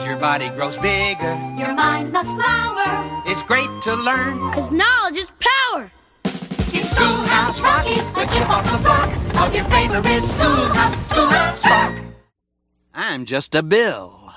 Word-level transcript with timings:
As 0.00 0.06
your 0.06 0.16
body 0.16 0.48
grows 0.48 0.78
bigger, 0.78 1.34
your 1.58 1.74
mind 1.74 2.10
must 2.10 2.34
flower. 2.34 3.22
It's 3.26 3.42
great 3.42 3.68
to 3.82 3.94
learn. 3.96 4.50
Cause 4.50 4.70
knowledge 4.70 5.18
is 5.18 5.30
power. 5.38 5.92
It's 6.24 6.92
Schoolhouse 6.92 7.60
Rocky, 7.60 7.96
the 7.96 8.24
chip 8.32 8.48
off 8.48 8.64
the 8.72 8.78
block 8.78 9.12
of 9.46 9.54
your 9.54 9.64
favorite 9.64 10.24
schoolhouse, 10.24 11.06
Schoolhouse 11.10 11.62
Rock. 11.66 11.94
I'm 12.94 13.26
just 13.26 13.54
a 13.54 13.62
bill. 13.62 14.32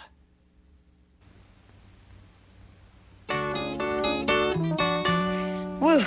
Woo, 5.79 6.01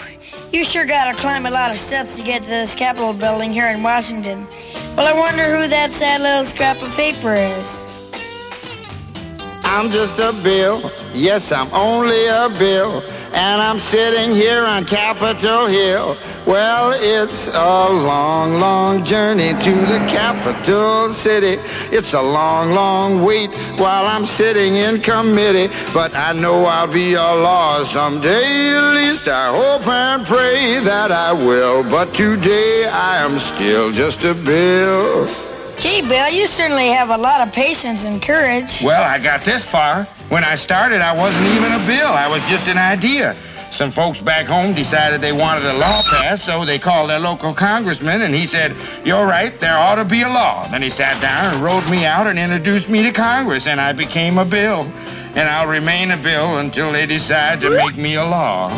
you 0.53 0.65
sure 0.65 0.85
gotta 0.85 1.17
climb 1.17 1.47
a 1.47 1.51
lot 1.51 1.71
of 1.71 1.79
steps 1.79 2.17
to 2.17 2.23
get 2.23 2.43
to 2.43 2.49
this 2.51 2.75
Capitol 2.75 3.15
building 3.15 3.55
here 3.55 3.69
in 3.69 3.83
Washington. 3.83 4.47
Well, 4.99 5.07
I 5.07 5.19
wonder 5.19 5.57
who 5.57 5.67
that 5.69 5.93
sad 5.93 6.21
little 6.21 6.45
scrap 6.45 6.83
of 6.83 6.95
paper 6.95 7.33
is. 7.33 7.96
I'm 9.77 9.91
just 9.91 10.19
a 10.19 10.33
bill. 10.43 10.91
Yes, 11.13 11.53
I'm 11.53 11.71
only 11.75 12.25
a 12.29 12.49
bill. 12.49 13.03
And 13.35 13.61
I'm 13.61 13.79
sitting 13.79 14.35
here 14.35 14.65
on 14.65 14.87
Capitol 14.87 15.67
Hill. 15.67 16.17
Well, 16.47 16.95
it's 16.97 17.49
a 17.49 17.87
long, 17.91 18.55
long 18.55 19.05
journey 19.05 19.53
to 19.53 19.75
the 19.93 19.99
capital 20.09 21.13
city. 21.13 21.61
It's 21.95 22.15
a 22.15 22.23
long, 22.23 22.73
long 22.73 23.23
wait 23.23 23.55
while 23.77 24.07
I'm 24.07 24.25
sitting 24.25 24.77
in 24.77 25.03
committee. 25.03 25.71
But 25.93 26.17
I 26.17 26.33
know 26.33 26.65
I'll 26.65 26.91
be 26.91 27.13
a 27.13 27.21
law 27.21 27.85
someday. 27.85 28.71
At 28.75 28.95
least 28.95 29.29
I 29.29 29.55
hope 29.55 29.87
and 29.87 30.27
pray 30.27 30.81
that 30.85 31.13
I 31.13 31.35
will. 31.35 31.83
But 31.83 32.15
today 32.15 32.87
I 32.91 33.19
am 33.19 33.39
still 33.39 33.93
just 33.93 34.25
a 34.25 34.33
bill. 34.33 35.46
Gee, 35.79 36.01
Bill, 36.01 36.31
you 36.31 36.47
certainly 36.47 36.89
have 36.89 37.11
a 37.11 37.17
lot 37.17 37.47
of 37.47 37.53
patience 37.53 38.07
and 38.07 38.21
courage. 38.23 38.83
Well, 38.83 39.03
I 39.03 39.19
got 39.19 39.43
this 39.43 39.65
far. 39.65 40.05
When 40.31 40.43
I 40.43 40.55
started, 40.55 41.03
I 41.03 41.13
wasn't 41.13 41.47
even 41.49 41.73
a 41.73 41.87
bill. 41.87 42.09
I 42.09 42.27
was 42.29 42.43
just 42.49 42.67
an 42.67 42.79
idea. 42.79 43.37
Some 43.71 43.91
folks 43.91 44.21
back 44.21 44.47
home 44.47 44.75
decided 44.75 45.21
they 45.21 45.33
wanted 45.33 45.67
a 45.67 45.75
law 45.75 46.03
passed, 46.03 46.47
so 46.47 46.65
they 46.65 46.79
called 46.79 47.11
their 47.11 47.19
local 47.19 47.53
congressman, 47.53 48.23
and 48.23 48.35
he 48.35 48.47
said, 48.47 48.75
You're 49.05 49.27
right, 49.27 49.59
there 49.61 49.77
ought 49.77 49.97
to 49.97 50.05
be 50.05 50.23
a 50.23 50.29
law. 50.29 50.67
Then 50.69 50.81
he 50.81 50.89
sat 50.89 51.21
down 51.21 51.55
and 51.55 51.63
wrote 51.63 51.89
me 51.91 52.07
out 52.07 52.27
and 52.27 52.39
introduced 52.39 52.89
me 52.89 53.03
to 53.03 53.13
Congress, 53.13 53.67
and 53.67 53.79
I 53.79 53.93
became 53.93 54.39
a 54.39 54.47
bill. 54.47 54.91
And 55.35 55.47
I'll 55.47 55.69
remain 55.69 56.11
a 56.11 56.17
bill 56.17 56.59
until 56.59 56.91
they 56.91 57.05
decide 57.05 57.61
to 57.61 57.71
make 57.71 57.99
me 57.99 58.15
a 58.15 58.25
law. 58.25 58.71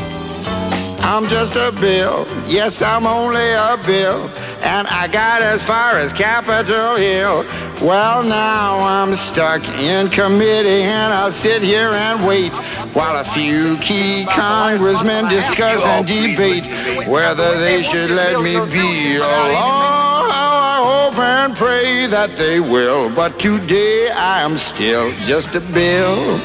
I'm 1.00 1.28
just 1.28 1.54
a 1.54 1.72
bill. 1.80 2.26
Yes, 2.46 2.82
I'm 2.82 3.06
only 3.06 3.50
a 3.52 3.78
bill. 3.86 4.28
And 4.62 4.86
I 4.88 5.06
got 5.06 5.42
as 5.42 5.62
far 5.62 5.96
as 5.96 6.12
Capitol 6.12 6.96
Hill. 6.96 7.44
Well, 7.80 8.24
now 8.24 8.80
I'm 8.80 9.14
stuck 9.14 9.66
in 9.68 10.10
committee, 10.10 10.82
and 10.82 11.14
I'll 11.14 11.30
sit 11.30 11.62
here 11.62 11.90
and 11.90 12.26
wait 12.26 12.52
while 12.92 13.16
a 13.20 13.24
few 13.24 13.76
key 13.78 14.26
congressmen 14.26 15.28
discuss 15.28 15.82
and 15.84 16.06
debate 16.06 16.66
whether 17.06 17.56
they 17.58 17.82
should 17.82 18.10
let 18.10 18.42
me 18.42 18.54
be 18.70 19.16
a 19.16 19.20
law. 19.20 20.28
How 20.28 20.58
I 20.60 21.10
hope 21.10 21.18
and 21.18 21.56
pray 21.56 22.06
that 22.06 22.30
they 22.36 22.58
will. 22.58 23.14
But 23.14 23.38
today 23.38 24.10
I 24.10 24.42
am 24.42 24.58
still 24.58 25.12
just 25.20 25.54
a 25.54 25.60
bill. 25.60 26.40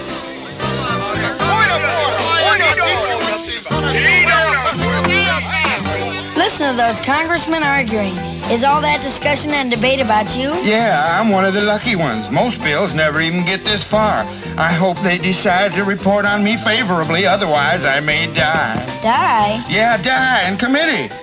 Listen 6.43 6.71
to 6.71 6.75
those 6.75 6.99
congressmen 6.99 7.63
arguing. 7.63 8.11
Is 8.51 8.65
all 8.65 8.81
that 8.81 9.01
discussion 9.01 9.51
and 9.51 9.71
debate 9.71 10.01
about 10.01 10.35
you? 10.35 10.53
Yeah, 10.61 11.17
I'm 11.17 11.29
one 11.29 11.45
of 11.45 11.53
the 11.53 11.61
lucky 11.61 11.95
ones. 11.95 12.29
Most 12.29 12.61
bills 12.61 12.93
never 12.93 13.21
even 13.21 13.45
get 13.45 13.63
this 13.63 13.81
far. 13.81 14.25
I 14.57 14.73
hope 14.73 14.99
they 14.99 15.17
decide 15.17 15.73
to 15.75 15.85
report 15.85 16.25
on 16.25 16.43
me 16.43 16.57
favorably, 16.57 17.25
otherwise 17.25 17.85
I 17.85 18.01
may 18.01 18.27
die. 18.33 18.85
Die? 19.01 19.63
Yeah, 19.69 19.95
die 19.95 20.49
in 20.51 20.57
committee. 20.57 21.15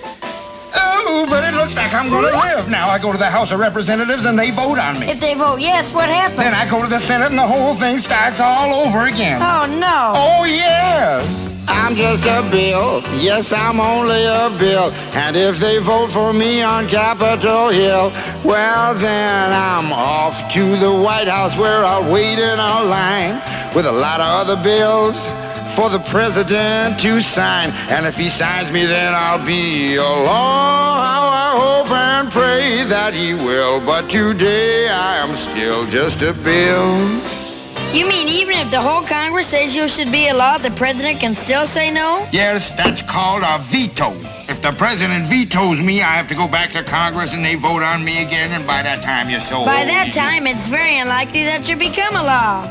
Oh, 0.75 1.27
but 1.29 1.45
it 1.45 1.55
looks 1.55 1.77
like 1.77 1.93
I'm 1.93 2.09
going 2.09 2.25
to 2.25 2.31
live. 2.31 2.71
Now 2.71 2.89
I 2.89 2.99
go 2.99 3.13
to 3.13 3.19
the 3.19 3.29
House 3.29 3.53
of 3.53 3.61
Representatives 3.61 4.25
and 4.25 4.39
they 4.39 4.51
vote 4.51 4.79
on 4.79 4.99
me. 4.99 5.11
If 5.11 5.21
they 5.21 5.35
vote 5.35 5.61
yes, 5.61 5.93
what 5.93 6.09
happens? 6.09 6.39
Then 6.39 6.55
I 6.55 6.67
go 6.71 6.83
to 6.83 6.89
the 6.89 6.99
Senate 6.99 7.29
and 7.29 7.39
the 7.39 7.47
whole 7.47 7.75
thing 7.75 7.99
starts 7.99 8.41
all 8.41 8.73
over 8.73 9.05
again. 9.05 9.39
Oh, 9.43 9.67
no. 9.79 10.13
Oh, 10.17 10.45
yes. 10.45 11.60
I'm 11.71 11.95
just 11.95 12.25
a 12.25 12.43
bill. 12.51 13.03
Yes, 13.19 13.53
I'm 13.53 13.81
only 13.81 14.25
a 14.25 14.51
bill. 14.59 14.91
And 15.15 15.37
if 15.37 15.59
they 15.59 15.79
vote 15.79 16.11
for 16.11 16.33
me 16.33 16.63
on 16.63 16.89
Capitol 16.89 17.69
Hill, 17.69 18.13
well, 18.45 18.95
then 18.95 19.53
I'm 19.53 19.93
off 19.93 20.53
to 20.53 20.77
the 20.77 20.93
White 20.93 21.29
House 21.29 21.57
where 21.57 21.85
I'll 21.85 22.11
wait 22.11 22.39
in 22.39 22.59
a 22.59 22.83
line 22.85 23.41
with 23.75 23.87
a 23.87 23.93
lot 23.93 24.21
of 24.21 24.27
other 24.27 24.63
bills 24.63 25.17
for 25.75 25.89
the 25.89 26.01
president 26.11 26.99
to 27.01 27.21
sign. 27.21 27.71
And 27.89 28.05
if 28.05 28.17
he 28.17 28.29
signs 28.29 28.73
me, 28.73 28.85
then 28.87 29.15
I'll 29.15 29.45
be 29.45 29.97
a 29.97 30.03
law. 30.03 31.03
How 31.03 31.29
I 31.29 31.51
hope 31.57 31.91
and 31.91 32.31
pray 32.31 32.85
that 32.85 33.15
he 33.15 33.35
will. 33.35 33.81
But 33.81 34.11
today 34.11 34.89
I 34.89 35.19
am 35.19 35.37
still 35.37 35.87
just 35.87 36.21
a 36.23 36.33
bill. 36.33 37.30
You 37.93 38.07
mean 38.07 38.29
even 38.29 38.57
if 38.57 38.71
the 38.71 38.81
whole 38.81 39.03
Congress 39.03 39.49
says 39.49 39.75
you 39.75 39.89
should 39.89 40.13
be 40.13 40.29
a 40.29 40.35
law, 40.35 40.59
the 40.59 40.71
president 40.71 41.19
can 41.19 41.35
still 41.35 41.67
say 41.67 41.91
no? 41.91 42.25
Yes, 42.31 42.71
that's 42.75 43.03
called 43.03 43.43
a 43.45 43.59
veto. 43.65 44.13
If 44.49 44.63
the 44.63 44.71
president 44.71 45.27
vetoes 45.27 45.81
me, 45.81 46.01
I 46.01 46.13
have 46.15 46.29
to 46.29 46.37
go 46.37 46.47
back 46.47 46.71
to 46.71 46.85
Congress 46.85 47.35
and 47.35 47.45
they 47.45 47.57
vote 47.57 47.83
on 47.83 48.05
me 48.05 48.23
again, 48.23 48.53
and 48.53 48.65
by 48.65 48.83
that 48.83 49.03
time 49.03 49.29
you're 49.29 49.41
so 49.41 49.65
By 49.65 49.81
old, 49.81 49.89
that 49.89 50.07
you- 50.07 50.13
time, 50.13 50.47
it's 50.47 50.69
very 50.69 50.99
unlikely 50.99 51.45
that 51.47 51.69
you 51.69 51.75
become 51.75 52.15
a 52.15 52.23
law. 52.23 52.65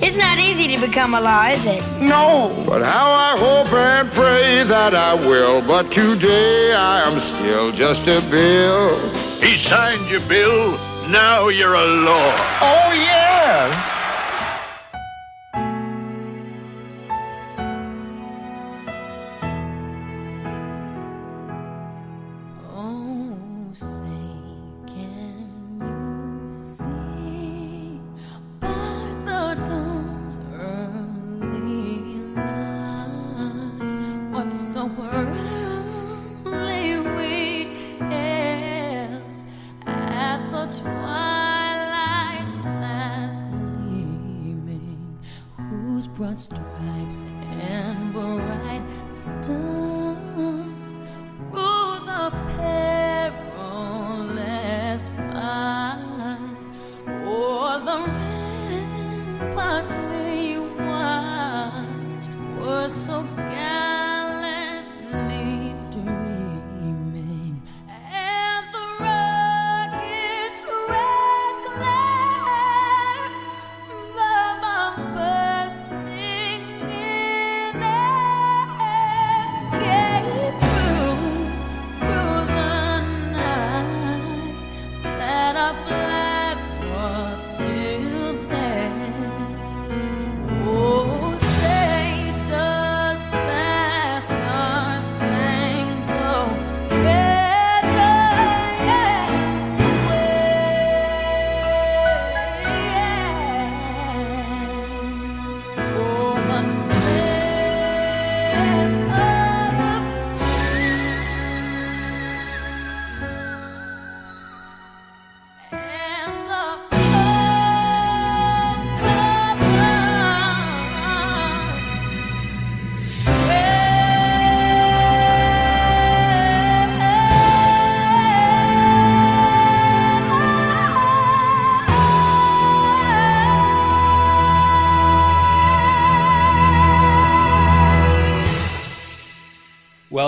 It's 0.00 0.16
not 0.16 0.38
easy 0.38 0.66
to 0.74 0.78
become 0.80 1.14
a 1.14 1.20
law, 1.20 1.44
is 1.48 1.66
it? 1.66 1.82
No, 2.00 2.50
but 2.66 2.80
how 2.82 3.10
I 3.12 3.36
hope 3.38 3.70
and 3.74 4.10
pray 4.12 4.64
that 4.64 4.94
I 4.94 5.12
will. 5.14 5.60
But 5.60 5.92
today 5.92 6.72
I 6.72 7.02
am 7.02 7.20
still 7.20 7.72
just 7.72 8.02
a 8.08 8.22
bill. 8.30 8.88
He 9.38 9.58
signed 9.58 10.08
your 10.08 10.20
bill. 10.22 10.78
Now 11.10 11.48
you're 11.48 11.74
a 11.74 11.86
law. 11.86 12.32
Oh, 12.62 12.90
yes. 12.94 14.01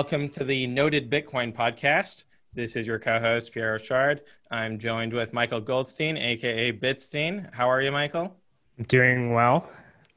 Welcome 0.05 0.29
to 0.29 0.43
the 0.43 0.67
Noded 0.67 1.09
Bitcoin 1.09 1.51
podcast. 1.51 2.25
This 2.53 2.75
is 2.75 2.85
your 2.85 2.99
co-host 2.99 3.51
Pierre 3.51 3.73
Rochard. 3.79 4.19
I'm 4.51 4.77
joined 4.77 5.11
with 5.11 5.33
Michael 5.33 5.59
Goldstein, 5.59 6.15
aka 6.15 6.71
Bitstein. 6.71 7.51
How 7.51 7.67
are 7.67 7.81
you, 7.81 7.91
Michael? 7.91 8.37
Doing 8.87 9.33
well. 9.33 9.67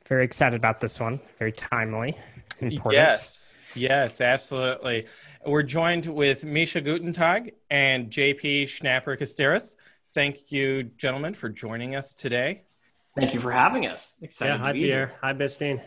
Very 0.06 0.26
excited 0.26 0.56
about 0.56 0.82
this 0.82 1.00
one. 1.00 1.18
Very 1.38 1.52
timely, 1.52 2.18
important. 2.60 2.92
Yes, 2.92 3.56
yes, 3.74 4.20
absolutely. 4.20 5.06
We're 5.46 5.62
joined 5.62 6.04
with 6.04 6.44
Misha 6.44 6.82
Gutentag 6.82 7.54
and 7.70 8.10
JP 8.10 8.68
Schnapper 8.68 9.16
Casteris. 9.16 9.76
Thank 10.12 10.52
you, 10.52 10.82
gentlemen, 10.98 11.32
for 11.32 11.48
joining 11.48 11.96
us 11.96 12.12
today. 12.12 12.64
Thank 13.16 13.32
you 13.32 13.40
for 13.40 13.52
having 13.52 13.86
us. 13.86 14.18
Excited 14.20 14.50
Yeah, 14.52 14.56
to 14.58 14.62
hi 14.64 14.72
be 14.72 14.80
Pierre. 14.82 15.06
here. 15.06 15.16
Hi 15.22 15.32
Bitstein. 15.32 15.80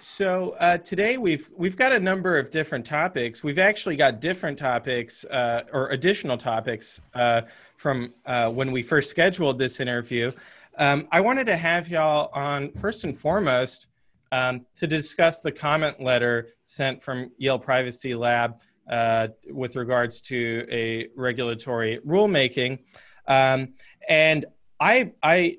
So 0.00 0.50
uh, 0.60 0.78
today 0.78 1.18
we've 1.18 1.50
we've 1.56 1.76
got 1.76 1.90
a 1.90 1.98
number 1.98 2.38
of 2.38 2.50
different 2.50 2.86
topics. 2.86 3.42
We've 3.42 3.58
actually 3.58 3.96
got 3.96 4.20
different 4.20 4.56
topics 4.56 5.24
uh, 5.24 5.64
or 5.72 5.88
additional 5.88 6.36
topics 6.36 7.00
uh, 7.14 7.42
from 7.76 8.12
uh, 8.24 8.50
when 8.50 8.70
we 8.70 8.82
first 8.82 9.10
scheduled 9.10 9.58
this 9.58 9.80
interview. 9.80 10.30
Um, 10.76 11.08
I 11.10 11.20
wanted 11.20 11.46
to 11.46 11.56
have 11.56 11.88
y'all 11.88 12.30
on 12.32 12.70
first 12.72 13.02
and 13.02 13.16
foremost 13.16 13.88
um, 14.30 14.66
to 14.76 14.86
discuss 14.86 15.40
the 15.40 15.50
comment 15.50 16.00
letter 16.00 16.50
sent 16.62 17.02
from 17.02 17.32
Yale 17.36 17.58
Privacy 17.58 18.14
Lab 18.14 18.60
uh, 18.88 19.28
with 19.50 19.74
regards 19.74 20.20
to 20.22 20.64
a 20.70 21.08
regulatory 21.16 21.98
rulemaking, 22.06 22.78
um, 23.26 23.74
and 24.08 24.46
I 24.78 25.12
I 25.24 25.58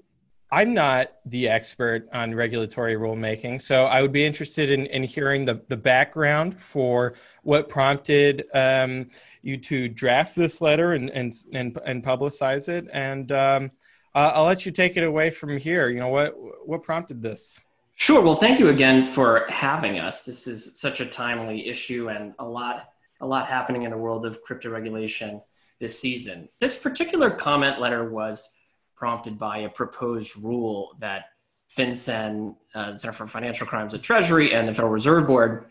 I'm 0.52 0.74
not 0.74 1.12
the 1.26 1.48
expert 1.48 2.10
on 2.12 2.34
regulatory 2.34 2.96
rulemaking, 2.96 3.62
so 3.62 3.86
I 3.86 4.02
would 4.02 4.12
be 4.12 4.26
interested 4.26 4.72
in, 4.72 4.88
in 4.88 5.04
hearing 5.04 5.46
the, 5.46 5.62
the 5.68 5.78
background 5.78 6.60
for 6.60 7.14
what 7.44 7.70
prompted 7.70 8.46
um, 8.56 9.10
you 9.44 9.58
to 9.58 9.88
draft 9.88 10.36
this 10.36 10.60
letter 10.60 10.94
and 10.94 11.10
and 11.12 11.36
and, 11.54 11.80
and 11.86 12.04
publicize 12.04 12.68
it. 12.68 12.88
And 12.92 13.32
um, 13.32 13.72
I'll 14.16 14.46
let 14.46 14.66
you 14.66 14.72
take 14.72 14.98
it 14.98 15.04
away 15.04 15.30
from 15.30 15.56
here. 15.58 15.90
You 15.90 16.00
know 16.00 16.10
what 16.10 16.36
what 16.68 16.82
prompted 16.82 17.22
this? 17.22 17.60
Sure. 17.96 18.22
Well, 18.22 18.36
thank 18.36 18.60
you 18.60 18.70
again 18.70 19.06
for 19.06 19.46
having 19.50 20.00
us. 20.00 20.24
This 20.24 20.48
is 20.48 20.80
such 20.80 21.00
a 21.00 21.06
timely 21.06 21.68
issue 21.68 22.10
and 22.10 22.34
a 22.40 22.46
lot 22.46 22.90
a 23.22 23.28
lot 23.28 23.48
happening 23.48 23.84
in 23.84 23.92
the 23.92 23.98
world 23.98 24.26
of 24.26 24.42
crypto 24.44 24.70
regulation 24.70 25.42
this 25.80 26.00
season. 26.00 26.48
This 26.60 26.82
particular 26.82 27.30
comment 27.30 27.80
letter 27.80 28.10
was 28.10 28.56
prompted 29.00 29.40
by 29.40 29.60
a 29.60 29.70
proposed 29.70 30.38
rule 30.44 30.96
that 31.00 31.30
FinCEN, 31.76 32.56
uh, 32.76 32.92
the 32.92 32.98
Center 32.98 33.14
for 33.14 33.26
Financial 33.26 33.66
Crimes 33.66 33.94
at 33.94 34.04
Treasury, 34.04 34.54
and 34.54 34.68
the 34.68 34.74
Federal 34.74 34.92
Reserve 34.92 35.26
Board 35.26 35.66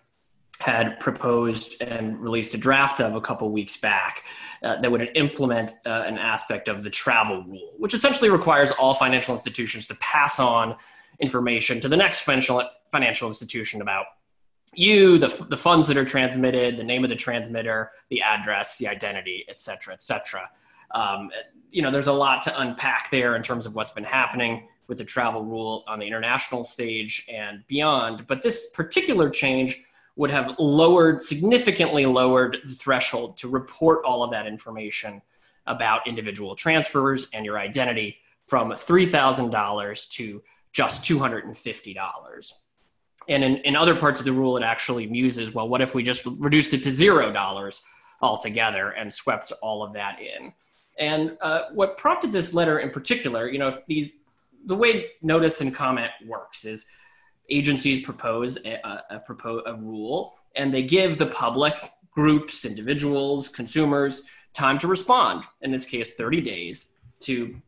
had 0.60 0.98
proposed 0.98 1.80
and 1.82 2.18
released 2.18 2.54
a 2.54 2.58
draft 2.58 3.00
of 3.00 3.14
a 3.14 3.20
couple 3.20 3.48
weeks 3.50 3.76
back 3.80 4.24
uh, 4.62 4.80
that 4.80 4.90
would 4.90 5.10
implement 5.14 5.72
uh, 5.86 6.04
an 6.06 6.18
aspect 6.18 6.68
of 6.68 6.82
the 6.82 6.90
travel 6.90 7.44
rule, 7.44 7.72
which 7.76 7.94
essentially 7.94 8.30
requires 8.30 8.72
all 8.72 8.94
financial 8.94 9.34
institutions 9.34 9.86
to 9.86 9.94
pass 9.96 10.40
on 10.40 10.74
information 11.20 11.80
to 11.80 11.88
the 11.88 11.96
next 11.96 12.22
financial 12.22 12.62
financial 12.90 13.28
institution 13.28 13.82
about 13.82 14.06
you, 14.74 15.18
the, 15.18 15.28
the 15.50 15.56
funds 15.56 15.86
that 15.86 15.96
are 15.96 16.04
transmitted, 16.04 16.76
the 16.76 16.84
name 16.84 17.04
of 17.04 17.10
the 17.10 17.16
transmitter, 17.16 17.90
the 18.08 18.22
address, 18.22 18.78
the 18.78 18.88
identity, 18.88 19.44
et 19.48 19.58
cetera, 19.60 19.92
et 19.92 20.02
cetera. 20.02 20.48
Um, 20.92 21.30
you 21.70 21.82
know, 21.82 21.90
there's 21.90 22.06
a 22.06 22.12
lot 22.12 22.42
to 22.42 22.60
unpack 22.60 23.10
there 23.10 23.36
in 23.36 23.42
terms 23.42 23.66
of 23.66 23.74
what's 23.74 23.92
been 23.92 24.04
happening 24.04 24.68
with 24.86 24.98
the 24.98 25.04
travel 25.04 25.44
rule 25.44 25.84
on 25.86 25.98
the 25.98 26.06
international 26.06 26.64
stage 26.64 27.26
and 27.30 27.66
beyond. 27.66 28.26
But 28.26 28.42
this 28.42 28.70
particular 28.70 29.28
change 29.28 29.84
would 30.16 30.30
have 30.30 30.58
lowered, 30.58 31.22
significantly 31.22 32.06
lowered 32.06 32.58
the 32.64 32.74
threshold 32.74 33.36
to 33.36 33.48
report 33.48 34.04
all 34.04 34.24
of 34.24 34.30
that 34.32 34.46
information 34.46 35.22
about 35.66 36.06
individual 36.06 36.56
transfers 36.56 37.28
and 37.32 37.44
your 37.44 37.58
identity 37.58 38.16
from 38.46 38.70
$3,000 38.70 40.10
to 40.10 40.42
just 40.72 41.02
$250. 41.02 42.52
And 43.28 43.44
in, 43.44 43.56
in 43.58 43.76
other 43.76 43.94
parts 43.94 44.20
of 44.20 44.24
the 44.26 44.32
rule, 44.32 44.56
it 44.56 44.62
actually 44.62 45.06
muses, 45.06 45.54
well, 45.54 45.68
what 45.68 45.82
if 45.82 45.94
we 45.94 46.02
just 46.02 46.26
reduced 46.38 46.72
it 46.72 46.82
to 46.84 46.88
$0 46.88 47.80
altogether 48.22 48.90
and 48.90 49.12
swept 49.12 49.52
all 49.62 49.82
of 49.82 49.92
that 49.92 50.18
in? 50.18 50.52
And 50.98 51.36
uh, 51.40 51.62
what 51.72 51.96
prompted 51.96 52.32
this 52.32 52.54
letter 52.54 52.80
in 52.80 52.90
particular, 52.90 53.48
you 53.48 53.58
know, 53.58 53.72
these, 53.86 54.16
the 54.66 54.74
way 54.74 55.06
notice 55.22 55.60
and 55.60 55.74
comment 55.74 56.10
works 56.26 56.64
is 56.64 56.86
agencies 57.48 58.04
propose 58.04 58.58
a, 58.64 58.74
a, 58.84 59.22
a, 59.28 59.48
a 59.66 59.74
rule 59.74 60.36
and 60.56 60.74
they 60.74 60.82
give 60.82 61.18
the 61.18 61.26
public, 61.26 61.74
groups, 62.10 62.64
individuals, 62.64 63.48
consumers 63.48 64.24
time 64.52 64.78
to 64.78 64.88
respond. 64.88 65.44
In 65.62 65.70
this 65.70 65.84
case, 65.84 66.14
30 66.14 66.40
days 66.40 66.90
to 67.20 67.60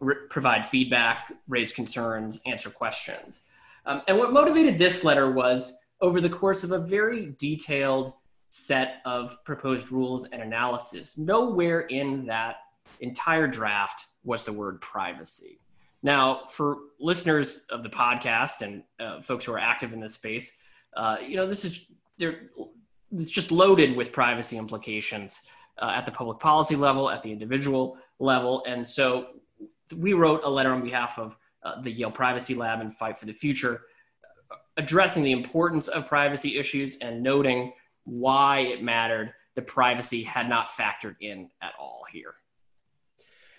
re- 0.00 0.16
provide 0.28 0.66
feedback, 0.66 1.32
raise 1.48 1.72
concerns, 1.72 2.40
answer 2.46 2.70
questions. 2.70 3.44
Um, 3.84 4.02
and 4.08 4.18
what 4.18 4.32
motivated 4.32 4.78
this 4.78 5.04
letter 5.04 5.30
was 5.30 5.76
over 6.00 6.20
the 6.20 6.28
course 6.28 6.64
of 6.64 6.72
a 6.72 6.78
very 6.78 7.34
detailed 7.38 8.12
set 8.50 9.00
of 9.04 9.36
proposed 9.44 9.90
rules 9.90 10.26
and 10.28 10.42
analysis. 10.42 11.18
Nowhere 11.18 11.80
in 11.80 12.26
that 12.26 12.56
entire 13.00 13.46
draft 13.46 14.06
was 14.24 14.44
the 14.44 14.52
word 14.52 14.80
privacy. 14.80 15.58
Now, 16.02 16.42
for 16.48 16.78
listeners 17.00 17.64
of 17.70 17.82
the 17.82 17.88
podcast 17.88 18.60
and 18.62 18.82
uh, 19.00 19.20
folks 19.22 19.44
who 19.44 19.52
are 19.52 19.58
active 19.58 19.92
in 19.92 20.00
this 20.00 20.14
space, 20.14 20.58
uh, 20.96 21.16
you 21.26 21.36
know 21.36 21.46
this 21.46 21.64
is 21.64 21.86
there. 22.18 22.50
It's 23.12 23.30
just 23.30 23.52
loaded 23.52 23.96
with 23.96 24.12
privacy 24.12 24.56
implications 24.58 25.42
uh, 25.78 25.92
at 25.94 26.06
the 26.06 26.12
public 26.12 26.38
policy 26.38 26.76
level, 26.76 27.10
at 27.10 27.22
the 27.22 27.30
individual 27.30 27.98
level, 28.18 28.64
and 28.66 28.86
so 28.86 29.28
we 29.96 30.12
wrote 30.12 30.42
a 30.44 30.48
letter 30.48 30.72
on 30.72 30.82
behalf 30.82 31.18
of 31.18 31.36
uh, 31.62 31.80
the 31.80 31.90
Yale 31.90 32.10
Privacy 32.10 32.54
Lab 32.54 32.80
and 32.80 32.94
Fight 32.94 33.18
for 33.18 33.26
the 33.26 33.32
Future, 33.32 33.82
addressing 34.76 35.22
the 35.22 35.32
importance 35.32 35.88
of 35.88 36.06
privacy 36.06 36.56
issues 36.58 36.96
and 37.00 37.22
noting 37.22 37.72
why 38.06 38.60
it 38.60 38.82
mattered 38.82 39.34
the 39.54 39.62
privacy 39.62 40.22
had 40.22 40.48
not 40.48 40.68
factored 40.68 41.16
in 41.20 41.50
at 41.60 41.72
all 41.78 42.04
here. 42.12 42.34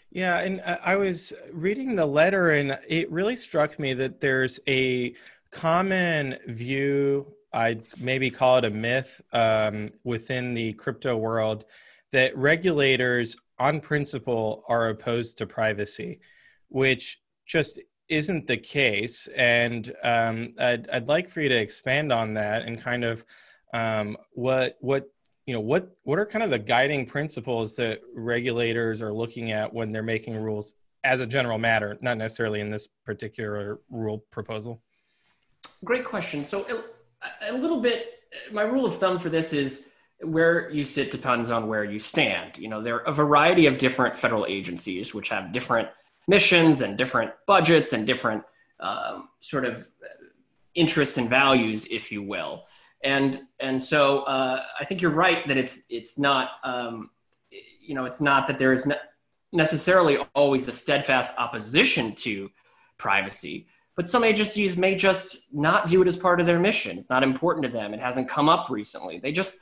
Yeah, 0.10 0.40
and 0.40 0.62
I 0.62 0.96
was 0.96 1.34
reading 1.52 1.96
the 1.96 2.06
letter, 2.06 2.52
and 2.52 2.80
it 2.88 3.12
really 3.12 3.36
struck 3.36 3.78
me 3.78 3.94
that 3.96 4.22
there's 4.22 4.60
a 4.68 5.14
common 5.52 6.38
view, 6.48 7.28
I'd 7.52 7.84
maybe 8.00 8.30
call 8.30 8.58
it 8.58 8.66
a 8.66 8.70
myth, 8.70 9.22
um, 9.34 9.92
within 10.06 10.54
the 10.54 10.74
crypto 10.74 11.18
world 11.18 11.66
that 12.14 12.36
regulators, 12.38 13.36
on 13.60 13.82
principle, 13.82 14.64
are 14.70 14.90
opposed 14.90 15.38
to 15.40 15.46
privacy, 15.46 16.22
which 16.70 17.20
just 17.46 17.80
isn't 18.08 18.48
the 18.48 18.58
case. 18.58 19.28
And 19.36 19.94
um, 20.04 20.54
I'd, 20.58 20.90
I'd 20.90 21.10
like 21.10 21.30
for 21.30 21.42
you 21.42 21.50
to 21.50 21.60
expand 21.60 22.14
on 22.14 22.34
that 22.36 22.64
and 22.64 22.82
kind 22.82 23.04
of 23.04 23.26
um, 23.74 24.18
what 24.34 24.78
what 24.80 25.10
you 25.46 25.54
know 25.54 25.60
what 25.60 25.94
what 26.04 26.20
are 26.20 26.26
kind 26.26 26.44
of 26.44 26.50
the 26.50 26.60
guiding 26.60 27.06
principles 27.06 27.76
that 27.78 28.02
regulators 28.14 29.02
are 29.02 29.14
looking 29.14 29.52
at 29.52 29.74
when 29.74 29.92
they're 29.92 30.04
making 30.04 30.36
rules 30.36 30.76
as 31.04 31.20
a 31.20 31.26
general 31.26 31.58
matter 31.58 31.98
not 32.02 32.18
necessarily 32.18 32.60
in 32.60 32.70
this 32.70 32.88
particular 33.06 33.80
rule 33.90 34.24
proposal? 34.32 34.82
Great 35.84 36.06
question. 36.06 36.44
So 36.44 36.84
a, 37.42 37.54
little 37.54 37.82
bit 37.82 38.20
my 38.52 38.64
rule 38.64 38.86
of 38.86 38.98
thumb 38.98 39.20
for 39.20 39.30
this 39.30 39.54
is 39.54 39.90
where 40.22 40.70
you 40.70 40.84
sit 40.84 41.12
depends 41.12 41.50
on 41.50 41.68
where 41.68 41.84
you 41.84 42.00
stand. 42.00 42.58
You 42.58 42.70
know 42.70 42.82
there 42.82 42.96
are 42.96 43.08
a 43.08 43.14
variety 43.14 43.66
of 43.68 43.78
different 43.78 44.18
federal 44.18 44.46
agencies 44.46 45.14
which 45.14 45.30
have 45.30 45.52
different 45.52 45.90
missions 46.28 46.82
and 46.82 46.98
different 46.98 47.32
budgets 47.46 47.94
and 47.94 48.06
different 48.06 48.44
um, 48.80 49.30
sort 49.40 49.66
of 49.66 49.88
interests 50.76 51.18
and 51.18 51.30
values 51.30 51.88
if 51.88 52.12
you 52.12 52.22
will 52.22 52.64
and 53.04 53.40
and 53.60 53.82
so 53.82 54.22
uh, 54.22 54.64
I 54.80 54.86
think 54.86 55.02
you're 55.02 55.12
right 55.12 55.48
that 55.48 55.58
it's 55.58 55.84
it's 55.90 56.18
not 56.18 56.52
um, 56.64 57.10
you 57.82 57.96
know 57.96 58.06
it's 58.06 58.22
not 58.22 58.48
that 58.48 58.58
there 58.58 58.74
is 58.74 58.86
ne- 58.86 58.96
necessarily 59.52 60.18
always 60.36 60.68
a 60.68 60.72
steadfast 60.72 61.38
opposition 61.38 62.16
to 62.16 62.50
privacy, 62.98 63.68
but 63.96 64.10
some 64.10 64.24
agencies 64.24 64.78
may 64.78 64.96
just 64.96 65.54
not 65.54 65.88
view 65.88 66.02
it 66.02 66.08
as 66.08 66.18
part 66.18 66.40
of 66.40 66.46
their 66.46 66.60
mission. 66.60 66.98
It's 66.98 67.10
not 67.10 67.24
important 67.24 67.66
to 67.66 67.72
them. 67.72 67.94
It 67.94 68.00
hasn't 68.00 68.30
come 68.30 68.50
up 68.50 68.70
recently. 68.70 69.20
They 69.20 69.32
just 69.32 69.54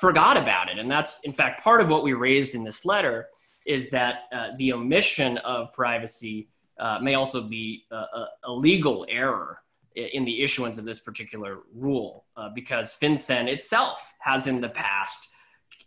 forgot 0.00 0.36
about 0.36 0.68
it, 0.68 0.78
and 0.78 0.90
that's 0.90 1.20
in 1.22 1.32
fact 1.32 1.62
part 1.62 1.80
of 1.80 1.88
what 1.88 2.02
we 2.02 2.14
raised 2.14 2.54
in 2.54 2.64
this 2.64 2.84
letter 2.84 3.28
is 3.64 3.90
that 3.90 4.24
uh, 4.34 4.48
the 4.58 4.72
omission 4.72 5.38
of 5.38 5.72
privacy 5.72 6.48
uh, 6.80 6.98
may 7.00 7.14
also 7.14 7.42
be 7.42 7.84
a, 7.92 7.94
a, 7.94 8.28
a 8.44 8.52
legal 8.52 9.06
error 9.08 9.60
in 9.94 10.24
the 10.24 10.42
issuance 10.42 10.78
of 10.78 10.84
this 10.84 10.98
particular 10.98 11.60
rule 11.74 12.21
uh, 12.36 12.48
because 12.54 12.96
FinCEN 13.00 13.48
itself 13.48 14.14
has 14.20 14.46
in 14.46 14.60
the 14.60 14.68
past 14.68 15.28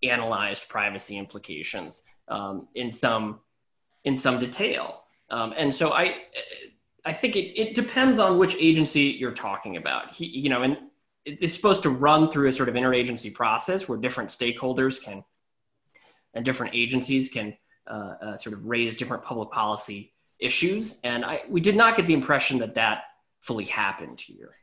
analyzed 0.03 0.69
privacy 0.69 1.17
implications 1.17 2.03
um, 2.27 2.67
in 2.75 2.91
some 2.91 3.39
in 4.03 4.15
some 4.15 4.39
detail. 4.39 5.01
Um, 5.29 5.53
and 5.57 5.73
so 5.73 5.93
I 5.93 6.15
I 7.05 7.13
think 7.13 7.35
it, 7.35 7.59
it 7.59 7.75
depends 7.75 8.19
on 8.19 8.37
which 8.37 8.55
agency 8.59 9.15
you're 9.19 9.31
talking 9.31 9.77
about. 9.77 10.15
He, 10.15 10.25
you 10.25 10.49
know, 10.49 10.63
and 10.63 10.77
it's 11.25 11.53
supposed 11.53 11.83
to 11.83 11.89
run 11.89 12.29
through 12.29 12.47
a 12.47 12.51
sort 12.51 12.69
of 12.69 12.75
interagency 12.75 13.33
process 13.33 13.89
where 13.89 13.97
different 13.97 14.29
stakeholders 14.29 15.01
can 15.01 15.23
and 16.33 16.45
different 16.45 16.75
agencies 16.75 17.29
can 17.29 17.55
uh, 17.87 18.13
uh, 18.21 18.37
sort 18.37 18.53
of 18.53 18.65
raise 18.65 18.95
different 18.95 19.23
public 19.23 19.49
policy 19.51 20.13
issues. 20.39 20.99
And 21.03 21.23
I, 21.23 21.43
we 21.49 21.61
did 21.61 21.75
not 21.75 21.95
get 21.95 22.05
the 22.05 22.13
impression 22.13 22.59
that 22.59 22.75
that 22.75 23.03
fully 23.39 23.65
happened 23.65 24.19
here. 24.19 24.55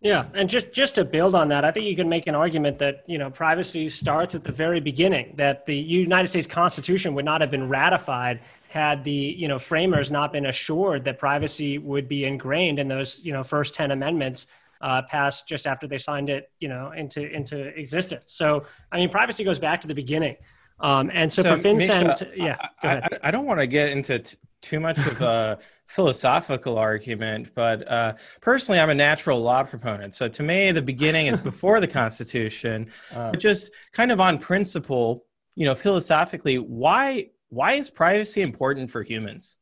Yeah, 0.00 0.26
and 0.32 0.48
just 0.48 0.72
just 0.72 0.94
to 0.94 1.04
build 1.04 1.34
on 1.34 1.48
that, 1.48 1.64
I 1.64 1.72
think 1.72 1.86
you 1.86 1.96
can 1.96 2.08
make 2.08 2.28
an 2.28 2.36
argument 2.36 2.78
that 2.78 3.02
you 3.08 3.18
know 3.18 3.30
privacy 3.30 3.88
starts 3.88 4.36
at 4.36 4.44
the 4.44 4.52
very 4.52 4.78
beginning. 4.78 5.34
That 5.36 5.66
the 5.66 5.76
United 5.76 6.28
States 6.28 6.46
Constitution 6.46 7.14
would 7.14 7.24
not 7.24 7.40
have 7.40 7.50
been 7.50 7.68
ratified 7.68 8.40
had 8.68 9.02
the 9.02 9.10
you 9.10 9.48
know 9.48 9.58
framers 9.58 10.12
not 10.12 10.32
been 10.32 10.46
assured 10.46 11.04
that 11.04 11.18
privacy 11.18 11.78
would 11.78 12.08
be 12.08 12.24
ingrained 12.24 12.78
in 12.78 12.86
those 12.86 13.18
you 13.24 13.32
know 13.32 13.42
first 13.42 13.74
ten 13.74 13.90
amendments 13.90 14.46
uh, 14.82 15.02
passed 15.02 15.48
just 15.48 15.66
after 15.66 15.88
they 15.88 15.98
signed 15.98 16.30
it 16.30 16.52
you 16.60 16.68
know 16.68 16.92
into 16.92 17.28
into 17.32 17.58
existence. 17.76 18.32
So 18.32 18.66
I 18.92 18.98
mean, 18.98 19.08
privacy 19.08 19.42
goes 19.42 19.58
back 19.58 19.80
to 19.80 19.88
the 19.88 19.94
beginning. 19.94 20.36
Um, 20.80 21.10
and 21.12 21.32
so, 21.32 21.42
for 21.42 21.60
FinCEN, 21.60 21.74
Misha, 21.74 22.14
to- 22.18 22.30
yeah, 22.36 22.56
I, 22.84 22.86
ahead. 22.86 23.18
I, 23.24 23.28
I 23.28 23.30
don't 23.32 23.46
want 23.46 23.58
to 23.58 23.66
get 23.66 23.88
into 23.88 24.20
t- 24.20 24.36
too 24.62 24.78
much 24.78 24.98
of 24.98 25.20
a 25.20 25.58
philosophical 25.88 26.78
argument, 26.78 27.50
but 27.54 27.90
uh, 27.90 28.12
personally, 28.40 28.78
I'm 28.78 28.90
a 28.90 28.94
natural 28.94 29.40
law 29.40 29.62
proponent. 29.62 30.14
So 30.14 30.28
to 30.28 30.42
me, 30.42 30.70
the 30.70 30.82
beginning 30.82 31.26
is 31.26 31.42
before 31.52 31.80
the 31.80 31.88
Constitution. 31.88 32.88
Uh. 33.12 33.30
but 33.30 33.40
just 33.40 33.70
kind 33.92 34.12
of 34.12 34.20
on 34.20 34.38
principle, 34.38 35.24
you 35.56 35.64
know, 35.64 35.74
philosophically, 35.74 36.56
why 36.58 37.30
why 37.48 37.72
is 37.72 37.88
privacy 37.88 38.42
important 38.42 38.90
for 38.90 39.02
humans? 39.02 39.56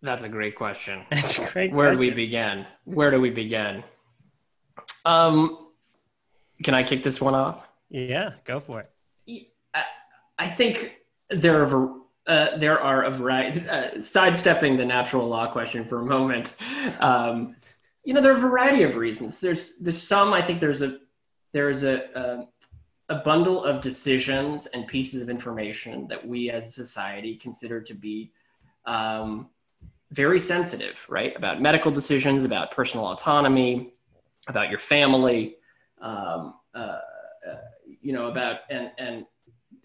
That's 0.00 0.22
a 0.22 0.28
great 0.28 0.54
question. 0.54 1.02
That's 1.10 1.38
a 1.38 1.46
great 1.46 1.72
Where 1.72 1.92
do 1.92 1.98
we 1.98 2.10
begin? 2.10 2.66
Where 2.84 3.10
do 3.10 3.20
we 3.20 3.30
begin? 3.30 3.82
Um, 5.04 5.70
can 6.62 6.74
I 6.74 6.84
kick 6.84 7.02
this 7.02 7.20
one 7.20 7.34
off? 7.34 7.66
Yeah, 7.90 8.34
go 8.44 8.60
for 8.60 8.80
it. 8.80 8.93
I, 10.38 10.48
think 10.48 10.96
there 11.30 11.64
are 11.64 11.92
uh, 12.26 12.56
there 12.56 12.80
are 12.80 13.04
a 13.04 13.10
variety. 13.10 13.68
Uh, 13.68 14.00
sidestepping 14.00 14.76
the 14.76 14.84
natural 14.84 15.28
law 15.28 15.50
question 15.50 15.84
for 15.84 16.00
a 16.00 16.06
moment, 16.06 16.56
um, 17.00 17.56
you 18.04 18.14
know, 18.14 18.20
there 18.20 18.32
are 18.32 18.36
a 18.36 18.40
variety 18.40 18.82
of 18.82 18.96
reasons. 18.96 19.40
There's 19.40 19.76
there's 19.78 20.00
some. 20.00 20.32
I 20.32 20.42
think 20.42 20.60
there's 20.60 20.82
a 20.82 20.98
there's 21.52 21.82
a, 21.82 21.96
a 22.14 22.48
a 23.08 23.16
bundle 23.16 23.62
of 23.64 23.82
decisions 23.82 24.66
and 24.66 24.86
pieces 24.86 25.22
of 25.22 25.28
information 25.28 26.08
that 26.08 26.26
we 26.26 26.50
as 26.50 26.68
a 26.68 26.72
society 26.72 27.36
consider 27.36 27.80
to 27.82 27.94
be 27.94 28.32
um, 28.86 29.48
very 30.10 30.40
sensitive, 30.40 31.04
right? 31.08 31.36
About 31.36 31.60
medical 31.60 31.90
decisions, 31.90 32.44
about 32.44 32.70
personal 32.70 33.06
autonomy, 33.06 33.92
about 34.48 34.70
your 34.70 34.78
family, 34.78 35.56
um, 36.00 36.54
uh, 36.74 36.98
uh, 37.48 37.56
you 38.00 38.12
know, 38.12 38.28
about 38.28 38.60
and 38.70 38.90
and 38.98 39.26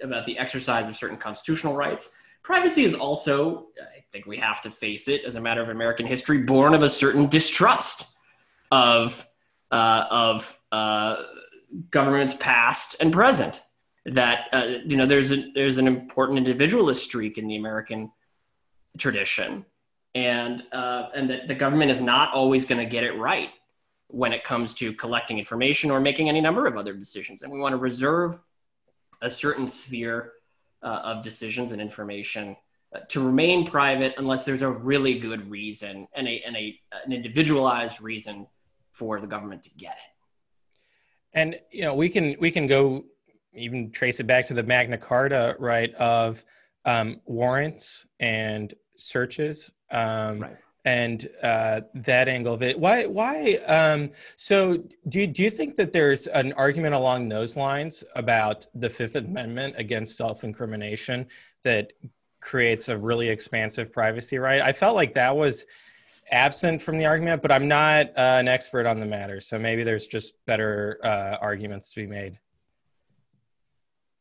about 0.01 0.25
the 0.25 0.37
exercise 0.37 0.87
of 0.89 0.95
certain 0.95 1.17
constitutional 1.17 1.75
rights. 1.75 2.15
Privacy 2.43 2.83
is 2.83 2.93
also, 2.93 3.67
I 3.79 4.03
think 4.11 4.25
we 4.25 4.37
have 4.37 4.61
to 4.61 4.71
face 4.71 5.07
it, 5.07 5.23
as 5.25 5.35
a 5.35 5.41
matter 5.41 5.61
of 5.61 5.69
American 5.69 6.05
history, 6.05 6.39
born 6.39 6.73
of 6.73 6.83
a 6.83 6.89
certain 6.89 7.27
distrust 7.27 8.15
of 8.71 9.25
uh, 9.71 10.05
of 10.09 10.59
uh, 10.71 11.17
governments 11.91 12.35
past 12.39 12.95
and 12.99 13.13
present. 13.13 13.61
That 14.05 14.45
uh, 14.51 14.65
you 14.85 14.95
know, 14.97 15.05
there's 15.05 15.31
a 15.31 15.51
there's 15.53 15.77
an 15.77 15.87
important 15.87 16.37
individualist 16.37 17.03
streak 17.03 17.37
in 17.37 17.47
the 17.47 17.57
American 17.57 18.11
tradition, 18.97 19.65
and 20.15 20.63
uh, 20.71 21.09
and 21.13 21.29
that 21.29 21.47
the 21.47 21.55
government 21.55 21.91
is 21.91 22.01
not 22.01 22.33
always 22.33 22.65
going 22.65 22.83
to 22.83 22.89
get 22.89 23.03
it 23.03 23.17
right 23.17 23.49
when 24.07 24.33
it 24.33 24.43
comes 24.43 24.73
to 24.75 24.93
collecting 24.93 25.37
information 25.37 25.91
or 25.91 25.99
making 25.99 26.29
any 26.29 26.41
number 26.41 26.65
of 26.65 26.77
other 26.77 26.93
decisions, 26.93 27.43
and 27.43 27.51
we 27.51 27.59
want 27.59 27.73
to 27.73 27.77
reserve 27.77 28.39
a 29.21 29.29
certain 29.29 29.67
sphere 29.67 30.33
uh, 30.83 31.01
of 31.03 31.23
decisions 31.23 31.71
and 31.71 31.81
information 31.81 32.55
uh, 32.95 32.99
to 33.09 33.23
remain 33.23 33.65
private 33.65 34.13
unless 34.17 34.45
there's 34.45 34.61
a 34.61 34.69
really 34.69 35.19
good 35.19 35.49
reason 35.49 36.07
and 36.13 36.27
a 36.27 36.41
and 36.45 36.55
a 36.55 36.79
an 37.05 37.11
individualized 37.11 38.01
reason 38.01 38.47
for 38.91 39.19
the 39.19 39.27
government 39.27 39.63
to 39.63 39.69
get 39.71 39.91
it. 39.91 40.15
And 41.33 41.59
you 41.71 41.83
know, 41.83 41.93
we 41.93 42.09
can 42.09 42.35
we 42.39 42.51
can 42.51 42.67
go 42.67 43.05
even 43.53 43.91
trace 43.91 44.19
it 44.19 44.27
back 44.27 44.45
to 44.45 44.53
the 44.53 44.63
Magna 44.63 44.97
Carta, 44.97 45.55
right? 45.59 45.93
Of 45.95 46.43
um, 46.85 47.21
warrants 47.25 48.07
and 48.19 48.73
searches, 48.95 49.71
um, 49.91 50.39
Right. 50.39 50.57
And 50.85 51.27
uh, 51.43 51.81
that 51.93 52.27
angle 52.27 52.53
of 52.53 52.63
it. 52.63 52.79
Why? 52.79 53.05
Why? 53.05 53.55
Um, 53.67 54.11
so, 54.37 54.77
do 55.09 55.27
do 55.27 55.43
you 55.43 55.49
think 55.49 55.75
that 55.75 55.91
there's 55.91 56.27
an 56.27 56.53
argument 56.53 56.95
along 56.95 57.29
those 57.29 57.57
lines 57.57 58.03
about 58.15 58.65
the 58.73 58.89
Fifth 58.89 59.15
Amendment 59.15 59.75
against 59.77 60.17
self-incrimination 60.17 61.27
that 61.63 61.93
creates 62.39 62.87
a 62.87 62.97
really 62.97 63.27
expansive 63.27 63.91
privacy 63.91 64.37
right? 64.37 64.61
I 64.61 64.71
felt 64.71 64.95
like 64.95 65.13
that 65.13 65.35
was 65.35 65.65
absent 66.31 66.81
from 66.81 66.97
the 66.97 67.05
argument, 67.05 67.41
but 67.41 67.51
I'm 67.51 67.67
not 67.67 68.07
uh, 68.09 68.37
an 68.39 68.47
expert 68.47 68.85
on 68.85 68.99
the 68.99 69.05
matter, 69.05 69.41
so 69.41 69.59
maybe 69.59 69.83
there's 69.83 70.07
just 70.07 70.43
better 70.45 70.99
uh, 71.03 71.37
arguments 71.41 71.93
to 71.93 72.01
be 72.01 72.07
made. 72.07 72.39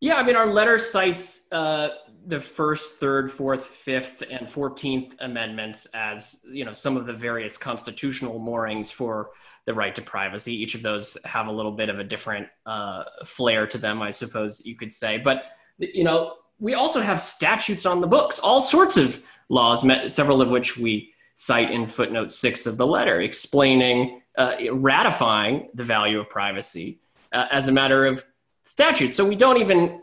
Yeah, 0.00 0.14
I 0.14 0.22
mean, 0.22 0.36
our 0.36 0.46
letter 0.46 0.78
cites 0.78 1.50
uh, 1.50 1.88
the 2.28 2.40
first, 2.40 3.00
third, 3.00 3.32
fourth, 3.32 3.64
fifth, 3.64 4.22
and 4.30 4.50
fourteenth 4.50 5.16
amendments 5.20 5.86
as 5.94 6.44
you 6.50 6.64
know 6.64 6.74
some 6.74 6.96
of 6.96 7.06
the 7.06 7.12
various 7.12 7.56
constitutional 7.56 8.38
moorings 8.38 8.90
for 8.90 9.30
the 9.64 9.72
right 9.72 9.94
to 9.94 10.02
privacy. 10.02 10.54
Each 10.54 10.74
of 10.74 10.82
those 10.82 11.16
have 11.24 11.46
a 11.46 11.52
little 11.52 11.72
bit 11.72 11.88
of 11.88 11.98
a 11.98 12.04
different 12.04 12.46
uh, 12.66 13.04
flair 13.24 13.66
to 13.66 13.78
them, 13.78 14.02
I 14.02 14.10
suppose 14.10 14.64
you 14.64 14.76
could 14.76 14.92
say. 14.92 15.16
But 15.16 15.46
you 15.78 16.04
know, 16.04 16.34
we 16.60 16.74
also 16.74 17.00
have 17.00 17.20
statutes 17.22 17.86
on 17.86 18.00
the 18.00 18.06
books, 18.06 18.38
all 18.38 18.60
sorts 18.60 18.96
of 18.96 19.22
laws, 19.48 19.86
several 20.12 20.42
of 20.42 20.50
which 20.50 20.76
we 20.76 21.12
cite 21.34 21.70
in 21.70 21.86
footnote 21.86 22.32
six 22.32 22.66
of 22.66 22.76
the 22.76 22.86
letter, 22.86 23.22
explaining, 23.22 24.20
uh, 24.36 24.54
ratifying 24.72 25.68
the 25.72 25.84
value 25.84 26.20
of 26.20 26.28
privacy 26.28 27.00
uh, 27.32 27.46
as 27.50 27.68
a 27.68 27.72
matter 27.72 28.04
of 28.06 28.24
statute. 28.64 29.14
So 29.14 29.24
we 29.24 29.36
don't 29.36 29.58
even, 29.58 30.02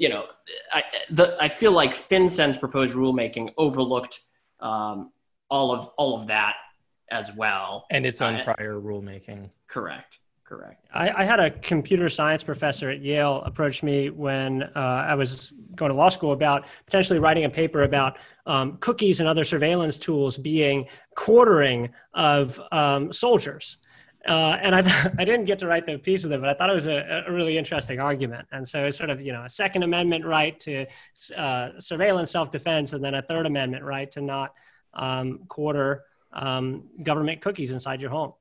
you 0.00 0.08
know, 0.08 0.24
I, 0.72 0.82
the, 1.10 1.36
I 1.38 1.48
feel 1.48 1.72
like 1.72 1.90
FinCEN's 1.90 2.56
proposed 2.56 2.94
rulemaking 2.94 3.52
overlooked 3.58 4.20
um, 4.58 5.12
all 5.50 5.72
of 5.72 5.90
all 5.98 6.18
of 6.18 6.26
that 6.28 6.54
as 7.10 7.36
well. 7.36 7.84
And 7.90 8.06
its 8.06 8.22
own 8.22 8.36
Uh, 8.36 8.44
prior 8.44 8.80
rulemaking. 8.80 9.50
Correct. 9.66 10.18
Correct. 10.44 10.88
I, 10.92 11.10
I 11.10 11.24
had 11.24 11.38
a 11.38 11.50
computer 11.50 12.08
science 12.08 12.42
professor 12.42 12.88
at 12.90 13.02
Yale 13.02 13.42
approach 13.44 13.82
me 13.82 14.08
when 14.08 14.62
uh, 14.62 15.04
I 15.12 15.14
was 15.14 15.52
going 15.76 15.90
to 15.90 15.96
law 15.96 16.08
school 16.08 16.32
about 16.32 16.66
potentially 16.86 17.18
writing 17.18 17.44
a 17.44 17.50
paper 17.50 17.82
about 17.82 18.16
um, 18.46 18.78
cookies 18.78 19.20
and 19.20 19.28
other 19.28 19.44
surveillance 19.44 19.98
tools 19.98 20.38
being 20.38 20.88
quartering 21.14 21.90
of 22.14 22.58
um, 22.72 23.12
soldiers. 23.12 23.78
Uh, 24.28 24.58
and 24.60 24.74
I, 24.74 24.80
I 25.18 25.24
didn't 25.24 25.44
get 25.44 25.58
to 25.60 25.66
write 25.66 25.86
the 25.86 25.98
piece 25.98 26.24
of 26.24 26.32
it, 26.32 26.40
but 26.40 26.48
I 26.48 26.54
thought 26.54 26.70
it 26.70 26.74
was 26.74 26.86
a, 26.86 27.24
a 27.26 27.32
really 27.32 27.56
interesting 27.56 28.00
argument. 28.00 28.46
And 28.52 28.66
so 28.66 28.84
it's 28.84 28.96
sort 28.96 29.10
of, 29.10 29.20
you 29.20 29.32
know, 29.32 29.44
a 29.44 29.50
Second 29.50 29.82
Amendment 29.82 30.24
right 30.24 30.58
to 30.60 30.86
uh, 31.36 31.70
surveillance 31.78 32.30
self-defense, 32.30 32.92
and 32.92 33.02
then 33.02 33.14
a 33.14 33.22
Third 33.22 33.46
Amendment 33.46 33.84
right 33.84 34.10
to 34.12 34.20
not 34.20 34.54
um, 34.94 35.40
quarter 35.48 36.04
um, 36.32 36.84
government 37.02 37.40
cookies 37.40 37.72
inside 37.72 38.00
your 38.00 38.10
home. 38.10 38.32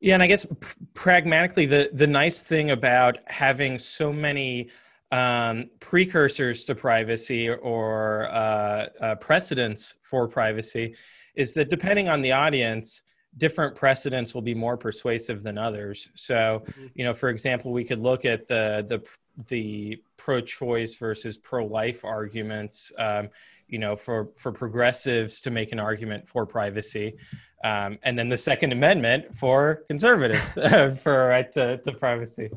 Yeah, 0.00 0.14
and 0.14 0.22
I 0.22 0.28
guess 0.28 0.46
pragmatically, 0.94 1.66
the 1.66 1.90
the 1.92 2.06
nice 2.06 2.40
thing 2.40 2.70
about 2.70 3.18
having 3.26 3.76
so 3.76 4.10
many 4.10 4.70
um, 5.12 5.68
precursors 5.80 6.64
to 6.64 6.74
privacy 6.74 7.50
or 7.50 8.28
uh, 8.30 8.86
uh, 9.00 9.14
precedents 9.16 9.96
for 10.02 10.26
privacy 10.26 10.94
is 11.34 11.52
that 11.54 11.68
depending 11.68 12.08
on 12.08 12.22
the 12.22 12.32
audience, 12.32 13.02
different 13.36 13.76
precedents 13.76 14.34
will 14.34 14.42
be 14.42 14.54
more 14.54 14.76
persuasive 14.76 15.42
than 15.42 15.58
others. 15.58 16.08
So, 16.14 16.64
you 16.94 17.04
know, 17.04 17.14
for 17.14 17.28
example, 17.28 17.72
we 17.72 17.84
could 17.84 18.00
look 18.00 18.24
at 18.24 18.46
the 18.46 18.84
the 18.88 19.02
the 19.48 20.02
pro-choice 20.16 20.96
versus 20.96 21.38
pro-life 21.38 22.04
arguments. 22.04 22.92
Um, 22.98 23.28
you 23.68 23.78
know, 23.78 23.94
for 23.94 24.28
for 24.36 24.52
progressives 24.52 25.40
to 25.42 25.50
make 25.50 25.72
an 25.72 25.78
argument 25.78 26.28
for 26.28 26.44
privacy, 26.44 27.16
um, 27.62 27.98
and 28.02 28.18
then 28.18 28.28
the 28.28 28.38
Second 28.38 28.72
Amendment 28.72 29.34
for 29.36 29.84
conservatives 29.86 30.52
for 31.02 31.24
a 31.24 31.28
right 31.28 31.52
to, 31.52 31.78
to 31.78 31.92
privacy. 31.92 32.50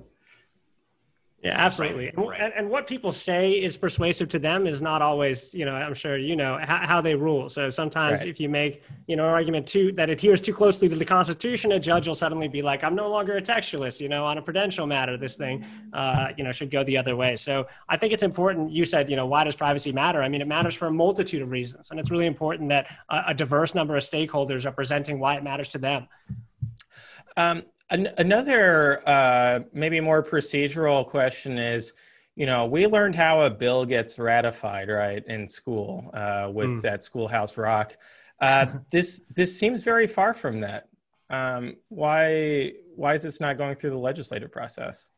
Yeah, 1.44 1.58
absolutely. 1.58 2.10
Right, 2.16 2.40
And- 2.40 2.54
and 2.54 2.70
what 2.70 2.88
people 2.88 3.12
say 3.12 3.52
is 3.52 3.76
persuasive 3.76 4.30
to 4.30 4.40
them 4.40 4.66
is 4.66 4.82
not 4.82 5.02
always, 5.02 5.54
you 5.54 5.66
know, 5.66 5.76
I'm 5.76 5.94
sure 5.94 6.16
you 6.18 6.38
know 6.38 6.58
how, 6.62 6.78
how 6.88 7.02
they 7.02 7.16
rule. 7.16 7.50
So 7.50 7.70
sometimes 7.70 8.22
Right. 8.22 8.30
if 8.30 8.40
you 8.40 8.48
make, 8.48 8.82
you 9.08 9.18
know, 9.18 9.26
an 9.26 9.32
argument 9.32 9.68
too 9.68 9.92
that 9.94 10.10
adheres 10.10 10.40
too 10.40 10.54
closely 10.54 10.88
to 10.88 10.96
the 10.96 11.04
Constitution, 11.04 11.74
a 11.74 11.80
judge 11.82 12.08
will 12.08 12.16
suddenly 12.16 12.48
be 12.48 12.62
like, 12.62 12.82
I'm 12.82 12.96
no 12.96 13.10
longer 13.10 13.36
a 13.36 13.42
textualist. 13.42 14.00
You 14.00 14.08
know, 14.08 14.24
on 14.24 14.38
a 14.38 14.42
prudential 14.42 14.88
matter, 14.88 15.18
this 15.18 15.36
thing, 15.36 15.66
uh, 15.92 16.30
you 16.38 16.46
know, 16.46 16.54
should 16.54 16.72
go 16.72 16.82
the 16.86 16.98
other 16.98 17.18
way. 17.18 17.36
So 17.36 17.68
I 17.90 17.98
think 17.98 18.14
it's 18.14 18.24
important. 18.24 18.72
You 18.72 18.86
said, 18.86 19.10
you 19.10 19.18
know, 19.18 19.26
why 19.26 19.44
does 19.44 19.58
privacy 19.58 19.92
matter? 19.92 20.22
I 20.24 20.30
mean, 20.30 20.40
it 20.40 20.48
matters 20.48 20.76
for 20.76 20.88
a 20.88 20.94
multitude 20.94 21.42
of 21.42 21.52
reasons, 21.52 21.92
and 21.92 22.00
it's 22.00 22.10
really 22.10 22.26
important 22.26 22.70
that 22.70 22.88
a, 23.10 23.24
a 23.28 23.34
diverse 23.34 23.76
number 23.76 23.98
of 23.98 24.04
stakeholders 24.04 24.66
are 24.66 24.72
presenting 24.72 25.20
why 25.20 25.36
it 25.36 25.44
matters 25.44 25.68
to 25.70 25.78
them. 25.78 26.08
Um, 27.36 27.64
an- 27.90 28.14
another, 28.18 29.08
uh, 29.08 29.60
maybe 29.74 30.00
more 30.00 30.24
procedural 30.24 31.06
question 31.06 31.58
is, 31.58 31.94
you 32.36 32.46
know, 32.46 32.66
we 32.66 32.88
learned 32.88 33.16
how 33.16 33.42
a 33.42 33.50
bill 33.50 33.86
gets 33.86 34.18
ratified, 34.18 34.90
right, 34.90 35.24
in 35.28 35.48
school 35.48 36.10
uh, 36.14 36.50
with 36.52 36.70
Mm. 36.70 36.82
that 36.82 37.04
Schoolhouse 37.04 37.58
Rock. 37.58 37.96
Uh, 38.40 38.66
this 38.92 39.22
this 39.36 39.58
seems 39.58 39.84
very 39.84 40.08
far 40.08 40.34
from 40.34 40.60
that. 40.62 40.88
Um, 41.30 41.76
why 41.90 42.74
why 42.96 43.14
is 43.14 43.22
this 43.24 43.40
not 43.40 43.58
going 43.58 43.76
through 43.76 43.92
the 43.92 43.98
legislative 43.98 44.52
process? 44.52 45.10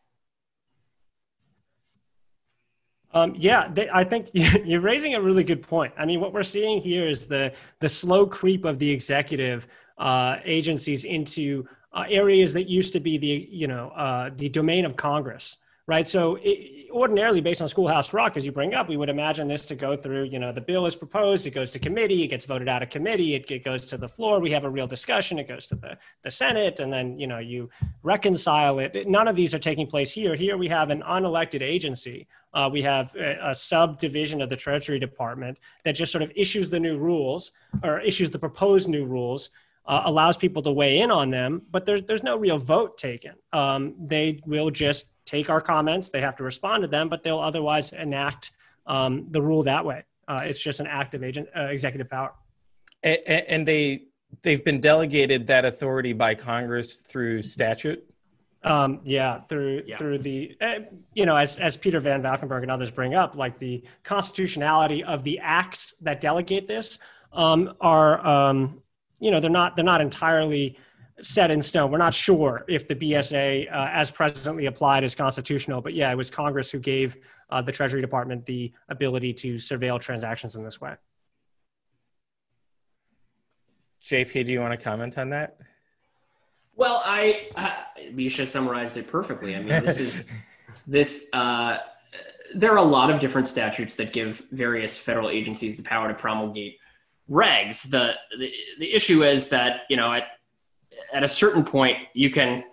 Um, 3.13 3.33
yeah, 3.37 3.69
they, 3.71 3.89
I 3.89 4.03
think 4.03 4.29
you're 4.33 4.81
raising 4.81 5.15
a 5.15 5.21
really 5.21 5.43
good 5.43 5.61
point. 5.61 5.93
I 5.97 6.05
mean, 6.05 6.19
what 6.19 6.33
we're 6.33 6.43
seeing 6.43 6.81
here 6.81 7.07
is 7.07 7.27
the 7.27 7.53
the 7.79 7.87
slow 7.89 8.25
creep 8.25 8.65
of 8.65 8.77
the 8.77 8.89
executive 8.91 9.67
uh, 9.97 10.37
agencies 10.43 11.05
into 11.05 11.65
uh, 11.95 12.03
areas 12.09 12.53
that 12.53 12.67
used 12.67 12.93
to 12.93 12.99
be 12.99 13.17
the 13.17 13.47
you 13.49 13.67
know 13.67 13.89
uh, 13.89 14.29
the 14.35 14.49
domain 14.49 14.85
of 14.85 14.95
Congress, 14.95 15.57
right? 15.87 16.07
So 16.07 16.37
it, 16.41 16.89
ordinarily, 16.91 17.41
based 17.41 17.61
on 17.61 17.69
Schoolhouse 17.69 18.13
Rock, 18.13 18.35
as 18.35 18.45
you 18.45 18.51
bring 18.51 18.73
up, 18.73 18.87
we 18.89 18.97
would 18.97 19.09
imagine 19.09 19.47
this 19.47 19.65
to 19.67 19.75
go 19.75 19.95
through. 19.95 20.23
You 20.23 20.39
know, 20.39 20.51
the 20.51 20.61
bill 20.61 20.85
is 20.85 20.95
proposed, 20.95 21.47
it 21.47 21.51
goes 21.51 21.71
to 21.71 21.79
committee, 21.79 22.23
it 22.23 22.27
gets 22.27 22.45
voted 22.45 22.67
out 22.67 22.83
of 22.83 22.89
committee, 22.89 23.35
it, 23.35 23.49
it 23.49 23.63
goes 23.63 23.85
to 23.87 23.97
the 23.97 24.07
floor. 24.07 24.39
We 24.39 24.51
have 24.51 24.65
a 24.65 24.69
real 24.69 24.87
discussion. 24.87 25.39
It 25.39 25.47
goes 25.47 25.67
to 25.67 25.75
the 25.75 25.97
the 26.23 26.31
Senate, 26.31 26.81
and 26.81 26.91
then 26.91 27.17
you 27.17 27.27
know 27.27 27.39
you 27.39 27.69
reconcile 28.03 28.79
it. 28.79 29.07
None 29.07 29.29
of 29.29 29.37
these 29.37 29.55
are 29.55 29.59
taking 29.59 29.87
place 29.87 30.11
here. 30.11 30.35
Here 30.35 30.57
we 30.57 30.67
have 30.67 30.89
an 30.89 31.01
unelected 31.03 31.61
agency. 31.61 32.27
Uh, 32.53 32.69
we 32.71 32.81
have 32.81 33.13
a, 33.15 33.51
a 33.51 33.55
subdivision 33.55 34.41
of 34.41 34.49
the 34.49 34.55
Treasury 34.55 34.99
Department 34.99 35.59
that 35.85 35.93
just 35.93 36.11
sort 36.11 36.23
of 36.23 36.31
issues 36.35 36.69
the 36.69 36.79
new 36.79 36.97
rules 36.97 37.51
or 37.83 37.99
issues 37.99 38.29
the 38.29 38.39
proposed 38.39 38.89
new 38.89 39.05
rules 39.05 39.49
uh, 39.87 40.01
allows 40.05 40.37
people 40.37 40.61
to 40.63 40.71
weigh 40.71 40.99
in 40.99 41.11
on 41.11 41.29
them, 41.29 41.61
but 41.71 41.85
there's 41.85 42.01
there's 42.03 42.23
no 42.23 42.37
real 42.37 42.57
vote 42.57 42.97
taken. 42.97 43.33
Um, 43.53 43.95
they 43.99 44.39
will 44.45 44.71
just 44.71 45.11
take 45.25 45.49
our 45.49 45.61
comments. 45.61 46.09
They 46.09 46.21
have 46.21 46.35
to 46.37 46.43
respond 46.43 46.81
to 46.83 46.87
them, 46.87 47.09
but 47.09 47.23
they'll 47.23 47.39
otherwise 47.39 47.93
enact 47.93 48.51
um, 48.87 49.27
the 49.31 49.41
rule 49.41 49.63
that 49.63 49.85
way. 49.85 50.03
Uh, 50.27 50.41
it's 50.43 50.59
just 50.59 50.79
an 50.79 50.87
active 50.87 51.23
agent 51.23 51.47
uh, 51.55 51.65
executive 51.65 52.09
power. 52.09 52.33
A- 53.03 53.21
a- 53.31 53.51
and 53.51 53.67
they 53.67 54.05
they've 54.41 54.63
been 54.63 54.79
delegated 54.79 55.47
that 55.47 55.65
authority 55.65 56.13
by 56.13 56.33
Congress 56.35 56.97
through 56.97 57.41
statute. 57.41 58.03
Um, 58.63 59.01
yeah, 59.03 59.41
through 59.41 59.83
through 59.95 60.17
the 60.17 60.57
uh, 60.59 60.79
you 61.13 61.27
know 61.27 61.35
as 61.35 61.59
as 61.59 61.77
Peter 61.77 61.99
Van 61.99 62.23
Valkenburgh 62.23 62.63
and 62.63 62.71
others 62.71 62.89
bring 62.89 63.13
up, 63.13 63.35
like 63.35 63.59
the 63.59 63.83
constitutionality 64.03 65.03
of 65.03 65.23
the 65.23 65.37
acts 65.37 65.93
that 66.01 66.19
delegate 66.21 66.67
this 66.67 66.97
um, 67.31 67.75
are 67.79 68.25
um, 68.25 68.81
you 69.19 69.31
know 69.31 69.39
they're 69.39 69.49
not 69.49 69.75
they're 69.75 69.85
not 69.85 70.01
entirely 70.01 70.77
set 71.21 71.49
in 71.49 71.61
stone. 71.61 71.91
We're 71.91 71.97
not 71.97 72.13
sure 72.13 72.65
if 72.67 72.87
the 72.87 72.95
BSA 72.95 73.71
uh, 73.71 73.89
as 73.91 74.11
presently 74.11 74.65
applied 74.65 75.03
is 75.03 75.15
constitutional, 75.15 75.81
but 75.81 75.93
yeah, 75.93 76.11
it 76.11 76.15
was 76.15 76.29
Congress 76.29 76.69
who 76.69 76.79
gave 76.79 77.17
uh, 77.49 77.61
the 77.61 77.71
Treasury 77.71 78.01
Department 78.01 78.45
the 78.45 78.73
ability 78.89 79.33
to 79.33 79.55
surveil 79.55 79.99
transactions 79.99 80.55
in 80.55 80.63
this 80.63 80.81
way. 80.81 80.95
JP, 84.03 84.45
do 84.45 84.51
you 84.51 84.59
want 84.59 84.77
to 84.77 84.83
comment 84.83 85.17
on 85.17 85.29
that? 85.29 85.57
Well, 86.75 87.01
I 87.05 87.47
uh, 87.55 87.71
Misha 88.11 88.45
summarized 88.45 88.97
it 88.97 89.07
perfectly. 89.07 89.55
I 89.55 89.59
mean, 89.59 89.83
this 89.83 89.99
is 89.99 90.31
this. 90.85 91.29
Uh, 91.33 91.77
there 92.53 92.71
are 92.71 92.77
a 92.77 92.83
lot 92.83 93.09
of 93.09 93.19
different 93.19 93.47
statutes 93.47 93.95
that 93.95 94.13
give 94.13 94.45
various 94.51 94.97
federal 94.97 95.29
agencies 95.29 95.75
the 95.75 95.83
power 95.83 96.07
to 96.07 96.13
promulgate 96.13 96.77
regs. 97.29 97.89
The 97.89 98.13
the, 98.37 98.51
the 98.79 98.93
issue 98.93 99.23
is 99.23 99.49
that 99.49 99.81
you 99.89 99.97
know 99.97 100.11
at 100.13 100.23
at 101.13 101.23
a 101.23 101.27
certain 101.27 101.63
point 101.63 101.97
you 102.13 102.29
can 102.29 102.63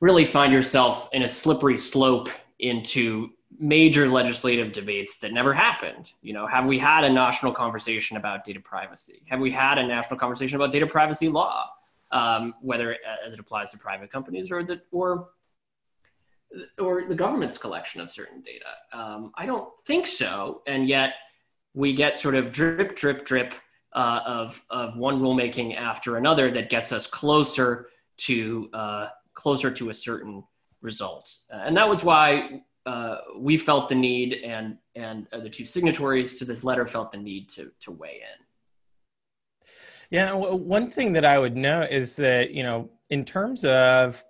really 0.00 0.24
find 0.24 0.52
yourself 0.52 1.08
in 1.12 1.22
a 1.22 1.28
slippery 1.28 1.78
slope 1.78 2.28
into 2.58 3.30
major 3.58 4.08
legislative 4.08 4.72
debates 4.72 5.20
that 5.20 5.32
never 5.32 5.52
happened. 5.52 6.12
You 6.22 6.32
know, 6.32 6.46
have 6.46 6.66
we 6.66 6.78
had 6.78 7.04
a 7.04 7.10
national 7.12 7.52
conversation 7.52 8.16
about 8.16 8.44
data 8.44 8.60
privacy? 8.60 9.22
Have 9.28 9.40
we 9.40 9.50
had 9.50 9.78
a 9.78 9.86
national 9.86 10.18
conversation 10.18 10.56
about 10.56 10.72
data 10.72 10.86
privacy 10.86 11.28
law? 11.28 11.68
um, 12.12 12.54
whether 12.60 12.96
as 13.26 13.34
it 13.34 13.40
applies 13.40 13.70
to 13.70 13.78
private 13.78 14.10
companies 14.12 14.52
or 14.52 14.62
the 14.62 14.80
or 14.92 15.30
or 16.78 17.04
the 17.08 17.14
government's 17.14 17.56
collection 17.56 18.00
of 18.00 18.10
certain 18.10 18.42
data. 18.42 18.66
Um, 18.92 19.32
I 19.34 19.46
don't 19.46 19.68
think 19.84 20.06
so, 20.06 20.62
and 20.66 20.86
yet 20.86 21.14
we 21.74 21.94
get 21.94 22.18
sort 22.18 22.34
of 22.34 22.52
drip, 22.52 22.96
drip, 22.96 23.24
drip 23.24 23.54
uh, 23.94 24.20
of 24.24 24.62
of 24.70 24.96
one 24.96 25.20
rulemaking 25.20 25.76
after 25.76 26.16
another 26.16 26.50
that 26.50 26.70
gets 26.70 26.92
us 26.92 27.06
closer 27.06 27.88
to 28.18 28.68
uh, 28.72 29.08
closer 29.34 29.70
to 29.70 29.90
a 29.90 29.94
certain 29.94 30.44
result, 30.80 31.30
and 31.50 31.76
that 31.76 31.88
was 31.88 32.04
why. 32.04 32.62
Uh, 32.84 33.18
we 33.38 33.56
felt 33.56 33.88
the 33.88 33.94
need, 33.94 34.42
and 34.42 34.76
and 34.96 35.28
the 35.30 35.48
two 35.48 35.64
signatories 35.64 36.36
to 36.36 36.44
this 36.44 36.64
letter 36.64 36.84
felt 36.84 37.12
the 37.12 37.16
need 37.16 37.48
to 37.48 37.70
to 37.78 37.92
weigh 37.92 38.20
in. 38.20 38.44
Yeah, 40.10 40.32
one 40.34 40.90
thing 40.90 41.12
that 41.12 41.24
I 41.24 41.38
would 41.38 41.56
note 41.56 41.90
is 41.90 42.16
that 42.16 42.50
you 42.50 42.64
know, 42.64 42.90
in 43.08 43.24
terms 43.24 43.64
of, 43.64 44.22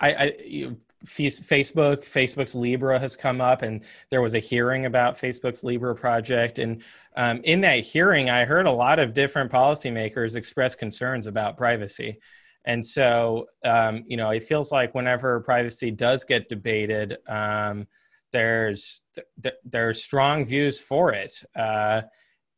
I, 0.00 0.14
I 0.14 0.32
you, 0.42 0.68
Face- 0.68 0.85
Facebook, 1.06 1.98
Facebook's 1.98 2.54
Libra 2.54 2.98
has 2.98 3.16
come 3.16 3.40
up, 3.40 3.62
and 3.62 3.84
there 4.10 4.22
was 4.22 4.34
a 4.34 4.38
hearing 4.38 4.86
about 4.86 5.16
Facebook's 5.16 5.64
Libra 5.64 5.94
project, 5.94 6.58
and 6.58 6.82
um, 7.16 7.40
in 7.44 7.60
that 7.62 7.80
hearing, 7.80 8.28
I 8.28 8.44
heard 8.44 8.66
a 8.66 8.72
lot 8.72 8.98
of 8.98 9.14
different 9.14 9.50
policymakers 9.50 10.36
express 10.36 10.74
concerns 10.74 11.26
about 11.26 11.56
privacy, 11.56 12.18
and 12.64 12.84
so 12.84 13.46
um, 13.64 14.04
you 14.06 14.16
know, 14.16 14.30
it 14.30 14.44
feels 14.44 14.72
like 14.72 14.94
whenever 14.94 15.40
privacy 15.40 15.90
does 15.90 16.24
get 16.24 16.48
debated, 16.48 17.18
um, 17.28 17.86
there's 18.32 19.02
th- 19.42 19.54
there's 19.64 20.02
strong 20.02 20.44
views 20.44 20.80
for 20.80 21.12
it. 21.12 21.32
Uh, 21.54 22.02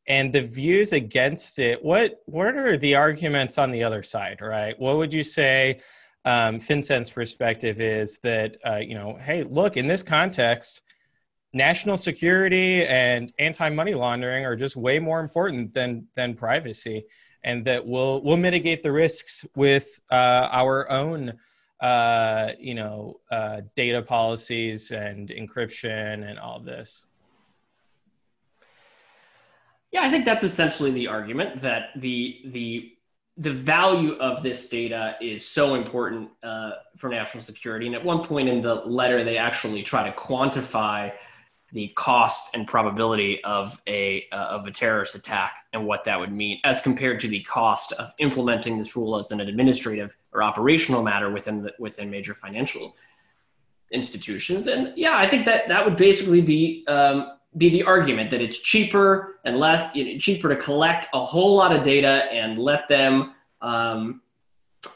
and 0.09 0.33
the 0.33 0.41
views 0.41 0.95
against 0.95 1.59
it 1.59 1.85
what 1.85 2.23
what 2.25 2.57
are 2.57 2.79
the 2.79 2.95
arguments 2.95 3.59
on 3.59 3.71
the 3.71 3.85
other 3.85 4.03
side 4.03 4.41
right? 4.41 4.79
What 4.81 4.97
would 4.97 5.13
you 5.13 5.23
say 5.23 5.79
um, 6.29 6.59
FinCEN's 6.59 7.11
perspective 7.11 7.81
is 7.81 8.19
that 8.19 8.57
uh, 8.67 8.77
you 8.77 8.95
know 8.95 9.17
hey 9.21 9.45
look 9.45 9.77
in 9.77 9.87
this 9.87 10.03
context 10.03 10.83
national 11.55 11.97
security 11.97 12.85
and 12.85 13.33
anti-money 13.39 13.95
laundering 13.95 14.45
are 14.45 14.55
just 14.55 14.77
way 14.77 14.99
more 14.99 15.21
important 15.21 15.73
than 15.73 16.07
than 16.15 16.35
privacy 16.35 17.07
and 17.45 17.65
that 17.65 17.87
we'll 17.87 18.23
we'll 18.23 18.37
mitigate 18.37 18.83
the 18.83 18.93
risks 18.93 19.47
with 19.55 19.99
uh, 20.11 20.49
our 20.51 20.91
own 20.91 21.33
uh, 21.81 22.51
you 22.59 22.75
know 22.75 23.15
uh, 23.31 23.63
data 23.75 24.03
policies 24.03 24.91
and 24.91 25.31
encryption 25.31 26.29
and 26.29 26.39
all 26.39 26.61
this. 26.61 27.07
Yeah, 29.93 30.03
I 30.03 30.11
think 30.11 30.27
that's 30.27 30.45
essentially 30.45 30.91
the 30.91 31.07
argument 31.07 31.63
that 31.63 31.91
the 31.97 32.41
the 32.47 32.93
the 33.39 33.53
value 33.53 34.15
of 34.15 34.43
this 34.43 34.69
data 34.69 35.15
is 35.21 35.47
so 35.47 35.77
important 35.77 36.29
uh, 36.43 36.73
for 36.97 37.09
national 37.09 37.43
security. 37.45 37.87
And 37.87 37.95
at 37.95 38.05
one 38.05 38.25
point 38.25 38.49
in 38.49 38.61
the 38.61 38.75
letter, 38.75 39.23
they 39.23 39.39
actually 39.39 39.85
try 39.85 40.09
to 40.11 40.17
quantify 40.17 41.13
the 41.73 41.89
cost 41.89 42.55
and 42.55 42.67
probability 42.67 43.45
of 43.45 43.81
a 43.87 44.27
uh, 44.33 44.37
of 44.37 44.67
a 44.67 44.71
terrorist 44.71 45.15
attack 45.15 45.67
and 45.73 45.87
what 45.87 46.03
that 46.05 46.19
would 46.19 46.33
mean 46.33 46.59
as 46.65 46.81
compared 46.81 47.21
to 47.21 47.29
the 47.29 47.41
cost 47.43 47.93
of 47.93 48.11
implementing 48.19 48.79
this 48.79 48.97
rule 48.97 49.17
as 49.17 49.31
an 49.31 49.41
administrative 49.41 50.17
or 50.33 50.43
operational 50.43 51.03
matter 51.03 51.31
within 51.31 51.63
the, 51.63 51.73
within 51.79 52.11
major 52.11 52.35
financial 52.35 52.97
institutions. 53.93 54.67
And 54.67 54.97
yeah, 54.97 55.17
I 55.17 55.29
think 55.29 55.45
that 55.45 55.69
that 55.69 55.85
would 55.85 55.97
basically 55.97 56.41
be 56.41 56.87
um, 56.89 57.38
be 57.57 57.71
the 57.71 57.83
argument 57.83 58.31
that 58.31 58.41
it's 58.41 58.59
cheaper 58.59 59.41
and 59.45 59.59
less 59.59 59.93
cheaper 59.93 60.49
to 60.49 60.57
collect 60.57 61.07
a 61.15 61.25
whole 61.25 61.57
lot 61.57 61.75
of 61.75 61.83
data 61.83 62.25
and 62.31 62.59
let 62.59 62.89
them 62.89 63.35
um, 63.63 64.21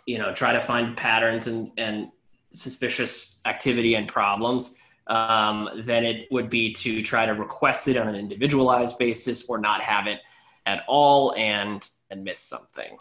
you 0.07 0.19
know 0.19 0.35
try 0.35 0.53
to 0.53 0.61
find 0.61 0.97
patterns 0.97 1.47
and, 1.47 1.71
and 1.79 2.11
suspicious 2.53 3.41
activity 3.47 3.95
and 3.95 4.07
problems 4.07 4.77
um, 5.07 5.69
than 5.85 6.05
it 6.05 6.29
would 6.31 6.51
be 6.51 6.73
to 6.73 7.03
try 7.03 7.25
to 7.25 7.33
request 7.33 7.88
it 7.88 7.97
on 7.97 8.07
an 8.07 8.15
individualized 8.15 8.99
basis 8.99 9.49
or 9.49 9.59
not 9.59 9.83
have 9.83 10.07
it 10.07 10.21
at 10.67 10.85
all 10.87 11.35
and 11.35 11.88
and 12.11 12.23
miss 12.23 12.38
something 12.38 12.97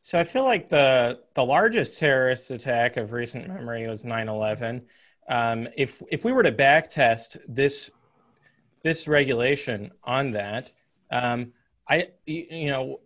So 0.00 0.18
I 0.18 0.24
feel 0.24 0.44
like 0.44 0.68
the 0.68 1.20
the 1.34 1.44
largest 1.44 2.00
terrorist 2.00 2.50
attack 2.50 2.96
of 2.96 3.12
recent 3.12 3.46
memory 3.46 3.86
was 3.86 4.02
9/11. 4.02 4.82
um, 5.28 5.68
if 5.76 6.02
if 6.10 6.24
we 6.24 6.32
were 6.32 6.42
to 6.42 6.52
backtest 6.52 7.38
this 7.46 7.90
this 8.88 9.06
regulation 9.06 9.90
on 10.04 10.30
that, 10.30 10.72
um, 11.10 11.52
I 11.90 12.08
you 12.24 12.70
know 12.70 13.00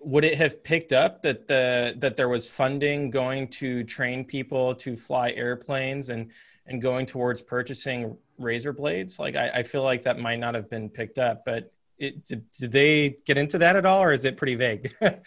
would 0.00 0.24
it 0.24 0.34
have 0.36 0.64
picked 0.64 0.94
up 0.94 1.20
that 1.20 1.46
the 1.46 1.94
that 1.98 2.16
there 2.16 2.30
was 2.30 2.48
funding 2.48 3.10
going 3.10 3.48
to 3.48 3.84
train 3.84 4.24
people 4.24 4.74
to 4.76 4.96
fly 4.96 5.32
airplanes 5.32 6.08
and 6.08 6.30
and 6.66 6.80
going 6.80 7.04
towards 7.04 7.42
purchasing 7.42 8.16
razor 8.38 8.72
blades? 8.72 9.18
Like 9.18 9.36
I, 9.36 9.50
I 9.56 9.62
feel 9.62 9.82
like 9.82 10.02
that 10.04 10.18
might 10.18 10.38
not 10.38 10.54
have 10.54 10.70
been 10.70 10.88
picked 10.88 11.18
up, 11.18 11.44
but 11.44 11.70
it, 11.98 12.24
did, 12.24 12.50
did 12.50 12.72
they 12.72 13.18
get 13.26 13.36
into 13.36 13.58
that 13.58 13.76
at 13.76 13.84
all, 13.84 14.02
or 14.02 14.12
is 14.12 14.24
it 14.24 14.38
pretty 14.38 14.54
vague? 14.54 14.94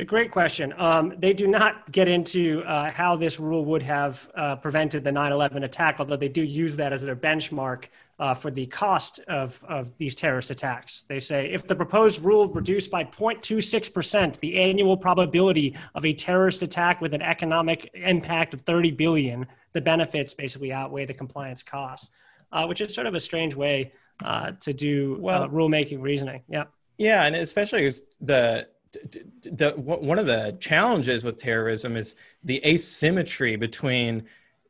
It's 0.00 0.06
a 0.06 0.08
great 0.08 0.30
question. 0.30 0.72
Um, 0.78 1.12
they 1.18 1.34
do 1.34 1.46
not 1.46 1.92
get 1.92 2.08
into 2.08 2.62
uh, 2.62 2.90
how 2.90 3.16
this 3.16 3.38
rule 3.38 3.66
would 3.66 3.82
have 3.82 4.30
uh, 4.34 4.56
prevented 4.56 5.04
the 5.04 5.12
9 5.12 5.30
11 5.30 5.62
attack, 5.62 5.96
although 5.98 6.16
they 6.16 6.26
do 6.26 6.42
use 6.42 6.74
that 6.78 6.94
as 6.94 7.02
their 7.02 7.14
benchmark 7.14 7.84
uh, 8.18 8.32
for 8.32 8.50
the 8.50 8.64
cost 8.64 9.18
of, 9.28 9.62
of 9.68 9.94
these 9.98 10.14
terrorist 10.14 10.50
attacks. 10.50 11.04
They 11.06 11.18
say 11.18 11.52
if 11.52 11.66
the 11.66 11.74
proposed 11.74 12.22
rule 12.22 12.48
reduced 12.48 12.90
by 12.90 13.04
0.26% 13.04 14.40
the 14.40 14.58
annual 14.58 14.96
probability 14.96 15.76
of 15.94 16.06
a 16.06 16.14
terrorist 16.14 16.62
attack 16.62 17.02
with 17.02 17.12
an 17.12 17.20
economic 17.20 17.90
impact 17.92 18.54
of 18.54 18.62
30 18.62 18.92
billion, 18.92 19.46
the 19.74 19.82
benefits 19.82 20.32
basically 20.32 20.72
outweigh 20.72 21.04
the 21.04 21.12
compliance 21.12 21.62
costs, 21.62 22.10
uh, 22.52 22.64
which 22.64 22.80
is 22.80 22.94
sort 22.94 23.06
of 23.06 23.14
a 23.14 23.20
strange 23.20 23.54
way 23.54 23.92
uh, 24.24 24.52
to 24.60 24.72
do 24.72 25.18
Well- 25.20 25.42
uh, 25.42 25.48
rulemaking 25.48 26.00
reasoning. 26.00 26.42
Yeah. 26.48 26.64
Yeah, 26.96 27.24
and 27.24 27.36
especially 27.36 27.90
the 28.22 28.66
the 28.92 29.24
the- 29.42 29.70
one 29.80 30.18
of 30.18 30.26
the 30.26 30.56
challenges 30.60 31.24
with 31.24 31.36
terrorism 31.36 31.96
is 31.96 32.16
the 32.44 32.60
asymmetry 32.66 33.56
between 33.56 34.24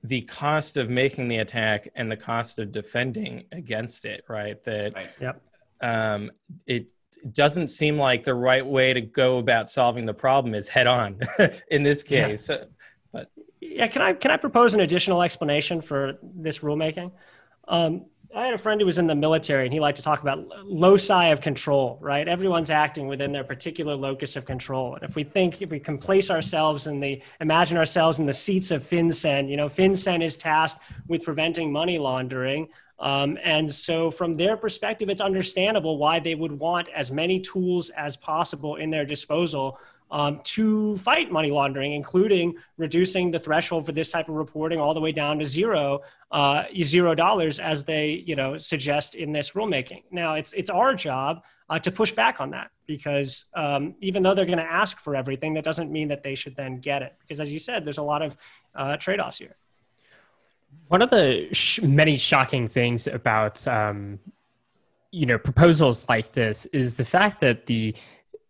the 0.04 0.22
cost 0.22 0.76
of 0.76 0.88
making 0.88 1.28
the 1.28 1.38
attack 1.38 1.88
and 1.94 2.11
the 2.11 2.16
cost 2.16 2.59
of 2.59 2.72
defending 2.72 3.44
against 3.52 4.04
it. 4.04 4.24
Right. 4.28 4.62
That 4.64 4.94
Yep. 5.20 5.42
um, 5.83 6.30
it 6.66 6.92
doesn't 7.33 7.68
seem 7.68 7.98
like 7.98 8.22
the 8.22 8.35
right 8.35 8.64
way 8.64 8.92
to 8.94 9.00
go 9.00 9.38
about 9.38 9.68
solving 9.68 10.06
the 10.06 10.14
problem 10.14 10.54
is 10.54 10.68
head 10.68 10.87
on 10.87 11.18
in 11.70 11.83
this 11.83 12.04
Yeah. 12.09 12.28
case. 12.28 12.50
But 13.12 13.30
Yeah, 13.61 13.88
can 13.88 14.00
I 14.02 14.12
can 14.14 14.30
I 14.30 14.37
propose 14.37 14.72
an 14.74 14.80
additional 14.80 15.22
explanation 15.22 15.80
for 15.80 16.18
this 16.22 16.59
rulemaking? 16.61 17.11
Um, 17.68 18.06
I 18.35 18.45
had 18.45 18.55
a 18.55 18.59
friend 18.59 18.81
who 18.81 18.87
was 18.87 18.99
in 18.99 19.09
the 19.09 19.14
military, 19.14 19.64
and 19.64 19.73
he 19.73 19.81
liked 19.81 19.97
to 19.97 20.05
talk 20.05 20.23
about 20.23 20.47
loci 20.64 21.29
of 21.29 21.40
control. 21.40 21.99
Right, 22.01 22.29
everyone's 22.29 22.71
acting 22.71 23.09
within 23.09 23.33
their 23.33 23.43
particular 23.43 23.95
locus 23.95 24.37
of 24.37 24.45
control. 24.45 24.95
And 24.95 25.03
if 25.03 25.16
we 25.16 25.25
think, 25.25 25.62
if 25.62 25.71
we 25.71 25.81
can 25.81 25.99
place 25.99 26.31
ourselves 26.31 26.87
in 26.87 27.01
the, 27.01 27.23
imagine 27.40 27.77
ourselves 27.77 28.19
in 28.21 28.27
the 28.27 28.33
seats 28.33 28.71
of 28.71 28.85
FinCEN. 28.85 29.49
You 29.49 29.57
know, 29.57 29.69
FinCEN 29.69 30.23
is 30.23 30.37
tasked 30.37 30.81
with 31.09 31.23
preventing 31.23 31.73
money 31.73 31.99
laundering. 31.99 32.69
Um, 33.01 33.38
and 33.43 33.73
so, 33.73 34.11
from 34.11 34.37
their 34.37 34.57
perspective, 34.57 35.09
it's 35.09 35.23
understandable 35.23 35.99
why 35.99 36.21
they 36.21 36.35
would 36.35 36.53
want 36.53 36.88
as 36.90 37.11
many 37.11 37.40
tools 37.40 37.88
as 37.90 38.16
possible 38.16 38.77
in 38.77 38.90
their 38.90 39.07
disposal 39.07 39.79
um, 40.11 40.40
to 40.44 40.96
fight 40.96 41.31
money 41.31 41.51
laundering, 41.51 41.92
including 41.92 42.55
reducing 42.77 43.31
the 43.31 43.38
threshold 43.38 43.87
for 43.87 43.92
this 43.92 44.11
type 44.11 44.29
of 44.29 44.35
reporting 44.35 44.81
all 44.81 44.94
the 44.94 45.01
way 45.01 45.12
down 45.12 45.38
to 45.38 45.44
zero, 45.44 46.01
uh, 46.33 46.64
zero 46.83 47.14
dollars, 47.14 47.61
as 47.61 47.85
they 47.85 48.23
you 48.27 48.37
know 48.37 48.57
suggest 48.59 49.14
in 49.14 49.33
this 49.33 49.51
rulemaking. 49.51 50.03
Now, 50.11 50.35
it's 50.35 50.53
it's 50.53 50.70
our 50.70 50.94
job 50.94 51.42
uh, 51.68 51.79
to 51.79 51.90
push 51.90 52.12
back 52.12 52.40
on 52.40 52.51
that 52.51 52.70
because 52.87 53.44
um, 53.55 53.94
even 54.01 54.23
though 54.23 54.35
they're 54.35 54.46
going 54.46 54.59
to 54.59 54.64
ask 54.64 54.99
for 54.99 55.14
everything, 55.14 55.55
that 55.55 55.64
doesn't 55.64 55.90
mean 55.90 56.09
that 56.09 56.23
they 56.23 56.35
should 56.35 56.57
then 56.57 56.81
get 56.81 57.03
it. 57.03 57.14
Because 57.20 57.40
as 57.40 57.53
you 57.53 57.61
said, 57.61 57.85
there's 57.85 57.99
a 57.99 58.03
lot 58.03 58.23
of 58.23 58.37
uh, 58.75 58.96
trade-offs 58.96 59.38
here. 59.38 59.57
One 60.88 61.03
of 61.03 61.11
the 61.11 61.49
sh- 61.53 61.83
many 61.83 62.16
shocking 62.16 62.66
things 62.66 63.07
about 63.07 63.66
um, 63.68 64.18
you 65.12 65.27
know 65.27 65.38
proposals 65.38 66.09
like 66.09 66.33
this 66.33 66.66
is 66.66 66.96
the 66.96 67.05
fact 67.05 67.40
that 67.40 67.66
the 67.66 67.94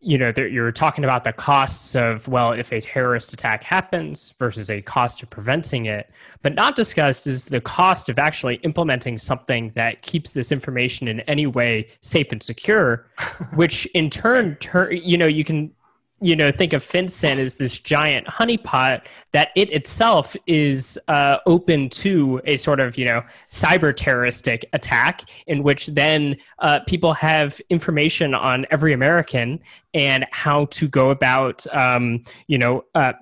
you 0.00 0.16
know 0.16 0.32
you're 0.36 0.72
talking 0.72 1.04
about 1.04 1.24
the 1.24 1.32
costs 1.32 1.94
of 1.94 2.26
well 2.26 2.52
if 2.52 2.72
a 2.72 2.80
terrorist 2.80 3.32
attack 3.32 3.62
happens 3.62 4.32
versus 4.38 4.70
a 4.70 4.80
cost 4.80 5.22
of 5.22 5.30
preventing 5.30 5.86
it. 5.86 6.10
But 6.42 6.54
not 6.54 6.74
discussed 6.74 7.26
is 7.26 7.44
the 7.46 7.60
cost 7.60 8.08
of 8.08 8.18
actually 8.18 8.56
implementing 8.56 9.18
something 9.18 9.72
that 9.74 10.02
keeps 10.02 10.32
this 10.32 10.52
information 10.52 11.06
in 11.06 11.20
any 11.20 11.46
way 11.46 11.88
safe 12.00 12.32
and 12.32 12.42
secure 12.42 13.06
which 13.54 13.86
in 13.86 14.10
turn 14.10 14.56
turn 14.56 14.96
you 14.96 15.18
know 15.18 15.26
you 15.26 15.44
can 15.44 15.70
you 16.20 16.36
know 16.36 16.52
think 16.52 16.72
of 16.72 16.84
FinCEN 16.84 17.38
as 17.38 17.56
this 17.56 17.78
giant 17.78 18.26
honeypot 18.26 19.04
that 19.32 19.50
it 19.56 19.70
itself 19.70 20.36
is 20.46 20.98
uh, 21.08 21.38
open 21.46 21.88
to 21.88 22.40
a 22.44 22.56
sort 22.56 22.80
of 22.80 22.98
you 22.98 23.06
know 23.06 23.22
cyber 23.48 23.94
terroristic 23.94 24.64
attack 24.72 25.30
in 25.46 25.62
which 25.62 25.86
then 25.88 26.36
uh, 26.58 26.80
people 26.86 27.12
have 27.14 27.60
information 27.70 28.34
on 28.34 28.66
every 28.70 28.92
American 28.92 29.60
and 29.94 30.26
how 30.30 30.66
to 30.66 30.88
go 30.88 31.10
about 31.10 31.66
um, 31.72 32.22
you 32.46 32.58
know 32.58 32.84
uh, 32.94 33.12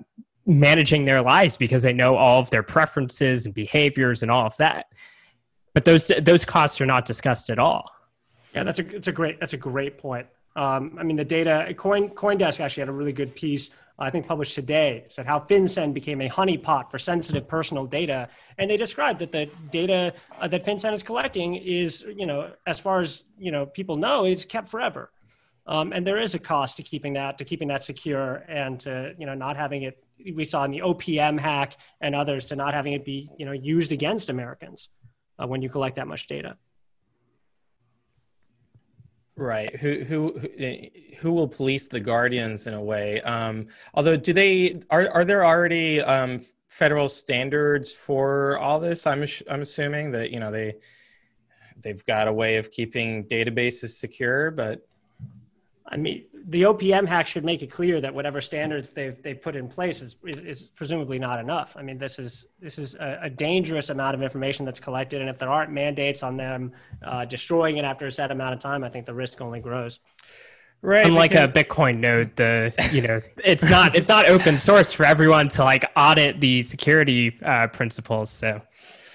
managing 0.45 1.05
their 1.05 1.21
lives 1.21 1.55
because 1.55 1.83
they 1.83 1.93
know 1.93 2.15
all 2.15 2.39
of 2.39 2.49
their 2.49 2.63
preferences 2.63 3.45
and 3.45 3.53
behaviors 3.53 4.23
and 4.23 4.31
all 4.31 4.45
of 4.45 4.57
that. 4.57 4.87
But 5.73 5.85
those 5.85 6.11
those 6.21 6.43
costs 6.43 6.81
are 6.81 6.85
not 6.85 7.05
discussed 7.05 7.49
at 7.49 7.59
all. 7.59 7.89
Yeah, 8.53 8.63
that's 8.63 8.79
a 8.79 8.95
it's 8.95 9.07
a 9.07 9.11
great 9.11 9.39
that's 9.39 9.53
a 9.53 9.57
great 9.57 9.97
point. 9.97 10.27
Um, 10.55 10.97
I 10.99 11.03
mean, 11.03 11.15
the 11.15 11.25
data 11.25 11.73
Coin 11.77 12.09
CoinDesk 12.09 12.59
actually 12.59 12.81
had 12.81 12.89
a 12.89 12.93
really 12.93 13.13
good 13.13 13.35
piece 13.35 13.71
I 13.99 14.09
think 14.09 14.27
published 14.27 14.55
today 14.55 15.05
said 15.09 15.25
how 15.25 15.39
FinCEN 15.39 15.93
became 15.93 16.21
a 16.21 16.29
honeypot 16.29 16.89
for 16.89 16.97
sensitive 16.97 17.47
personal 17.47 17.85
data, 17.85 18.29
and 18.57 18.71
they 18.71 18.77
described 18.77 19.19
that 19.19 19.31
the 19.31 19.49
data 19.71 20.13
uh, 20.39 20.47
that 20.47 20.65
FinCEN 20.65 20.93
is 20.93 21.03
collecting 21.03 21.55
is 21.55 22.05
you 22.15 22.25
know 22.25 22.51
as 22.65 22.79
far 22.79 23.01
as 23.01 23.23
you 23.37 23.51
know 23.51 23.65
people 23.65 23.97
know 23.97 24.25
is 24.25 24.45
kept 24.45 24.69
forever. 24.69 25.11
Um, 25.67 25.93
and 25.93 26.07
there 26.07 26.19
is 26.19 26.33
a 26.33 26.39
cost 26.39 26.77
to 26.77 26.83
keeping 26.83 27.13
that 27.13 27.37
to 27.39 27.45
keeping 27.45 27.67
that 27.67 27.83
secure 27.83 28.45
and 28.47 28.79
to 28.81 29.13
you 29.19 29.25
know 29.25 29.35
not 29.35 29.57
having 29.57 29.83
it 29.83 30.03
we 30.33 30.45
saw 30.45 30.63
in 30.63 30.71
the 30.71 30.79
OPM 30.79 31.39
hack 31.39 31.77
and 32.01 32.15
others 32.15 32.45
to 32.47 32.55
not 32.55 32.73
having 32.73 32.93
it 32.93 33.03
be 33.03 33.29
you 33.37 33.45
know 33.45 33.51
used 33.51 33.91
against 33.91 34.29
Americans 34.29 34.87
uh, 35.37 35.45
when 35.45 35.61
you 35.61 35.69
collect 35.69 35.97
that 35.97 36.07
much 36.07 36.27
data. 36.27 36.57
Right. 39.39 39.73
Who 39.77 40.03
who 40.03 40.37
who- 41.19 41.31
will 41.31 41.47
police 41.47 41.87
the 41.87 42.01
guardians 42.01 42.67
in 42.67 42.73
a 42.73 42.83
way? 42.83 43.21
Um, 43.21 43.67
although, 43.93 44.17
do 44.17 44.33
they 44.33 44.81
are 44.89 45.09
are 45.11 45.23
there 45.23 45.45
already 45.45 46.01
um, 46.01 46.41
federal 46.67 47.07
standards 47.07 47.93
for 47.93 48.57
all 48.57 48.81
this? 48.81 49.07
I'm 49.07 49.25
I'm 49.49 49.61
assuming 49.61 50.11
that 50.11 50.31
you 50.31 50.41
know 50.41 50.51
they 50.51 50.75
they've 51.77 52.03
got 52.05 52.27
a 52.27 52.33
way 52.33 52.57
of 52.57 52.69
keeping 52.69 53.23
databases 53.29 53.91
secure, 53.97 54.51
but 54.51 54.81
I 55.91 55.97
mean, 55.97 56.25
the 56.47 56.63
OPM 56.63 57.07
hack 57.07 57.25
should 57.27 57.43
make 57.43 57.61
it 57.63 57.67
clear 57.71 57.99
that 57.99 58.13
whatever 58.13 58.41
standards 58.41 58.91
they've 58.91 59.21
they've 59.23 59.41
put 59.41 59.55
in 59.55 59.67
place 59.67 60.01
is, 60.01 60.15
is, 60.23 60.37
is 60.39 60.61
presumably 60.63 61.17
not 61.19 61.39
enough. 61.39 61.75
I 61.77 61.81
mean, 61.81 61.97
this 61.97 62.19
is 62.19 62.45
this 62.59 62.77
is 62.77 62.95
a, 62.95 63.19
a 63.23 63.29
dangerous 63.29 63.89
amount 63.89 64.15
of 64.15 64.21
information 64.21 64.65
that's 64.65 64.79
collected, 64.79 65.21
and 65.21 65.29
if 65.29 65.37
there 65.37 65.49
aren't 65.49 65.71
mandates 65.71 66.21
on 66.23 66.37
them 66.37 66.71
uh, 67.03 67.25
destroying 67.25 67.77
it 67.77 67.85
after 67.85 68.05
a 68.05 68.11
set 68.11 68.31
amount 68.31 68.53
of 68.53 68.59
time, 68.59 68.83
I 68.83 68.89
think 68.89 69.05
the 69.05 69.13
risk 69.13 69.41
only 69.41 69.59
grows. 69.59 69.99
right. 70.81 71.05
Unlike 71.05 71.31
because- 71.31 71.49
a 71.49 71.63
Bitcoin 71.63 71.99
node, 71.99 72.35
the 72.35 72.71
you 72.91 73.01
know 73.01 73.21
it's 73.43 73.67
not 73.69 73.95
it's 73.95 74.09
not 74.09 74.27
open 74.29 74.57
source 74.57 74.93
for 74.93 75.05
everyone 75.05 75.49
to 75.49 75.63
like 75.63 75.85
audit 75.95 76.39
the 76.39 76.61
security 76.61 77.37
uh, 77.43 77.67
principles. 77.67 78.29
So 78.29 78.61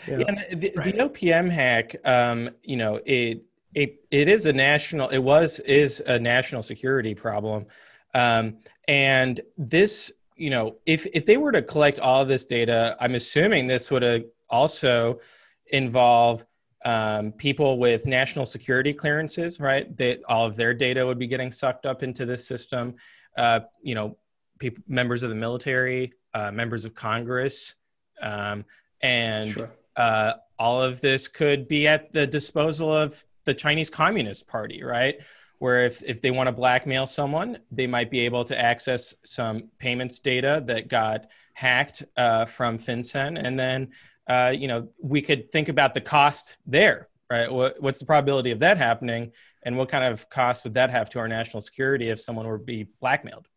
Yeah, 0.08 0.22
and 0.28 0.38
the, 0.60 0.70
the 0.70 0.92
OPM 0.94 1.48
hack, 1.50 1.94
um, 2.04 2.50
you 2.62 2.76
know, 2.76 3.00
it, 3.06 3.44
it 3.74 4.04
it 4.10 4.28
is 4.28 4.46
a 4.46 4.52
national. 4.52 5.08
It 5.08 5.18
was 5.18 5.60
is 5.60 6.00
a 6.06 6.18
national 6.18 6.62
security 6.62 7.14
problem, 7.14 7.66
um, 8.14 8.58
and 8.88 9.40
this, 9.58 10.12
you 10.36 10.50
know, 10.50 10.76
if 10.86 11.06
if 11.12 11.26
they 11.26 11.36
were 11.36 11.52
to 11.52 11.62
collect 11.62 11.98
all 11.98 12.22
of 12.22 12.28
this 12.28 12.44
data, 12.44 12.96
I'm 13.00 13.14
assuming 13.14 13.66
this 13.66 13.90
would 13.90 14.04
uh, 14.04 14.20
also 14.48 15.20
involve 15.68 16.44
um, 16.84 17.32
people 17.32 17.78
with 17.78 18.06
national 18.06 18.46
security 18.46 18.92
clearances, 18.92 19.58
right? 19.58 19.96
That 19.96 20.20
all 20.28 20.46
of 20.46 20.54
their 20.54 20.74
data 20.74 21.04
would 21.04 21.18
be 21.18 21.26
getting 21.26 21.50
sucked 21.50 21.86
up 21.86 22.02
into 22.02 22.24
this 22.26 22.46
system. 22.46 22.94
Uh, 23.36 23.60
you 23.82 23.94
know, 23.94 24.16
people, 24.58 24.84
members 24.86 25.22
of 25.22 25.30
the 25.30 25.34
military, 25.34 26.12
uh, 26.34 26.52
members 26.52 26.84
of 26.84 26.94
Congress, 26.94 27.74
um, 28.22 28.64
and 29.02 29.46
Sure. 29.52 29.70
uh, 29.96 30.34
all 30.58 30.80
of 30.80 31.00
this 31.00 31.26
could 31.26 31.66
be 31.66 31.88
at 31.88 32.12
the 32.12 32.26
disposal 32.26 32.92
of 32.92 33.24
the 33.44 33.54
Chinese 33.54 33.90
Communist 33.90 34.46
Party, 34.46 34.82
right? 34.82 35.16
Where 35.58 35.84
if, 35.84 36.02
if 36.02 36.20
they 36.20 36.30
want 36.30 36.48
to 36.48 36.52
blackmail 36.52 37.06
someone, 37.06 37.58
they 37.70 37.86
might 37.86 38.10
be 38.10 38.20
able 38.20 38.44
to 38.44 38.60
access 38.60 39.14
some 39.24 39.68
payments 39.78 40.18
data 40.18 40.62
that 40.66 40.88
got 40.88 41.26
hacked 41.54 42.04
uh, 42.16 42.44
from 42.44 42.78
FinCEN. 42.78 43.40
And 43.42 43.58
then, 43.58 43.90
uh, 44.28 44.52
you 44.56 44.68
know, 44.68 44.88
we 45.00 45.22
could 45.22 45.50
think 45.52 45.68
about 45.68 45.94
the 45.94 46.00
cost 46.00 46.56
there, 46.66 47.08
right? 47.30 47.50
What, 47.50 47.80
what's 47.80 48.00
the 48.00 48.06
probability 48.06 48.50
of 48.50 48.58
that 48.60 48.76
happening? 48.76 49.32
And 49.62 49.76
what 49.76 49.88
kind 49.88 50.04
of 50.04 50.28
cost 50.28 50.64
would 50.64 50.74
that 50.74 50.90
have 50.90 51.08
to 51.10 51.18
our 51.20 51.28
national 51.28 51.60
security 51.60 52.08
if 52.08 52.20
someone 52.20 52.46
were 52.46 52.58
to 52.58 52.64
be 52.64 52.88
blackmailed? 53.00 53.48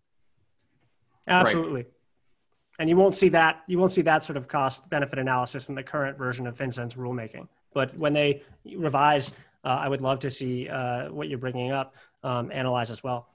Absolutely. 1.28 1.86
And 2.80 2.90
you 2.90 2.96
won't 2.96 3.16
see 3.16 3.30
that 3.30 3.64
you 3.68 3.80
won't 3.80 3.92
see 3.92 4.04
that 4.04 4.24
sort 4.24 4.38
of 4.38 4.48
cost 4.48 4.90
benefit 4.90 5.18
analysis 5.18 5.68
in 5.68 5.76
the 5.76 5.84
current 5.84 6.18
version 6.18 6.46
of 6.46 6.56
FinCEN's 6.56 6.94
rulemaking. 6.94 7.48
But 7.74 7.98
when 7.98 8.14
they 8.14 8.44
revise, 8.76 9.34
I 9.64 9.90
would 9.90 10.02
love 10.02 10.20
to 10.20 10.30
see 10.30 10.70
uh, 10.70 11.12
what 11.12 11.30
you're 11.30 11.40
bringing 11.40 11.72
up 11.72 11.96
um, 12.24 12.52
analyze 12.52 12.90
as 12.90 13.04
well. 13.04 13.28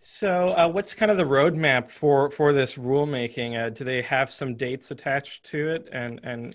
So, 0.00 0.50
uh, 0.50 0.68
what's 0.68 0.92
kind 0.92 1.10
of 1.10 1.16
the 1.16 1.24
roadmap 1.24 1.90
for 1.90 2.30
for 2.30 2.52
this 2.52 2.76
rulemaking? 2.76 3.58
Uh, 3.58 3.70
do 3.70 3.84
they 3.84 4.02
have 4.02 4.30
some 4.30 4.54
dates 4.54 4.90
attached 4.90 5.44
to 5.46 5.70
it, 5.70 5.88
and 5.92 6.20
and 6.22 6.54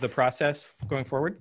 the 0.00 0.08
process 0.08 0.74
going 0.86 1.04
forward? 1.04 1.40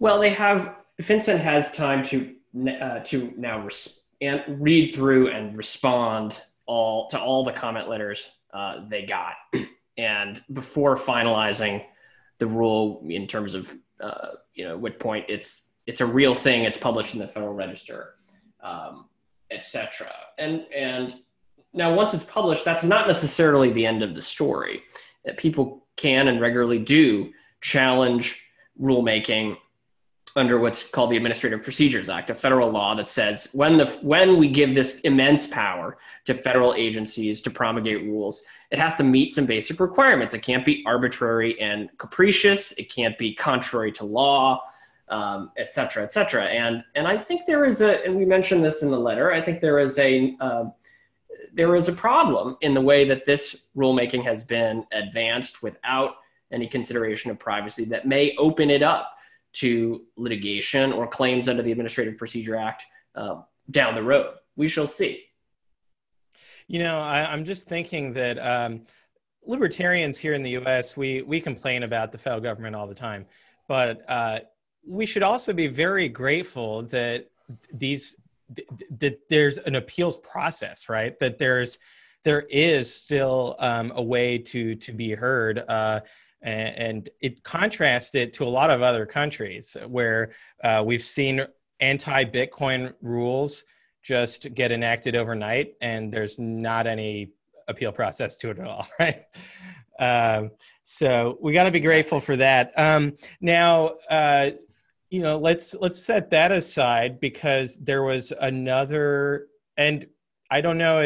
Well, 0.00 0.20
they 0.20 0.34
have 0.34 0.76
FinCEN 1.00 1.38
has 1.38 1.72
time 1.72 2.02
to 2.04 2.34
uh, 2.80 3.00
to 3.00 3.32
now 3.36 3.60
res- 3.62 4.04
and 4.20 4.42
read 4.60 4.94
through 4.94 5.30
and 5.30 5.56
respond 5.56 6.42
all 6.66 7.08
to 7.08 7.18
all 7.18 7.42
the 7.44 7.52
comment 7.52 7.88
letters 7.88 8.36
uh, 8.52 8.86
they 8.88 9.06
got, 9.06 9.34
and 9.98 10.42
before 10.52 10.94
finalizing 10.94 11.84
the 12.38 12.46
rule 12.46 13.02
in 13.08 13.26
terms 13.26 13.54
of 13.54 13.72
uh, 14.00 14.28
you 14.54 14.64
know 14.64 14.76
what 14.76 14.98
point 14.98 15.24
it's 15.28 15.67
it's 15.88 16.02
a 16.02 16.06
real 16.06 16.34
thing, 16.34 16.64
it's 16.64 16.76
published 16.76 17.14
in 17.14 17.18
the 17.18 17.26
Federal 17.26 17.54
Register, 17.54 18.16
um, 18.62 19.06
etc. 19.50 20.12
And 20.36 20.66
and 20.76 21.14
now 21.72 21.94
once 21.94 22.12
it's 22.12 22.24
published, 22.24 22.62
that's 22.62 22.84
not 22.84 23.08
necessarily 23.08 23.72
the 23.72 23.86
end 23.86 24.02
of 24.02 24.14
the 24.14 24.20
story. 24.20 24.82
That 25.24 25.38
people 25.38 25.86
can 25.96 26.28
and 26.28 26.42
regularly 26.42 26.78
do 26.78 27.32
challenge 27.62 28.44
rulemaking 28.78 29.56
under 30.36 30.58
what's 30.58 30.86
called 30.86 31.08
the 31.08 31.16
Administrative 31.16 31.62
Procedures 31.62 32.10
Act, 32.10 32.28
a 32.28 32.34
federal 32.34 32.70
law 32.70 32.94
that 32.94 33.08
says 33.08 33.48
when 33.54 33.78
the 33.78 33.86
when 34.02 34.36
we 34.36 34.50
give 34.50 34.74
this 34.74 35.00
immense 35.00 35.46
power 35.46 35.96
to 36.26 36.34
federal 36.34 36.74
agencies 36.74 37.40
to 37.40 37.50
promulgate 37.50 38.04
rules, 38.04 38.42
it 38.70 38.78
has 38.78 38.96
to 38.96 39.04
meet 39.04 39.32
some 39.32 39.46
basic 39.46 39.80
requirements. 39.80 40.34
It 40.34 40.42
can't 40.42 40.66
be 40.66 40.84
arbitrary 40.86 41.58
and 41.58 41.88
capricious. 41.96 42.72
It 42.72 42.92
can't 42.92 43.16
be 43.16 43.32
contrary 43.32 43.90
to 43.92 44.04
law, 44.04 44.62
um, 45.10 45.50
et 45.56 45.70
cetera, 45.70 46.02
et 46.02 46.12
cetera. 46.12 46.44
And 46.44 46.84
and 46.94 47.06
I 47.06 47.18
think 47.18 47.46
there 47.46 47.64
is 47.64 47.80
a, 47.80 48.04
and 48.04 48.16
we 48.16 48.24
mentioned 48.24 48.64
this 48.64 48.82
in 48.82 48.90
the 48.90 48.98
letter. 48.98 49.32
I 49.32 49.40
think 49.40 49.60
there 49.60 49.78
is 49.78 49.98
a 49.98 50.36
uh, 50.40 50.64
there 51.52 51.74
is 51.74 51.88
a 51.88 51.92
problem 51.92 52.56
in 52.60 52.74
the 52.74 52.80
way 52.80 53.04
that 53.06 53.24
this 53.24 53.66
rulemaking 53.76 54.24
has 54.24 54.44
been 54.44 54.84
advanced 54.92 55.62
without 55.62 56.16
any 56.52 56.66
consideration 56.66 57.30
of 57.30 57.38
privacy 57.38 57.84
that 57.86 58.06
may 58.06 58.34
open 58.36 58.70
it 58.70 58.82
up 58.82 59.16
to 59.52 60.04
litigation 60.16 60.92
or 60.92 61.06
claims 61.06 61.48
under 61.48 61.62
the 61.62 61.72
Administrative 61.72 62.16
Procedure 62.16 62.56
Act 62.56 62.84
uh, 63.14 63.42
down 63.70 63.94
the 63.94 64.02
road. 64.02 64.34
We 64.56 64.68
shall 64.68 64.86
see. 64.86 65.24
You 66.68 66.80
know, 66.80 67.00
I, 67.00 67.32
am 67.32 67.44
just 67.44 67.66
thinking 67.66 68.12
that 68.12 68.38
um, 68.38 68.82
libertarians 69.46 70.18
here 70.18 70.34
in 70.34 70.42
the 70.42 70.50
U.S. 70.50 70.96
we 70.96 71.22
we 71.22 71.40
complain 71.40 71.82
about 71.82 72.12
the 72.12 72.18
federal 72.18 72.42
government 72.42 72.76
all 72.76 72.86
the 72.86 72.94
time, 72.94 73.26
but 73.66 74.02
uh, 74.08 74.40
we 74.88 75.06
should 75.06 75.22
also 75.22 75.52
be 75.52 75.66
very 75.66 76.08
grateful 76.08 76.82
that 76.82 77.26
these 77.72 78.16
that 78.98 79.18
there's 79.28 79.58
an 79.58 79.74
appeals 79.74 80.18
process, 80.18 80.88
right? 80.88 81.18
That 81.18 81.38
there's 81.38 81.78
there 82.24 82.46
is 82.50 82.92
still 82.92 83.56
um, 83.58 83.92
a 83.94 84.02
way 84.02 84.38
to 84.38 84.74
to 84.74 84.92
be 84.92 85.12
heard. 85.12 85.62
Uh, 85.68 86.00
and, 86.40 87.08
it 87.20 87.42
contrasts 87.42 88.14
it 88.14 88.32
to 88.32 88.44
a 88.44 88.48
lot 88.48 88.70
of 88.70 88.80
other 88.80 89.04
countries 89.04 89.76
where 89.88 90.30
uh, 90.62 90.82
we've 90.86 91.04
seen 91.04 91.44
anti-Bitcoin 91.80 92.94
rules 93.02 93.64
just 94.04 94.54
get 94.54 94.70
enacted 94.70 95.16
overnight, 95.16 95.74
and 95.80 96.12
there's 96.12 96.38
not 96.38 96.86
any 96.86 97.32
appeal 97.66 97.90
process 97.90 98.36
to 98.36 98.50
it 98.50 98.58
at 98.60 98.66
all, 98.66 98.86
right? 99.00 99.24
Um, 99.98 100.52
so 100.84 101.36
we 101.42 101.52
got 101.52 101.64
to 101.64 101.70
be 101.70 101.80
grateful 101.80 102.20
for 102.20 102.36
that. 102.36 102.72
Um, 102.78 103.16
now, 103.40 103.96
uh, 104.08 104.50
you 105.10 105.22
know, 105.22 105.38
let's 105.38 105.74
let's 105.74 106.02
set 106.04 106.30
that 106.30 106.52
aside 106.52 107.20
because 107.20 107.78
there 107.78 108.02
was 108.02 108.32
another, 108.40 109.46
and 109.76 110.06
I 110.50 110.60
don't 110.60 110.78
know 110.78 111.00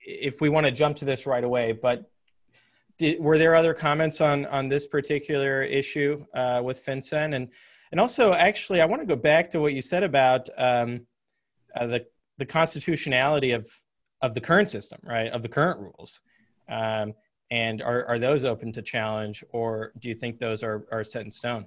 if 0.00 0.40
we 0.40 0.48
want 0.48 0.66
to 0.66 0.72
jump 0.72 0.96
to 0.98 1.04
this 1.04 1.26
right 1.26 1.44
away, 1.44 1.72
but 1.72 2.10
did, 2.98 3.20
were 3.20 3.38
there 3.38 3.54
other 3.54 3.74
comments 3.74 4.20
on 4.20 4.46
on 4.46 4.68
this 4.68 4.86
particular 4.86 5.62
issue 5.62 6.24
uh, 6.34 6.62
with 6.64 6.84
FinCEN? 6.84 7.34
And 7.34 7.48
and 7.92 8.00
also, 8.00 8.32
actually, 8.32 8.80
I 8.80 8.86
want 8.86 9.02
to 9.02 9.06
go 9.06 9.16
back 9.16 9.50
to 9.50 9.60
what 9.60 9.74
you 9.74 9.82
said 9.82 10.02
about 10.02 10.48
um, 10.56 11.06
uh, 11.76 11.86
the 11.86 12.06
the 12.38 12.46
constitutionality 12.46 13.52
of 13.52 13.68
of 14.22 14.34
the 14.34 14.40
current 14.40 14.70
system, 14.70 15.00
right? 15.02 15.30
Of 15.30 15.42
the 15.42 15.48
current 15.48 15.80
rules. 15.80 16.20
Um, 16.68 17.14
and 17.50 17.80
are, 17.80 18.04
are 18.06 18.18
those 18.18 18.44
open 18.44 18.72
to 18.72 18.82
challenge, 18.82 19.42
or 19.50 19.92
do 20.00 20.08
you 20.08 20.14
think 20.14 20.38
those 20.38 20.62
are, 20.62 20.86
are 20.92 21.02
set 21.02 21.24
in 21.24 21.30
stone? 21.30 21.66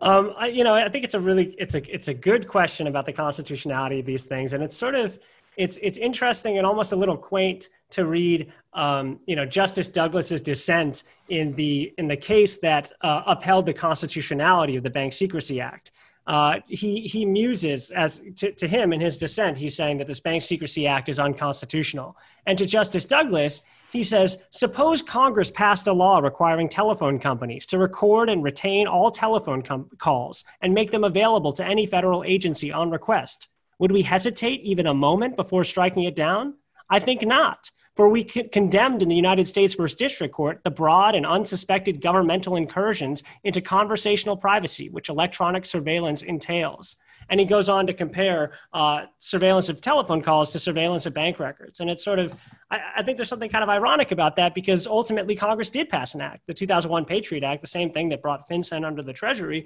Um, 0.00 0.32
I, 0.36 0.46
you 0.48 0.64
know, 0.64 0.74
I 0.74 0.88
think 0.88 1.04
it's 1.04 1.14
a 1.14 1.20
really 1.20 1.54
it's 1.58 1.74
a 1.74 1.94
it's 1.94 2.08
a 2.08 2.14
good 2.14 2.48
question 2.48 2.86
about 2.86 3.06
the 3.06 3.12
constitutionality 3.12 4.00
of 4.00 4.06
these 4.06 4.24
things, 4.24 4.54
and 4.54 4.62
it's 4.62 4.76
sort 4.76 4.94
of 4.94 5.18
it's 5.56 5.78
it's 5.82 5.98
interesting 5.98 6.58
and 6.58 6.66
almost 6.66 6.92
a 6.92 6.96
little 6.96 7.16
quaint 7.16 7.68
to 7.90 8.06
read 8.06 8.52
um, 8.72 9.20
you 9.26 9.36
know 9.36 9.44
Justice 9.44 9.88
Douglas's 9.88 10.40
dissent 10.40 11.02
in 11.28 11.52
the 11.54 11.92
in 11.98 12.08
the 12.08 12.16
case 12.16 12.58
that 12.58 12.90
uh, 13.02 13.22
upheld 13.26 13.66
the 13.66 13.74
constitutionality 13.74 14.76
of 14.76 14.82
the 14.82 14.90
Bank 14.90 15.12
Secrecy 15.12 15.60
Act. 15.60 15.90
Uh, 16.26 16.60
he 16.66 17.00
he 17.02 17.26
muses 17.26 17.90
as 17.90 18.22
to, 18.36 18.52
to 18.52 18.66
him 18.66 18.92
in 18.92 19.00
his 19.00 19.18
dissent. 19.18 19.58
He's 19.58 19.76
saying 19.76 19.98
that 19.98 20.06
this 20.06 20.20
Bank 20.20 20.42
Secrecy 20.42 20.86
Act 20.86 21.08
is 21.10 21.18
unconstitutional, 21.18 22.16
and 22.46 22.56
to 22.56 22.64
Justice 22.64 23.04
Douglas. 23.04 23.62
He 23.92 24.04
says, 24.04 24.42
suppose 24.50 25.02
Congress 25.02 25.50
passed 25.50 25.88
a 25.88 25.92
law 25.92 26.20
requiring 26.20 26.68
telephone 26.68 27.18
companies 27.18 27.66
to 27.66 27.78
record 27.78 28.30
and 28.30 28.42
retain 28.42 28.86
all 28.86 29.10
telephone 29.10 29.62
com- 29.62 29.90
calls 29.98 30.44
and 30.60 30.72
make 30.72 30.92
them 30.92 31.04
available 31.04 31.52
to 31.54 31.64
any 31.64 31.86
federal 31.86 32.22
agency 32.22 32.70
on 32.70 32.90
request. 32.90 33.48
Would 33.80 33.92
we 33.92 34.02
hesitate 34.02 34.60
even 34.60 34.86
a 34.86 34.94
moment 34.94 35.36
before 35.36 35.64
striking 35.64 36.04
it 36.04 36.14
down? 36.14 36.54
I 36.88 37.00
think 37.00 37.22
not. 37.22 37.70
For 37.96 38.08
we 38.08 38.24
condemned 38.24 39.02
in 39.02 39.08
the 39.08 39.16
United 39.16 39.48
States 39.48 39.74
First 39.74 39.98
District 39.98 40.32
Court 40.32 40.60
the 40.62 40.70
broad 40.70 41.14
and 41.14 41.26
unsuspected 41.26 42.00
governmental 42.00 42.56
incursions 42.56 43.22
into 43.42 43.60
conversational 43.60 44.36
privacy, 44.36 44.88
which 44.88 45.08
electronic 45.08 45.64
surveillance 45.64 46.22
entails. 46.22 46.96
And 47.30 47.40
he 47.40 47.46
goes 47.46 47.68
on 47.68 47.86
to 47.86 47.94
compare 47.94 48.52
uh, 48.72 49.06
surveillance 49.18 49.68
of 49.68 49.80
telephone 49.80 50.20
calls 50.20 50.50
to 50.52 50.58
surveillance 50.58 51.06
of 51.06 51.14
bank 51.14 51.38
records. 51.38 51.80
And 51.80 51.88
it's 51.88 52.04
sort 52.04 52.18
of, 52.18 52.34
I, 52.70 52.80
I, 52.96 53.02
think 53.02 53.16
there's 53.16 53.28
something 53.28 53.48
kind 53.48 53.62
of 53.62 53.70
ironic 53.70 54.10
about 54.10 54.36
that 54.36 54.54
because 54.54 54.86
ultimately 54.86 55.36
Congress 55.36 55.70
did 55.70 55.88
pass 55.88 56.14
an 56.14 56.20
act, 56.20 56.46
the 56.46 56.54
2001 56.54 57.04
Patriot 57.04 57.44
Act, 57.44 57.62
the 57.62 57.68
same 57.68 57.90
thing 57.90 58.08
that 58.08 58.20
brought 58.20 58.48
FinCEN 58.48 58.84
under 58.84 59.00
the 59.00 59.12
Treasury, 59.12 59.64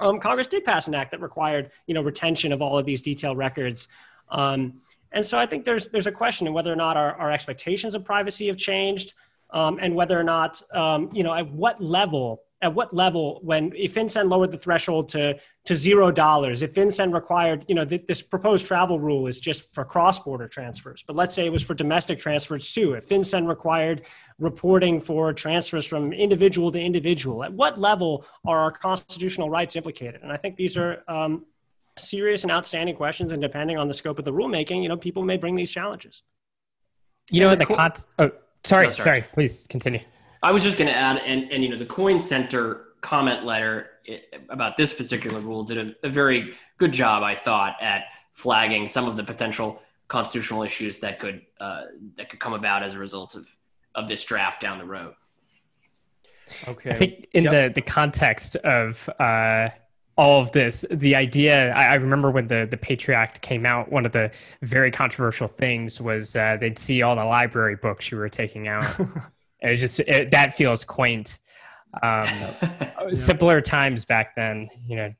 um, 0.00 0.18
Congress 0.18 0.46
did 0.46 0.64
pass 0.64 0.88
an 0.88 0.94
act 0.94 1.10
that 1.12 1.20
required 1.20 1.70
you 1.86 1.94
know 1.94 2.02
retention 2.02 2.52
of 2.52 2.62
all 2.62 2.78
of 2.78 2.86
these 2.86 3.02
detailed 3.02 3.38
records. 3.38 3.88
Um, 4.30 4.74
and 5.12 5.24
so 5.24 5.38
I 5.38 5.46
think 5.46 5.64
there's 5.64 5.88
there's 5.88 6.06
a 6.06 6.12
question 6.12 6.46
of 6.46 6.54
whether 6.54 6.72
or 6.72 6.76
not 6.76 6.96
our, 6.96 7.14
our 7.14 7.30
expectations 7.30 7.94
of 7.94 8.04
privacy 8.04 8.46
have 8.48 8.56
changed, 8.56 9.14
um, 9.50 9.78
and 9.80 9.94
whether 9.94 10.18
or 10.18 10.24
not 10.24 10.60
um, 10.72 11.10
you 11.12 11.22
know 11.22 11.34
at 11.34 11.50
what 11.50 11.82
level 11.82 12.42
at 12.62 12.74
what 12.74 12.92
level 12.92 13.40
when 13.42 13.72
if 13.74 13.94
FinCEN 13.94 14.28
lowered 14.28 14.52
the 14.52 14.58
threshold 14.58 15.08
to 15.10 15.38
to 15.64 15.74
zero 15.74 16.10
dollars, 16.10 16.62
if 16.62 16.74
FinCEN 16.74 17.12
required, 17.12 17.64
you 17.68 17.74
know, 17.74 17.84
th- 17.84 18.06
this 18.06 18.20
proposed 18.20 18.66
travel 18.66 19.00
rule 19.00 19.26
is 19.26 19.40
just 19.40 19.72
for 19.74 19.84
cross-border 19.84 20.48
transfers, 20.48 21.02
but 21.06 21.16
let's 21.16 21.34
say 21.34 21.46
it 21.46 21.52
was 21.52 21.62
for 21.62 21.74
domestic 21.74 22.18
transfers 22.18 22.72
too. 22.72 22.94
If 22.94 23.08
FinCEN 23.08 23.48
required 23.48 24.06
reporting 24.38 25.00
for 25.00 25.32
transfers 25.32 25.86
from 25.86 26.12
individual 26.12 26.70
to 26.72 26.80
individual, 26.80 27.44
at 27.44 27.52
what 27.52 27.78
level 27.78 28.26
are 28.46 28.58
our 28.60 28.72
constitutional 28.72 29.48
rights 29.48 29.76
implicated? 29.76 30.22
And 30.22 30.32
I 30.32 30.36
think 30.36 30.56
these 30.56 30.76
are 30.76 31.02
um, 31.08 31.46
serious 31.98 32.42
and 32.42 32.52
outstanding 32.52 32.96
questions, 32.96 33.32
and 33.32 33.40
depending 33.40 33.78
on 33.78 33.88
the 33.88 33.94
scope 33.94 34.18
of 34.18 34.24
the 34.24 34.32
rulemaking, 34.32 34.82
you 34.82 34.88
know, 34.88 34.96
people 34.96 35.22
may 35.22 35.36
bring 35.36 35.54
these 35.54 35.70
challenges. 35.70 36.22
You 37.30 37.40
know, 37.40 37.50
in 37.52 37.58
the, 37.58 37.64
the 37.64 37.74
con- 37.74 37.92
oh, 38.18 38.30
sorry, 38.64 38.86
no, 38.86 38.90
sorry, 38.90 39.20
sorry, 39.20 39.24
please 39.32 39.66
continue. 39.68 40.00
I 40.42 40.52
was 40.52 40.62
just 40.62 40.78
going 40.78 40.88
to 40.88 40.96
add, 40.96 41.18
and, 41.18 41.50
and 41.52 41.62
you 41.62 41.68
know, 41.68 41.76
the 41.76 41.86
Coin 41.86 42.18
Center 42.18 42.86
comment 43.00 43.44
letter 43.44 43.90
about 44.48 44.76
this 44.76 44.92
particular 44.92 45.40
rule 45.40 45.64
did 45.64 45.78
a, 45.78 46.06
a, 46.06 46.10
very 46.10 46.54
good 46.78 46.92
job, 46.92 47.22
I 47.22 47.34
thought, 47.34 47.76
at 47.80 48.04
flagging 48.32 48.88
some 48.88 49.06
of 49.06 49.16
the 49.16 49.24
potential 49.24 49.82
constitutional 50.08 50.62
issues 50.62 50.98
that 51.00 51.18
could 51.18 51.42
uh, 51.60 51.82
that 52.16 52.28
could 52.28 52.40
come 52.40 52.52
about 52.52 52.82
as 52.82 52.94
a 52.94 52.98
result 52.98 53.34
of 53.34 53.48
of 53.94 54.08
this 54.08 54.24
draft 54.24 54.60
down 54.60 54.78
the 54.78 54.84
road. 54.84 55.14
Okay. 56.66 56.90
I 56.90 56.94
think 56.94 57.28
in 57.32 57.44
yep. 57.44 57.52
the 57.52 57.80
the 57.80 57.82
context 57.82 58.56
of 58.56 59.08
uh, 59.18 59.68
all 60.16 60.42
of 60.42 60.52
this, 60.52 60.84
the 60.90 61.14
idea 61.16 61.72
I, 61.72 61.92
I, 61.92 61.94
remember 61.94 62.30
when 62.30 62.48
the 62.48 62.66
the 62.68 62.76
Patriot 62.76 63.16
Act 63.16 63.40
came 63.40 63.64
out, 63.64 63.90
one 63.92 64.04
of 64.04 64.12
the 64.12 64.32
very 64.62 64.90
controversial 64.90 65.46
things 65.46 66.00
was 66.00 66.34
uh, 66.34 66.56
they'd 66.60 66.78
see 66.78 67.02
all 67.02 67.14
the 67.14 67.24
library 67.24 67.76
books 67.76 68.10
you 68.10 68.18
were 68.18 68.28
taking 68.28 68.68
out. 68.68 68.84
it 69.62 69.76
just 69.76 70.00
it, 70.00 70.30
that 70.30 70.56
feels 70.56 70.84
quaint. 70.84 71.38
Um, 72.02 72.24
yeah. 72.62 73.12
Simpler 73.12 73.60
times 73.60 74.04
back 74.04 74.34
then, 74.36 74.68
you 74.86 74.96
know. 74.96 75.14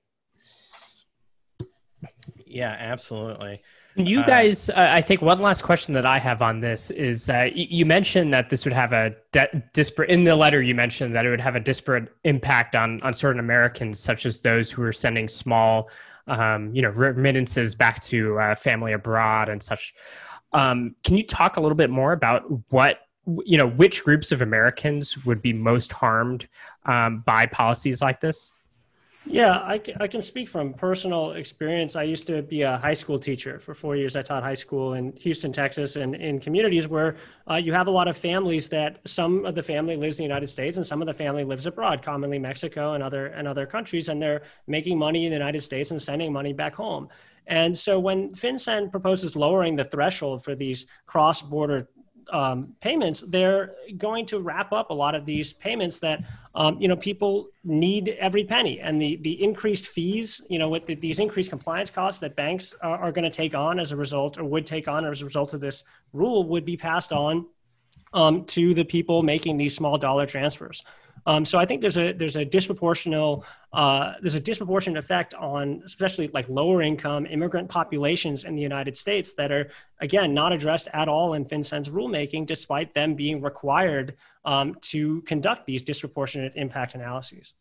Yeah, 2.47 2.75
absolutely. 2.79 3.63
You 3.97 4.21
Uh, 4.21 4.27
guys, 4.27 4.71
uh, 4.71 4.75
I 4.77 5.01
think 5.01 5.23
one 5.23 5.41
last 5.41 5.63
question 5.63 5.95
that 5.95 6.07
I 6.07 6.19
have 6.19 6.43
on 6.43 6.61
this 6.61 6.91
is 6.91 7.29
uh, 7.31 7.49
you 7.55 7.87
mentioned 7.87 8.33
that 8.33 8.51
this 8.51 8.65
would 8.65 8.73
have 8.73 8.93
a 8.93 9.15
de- 9.33 9.63
disparate, 9.73 10.11
in 10.11 10.25
the 10.25 10.35
letter, 10.35 10.61
you 10.63 10.75
mentioned 10.75 11.15
that 11.15 11.27
it 11.27 11.31
would 11.31 11.41
have 11.41 11.57
a 11.57 11.61
disparate 11.61 12.09
impact 12.25 12.75
on, 12.75 13.01
on 13.03 13.15
certain 13.15 13.41
Americans, 13.41 14.01
such 14.01 14.27
as 14.27 14.41
those 14.41 14.71
who 14.71 14.83
are 14.83 14.93
sending 14.93 15.29
small, 15.29 15.91
um, 16.27 16.75
you 16.75 16.83
know, 16.83 16.91
remittances 16.91 17.75
back 17.75 18.01
to 18.01 18.39
uh, 18.39 18.55
family 18.55 18.93
abroad 18.93 19.49
and 19.49 19.63
such. 19.63 19.95
Um, 20.53 20.97
can 21.05 21.17
you 21.17 21.25
talk 21.25 21.57
a 21.57 21.61
little 21.61 21.77
bit 21.77 21.91
more 21.91 22.13
about 22.13 22.45
what, 22.71 22.99
you 23.45 23.59
know, 23.59 23.69
which 23.69 24.05
groups 24.05 24.33
of 24.33 24.43
Americans 24.43 25.25
would 25.27 25.43
be 25.43 25.53
most 25.53 25.93
harmed 25.93 26.49
um, 26.87 27.21
by 27.27 27.47
policies 27.47 28.01
like 28.01 28.21
this? 28.21 28.53
Yeah, 29.27 29.59
I 29.59 29.81
I 30.01 30.07
can 30.07 30.23
speak 30.23 30.49
from 30.49 30.73
personal 30.73 31.33
experience. 31.33 31.95
I 31.95 32.05
used 32.05 32.27
to 32.29 32.41
be 32.41 32.63
a 32.63 32.79
high 32.79 32.95
school 32.95 33.19
teacher 33.19 33.61
for 33.61 33.75
four 33.75 33.95
years. 33.95 34.17
I 34.17 34.23
taught 34.23 34.43
high 34.43 34.55
school 34.55 34.95
in 34.95 35.13
Houston, 35.17 35.53
Texas, 35.53 35.97
and 35.97 36.15
in 36.15 36.41
communities 36.41 36.89
where 36.89 37.17
uh, 37.51 37.57
you 37.57 37.75
have 37.75 37.87
a 37.87 37.91
lot 37.91 38.09
of 38.09 38.17
families 38.17 38.71
that 38.71 38.99
some 39.07 39.45
of 39.45 39.55
the 39.55 39.63
family 39.63 39.97
lives 39.97 40.19
in 40.19 40.23
the 40.25 40.29
United 40.29 40.47
States 40.47 40.79
and 40.79 40.87
some 40.87 41.03
of 41.03 41.07
the 41.07 41.13
family 41.13 41.45
lives 41.45 41.67
abroad, 41.67 42.03
commonly 42.03 42.39
Mexico 42.39 42.95
and 42.95 43.03
other 43.03 43.27
and 43.27 43.47
other 43.47 43.67
countries, 43.67 44.09
and 44.09 44.23
they're 44.23 44.43
making 44.67 44.99
money 44.99 45.27
in 45.27 45.31
the 45.31 45.37
United 45.37 45.61
States 45.61 45.91
and 45.91 46.01
sending 46.01 46.33
money 46.33 46.55
back 46.55 46.75
home. 46.75 47.09
And 47.47 47.77
so 47.77 48.01
when 48.01 48.33
FinCEN 48.33 48.91
proposes 48.91 49.37
lowering 49.37 49.77
the 49.77 49.85
threshold 49.85 50.45
for 50.45 50.55
these 50.55 50.87
cross-border 51.07 51.89
um, 52.33 52.75
payments, 52.81 53.23
they're 53.23 53.75
going 53.97 54.27
to 54.27 54.41
wrap 54.41 54.73
up 54.73 54.91
a 54.91 54.95
lot 54.95 55.15
of 55.15 55.27
these 55.27 55.53
payments 55.53 56.01
that 56.01 56.25
um, 56.55 56.81
you 56.81 56.89
know 56.89 56.97
people 56.97 57.49
need 57.65 58.09
every 58.19 58.45
penny, 58.45 58.81
and 58.81 59.01
the 59.01 59.17
the 59.17 59.43
increased 59.43 59.87
fees, 59.89 60.41
you 60.49 60.59
know, 60.59 60.69
with 60.69 60.87
the, 60.87 60.95
these 60.95 61.19
increased 61.19 61.51
compliance 61.51 61.91
costs 61.91 62.21
that 62.21 62.37
banks 62.37 62.75
are, 62.83 62.99
are 62.99 63.13
going 63.13 63.25
to 63.25 63.31
take 63.31 63.55
on 63.55 63.79
as 63.79 63.93
a 63.93 63.97
result, 63.97 64.39
or 64.39 64.45
would 64.45 64.67
take 64.67 64.89
on 64.89 65.05
as 65.05 65.23
a 65.23 65.25
result 65.25 65.55
of 65.55 65.61
this 65.61 65.85
rule, 66.13 66.45
would 66.49 66.65
be 66.65 66.77
passed 66.77 67.13
on 67.13 67.47
um, 68.13 68.45
to 68.47 68.75
the 68.75 68.85
people 68.85 69.23
making 69.23 69.57
these 69.57 69.75
small 69.75 69.99
dollar 69.99 70.27
transfers. 70.27 70.83
Um, 71.27 71.45
so 71.45 71.59
I 71.59 71.67
think 71.67 71.81
there's 71.81 71.97
a 71.97 72.13
there's 72.13 72.37
a 72.37 72.45
disproportional 72.45 73.45
uh, 73.73 74.15
there's 74.21 74.35
a 74.35 74.41
disproportionate 74.41 74.99
effect 74.99 75.35
on 75.35 75.83
especially 75.85 76.29
like 76.29 76.49
lower 76.49 76.83
income 76.83 77.27
immigrant 77.27 77.69
populations 77.69 78.45
in 78.45 78.57
the 78.57 78.63
United 78.63 78.97
States 78.97 79.35
that 79.35 79.53
are 79.53 79.71
again 80.01 80.35
not 80.35 80.53
addressed 80.53 80.89
at 80.93 81.09
all 81.09 81.35
in 81.35 81.45
FinCEN's 81.45 81.89
rulemaking, 81.89 82.47
despite 82.47 82.95
them 82.95 83.15
being 83.15 83.41
required 83.41 84.17
um, 84.45 84.77
to 84.83 85.23
conduct 85.23 85.67
these 85.67 85.83
disproportionate 85.83 86.53
impact 86.57 86.95
analyses. 86.95 87.55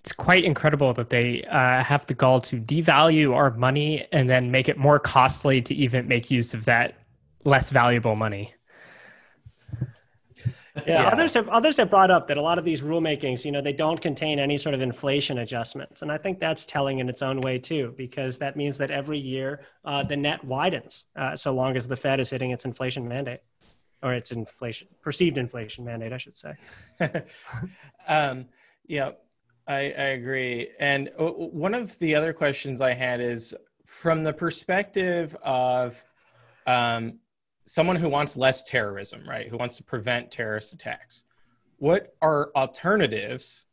It's 0.00 0.12
quite 0.12 0.44
incredible 0.44 0.94
that 0.94 1.10
they 1.10 1.44
uh, 1.44 1.82
have 1.82 2.06
the 2.06 2.14
gall 2.14 2.40
to 2.42 2.58
devalue 2.58 3.34
our 3.34 3.50
money 3.50 4.06
and 4.12 4.28
then 4.28 4.50
make 4.50 4.68
it 4.68 4.78
more 4.78 4.98
costly 4.98 5.60
to 5.62 5.74
even 5.74 6.08
make 6.08 6.30
use 6.30 6.54
of 6.54 6.64
that 6.64 6.94
less 7.44 7.70
valuable 7.70 8.16
money. 8.16 8.54
Yeah, 10.86 11.02
Yeah. 11.02 11.08
others 11.08 11.34
have 11.34 11.48
others 11.48 11.76
have 11.76 11.90
brought 11.90 12.10
up 12.10 12.26
that 12.28 12.36
a 12.36 12.42
lot 12.42 12.58
of 12.58 12.64
these 12.64 12.80
rulemakings, 12.82 13.44
you 13.44 13.52
know, 13.52 13.60
they 13.60 13.72
don't 13.72 14.00
contain 14.00 14.38
any 14.38 14.58
sort 14.58 14.74
of 14.74 14.80
inflation 14.80 15.38
adjustments, 15.38 16.02
and 16.02 16.10
I 16.10 16.18
think 16.18 16.40
that's 16.40 16.64
telling 16.64 16.98
in 16.98 17.08
its 17.08 17.22
own 17.22 17.40
way 17.40 17.58
too, 17.58 17.94
because 17.96 18.38
that 18.38 18.56
means 18.56 18.78
that 18.78 18.90
every 18.90 19.18
year 19.18 19.60
uh, 19.84 20.02
the 20.02 20.16
net 20.16 20.44
widens, 20.44 21.04
uh, 21.16 21.36
so 21.36 21.52
long 21.52 21.76
as 21.76 21.88
the 21.88 21.96
Fed 21.96 22.20
is 22.20 22.30
hitting 22.30 22.50
its 22.50 22.64
inflation 22.64 23.06
mandate, 23.06 23.40
or 24.02 24.12
its 24.14 24.32
inflation 24.32 24.88
perceived 25.02 25.38
inflation 25.38 25.84
mandate, 25.84 26.12
I 26.12 26.18
should 26.18 26.34
say. 26.34 26.54
um, 28.08 28.46
yeah, 28.86 29.12
I, 29.68 29.76
I 29.76 30.08
agree. 30.18 30.68
And 30.80 31.10
uh, 31.18 31.26
one 31.26 31.74
of 31.74 31.96
the 32.00 32.14
other 32.16 32.32
questions 32.32 32.80
I 32.80 32.92
had 32.92 33.20
is 33.20 33.54
from 33.86 34.24
the 34.24 34.32
perspective 34.32 35.36
of 35.42 36.02
um, 36.66 37.19
someone 37.70 37.94
who 37.94 38.08
wants 38.08 38.36
less 38.36 38.64
terrorism, 38.64 39.22
right? 39.28 39.46
Who 39.48 39.56
wants 39.56 39.76
to 39.76 39.84
prevent 39.84 40.32
terrorist 40.32 40.72
attacks. 40.72 41.24
What 41.76 42.14
are 42.20 42.50
alternatives, 42.56 43.66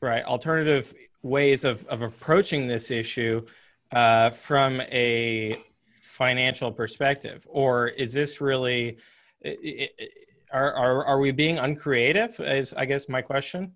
right? 0.00 0.24
Alternative 0.24 0.94
ways 1.22 1.64
of, 1.64 1.84
of 1.88 2.02
approaching 2.02 2.68
this 2.68 2.92
issue 2.92 3.44
uh, 3.90 4.30
from 4.30 4.80
a 4.82 5.60
financial 6.00 6.70
perspective? 6.70 7.44
Or 7.50 7.88
is 7.88 8.12
this 8.12 8.40
really, 8.40 8.98
i- 9.44 9.58
i- 10.00 10.08
are, 10.52 10.72
are, 10.72 11.04
are 11.04 11.18
we 11.18 11.32
being 11.32 11.58
uncreative? 11.58 12.38
Is, 12.38 12.72
I 12.72 12.84
guess, 12.84 13.08
my 13.08 13.20
question. 13.20 13.72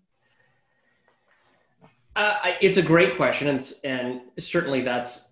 Uh, 2.15 2.37
it's 2.61 2.77
a 2.77 2.83
great 2.83 3.17
question, 3.17 3.49
and, 3.49 3.73
and 3.83 4.21
certainly 4.39 4.83
that's. 4.83 5.32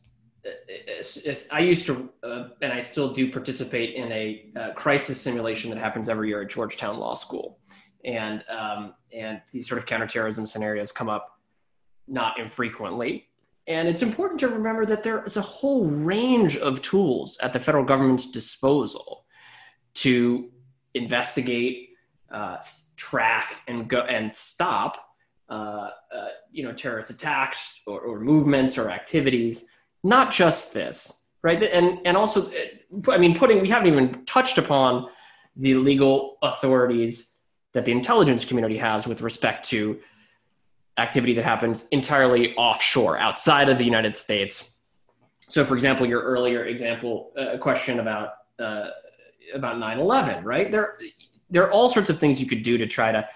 I 1.53 1.61
used 1.61 1.87
to, 1.87 2.11
uh, 2.23 2.49
and 2.63 2.73
I 2.73 2.81
still 2.81 3.13
do 3.13 3.31
participate 3.31 3.95
in 3.95 4.11
a 4.13 4.53
uh, 4.57 4.73
crisis 4.75 5.21
simulation 5.21 5.71
that 5.71 5.79
happens 5.79 6.09
every 6.09 6.29
year 6.29 6.43
at 6.43 6.51
Georgetown 6.51 6.99
Law 6.99 7.15
School, 7.15 7.59
and 8.05 8.45
um, 8.49 8.95
and 9.13 9.41
these 9.53 9.69
sort 9.69 9.79
of 9.79 9.87
counterterrorism 9.87 10.47
scenarios 10.47 10.93
come 10.93 11.09
up 11.09 11.41
not 12.09 12.39
infrequently. 12.39 13.27
And 13.67 13.87
it's 13.87 14.03
important 14.03 14.41
to 14.41 14.49
remember 14.49 14.85
that 14.87 15.03
there 15.03 15.23
is 15.25 15.37
a 15.37 15.43
whole 15.43 15.87
range 15.87 16.57
of 16.57 16.83
tools 16.83 17.39
at 17.43 17.53
the 17.53 17.61
federal 17.61 17.85
government's 17.85 18.31
disposal 18.31 19.27
to 19.95 20.51
investigate, 20.95 21.91
uh, 22.33 22.57
track, 22.97 23.63
and 23.69 23.89
go 23.89 24.01
and 24.01 24.35
stop 24.35 25.11
uh, 25.51 25.91
uh, 26.15 26.29
you 26.53 26.63
know, 26.63 26.73
terrorist 26.73 27.11
attacks 27.11 27.83
or, 27.85 28.01
or 28.01 28.21
movements 28.21 28.79
or 28.79 28.89
activities. 28.89 29.69
Not 30.03 30.33
just 30.33 30.75
this, 30.75 31.27
right? 31.43 31.63
And 31.63 32.01
and 32.05 32.17
also, 32.17 32.51
I 33.09 33.19
mean, 33.19 33.37
putting 33.37 33.61
we 33.61 33.69
haven't 33.69 33.89
even 33.89 34.25
touched 34.25 34.59
upon 34.59 35.09
the 35.57 35.75
legal 35.75 36.39
authorities 36.43 37.35
that 37.73 37.85
the 37.85 37.93
intelligence 37.93 38.45
community 38.45 38.77
has 38.79 39.07
with 39.07 39.21
respect 39.21 39.69
to 39.71 40.01
activity 40.99 41.35
that 41.35 41.45
happens 41.45 41.87
entirely 41.89 42.55
offshore, 42.57 43.19
outside 43.19 43.69
of 43.69 43.79
the 43.79 43.85
United 43.85 44.17
States. 44.17 44.77
So, 45.49 45.65
for 45.65 45.75
example, 45.75 46.07
your 46.07 46.23
earlier 46.23 46.65
example 46.65 47.33
uh, 47.37 47.59
question 47.59 48.01
about 48.01 48.31
uh, 48.59 48.91
about 49.55 49.77
9/11, 49.77 50.45
right? 50.45 50.71
There, 50.71 50.97
there 51.51 51.65
are 51.65 51.73
all 51.73 51.89
sorts 51.89 52.11
of 52.11 52.19
things 52.19 52.41
you 52.41 52.47
could 52.47 52.63
do 52.63 52.79
to 52.79 52.87
try 52.87 53.11
to 53.11 53.29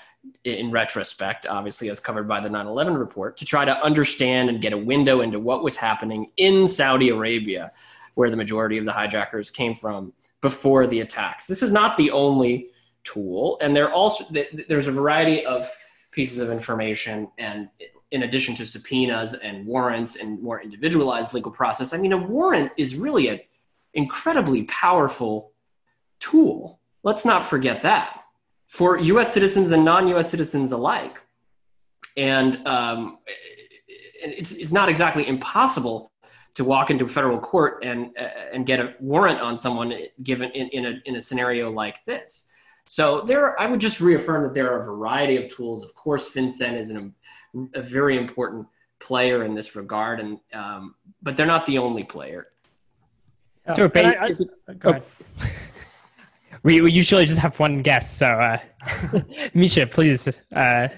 in 0.45 0.71
retrospect, 0.71 1.47
obviously, 1.47 1.89
as 1.89 2.01
covered 2.01 2.29
by 2.29 2.41
the 2.41 2.51
9 2.51 2.67
11 2.67 2.95
report, 2.95 3.37
to 3.39 3.45
try 3.45 3.65
to 3.65 3.83
understand 3.83 4.51
and 4.51 4.61
get 4.61 4.73
a 4.73 4.79
window 4.79 5.23
into 5.23 5.41
what 5.41 5.65
was 5.65 5.77
happening 5.77 6.31
in 6.37 6.69
Saudi 6.69 7.09
Arabia, 7.09 7.73
where 8.15 8.31
the 8.31 8.37
majority 8.37 8.77
of 8.77 8.85
the 8.85 8.93
hijackers 8.93 9.51
came 9.51 9.75
from 9.75 10.13
before 10.41 10.87
the 10.87 11.01
attacks. 11.01 11.47
This 11.47 11.63
is 11.63 11.73
not 11.73 11.97
the 11.97 12.11
only 12.11 12.69
tool, 13.05 13.59
and 13.61 13.75
there 13.75 13.91
also 13.93 14.25
there's 14.69 14.87
a 14.87 14.93
variety 14.93 15.45
of 15.47 15.69
pieces 16.13 16.39
of 16.39 16.51
information, 16.51 17.31
and 17.39 17.69
in 18.11 18.23
addition 18.23 18.55
to 18.55 18.67
subpoenas 18.67 19.35
and 19.35 19.67
warrants 19.67 20.17
and 20.17 20.41
more 20.43 20.61
individualized 20.61 21.35
legal 21.35 21.51
process, 21.51 21.93
I 21.93 21.97
mean, 21.97 22.13
a 22.13 22.19
warrant 22.19 22.71
is 22.77 22.97
really 22.97 23.29
an 23.29 23.41
incredibly 23.95 24.65
powerful 24.65 25.53
tool. 26.21 26.79
Let's 27.03 27.25
not 27.25 27.45
forget 27.45 27.83
that 27.83 28.24
for 28.75 28.99
US 28.99 29.33
citizens 29.33 29.71
and 29.71 29.85
non 29.85 30.09
US 30.09 30.29
citizens 30.29 30.73
alike. 30.73 31.17
And 32.17 32.67
um, 32.67 33.19
it's, 34.21 34.51
it's 34.51 34.73
not 34.73 34.89
exactly 34.89 35.29
impossible 35.29 36.11
to 36.55 36.65
walk 36.65 36.91
into 36.91 37.05
a 37.05 37.09
federal 37.09 37.39
court 37.39 37.85
and, 37.85 38.11
uh, 38.19 38.53
and 38.53 38.67
get 38.67 38.81
a 38.81 38.95
warrant 38.99 39.41
on 39.41 39.57
someone 39.57 39.95
given 40.25 40.51
in, 40.51 40.69
in, 40.71 40.87
a, 40.87 40.95
in 41.05 41.15
a 41.17 41.23
scenario 41.23 41.71
like 41.71 42.05
this. 42.05 42.51
So 42.87 43.21
there, 43.21 43.59
I 43.61 43.67
would 43.67 43.81
just 43.81 44.01
reaffirm 44.01 44.43
that 44.43 44.55
there 44.55 44.73
are 44.73 44.81
a 44.81 44.85
variety 44.85 45.37
of 45.37 45.49
tools. 45.49 45.85
Of 45.85 45.95
course, 45.95 46.35
FinCEN 46.35 46.77
is 46.77 46.91
an, 46.91 47.15
a 47.75 47.81
very 47.81 48.19
important 48.19 48.67
player 48.99 49.45
in 49.45 49.55
this 49.55 49.77
regard, 49.77 50.19
and 50.19 50.39
um, 50.53 50.97
but 51.23 51.37
they're 51.37 51.47
not 51.47 51.65
the 51.65 51.79
only 51.79 52.03
player. 52.05 52.49
So, 53.75 53.85
Uh, 53.85 53.89
ba- 53.89 54.07
I- 54.19 54.25
I- 54.25 54.27
is 54.27 54.41
it- 54.41 54.79
go 54.81 54.91
ahead. 54.91 55.03
We, 56.65 56.81
we 56.81 56.91
usually 56.91 57.27
just 57.27 57.39
have 57.39 57.59
one 57.61 57.79
guest, 57.79 58.19
so 58.19 58.27
uh, 58.27 58.59
Misha, 59.55 59.87
please. 59.87 60.41
Uh, 60.51 60.89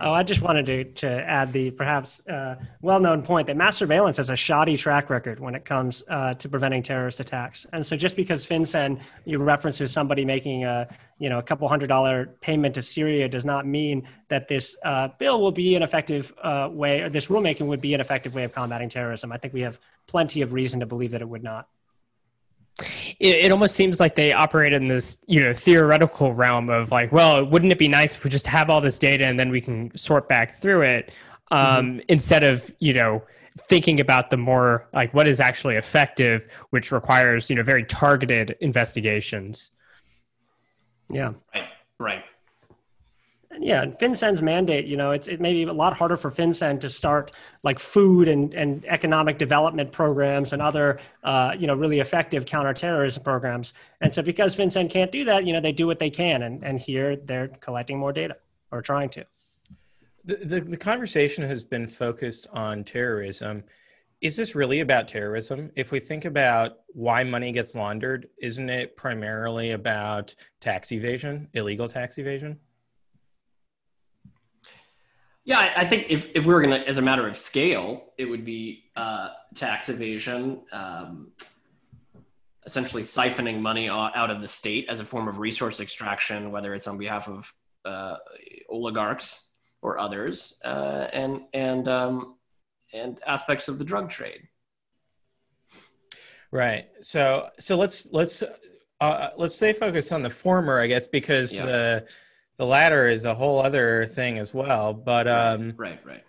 Oh, 0.00 0.12
I 0.12 0.22
just 0.22 0.40
wanted 0.40 0.66
to, 0.66 0.84
to 0.84 1.08
add 1.08 1.52
the 1.52 1.70
perhaps 1.70 2.26
uh, 2.26 2.56
well 2.80 3.00
known 3.00 3.22
point 3.22 3.46
that 3.48 3.56
mass 3.56 3.76
surveillance 3.76 4.16
has 4.16 4.30
a 4.30 4.36
shoddy 4.36 4.76
track 4.76 5.10
record 5.10 5.40
when 5.40 5.54
it 5.54 5.64
comes 5.64 6.02
uh, 6.08 6.34
to 6.34 6.48
preventing 6.48 6.82
terrorist 6.82 7.20
attacks. 7.20 7.66
And 7.72 7.84
so 7.84 7.96
just 7.96 8.16
because 8.16 8.46
FinCEN 8.46 9.00
references 9.26 9.92
somebody 9.92 10.24
making 10.24 10.64
a 10.64 10.88
you 11.18 11.28
know 11.28 11.38
a 11.38 11.42
couple 11.42 11.68
hundred 11.68 11.88
dollar 11.88 12.34
payment 12.40 12.74
to 12.76 12.82
Syria 12.82 13.28
does 13.28 13.44
not 13.44 13.66
mean 13.66 14.08
that 14.28 14.48
this 14.48 14.76
uh, 14.84 15.08
bill 15.18 15.40
will 15.40 15.52
be 15.52 15.74
an 15.74 15.82
effective 15.82 16.32
uh, 16.42 16.68
way 16.72 17.02
or 17.02 17.10
this 17.10 17.26
rulemaking 17.26 17.66
would 17.66 17.80
be 17.80 17.94
an 17.94 18.00
effective 18.00 18.34
way 18.34 18.44
of 18.44 18.54
combating 18.54 18.88
terrorism. 18.88 19.32
I 19.32 19.36
think 19.36 19.52
we 19.52 19.60
have 19.60 19.78
plenty 20.06 20.40
of 20.40 20.52
reason 20.52 20.80
to 20.80 20.86
believe 20.86 21.10
that 21.10 21.20
it 21.20 21.28
would 21.28 21.44
not. 21.44 21.68
It, 23.20 23.36
it 23.36 23.52
almost 23.52 23.76
seems 23.76 24.00
like 24.00 24.14
they 24.14 24.32
operate 24.32 24.72
in 24.72 24.88
this 24.88 25.18
you 25.26 25.40
know 25.40 25.54
theoretical 25.54 26.32
realm 26.32 26.68
of 26.68 26.90
like 26.90 27.12
well 27.12 27.44
wouldn't 27.44 27.70
it 27.70 27.78
be 27.78 27.88
nice 27.88 28.16
if 28.16 28.24
we 28.24 28.30
just 28.30 28.46
have 28.46 28.68
all 28.68 28.80
this 28.80 28.98
data 28.98 29.26
and 29.26 29.38
then 29.38 29.50
we 29.50 29.60
can 29.60 29.96
sort 29.96 30.28
back 30.28 30.56
through 30.56 30.82
it 30.82 31.12
um, 31.50 32.00
instead 32.08 32.42
of 32.42 32.72
you 32.80 32.92
know 32.92 33.22
thinking 33.58 34.00
about 34.00 34.30
the 34.30 34.36
more 34.36 34.88
like 34.92 35.14
what 35.14 35.28
is 35.28 35.40
actually 35.40 35.76
effective, 35.76 36.48
which 36.70 36.90
requires 36.90 37.48
you 37.48 37.56
know 37.56 37.62
very 37.62 37.84
targeted 37.84 38.56
investigations. 38.60 39.70
Yeah. 41.10 41.32
Right. 41.54 41.68
Right. 41.98 42.24
Yeah, 43.60 43.82
and 43.82 43.94
FinCEN's 43.94 44.42
mandate, 44.42 44.86
you 44.86 44.96
know, 44.96 45.12
it's 45.12 45.28
it 45.28 45.40
may 45.40 45.52
be 45.52 45.62
a 45.62 45.72
lot 45.72 45.96
harder 45.96 46.16
for 46.16 46.30
FinCEN 46.30 46.80
to 46.80 46.88
start 46.88 47.32
like 47.62 47.78
food 47.78 48.28
and, 48.28 48.52
and 48.54 48.84
economic 48.86 49.38
development 49.38 49.92
programs 49.92 50.52
and 50.52 50.60
other, 50.60 50.98
uh, 51.22 51.54
you 51.58 51.66
know, 51.66 51.74
really 51.74 52.00
effective 52.00 52.46
counterterrorism 52.46 53.22
programs. 53.22 53.74
And 54.00 54.12
so 54.12 54.22
because 54.22 54.56
FinCEN 54.56 54.90
can't 54.90 55.12
do 55.12 55.24
that, 55.24 55.46
you 55.46 55.52
know, 55.52 55.60
they 55.60 55.72
do 55.72 55.86
what 55.86 55.98
they 55.98 56.10
can. 56.10 56.42
And, 56.42 56.64
and 56.64 56.80
here 56.80 57.16
they're 57.16 57.48
collecting 57.48 57.98
more 57.98 58.12
data 58.12 58.36
or 58.70 58.82
trying 58.82 59.08
to. 59.10 59.24
The, 60.24 60.36
the, 60.36 60.60
the 60.60 60.76
conversation 60.76 61.44
has 61.44 61.64
been 61.64 61.86
focused 61.86 62.46
on 62.52 62.82
terrorism. 62.82 63.62
Is 64.20 64.36
this 64.36 64.54
really 64.54 64.80
about 64.80 65.06
terrorism? 65.06 65.70
If 65.76 65.92
we 65.92 66.00
think 66.00 66.24
about 66.24 66.78
why 66.88 67.24
money 67.24 67.52
gets 67.52 67.74
laundered, 67.74 68.28
isn't 68.40 68.70
it 68.70 68.96
primarily 68.96 69.72
about 69.72 70.34
tax 70.60 70.92
evasion, 70.92 71.48
illegal 71.52 71.88
tax 71.88 72.18
evasion? 72.18 72.58
Yeah, 75.44 75.58
I, 75.58 75.82
I 75.82 75.84
think 75.86 76.06
if, 76.08 76.30
if 76.34 76.46
we 76.46 76.54
were 76.54 76.62
going 76.62 76.80
to, 76.80 76.88
as 76.88 76.96
a 76.96 77.02
matter 77.02 77.28
of 77.28 77.36
scale, 77.36 78.12
it 78.16 78.24
would 78.24 78.44
be 78.44 78.84
uh, 78.96 79.28
tax 79.54 79.90
evasion, 79.90 80.62
um, 80.72 81.32
essentially 82.64 83.02
siphoning 83.02 83.60
money 83.60 83.90
out 83.90 84.30
of 84.30 84.40
the 84.40 84.48
state 84.48 84.86
as 84.88 85.00
a 85.00 85.04
form 85.04 85.28
of 85.28 85.38
resource 85.38 85.80
extraction, 85.80 86.50
whether 86.50 86.74
it's 86.74 86.86
on 86.86 86.96
behalf 86.96 87.28
of 87.28 87.52
uh, 87.84 88.16
oligarchs 88.70 89.50
or 89.82 89.98
others, 89.98 90.58
uh, 90.64 91.08
and 91.12 91.42
and 91.52 91.88
um, 91.88 92.36
and 92.94 93.20
aspects 93.26 93.68
of 93.68 93.78
the 93.78 93.84
drug 93.84 94.08
trade. 94.08 94.48
Right. 96.50 96.86
So 97.02 97.50
so 97.58 97.76
let's 97.76 98.10
let's 98.12 98.42
uh, 99.00 99.28
let's 99.36 99.54
stay 99.54 99.74
focused 99.74 100.10
on 100.12 100.22
the 100.22 100.30
former, 100.30 100.80
I 100.80 100.86
guess, 100.86 101.06
because 101.06 101.52
Yeah. 101.52 101.66
the 101.66 102.06
the 102.56 102.66
latter 102.66 103.08
is 103.08 103.24
a 103.24 103.34
whole 103.34 103.60
other 103.60 104.06
thing 104.06 104.38
as 104.38 104.54
well. 104.54 104.92
But 104.92 105.26
um, 105.28 105.74
Right, 105.76 106.00
right. 106.04 106.24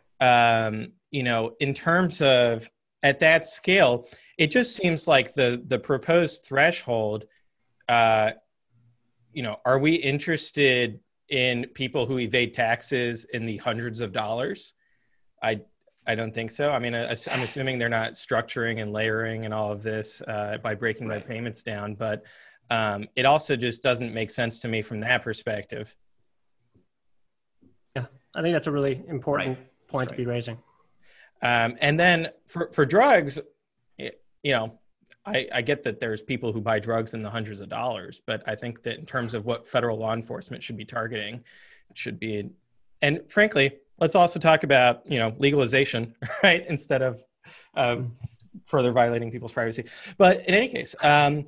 um, 0.67 0.91
you 1.11 1.23
know, 1.23 1.53
in 1.59 1.73
terms 1.73 2.21
of 2.21 2.69
at 3.03 3.19
that 3.19 3.45
scale, 3.45 4.07
it 4.38 4.51
just 4.51 4.76
seems 4.76 5.07
like 5.07 5.34
the 5.34 5.61
the 5.67 5.80
proposed 5.80 6.45
threshold. 6.45 7.26
Uh, 7.88 8.32
you 9.34 9.43
know, 9.43 9.57
are 9.65 9.80
we 9.80 9.95
interested 9.95 10.99
in 11.30 11.65
people 11.73 12.05
who 12.05 12.19
evade 12.19 12.53
taxes 12.53 13.26
in 13.34 13.45
the 13.45 13.57
hundreds 13.57 13.99
of 13.99 14.11
dollars? 14.11 14.73
I 15.43 15.61
I 16.07 16.15
don't 16.15 16.34
think 16.34 16.51
so. 16.51 16.71
I 16.71 16.80
mean, 16.80 16.93
I- 16.95 17.09
I'm 17.32 17.41
assuming 17.41 17.80
they're 17.80 17.89
not 17.89 18.13
structuring 18.13 18.82
and 18.82 18.93
layering 18.93 19.45
and 19.45 19.53
all 19.53 19.71
of 19.71 19.82
this 19.84 20.21
uh, 20.28 20.57
by 20.61 20.76
breaking 20.76 21.07
their 21.07 21.19
payments 21.21 21.63
down, 21.63 21.95
but 21.95 22.23
um, 22.69 23.07
it 23.15 23.26
also 23.26 23.55
just 23.55 23.82
doesn't 23.84 24.13
make 24.13 24.30
sense 24.30 24.59
to 24.59 24.67
me 24.67 24.82
from 24.84 24.99
that 25.01 25.23
perspective. 25.23 25.95
I 28.36 28.41
think 28.41 28.53
that's 28.53 28.67
a 28.67 28.71
really 28.71 29.03
important 29.07 29.57
point 29.88 30.09
to 30.09 30.15
be 30.15 30.25
raising. 30.25 30.57
Um, 31.41 31.75
and 31.81 31.99
then 31.99 32.29
for, 32.47 32.69
for 32.71 32.86
drugs, 32.86 33.39
y- 33.99 34.11
you 34.43 34.51
know, 34.51 34.79
I, 35.25 35.47
I 35.53 35.61
get 35.61 35.83
that 35.83 35.99
there's 35.99 36.21
people 36.21 36.51
who 36.51 36.61
buy 36.61 36.79
drugs 36.79 37.13
in 37.13 37.21
the 37.21 37.29
hundreds 37.29 37.59
of 37.59 37.69
dollars, 37.69 38.21
but 38.25 38.43
I 38.47 38.55
think 38.55 38.83
that 38.83 38.97
in 38.97 39.05
terms 39.05 39.33
of 39.33 39.45
what 39.45 39.67
federal 39.67 39.97
law 39.97 40.13
enforcement 40.13 40.63
should 40.63 40.77
be 40.77 40.86
targeting, 40.86 41.43
it 41.89 41.97
should 41.97 42.19
be, 42.19 42.49
and 43.01 43.21
frankly, 43.27 43.71
let's 43.99 44.15
also 44.15 44.39
talk 44.39 44.63
about 44.63 45.01
you 45.09 45.19
know 45.19 45.36
legalization, 45.38 46.15
right, 46.43 46.65
instead 46.67 47.01
of 47.01 47.23
um, 47.75 48.15
further 48.65 48.91
violating 48.91 49.31
people's 49.31 49.53
privacy. 49.53 49.86
But 50.17 50.47
in 50.47 50.53
any 50.53 50.67
case, 50.67 50.95
um, 51.01 51.47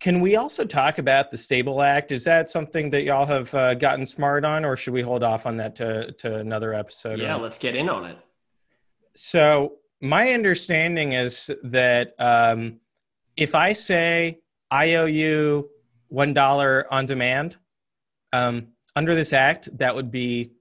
can 0.00 0.20
we 0.20 0.36
also 0.36 0.64
talk 0.64 0.96
about 0.98 1.30
the 1.30 1.36
Stable 1.36 1.82
Act? 1.82 2.10
Is 2.10 2.24
that 2.24 2.48
something 2.48 2.88
that 2.90 3.02
y'all 3.02 3.26
have 3.26 3.54
uh, 3.54 3.74
gotten 3.74 4.06
smart 4.06 4.46
on, 4.46 4.64
or 4.64 4.74
should 4.76 4.94
we 4.94 5.02
hold 5.02 5.22
off 5.22 5.46
on 5.46 5.58
that 5.58 5.76
to 5.76 6.10
to 6.12 6.36
another 6.36 6.74
episode? 6.74 7.18
Yeah, 7.20 7.36
or- 7.36 7.40
let's 7.40 7.58
get 7.58 7.76
in 7.76 7.88
on 7.88 8.06
it. 8.06 8.18
so 9.14 9.74
my 10.00 10.32
understanding 10.32 11.12
is 11.12 11.50
that 11.62 12.14
um, 12.18 12.80
if 13.36 13.54
I 13.54 13.74
say 13.74 14.40
I 14.70 14.94
owe 14.94 15.04
you 15.04 15.68
one 16.08 16.32
dollar 16.32 16.86
on 16.90 17.04
demand 17.04 17.58
um, 18.32 18.68
under 18.96 19.14
this 19.14 19.34
act, 19.34 19.68
that 19.76 19.94
would 19.94 20.10
be 20.10 20.52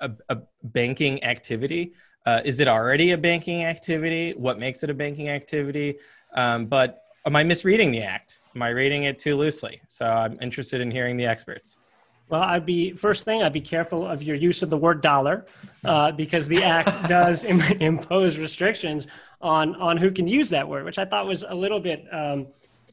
a, 0.00 0.10
a 0.28 0.38
banking 0.62 1.24
activity. 1.24 1.94
Uh, 2.26 2.42
is 2.44 2.60
it 2.60 2.68
already 2.68 3.12
a 3.12 3.18
banking 3.18 3.64
activity? 3.64 4.32
What 4.32 4.58
makes 4.58 4.82
it 4.82 4.90
a 4.90 4.94
banking 4.94 5.30
activity? 5.30 5.96
Um, 6.34 6.66
but 6.66 7.02
am 7.24 7.34
I 7.34 7.42
misreading 7.44 7.90
the 7.92 8.02
act? 8.02 8.39
Am 8.54 8.62
I 8.62 8.68
reading 8.70 9.04
it 9.04 9.18
too 9.18 9.36
loosely? 9.36 9.80
So 9.88 10.06
I'm 10.06 10.38
interested 10.40 10.80
in 10.80 10.90
hearing 10.90 11.16
the 11.16 11.26
experts. 11.26 11.78
Well, 12.28 12.42
I'd 12.42 12.64
be 12.64 12.92
first 12.92 13.24
thing. 13.24 13.42
I'd 13.42 13.52
be 13.52 13.60
careful 13.60 14.06
of 14.06 14.22
your 14.22 14.36
use 14.36 14.62
of 14.62 14.70
the 14.70 14.76
word 14.76 15.00
dollar, 15.00 15.46
uh, 15.84 16.12
because 16.12 16.46
the 16.46 16.62
act 16.62 17.08
does 17.08 17.44
Im- 17.44 17.60
impose 17.80 18.38
restrictions 18.38 19.08
on 19.40 19.74
on 19.76 19.96
who 19.96 20.10
can 20.12 20.28
use 20.28 20.48
that 20.50 20.68
word, 20.68 20.84
which 20.84 20.98
I 20.98 21.04
thought 21.04 21.26
was 21.26 21.44
a 21.48 21.54
little 21.54 21.80
bit. 21.80 22.06
Um, 22.12 22.46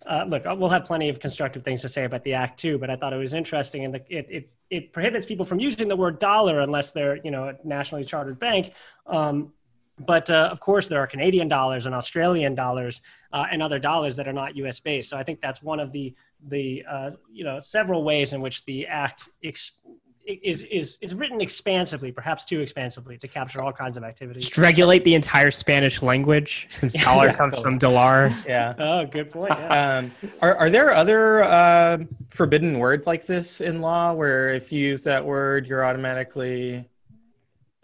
uh, 0.08 0.26
look, 0.28 0.44
we'll 0.46 0.70
have 0.70 0.86
plenty 0.86 1.10
of 1.10 1.20
constructive 1.20 1.64
things 1.64 1.82
to 1.82 1.90
say 1.90 2.06
about 2.06 2.24
the 2.24 2.34
act 2.34 2.60
too, 2.60 2.78
but 2.78 2.90
I 2.90 2.96
thought 2.96 3.14
it 3.14 3.18
was 3.18 3.34
interesting, 3.34 3.86
and 3.86 3.96
it 3.96 4.06
it 4.10 4.50
it 4.70 4.94
prohibits 4.94 5.26
people 5.26 5.46
from 5.46 5.60
using 5.60 5.88
the 5.88 5.96
word 5.96 6.18
dollar 6.18 6.62
unless 6.62 6.92
they're 6.92 7.18
you 7.18 7.30
know 7.30 7.50
a 7.50 7.56
nationally 7.68 8.06
chartered 8.06 8.40
bank. 8.40 8.74
Um, 9.06 9.54
but 10.00 10.30
uh, 10.30 10.50
of 10.52 10.60
course, 10.60 10.88
there 10.88 11.00
are 11.02 11.08
Canadian 11.08 11.48
dollars 11.48 11.86
and 11.86 11.96
Australian 11.96 12.56
dollars 12.56 13.02
uh, 13.34 13.46
and 13.52 13.64
other 13.64 13.80
dollars 13.80 14.16
that 14.18 14.28
are 14.28 14.34
not 14.34 14.56
U.S. 14.58 14.80
based. 14.80 15.10
So 15.10 15.18
I 15.18 15.24
think 15.24 15.42
that's 15.42 15.62
one 15.64 15.80
of 15.80 15.92
the 15.92 16.14
the 16.50 16.84
uh, 16.90 17.12
you 17.32 17.44
know 17.44 17.60
several 17.60 18.04
ways 18.04 18.34
in 18.34 18.42
which 18.42 18.64
the 18.66 18.86
act 18.88 19.30
ex- 19.44 19.80
is 20.28 20.64
is 20.64 20.98
is 21.02 21.16
written 21.16 21.40
expansively, 21.42 22.12
perhaps 22.12 22.46
too 22.46 22.60
expansively, 22.60 23.18
to 23.18 23.28
capture 23.28 23.62
all 23.62 23.72
kinds 23.72 23.98
of 23.98 24.04
activities. 24.04 24.44
Just 24.44 24.58
regulate 24.58 25.04
the 25.04 25.16
entire 25.16 25.50
Spanish 25.52 26.02
language 26.02 26.68
since 26.70 26.94
dollar 27.04 27.28
Yeah. 27.28 27.34
comes 27.34 27.58
from 27.60 27.78
dollar. 27.80 28.30
Yeah. 28.46 28.74
Oh, 28.80 29.06
good 29.06 29.32
point. 29.32 29.54
Yeah. 29.58 29.98
Um, 30.00 30.12
are, 30.42 30.56
are 30.58 30.70
there 30.70 30.94
other 30.94 31.44
uh, 31.44 31.98
forbidden 32.30 32.78
words 32.78 33.08
like 33.08 33.26
this 33.26 33.62
in 33.62 33.80
law 33.82 34.14
where 34.14 34.50
if 34.50 34.72
you 34.72 34.86
use 34.90 35.04
that 35.06 35.26
word, 35.26 35.66
you're 35.66 35.84
automatically. 35.86 36.88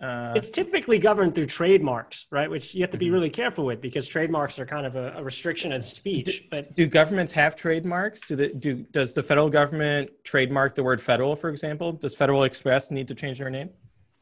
Uh, 0.04 0.34
it's 0.36 0.50
typically 0.50 1.00
governed 1.00 1.34
through 1.34 1.46
trademarks, 1.46 2.28
right? 2.30 2.50
Which 2.50 2.76
you 2.76 2.82
have 2.82 2.92
to 2.92 2.98
Mm-hmm. 2.98 3.06
be 3.06 3.12
really 3.12 3.30
careful 3.30 3.64
with 3.66 3.80
because 3.80 4.06
trademarks 4.06 4.60
are 4.60 4.66
kind 4.66 4.86
of 4.86 4.98
a, 4.98 5.14
a 5.16 5.24
restriction 5.24 5.72
of 5.72 5.84
speech. 5.84 6.48
But 6.52 6.76
do 6.76 6.86
governments 6.88 7.32
have 7.34 7.56
trademarks? 7.56 8.20
Do 8.22 8.36
the 8.36 8.50
do 8.54 8.84
does 8.92 9.14
the 9.14 9.24
federal 9.24 9.50
government 9.50 10.12
trademark 10.26 10.76
the 10.76 10.84
word 10.84 11.02
federal, 11.02 11.36
for 11.38 11.50
example? 11.50 11.94
Does 11.94 12.16
Federal 12.16 12.44
Express 12.44 12.92
need 12.92 13.08
to 13.08 13.16
change 13.16 13.40
their 13.40 13.50
name? 13.50 13.70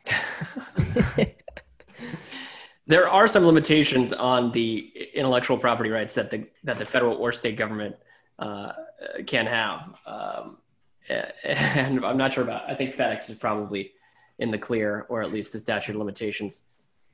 There 2.88 3.08
are 3.08 3.28
some 3.28 3.46
limitations 3.46 4.12
on 4.12 4.52
the 4.52 4.92
intellectual 5.14 5.58
property 5.58 5.90
rights 5.90 6.14
that 6.16 6.30
the 6.32 6.48
that 6.64 6.78
the 6.78 6.86
federal 6.86 7.16
or 7.16 7.32
state 7.32 7.56
government 7.56 7.96
uh, 8.40 8.74
can 9.28 9.46
have, 9.46 9.94
um, 10.06 10.58
and 11.08 12.04
I'm 12.04 12.18
not 12.18 12.34
sure 12.34 12.44
about. 12.44 12.70
I 12.70 12.74
think 12.76 12.94
FedEx 12.94 13.30
is 13.30 13.38
probably 13.38 13.92
in 14.42 14.52
the 14.52 14.58
clear, 14.58 15.06
or 15.08 15.22
at 15.22 15.32
least 15.32 15.54
the 15.54 15.60
statute 15.60 15.94
of 15.94 16.00
limitations 16.00 16.64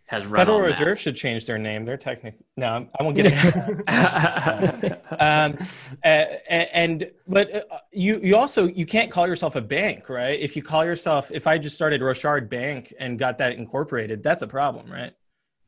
has 0.05 0.25
run. 0.25 0.39
Federal 0.39 0.57
on 0.57 0.63
that. 0.63 0.69
Reserve 0.69 0.97
should 0.97 1.15
change 1.15 1.45
their 1.45 1.57
name. 1.57 1.83
They're 1.83 1.97
technically 1.97 2.45
no, 2.55 2.87
I 2.97 3.03
won't 3.03 3.15
get 3.15 3.27
it. 3.27 5.03
um, 5.19 5.57
and 6.03 7.11
but 7.27 7.53
uh, 7.53 7.77
you 7.91 8.19
you 8.23 8.37
also 8.37 8.67
you 8.67 8.85
can't 8.85 9.11
call 9.11 9.27
yourself 9.27 9.55
a 9.57 9.61
bank, 9.61 10.09
right? 10.09 10.39
If 10.39 10.55
you 10.55 10.63
call 10.63 10.85
yourself, 10.85 11.29
if 11.31 11.45
I 11.45 11.57
just 11.57 11.75
started 11.75 12.01
Rochard 12.01 12.49
Bank 12.49 12.93
and 12.99 13.19
got 13.19 13.37
that 13.39 13.53
incorporated, 13.53 14.23
that's 14.23 14.41
a 14.41 14.47
problem, 14.47 14.89
right? 14.89 15.13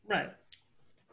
Right. 0.08 0.30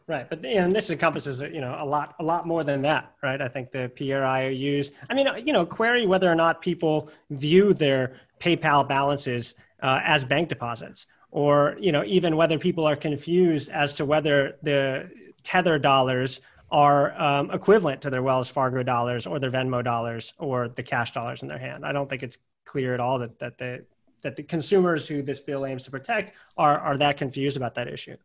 Right, 0.09 0.29
but 0.29 0.45
and 0.45 0.71
this 0.71 0.89
encompasses 0.89 1.41
you 1.41 1.59
know 1.59 1.75
a 1.77 1.85
lot 1.85 2.15
a 2.19 2.23
lot 2.23 2.47
more 2.47 2.63
than 2.63 2.81
that, 2.83 3.11
right? 3.21 3.41
I 3.41 3.49
think 3.49 3.73
the 3.73 3.91
Pierre 3.93 4.25
IOUs. 4.25 4.91
I 5.09 5.13
mean, 5.13 5.27
you 5.45 5.51
know, 5.51 5.65
query 5.65 6.07
whether 6.07 6.31
or 6.31 6.35
not 6.35 6.61
people 6.61 7.11
view 7.29 7.73
their 7.73 8.15
PayPal 8.39 8.87
balances 8.87 9.55
uh, 9.81 9.99
as 10.03 10.23
bank 10.23 10.49
deposits, 10.49 11.05
or 11.31 11.77
you 11.79 11.91
know, 11.91 12.03
even 12.05 12.35
whether 12.35 12.57
people 12.57 12.85
are 12.85 12.95
confused 12.95 13.69
as 13.69 13.93
to 13.95 14.05
whether 14.05 14.57
the 14.63 15.09
Tether 15.43 15.77
dollars 15.79 16.41
are 16.69 17.19
um, 17.21 17.51
equivalent 17.51 18.01
to 18.01 18.09
their 18.09 18.23
Wells 18.23 18.49
Fargo 18.49 18.83
dollars 18.83 19.25
or 19.25 19.39
their 19.39 19.51
Venmo 19.51 19.83
dollars 19.83 20.33
or 20.37 20.67
the 20.67 20.83
cash 20.83 21.11
dollars 21.11 21.41
in 21.41 21.47
their 21.47 21.59
hand. 21.59 21.85
I 21.85 21.91
don't 21.91 22.09
think 22.09 22.23
it's 22.23 22.39
clear 22.65 22.93
at 22.93 22.99
all 22.99 23.19
that 23.19 23.39
that 23.39 23.57
the 23.57 23.85
that 24.23 24.35
the 24.35 24.43
consumers 24.43 25.07
who 25.07 25.21
this 25.21 25.39
bill 25.39 25.65
aims 25.65 25.83
to 25.83 25.91
protect 25.91 26.33
are 26.57 26.79
are 26.79 26.97
that 26.97 27.17
confused 27.17 27.57
about 27.57 27.75
that 27.75 27.87
issue. 27.87 28.17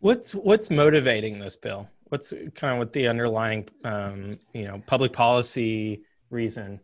What's 0.00 0.34
what's 0.34 0.70
motivating 0.70 1.38
this 1.38 1.56
bill? 1.56 1.88
What's 2.08 2.32
kind 2.54 2.72
of 2.72 2.78
what 2.78 2.92
the 2.92 3.06
underlying, 3.06 3.68
um, 3.84 4.38
you 4.52 4.64
know, 4.64 4.82
public 4.86 5.12
policy 5.12 6.02
reason? 6.30 6.80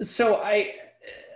So 0.00 0.36
I, 0.36 0.72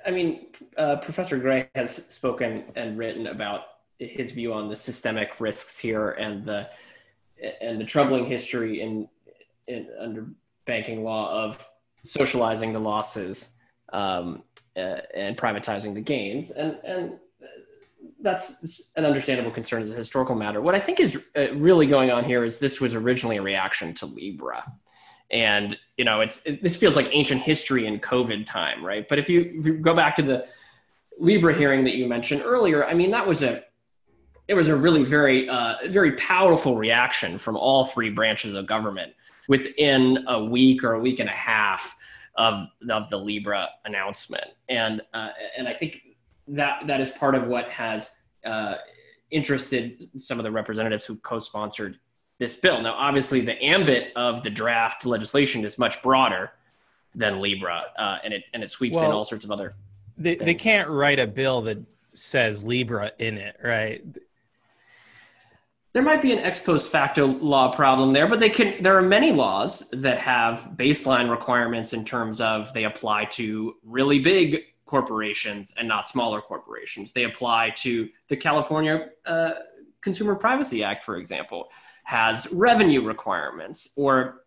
I 0.07 0.11
mean, 0.11 0.47
uh, 0.77 0.97
Professor 0.97 1.39
Grey 1.39 1.69
has 1.75 1.95
spoken 1.95 2.65
and 2.77 2.99
written 2.99 3.27
about 3.29 3.63
his 3.99 4.33
view 4.33 4.53
on 4.53 4.69
the 4.69 4.77
systemic 4.77 5.41
risks 5.41 5.79
here 5.79 6.11
and 6.11 6.45
the 6.45 6.69
and 7.61 7.81
the 7.81 7.85
troubling 7.85 8.27
history 8.27 8.81
in, 8.81 9.09
in 9.67 9.89
under 9.99 10.27
banking 10.67 11.05
law 11.05 11.45
of 11.45 11.67
socializing 12.03 12.73
the 12.73 12.79
losses 12.79 13.59
um, 13.93 14.43
uh, 14.77 14.99
and 15.15 15.37
privatizing 15.37 15.95
the 15.95 16.01
gains, 16.01 16.53
and 16.53 16.79
and 16.85 17.13
that's 18.21 18.83
an 18.97 19.05
understandable 19.05 19.51
concern 19.51 19.83
as 19.83 19.91
a 19.91 19.95
historical 19.95 20.35
matter. 20.35 20.61
What 20.61 20.75
I 20.75 20.81
think 20.81 21.01
is 21.01 21.23
uh, 21.37 21.53
really 21.55 21.87
going 21.87 22.11
on 22.11 22.25
here 22.25 22.45
is 22.45 22.59
this 22.59 22.81
was 22.81 22.95
originally 22.95 23.37
a 23.37 23.43
reaction 23.43 23.93
to 23.95 24.07
Libra, 24.07 24.65
and 25.35 25.77
you 25.99 26.05
know 26.05 26.21
it's 26.21 26.41
it, 26.47 26.63
this 26.63 26.77
feels 26.77 26.97
like 26.97 27.09
ancient 27.13 27.43
history 27.43 27.87
in 27.87 27.99
COVID 27.99 28.47
time, 28.47 28.83
right? 28.83 29.07
But 29.07 29.19
if 29.19 29.29
you, 29.29 29.53
if 29.59 29.67
you 29.67 29.79
go 29.79 29.95
back 29.95 30.17
to 30.17 30.23
the 30.23 30.47
Libra 31.19 31.55
hearing 31.55 31.85
that 31.85 31.97
you 31.97 32.07
mentioned 32.07 32.43
earlier, 32.43 32.87
I 32.87 32.95
mean 32.95 33.11
that 33.11 33.27
was 33.27 33.43
a 33.43 33.65
it 34.47 34.55
was 34.55 34.69
a 34.69 34.77
really 34.77 35.05
very 35.05 35.49
uh, 35.49 35.75
very 35.89 36.13
powerful 36.13 36.77
reaction 36.77 37.37
from 37.37 37.57
all 37.57 37.85
three 37.85 38.11
branches 38.11 38.55
of 38.55 38.67
government 38.67 39.13
within 39.49 40.25
a 40.29 40.43
week 40.43 40.85
or 40.85 40.95
a 40.95 41.01
week 41.01 41.19
and 41.19 41.29
a 41.29 41.33
half 41.33 41.97
of 42.37 42.69
of 42.89 43.11
the 43.11 43.19
Libra 43.19 43.69
announcement, 43.85 44.47
and 44.69 45.03
uh, 45.13 45.31
and 45.59 45.67
I 45.67 45.75
think 45.75 46.01
that 46.47 46.87
that 46.87 47.01
is 47.01 47.11
part 47.11 47.35
of 47.35 47.49
what 47.49 47.69
has 47.71 48.21
uh, 48.45 48.77
interested 49.33 50.09
some 50.17 50.39
of 50.39 50.45
the 50.45 50.51
representatives 50.53 51.05
who've 51.05 51.23
co-sponsored 51.23 51.99
this 52.45 52.57
bill. 52.57 52.83
Now, 52.83 52.95
obviously, 52.95 53.41
the 53.41 53.61
ambit 53.63 54.13
of 54.17 54.43
the 54.43 54.51
draft 54.51 55.07
legislation 55.07 55.65
is 55.65 55.79
much 55.79 56.03
broader 56.03 56.53
than 57.15 57.41
Libra, 57.41 57.85
uh, 57.99 58.19
and 58.23 58.35
it 58.35 58.45
and 58.53 58.63
it 58.63 58.71
sweeps 58.71 58.97
Well, 58.97 59.07
in 59.07 59.13
all 59.13 59.25
sorts 59.25 59.45
of 59.45 59.51
other. 59.51 59.75
They, 60.19 60.35
they 60.37 60.55
can't 60.55 60.89
write 60.89 61.19
a 61.19 61.27
bill 61.27 61.63
that 61.63 61.79
says 62.13 62.63
Libra 62.63 63.13
in 63.19 63.39
it, 63.39 63.57
right? 63.63 64.05
There 65.95 66.03
might 66.03 66.23
be 66.23 66.33
an 66.33 66.39
ex 66.41 66.63
post 66.63 66.93
facto 66.93 67.27
law 67.27 67.73
problem 67.73 68.13
there, 68.13 68.27
but 68.27 68.41
they 68.41 68.51
can. 68.51 68.83
There 68.83 68.97
are 68.97 69.03
many 69.03 69.33
laws 69.33 69.89
that 69.93 70.19
have 70.19 70.73
baseline 70.77 71.31
requirements 71.31 71.95
in 71.95 72.05
terms 72.05 72.41
of 72.43 72.73
they 72.75 72.85
apply 72.85 73.27
to 73.37 73.77
really 73.85 74.19
big 74.19 74.65
corporations 74.85 75.75
and 75.79 75.89
not 75.89 76.07
smaller 76.07 76.43
corporations. 76.43 77.13
They 77.13 77.25
apply 77.25 77.71
to 77.77 78.09
the 78.29 78.37
California 78.37 79.09
uh, 79.25 79.53
Consumer 80.03 80.35
Privacy 80.35 80.85
Act, 80.85 81.03
for 81.03 81.17
example, 81.17 81.71
has 82.05 82.53
revenue 82.53 83.03
requirements 83.03 83.93
or 83.97 84.43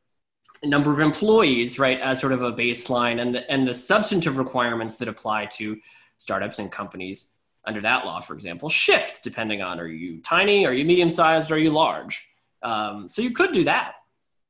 number 0.63 0.91
of 0.91 0.99
employees, 0.99 1.77
right, 1.77 1.99
as 1.99 2.19
sort 2.19 2.33
of 2.33 2.41
a 2.41 2.51
baseline, 2.51 3.21
and 3.21 3.35
the, 3.35 3.51
and 3.51 3.67
the 3.67 3.75
substantive 3.75 4.37
requirements 4.37 4.97
that 4.97 5.07
apply 5.07 5.45
to 5.45 5.77
startups 6.17 6.59
and 6.59 6.71
companies 6.71 7.33
under 7.65 7.81
that 7.81 8.05
law, 8.05 8.19
for 8.21 8.33
example, 8.33 8.69
shift 8.69 9.23
depending 9.23 9.61
on 9.61 9.79
are 9.79 9.87
you 9.87 10.21
tiny, 10.21 10.65
are 10.65 10.73
you 10.73 10.85
medium 10.85 11.09
sized, 11.09 11.51
are 11.51 11.57
you 11.57 11.69
large. 11.69 12.27
Um, 12.63 13.07
so 13.09 13.21
you 13.21 13.31
could 13.31 13.51
do 13.51 13.65
that. 13.65 13.93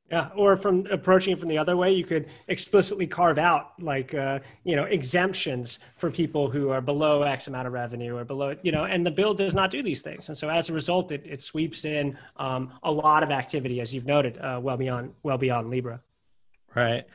Yeah, 0.10 0.30
or 0.38 0.55
from 0.55 0.86
approaching 0.86 1.34
it 1.34 1.39
from 1.39 1.49
the 1.49 1.58
other 1.58 1.76
way, 1.76 1.91
you 1.91 2.05
could 2.05 2.28
explicitly 2.47 3.08
carve 3.08 3.38
out 3.38 3.74
like 3.82 4.14
uh, 4.14 4.39
you 4.64 4.78
know 4.78 4.86
exemptions 4.86 5.80
for 5.97 6.10
people 6.10 6.49
who 6.49 6.70
are 6.70 6.80
below 6.80 7.24
X 7.24 7.47
amount 7.47 7.68
of 7.68 7.74
revenue 7.74 8.16
or 8.16 8.24
below 8.24 8.55
you 8.62 8.72
know, 8.72 8.86
and 8.86 9.05
the 9.05 9.12
bill 9.12 9.34
does 9.34 9.53
not 9.53 9.70
do 9.70 9.84
these 9.84 10.01
things, 10.01 10.30
and 10.30 10.38
so 10.38 10.49
as 10.49 10.70
a 10.70 10.74
result, 10.74 11.12
it, 11.12 11.24
it 11.26 11.41
sweeps 11.41 11.84
in 11.84 12.18
um, 12.38 12.72
a 12.84 12.91
lot 12.91 13.22
of 13.22 13.32
activity, 13.32 13.82
as 13.82 13.93
you've 13.93 14.05
noted, 14.05 14.38
uh, 14.38 14.58
well 14.64 14.78
beyond 14.78 15.14
well 15.24 15.38
beyond 15.38 15.70
Libra. 15.70 15.99
right. 16.74 17.05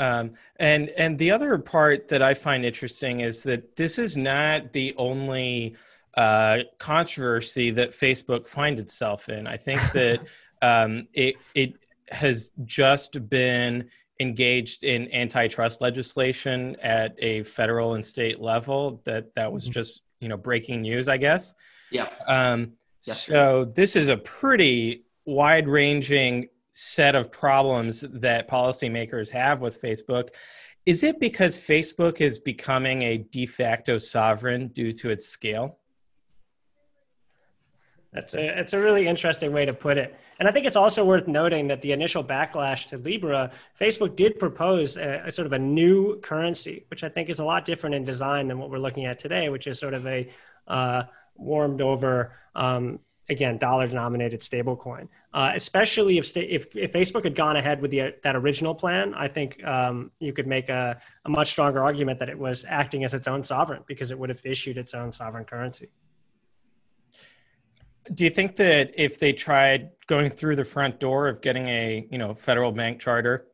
Um, 0.00 0.32
and 0.56 0.88
and 0.90 1.18
the 1.18 1.30
other 1.30 1.58
part 1.58 2.08
that 2.08 2.22
i 2.22 2.32
find 2.32 2.64
interesting 2.64 3.20
is 3.20 3.42
that 3.42 3.76
this 3.76 3.98
is 3.98 4.16
not 4.16 4.72
the 4.72 4.94
only 4.96 5.76
uh, 6.14 6.60
controversy 6.78 7.70
that 7.70 7.90
facebook 7.90 8.48
finds 8.48 8.80
itself 8.80 9.28
in. 9.28 9.46
I 9.46 9.56
think 9.56 9.80
that 9.92 10.20
um, 10.62 11.06
it 11.12 11.36
it 11.54 11.74
has 12.10 12.52
just 12.64 13.28
been 13.28 13.88
engaged 14.20 14.84
in 14.84 15.12
antitrust 15.14 15.80
legislation 15.80 16.76
at 16.82 17.14
a 17.18 17.42
federal 17.44 17.94
and 17.94 18.04
state 18.04 18.40
level 18.40 19.00
that 19.04 19.34
that 19.34 19.50
was 19.50 19.66
just 19.66 20.02
you 20.20 20.28
know 20.28 20.36
breaking 20.36 20.82
news 20.82 21.08
i 21.08 21.16
guess 21.16 21.54
Yeah. 21.90 22.08
um, 22.26 22.72
Yes. 23.06 23.24
so 23.24 23.64
this 23.64 23.96
is 23.96 24.08
a 24.08 24.16
pretty 24.18 25.04
wide-ranging 25.24 26.48
set 26.70 27.14
of 27.14 27.32
problems 27.32 28.02
that 28.12 28.48
policymakers 28.48 29.30
have 29.30 29.60
with 29.60 29.80
Facebook. 29.80 30.28
Is 30.86 31.02
it 31.02 31.18
because 31.18 31.56
Facebook 31.56 32.20
is 32.20 32.38
becoming 32.38 33.02
a 33.02 33.18
de 33.18 33.46
facto 33.46 33.98
sovereign 33.98 34.68
due 34.68 34.92
to 34.92 35.10
its 35.10 35.26
scale? 35.26 35.78
That's 38.12 38.34
a 38.34 38.58
it's 38.58 38.72
a 38.72 38.80
really 38.80 39.06
interesting 39.06 39.52
way 39.52 39.64
to 39.64 39.72
put 39.72 39.96
it, 39.96 40.16
and 40.40 40.48
I 40.48 40.52
think 40.52 40.66
it's 40.66 40.74
also 40.74 41.04
worth 41.04 41.28
noting 41.28 41.68
that 41.68 41.80
the 41.80 41.92
initial 41.92 42.24
backlash 42.24 42.86
to 42.86 42.98
Libra, 42.98 43.52
Facebook 43.80 44.16
did 44.16 44.38
propose 44.38 44.96
a, 44.96 45.22
a 45.26 45.30
sort 45.30 45.46
of 45.46 45.52
a 45.52 45.58
new 45.58 46.18
currency, 46.20 46.84
which 46.88 47.04
I 47.04 47.08
think 47.08 47.28
is 47.28 47.38
a 47.38 47.44
lot 47.44 47.64
different 47.64 47.94
in 47.94 48.04
design 48.04 48.48
than 48.48 48.58
what 48.58 48.68
we're 48.68 48.78
looking 48.78 49.06
at 49.06 49.20
today, 49.20 49.48
which 49.48 49.68
is 49.68 49.78
sort 49.78 49.94
of 49.94 50.04
a 50.08 50.28
uh, 50.66 51.04
warmed 51.36 51.80
over, 51.80 52.32
um, 52.56 52.98
again, 53.28 53.58
dollar 53.58 53.86
denominated 53.86 54.40
stablecoin. 54.40 55.06
Uh, 55.32 55.52
especially 55.54 56.18
if, 56.18 56.26
sta- 56.26 56.48
if 56.50 56.74
if 56.74 56.92
Facebook 56.92 57.22
had 57.22 57.36
gone 57.36 57.54
ahead 57.54 57.80
with 57.80 57.92
the 57.92 58.12
that 58.24 58.34
original 58.34 58.74
plan, 58.74 59.14
I 59.14 59.28
think 59.28 59.62
um, 59.64 60.10
you 60.18 60.32
could 60.32 60.48
make 60.48 60.68
a, 60.68 61.00
a 61.24 61.30
much 61.30 61.50
stronger 61.50 61.80
argument 61.80 62.18
that 62.18 62.28
it 62.28 62.36
was 62.36 62.64
acting 62.68 63.04
as 63.04 63.14
its 63.14 63.28
own 63.28 63.44
sovereign 63.44 63.84
because 63.86 64.10
it 64.10 64.18
would 64.18 64.30
have 64.30 64.40
issued 64.44 64.78
its 64.78 64.94
own 64.94 65.12
sovereign 65.12 65.44
currency. 65.44 65.90
Do 68.14 68.24
you 68.24 68.30
think 68.30 68.56
that 68.56 68.94
if 68.96 69.18
they 69.18 69.32
tried 69.32 69.90
going 70.06 70.30
through 70.30 70.56
the 70.56 70.64
front 70.64 70.98
door 71.00 71.28
of 71.28 71.40
getting 71.40 71.66
a 71.68 72.06
you 72.10 72.18
know 72.18 72.34
federal 72.34 72.72
bank 72.72 73.00
charter, 73.00 73.46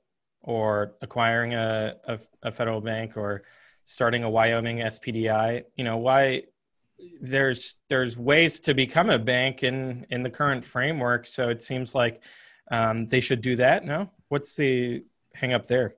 or 0.42 0.94
acquiring 1.02 1.54
a, 1.54 1.96
a, 2.04 2.18
a 2.42 2.52
federal 2.52 2.80
bank, 2.80 3.16
or 3.16 3.42
starting 3.84 4.24
a 4.24 4.30
Wyoming 4.30 4.78
SPDI, 4.78 5.64
you 5.76 5.84
know 5.84 5.96
why 5.96 6.44
there's 7.20 7.76
there's 7.88 8.16
ways 8.16 8.60
to 8.60 8.74
become 8.74 9.10
a 9.10 9.18
bank 9.18 9.62
in 9.62 10.06
in 10.10 10.22
the 10.22 10.30
current 10.30 10.64
framework. 10.64 11.26
So 11.26 11.48
it 11.48 11.62
seems 11.62 11.94
like 11.94 12.22
um, 12.70 13.06
they 13.06 13.20
should 13.20 13.40
do 13.40 13.56
that. 13.56 13.84
No, 13.84 14.10
what's 14.28 14.56
the 14.56 15.04
hang 15.34 15.52
up 15.52 15.66
there? 15.66 15.96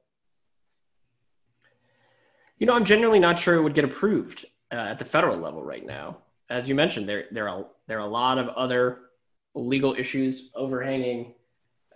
You 2.59 2.67
know, 2.67 2.75
I'm 2.75 2.85
genuinely 2.85 3.21
not 3.21 3.39
sure 3.39 3.55
it 3.55 3.63
would 3.63 3.75
get 3.75 3.85
approved 3.85 4.45
uh, 4.73 4.75
at 4.75 4.99
the 4.99 5.05
federal 5.05 5.39
level 5.39 5.63
right 5.63 5.87
now. 5.87 6.19
As 6.51 6.69
you 6.69 6.75
mentioned, 6.75 7.09
there 7.09 7.27
there 7.31 7.49
are 7.49 7.67
there 7.89 7.99
are 7.99 8.07
a 8.07 8.11
lot 8.11 8.39
of 8.39 8.49
other 8.51 9.01
legal 9.55 9.95
issues 9.95 10.51
overhanging 10.55 11.35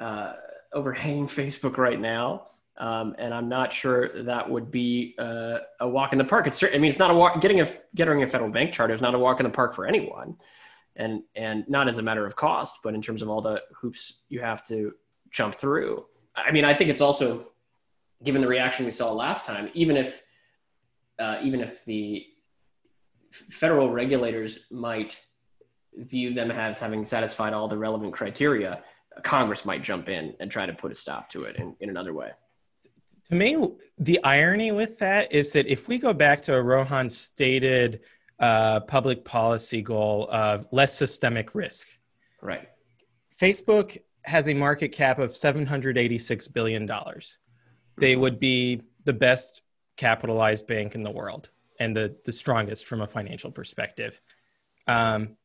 uh, 0.00 0.32
overhanging 0.72 1.26
Facebook 1.40 1.76
right 1.76 2.00
now, 2.00 2.46
um, 2.78 3.14
and 3.18 3.32
I'm 3.32 3.48
not 3.48 3.72
sure 3.72 4.24
that 4.24 4.50
would 4.50 4.70
be 4.70 5.14
uh, 5.18 5.58
a 5.78 5.88
walk 5.88 6.12
in 6.12 6.18
the 6.18 6.24
park. 6.24 6.46
It's 6.48 6.64
I 6.64 6.70
mean, 6.70 6.86
it's 6.86 6.98
not 6.98 7.10
a 7.10 7.14
walk. 7.14 7.40
Getting 7.40 7.60
a 7.60 7.68
getting 7.94 8.22
a 8.22 8.26
federal 8.26 8.50
bank 8.50 8.72
charter 8.72 8.94
is 8.94 9.02
not 9.02 9.14
a 9.14 9.18
walk 9.18 9.38
in 9.38 9.44
the 9.44 9.50
park 9.50 9.74
for 9.74 9.86
anyone, 9.86 10.36
and 10.96 11.22
and 11.36 11.64
not 11.68 11.88
as 11.88 11.98
a 11.98 12.02
matter 12.02 12.26
of 12.26 12.34
cost, 12.34 12.80
but 12.82 12.94
in 12.94 13.02
terms 13.02 13.22
of 13.22 13.28
all 13.28 13.42
the 13.42 13.62
hoops 13.74 14.22
you 14.28 14.40
have 14.40 14.66
to 14.66 14.94
jump 15.30 15.54
through. 15.54 16.04
I 16.34 16.50
mean, 16.50 16.64
I 16.64 16.74
think 16.74 16.88
it's 16.90 17.02
also 17.02 17.46
given 18.24 18.40
the 18.40 18.48
reaction 18.48 18.86
we 18.86 18.92
saw 18.92 19.12
last 19.12 19.46
time, 19.46 19.70
even 19.74 19.96
if 19.96 20.22
uh, 21.18 21.38
even 21.42 21.60
if 21.60 21.84
the 21.84 22.26
federal 23.30 23.90
regulators 23.90 24.66
might 24.70 25.18
view 25.96 26.34
them 26.34 26.50
as 26.50 26.78
having 26.78 27.04
satisfied 27.04 27.52
all 27.52 27.68
the 27.68 27.78
relevant 27.78 28.12
criteria, 28.12 28.82
Congress 29.22 29.64
might 29.64 29.82
jump 29.82 30.08
in 30.08 30.34
and 30.40 30.50
try 30.50 30.66
to 30.66 30.72
put 30.72 30.90
a 30.90 30.94
stop 30.94 31.28
to 31.30 31.44
it 31.44 31.56
in, 31.56 31.74
in 31.80 31.90
another 31.90 32.14
way. 32.14 32.30
To 33.28 33.34
me, 33.34 33.56
the 33.98 34.22
irony 34.24 34.72
with 34.72 34.98
that 34.98 35.32
is 35.32 35.52
that 35.52 35.66
if 35.66 35.88
we 35.88 35.98
go 35.98 36.12
back 36.12 36.42
to 36.42 36.62
Rohan's 36.62 37.16
stated 37.16 38.00
uh, 38.38 38.80
public 38.80 39.24
policy 39.24 39.82
goal 39.82 40.28
of 40.30 40.66
less 40.72 40.94
systemic 40.94 41.54
risk, 41.54 41.88
Right. 42.42 42.68
Facebook 43.40 43.96
has 44.24 44.48
a 44.48 44.54
market 44.54 44.88
cap 44.88 45.18
of 45.18 45.30
$786 45.30 46.52
billion. 46.52 46.90
They 47.96 48.16
would 48.16 48.38
be 48.38 48.82
the 49.04 49.12
best 49.12 49.62
capitalized 49.96 50.66
bank 50.66 50.94
in 50.94 51.02
the 51.02 51.10
world 51.10 51.50
and 51.78 51.96
the, 51.96 52.16
the 52.24 52.32
strongest 52.32 52.86
from 52.86 53.00
a 53.00 53.06
financial 53.06 53.50
perspective. 53.50 54.20
Um, 54.86 55.36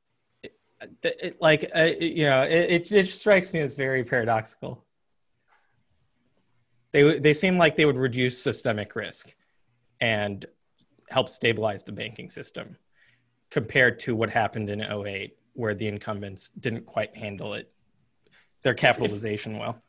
it, 1.04 1.42
like, 1.42 1.70
uh, 1.76 1.92
you 2.00 2.26
know, 2.26 2.44
it, 2.44 2.92
it 2.92 3.08
strikes 3.08 3.54
me 3.54 3.60
as 3.60 3.76
very 3.76 4.04
paradoxical. 4.04 4.86
They, 6.92 7.20
they 7.20 7.34
seem 7.34 7.58
like 7.58 7.76
they 7.76 7.86
would 7.86 7.98
reduce 7.98 8.42
systemic 8.42 8.96
risk 8.96 9.36
and 10.00 10.46
help 11.10 11.30
stabilize 11.30 11.84
the 11.84 11.92
banking 11.92 12.30
system 12.30 12.76
compared 13.50 14.00
to 14.00 14.16
what 14.16 14.30
happened 14.30 14.70
in 14.70 14.82
08 14.82 15.38
where 15.54 15.74
the 15.74 15.88
incumbents 15.88 16.50
didn't 16.50 16.86
quite 16.86 17.16
handle 17.16 17.54
it 17.54 17.72
their 18.64 18.74
capitalization 18.74 19.58
well 19.58 19.82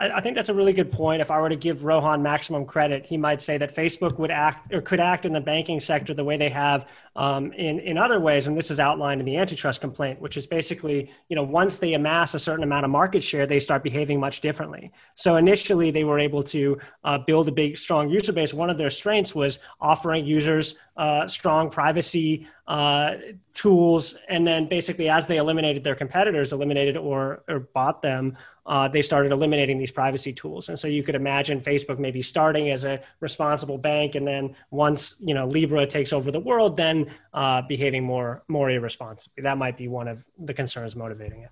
I, 0.00 0.20
think 0.20 0.36
that's 0.36 0.48
a 0.48 0.54
really 0.54 0.72
good 0.72 0.92
point. 0.92 1.20
If 1.20 1.30
I 1.30 1.40
were 1.40 1.48
to 1.48 1.56
give 1.56 1.84
Rohan 1.84 2.22
maximum 2.22 2.64
credit, 2.64 3.04
he 3.04 3.16
might 3.16 3.42
say 3.42 3.58
that 3.58 3.74
Facebook 3.74 4.16
would 4.18 4.30
act 4.30 4.72
or 4.72 4.80
could 4.80 5.00
act 5.00 5.26
in 5.26 5.32
the 5.32 5.40
banking 5.40 5.80
sector 5.80 6.14
the 6.14 6.22
way 6.22 6.36
they 6.36 6.50
have 6.50 6.88
um, 7.16 7.52
in 7.54 7.80
in 7.80 7.98
other 7.98 8.20
ways, 8.20 8.46
and 8.46 8.56
this 8.56 8.70
is 8.70 8.78
outlined 8.78 9.20
in 9.20 9.26
the 9.26 9.36
antitrust 9.36 9.80
complaint, 9.80 10.20
which 10.20 10.36
is 10.36 10.46
basically 10.46 11.10
you 11.28 11.34
know 11.34 11.42
once 11.42 11.78
they 11.78 11.94
amass 11.94 12.34
a 12.34 12.38
certain 12.38 12.62
amount 12.62 12.84
of 12.84 12.92
market 12.92 13.24
share, 13.24 13.44
they 13.44 13.58
start 13.58 13.82
behaving 13.82 14.20
much 14.20 14.40
differently. 14.40 14.92
So 15.16 15.36
initially, 15.36 15.90
they 15.90 16.04
were 16.04 16.20
able 16.20 16.44
to 16.44 16.78
uh, 17.02 17.18
build 17.18 17.48
a 17.48 17.52
big, 17.52 17.76
strong 17.76 18.08
user 18.08 18.32
base. 18.32 18.54
One 18.54 18.70
of 18.70 18.78
their 18.78 18.90
strengths 18.90 19.34
was 19.34 19.58
offering 19.80 20.24
users 20.26 20.76
uh, 20.96 21.26
strong 21.26 21.70
privacy 21.70 22.46
uh, 22.68 23.14
tools, 23.58 24.14
and 24.28 24.46
then 24.46 24.68
basically 24.68 25.08
as 25.08 25.26
they 25.26 25.38
eliminated 25.38 25.82
their 25.82 25.96
competitors, 25.96 26.52
eliminated 26.52 26.96
or 26.96 27.42
or 27.48 27.60
bought 27.60 28.02
them 28.02 28.36
uh, 28.68 28.86
they 28.86 29.00
started 29.00 29.32
eliminating 29.32 29.78
these 29.78 29.90
privacy 29.90 30.32
tools. 30.32 30.68
And 30.68 30.78
so 30.78 30.86
you 30.86 31.02
could 31.02 31.14
imagine 31.14 31.58
Facebook 31.58 31.98
maybe 31.98 32.20
starting 32.20 32.70
as 32.70 32.84
a 32.84 33.00
responsible 33.20 33.78
bank, 33.78 34.14
and 34.14 34.26
then 34.26 34.54
once 34.70 35.16
you 35.20 35.34
know 35.34 35.46
Libra 35.46 35.86
takes 35.86 36.12
over 36.12 36.30
the 36.30 36.38
world, 36.38 36.76
then 36.76 37.10
uh, 37.32 37.62
behaving 37.62 38.04
more 38.04 38.44
more 38.46 38.70
irresponsibly. 38.70 39.42
That 39.42 39.56
might 39.56 39.78
be 39.78 39.88
one 39.88 40.06
of 40.06 40.22
the 40.38 40.52
concerns 40.52 40.94
motivating 40.94 41.42
it. 41.42 41.50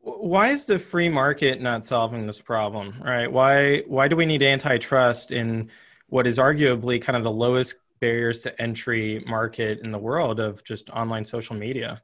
Why 0.00 0.50
is 0.50 0.66
the 0.66 0.78
free 0.78 1.08
market 1.08 1.60
not 1.60 1.84
solving 1.84 2.26
this 2.26 2.40
problem? 2.40 2.94
Right? 3.04 3.30
Why 3.30 3.80
why 3.88 4.06
do 4.06 4.14
we 4.14 4.24
need 4.24 4.44
antitrust 4.44 5.32
in 5.32 5.68
what 6.08 6.28
is 6.28 6.38
arguably 6.38 7.02
kind 7.02 7.16
of 7.16 7.24
the 7.24 7.32
lowest 7.32 7.74
barriers 8.00 8.42
to 8.42 8.62
entry 8.62 9.24
market 9.26 9.80
in 9.80 9.90
the 9.90 9.98
world 9.98 10.40
of 10.40 10.62
just 10.64 10.90
online 10.90 11.24
social 11.24 11.56
media? 11.56 12.02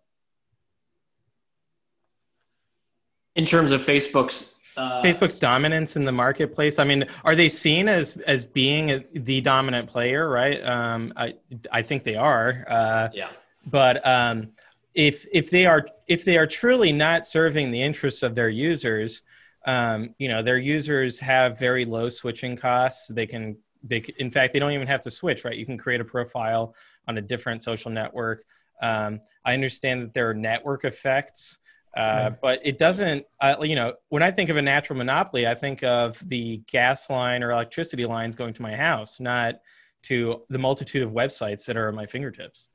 in 3.34 3.44
terms 3.44 3.70
of 3.70 3.80
Facebook's 3.82 4.56
uh, 4.76 5.02
Facebook's 5.02 5.38
dominance 5.38 5.96
in 5.96 6.04
the 6.04 6.12
marketplace. 6.12 6.78
I 6.78 6.84
mean, 6.84 7.04
are 7.24 7.36
they 7.36 7.48
seen 7.48 7.88
as 7.88 8.16
as 8.18 8.46
being 8.46 9.04
the 9.14 9.40
dominant 9.42 9.88
player? 9.88 10.28
Right. 10.28 10.64
Um, 10.64 11.12
I 11.16 11.34
I 11.70 11.82
think 11.82 12.04
they 12.04 12.16
are. 12.16 12.64
Uh, 12.68 13.08
yeah. 13.12 13.28
But 13.70 14.06
um, 14.06 14.52
if 14.94 15.26
if 15.32 15.50
they 15.50 15.66
are 15.66 15.86
if 16.08 16.24
they 16.24 16.38
are 16.38 16.46
truly 16.46 16.92
not 16.92 17.26
serving 17.26 17.70
the 17.70 17.82
interests 17.82 18.22
of 18.22 18.34
their 18.34 18.48
users, 18.48 19.22
um, 19.66 20.14
you 20.18 20.28
know, 20.28 20.42
their 20.42 20.58
users 20.58 21.20
have 21.20 21.58
very 21.58 21.84
low 21.84 22.08
switching 22.08 22.56
costs. 22.56 23.08
They 23.08 23.26
can 23.26 23.58
they 23.82 24.02
in 24.18 24.30
fact 24.30 24.52
they 24.52 24.58
don't 24.58 24.72
even 24.72 24.86
have 24.86 25.00
to 25.00 25.10
switch. 25.10 25.44
Right. 25.44 25.56
You 25.56 25.66
can 25.66 25.78
create 25.78 26.00
a 26.00 26.04
profile 26.04 26.74
on 27.08 27.18
a 27.18 27.22
different 27.22 27.62
social 27.62 27.90
network. 27.90 28.44
Um, 28.80 29.20
I 29.44 29.54
understand 29.54 30.02
that 30.02 30.14
there 30.14 30.28
are 30.30 30.34
network 30.34 30.84
effects 30.84 31.58
uh, 31.96 32.30
but 32.40 32.58
it 32.64 32.78
doesn't, 32.78 33.26
uh, 33.40 33.56
you 33.62 33.74
know, 33.74 33.94
when 34.08 34.22
I 34.22 34.30
think 34.30 34.48
of 34.48 34.56
a 34.56 34.62
natural 34.62 34.96
monopoly, 34.96 35.46
I 35.46 35.54
think 35.54 35.82
of 35.82 36.18
the 36.26 36.62
gas 36.70 37.10
line 37.10 37.42
or 37.42 37.50
electricity 37.50 38.06
lines 38.06 38.34
going 38.34 38.54
to 38.54 38.62
my 38.62 38.74
house, 38.74 39.20
not 39.20 39.56
to 40.04 40.42
the 40.48 40.58
multitude 40.58 41.02
of 41.02 41.12
websites 41.12 41.66
that 41.66 41.76
are 41.76 41.88
at 41.88 41.94
my 41.94 42.06
fingertips. 42.06 42.70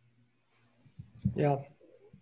Yeah. 1.35 1.57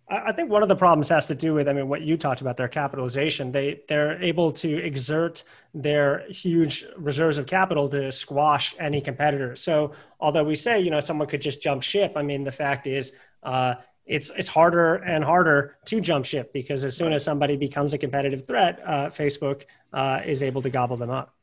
I 0.08 0.30
think 0.30 0.50
one 0.50 0.62
of 0.62 0.68
the 0.68 0.76
problems 0.76 1.08
has 1.08 1.26
to 1.26 1.34
do 1.34 1.54
with, 1.54 1.68
I 1.68 1.72
mean, 1.72 1.88
what 1.88 2.02
you 2.02 2.16
talked 2.16 2.40
about, 2.40 2.56
their 2.56 2.68
capitalization. 2.68 3.50
They 3.50 3.80
they're 3.88 4.22
able 4.22 4.52
to 4.52 4.76
exert 4.78 5.42
their 5.74 6.24
huge 6.28 6.84
reserves 6.96 7.38
of 7.38 7.46
capital 7.46 7.88
to 7.88 8.12
squash 8.12 8.74
any 8.78 9.00
competitor. 9.00 9.56
So, 9.56 9.92
although 10.20 10.44
we 10.44 10.54
say, 10.54 10.78
you 10.78 10.90
know, 10.90 11.00
someone 11.00 11.26
could 11.26 11.40
just 11.40 11.60
jump 11.60 11.82
ship, 11.82 12.12
I 12.14 12.22
mean, 12.22 12.44
the 12.44 12.52
fact 12.52 12.86
is, 12.86 13.12
uh, 13.42 13.74
it's 14.06 14.30
it's 14.36 14.48
harder 14.48 14.94
and 14.94 15.24
harder 15.24 15.76
to 15.86 16.00
jump 16.00 16.24
ship 16.24 16.52
because 16.52 16.84
as 16.84 16.96
soon 16.96 17.12
as 17.12 17.24
somebody 17.24 17.56
becomes 17.56 17.92
a 17.92 17.98
competitive 17.98 18.46
threat, 18.46 18.80
uh, 18.86 19.06
Facebook 19.06 19.64
uh, 19.92 20.20
is 20.24 20.40
able 20.42 20.62
to 20.62 20.70
gobble 20.70 20.96
them 20.96 21.10
up. 21.10 21.34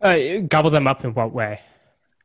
Uh, 0.00 0.38
gobble 0.48 0.70
them 0.70 0.86
up 0.86 1.04
in 1.04 1.12
what 1.12 1.32
way? 1.32 1.60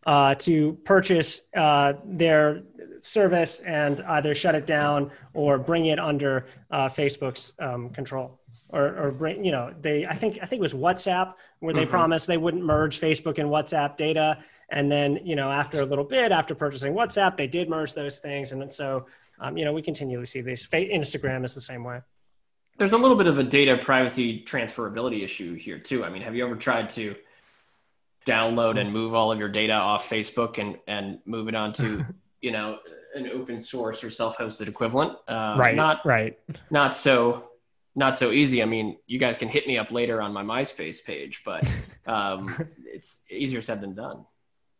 Uh, 0.06 0.36
to 0.36 0.74
purchase 0.86 1.42
uh, 1.56 1.94
their 2.06 2.62
service 3.02 3.62
and 3.62 4.02
either 4.02 4.34
shut 4.36 4.56
it 4.56 4.66
down 4.66 5.12
or 5.34 5.58
bring 5.58 5.88
it 5.88 6.00
under 6.00 6.48
uh, 6.72 6.90
Facebook's 6.90 7.54
um, 7.60 7.90
control. 7.90 8.40
Or, 8.70 8.98
or 8.98 9.12
bring, 9.12 9.46
you 9.46 9.52
know, 9.52 9.74
they. 9.80 10.06
I 10.06 10.14
think 10.16 10.40
I 10.42 10.46
think 10.46 10.60
it 10.60 10.62
was 10.62 10.74
WhatsApp 10.74 11.36
where 11.60 11.74
they 11.74 11.82
mm-hmm. 11.82 11.90
promised 11.90 12.28
they 12.28 12.36
wouldn't 12.36 12.66
merge 12.66 13.00
Facebook 13.00 13.38
and 13.38 13.50
WhatsApp 13.50 13.96
data, 13.96 14.40
and 14.70 14.92
then 14.92 15.22
you 15.24 15.38
know 15.38 15.50
after 15.50 15.80
a 15.80 15.86
little 15.86 16.04
bit 16.04 16.34
after 16.34 16.54
purchasing 16.54 16.94
WhatsApp, 16.94 17.38
they 17.38 17.48
did 17.48 17.70
merge 17.70 17.94
those 17.94 18.20
things, 18.20 18.52
and 18.52 18.74
so 18.74 19.06
um, 19.40 19.58
you 19.58 19.66
know, 19.66 19.74
we 19.74 19.82
continually 19.82 20.26
see 20.26 20.42
this. 20.42 20.66
Instagram 20.66 21.46
is 21.46 21.54
the 21.54 21.62
same 21.62 21.84
way. 21.84 22.02
There's 22.78 22.94
a 22.94 22.98
little 22.98 23.18
bit 23.18 23.28
of 23.28 23.40
a 23.40 23.44
data 23.44 23.78
privacy 23.78 24.44
transferability 24.44 25.24
issue 25.24 25.56
here 25.56 25.80
too. 25.80 26.04
I 26.04 26.10
mean, 26.10 26.22
have 26.22 26.36
you 26.36 26.46
ever 26.46 26.56
tried 26.56 26.90
to 26.90 27.16
download 28.26 28.80
and 28.80 28.92
move 28.92 29.16
all 29.16 29.32
of 29.32 29.40
your 29.40 29.50
data 29.50 29.74
off 29.74 30.10
Facebook 30.10 30.58
and 30.60 30.78
and 30.88 31.20
move 31.26 31.48
it 31.48 31.56
onto 31.56 32.04
you 32.48 32.54
know 32.54 32.80
an 33.14 33.28
open 33.28 33.60
source 33.60 34.04
or 34.04 34.10
self-hosted 34.10 34.70
equivalent? 34.70 35.18
Uh, 35.28 35.56
right. 35.58 35.76
Not 35.76 36.06
right. 36.06 36.40
Not 36.72 36.96
so 36.96 37.50
not 37.94 38.18
so 38.18 38.32
easy. 38.32 38.62
I 38.62 38.66
mean, 38.66 38.98
you 39.08 39.20
guys 39.20 39.38
can 39.38 39.50
hit 39.50 39.68
me 39.68 39.78
up 39.78 39.92
later 39.92 40.22
on 40.22 40.32
my 40.32 40.44
MySpace 40.44 41.04
page, 41.04 41.42
but 41.44 41.64
um, 42.08 42.56
it's 42.86 43.24
easier 43.30 43.62
said 43.62 43.82
than 43.82 43.94
done. 43.94 44.24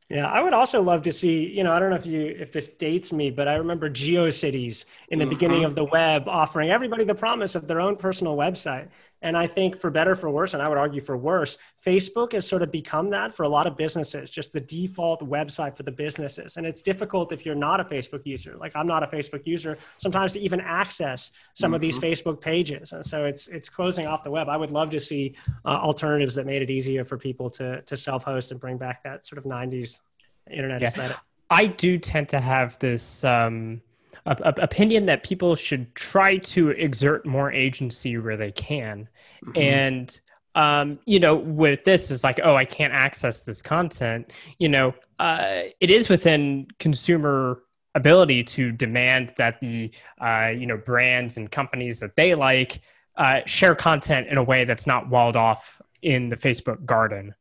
Yeah, 0.10 0.28
I 0.28 0.40
would 0.40 0.54
also 0.54 0.82
love 0.82 1.02
to 1.04 1.12
see, 1.12 1.48
you 1.48 1.66
know, 1.66 1.74
I 1.74 1.80
don't 1.80 1.90
know 1.90 1.98
if 1.98 2.06
you 2.06 2.22
if 2.40 2.54
this 2.54 2.70
dates 2.70 3.12
me, 3.12 3.30
but 3.30 3.50
I 3.50 3.56
remember 3.56 3.90
GeoCities 3.90 4.86
in 5.10 5.20
the 5.20 5.26
mm-hmm. 5.26 5.34
beginning 5.34 5.64
of 5.66 5.76
the 5.76 5.84
web 5.84 6.30
offering 6.30 6.70
everybody 6.70 7.04
the 7.04 7.16
promise 7.16 7.56
of 7.56 7.68
their 7.68 7.82
own 7.82 7.98
personal 7.98 8.38
website. 8.38 8.88
And 9.22 9.36
I 9.36 9.48
think 9.48 9.78
for 9.78 9.90
better 9.90 10.16
for 10.16 10.30
worse, 10.30 10.54
and 10.54 10.62
I 10.62 10.70
would 10.70 10.78
argue 10.78 11.02
for 11.02 11.18
worse, 11.18 11.58
Facebook 11.84 12.34
has 12.34 12.48
sort 12.48 12.62
of 12.62 12.72
become 12.72 13.10
that 13.10 13.34
for 13.34 13.44
a 13.44 13.50
lot 13.50 13.66
of 13.66 13.76
businesses, 13.76 14.30
just 14.30 14.54
the 14.54 14.62
default 14.62 15.28
website 15.28 15.76
for 15.76 15.84
the 15.84 15.92
businesses. 15.92 16.58
And 16.58 16.68
it's 16.68 16.82
difficult 16.82 17.32
if 17.32 17.46
you're 17.46 17.56
not 17.56 17.80
a 17.80 17.84
Facebook 17.84 18.26
user. 18.26 18.56
Like 18.58 18.74
I'm 18.76 18.86
not 18.86 19.02
a 19.02 19.08
Facebook 19.08 19.46
user, 19.46 19.78
sometimes 19.98 20.34
to 20.34 20.40
even 20.40 20.62
access 20.62 21.32
some 21.56 21.70
mm-hmm. 21.70 21.76
of 21.76 21.82
these 21.82 21.98
mm-hmm. 21.98 22.06
Facebook 22.06 22.42
pages. 22.42 22.92
And 22.92 23.06
so 23.06 23.26
it's 23.26 23.48
it's 23.48 23.70
closing 23.70 24.06
off 24.06 24.24
the 24.24 24.32
web. 24.32 24.50
I 24.50 24.58
would 24.58 24.72
love 24.72 24.92
to 24.92 25.00
see 25.00 25.36
uh, 25.66 25.70
alternatives 25.70 26.36
that 26.36 26.46
made 26.46 26.62
it 26.62 26.70
easier 26.70 27.04
for 27.04 27.18
people 27.18 27.50
to 27.52 27.82
to 27.82 27.98
self-host 27.98 28.52
and 28.52 28.60
bring 28.60 28.78
back 28.78 29.04
that 29.04 29.26
sort 29.26 29.40
of 29.40 29.46
90s 29.46 30.02
internet 30.50 30.82
yeah. 30.82 30.88
aesthetic. 30.88 31.18
I 31.50 31.68
do 31.68 31.98
tend 31.98 32.30
to 32.30 32.40
have 32.40 32.78
this 32.80 33.24
um, 33.24 33.82
opinion 34.28 35.06
that 35.06 35.24
people 35.24 35.56
should 35.56 35.94
try 35.96 36.38
to 36.38 36.70
exert 36.72 37.26
more 37.26 37.52
agency 37.52 38.18
where 38.18 38.38
they 38.38 38.52
can, 38.52 39.08
mm-hmm. 39.46 39.58
and 39.58 40.20
um, 40.56 41.00
you 41.06 41.20
know, 41.20 41.36
with 41.36 41.84
this 41.84 42.10
is 42.10 42.24
like, 42.24 42.40
oh, 42.44 42.56
I 42.56 42.66
can't 42.66 42.94
access 42.94 43.44
this 43.44 43.62
content. 43.62 44.34
You 44.58 44.70
know, 44.70 44.94
uh, 45.20 45.64
it 45.80 45.90
is 45.90 46.10
within 46.10 46.68
consumer 46.80 47.62
ability 47.96 48.44
to 48.44 48.72
demand 48.72 49.34
that 49.38 49.60
the 49.62 49.92
uh, 50.20 50.52
you 50.56 50.68
know 50.68 50.78
brands 50.78 51.38
and 51.38 51.52
companies 51.52 52.00
that 52.00 52.16
they 52.16 52.36
like 52.36 52.82
uh, 53.16 53.42
share 53.46 53.76
content 53.76 54.28
in 54.28 54.38
a 54.38 54.44
way 54.44 54.66
that's 54.66 54.88
not 54.88 55.10
walled 55.10 55.36
off 55.36 55.82
in 56.02 56.30
the 56.30 56.36
Facebook 56.36 56.86
garden. 56.86 57.34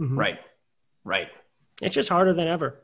Mm-hmm. 0.00 0.18
Right, 0.18 0.38
right 1.04 1.28
it's 1.82 1.94
just 1.94 2.08
harder 2.08 2.32
than 2.32 2.48
ever. 2.48 2.80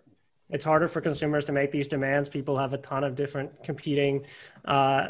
It's 0.50 0.64
harder 0.64 0.88
for 0.88 1.00
consumers 1.00 1.44
to 1.46 1.52
make 1.52 1.72
these 1.72 1.88
demands. 1.88 2.28
People 2.28 2.58
have 2.58 2.74
a 2.74 2.78
ton 2.78 3.02
of 3.02 3.14
different 3.14 3.64
competing, 3.64 4.26
uh, 4.64 5.08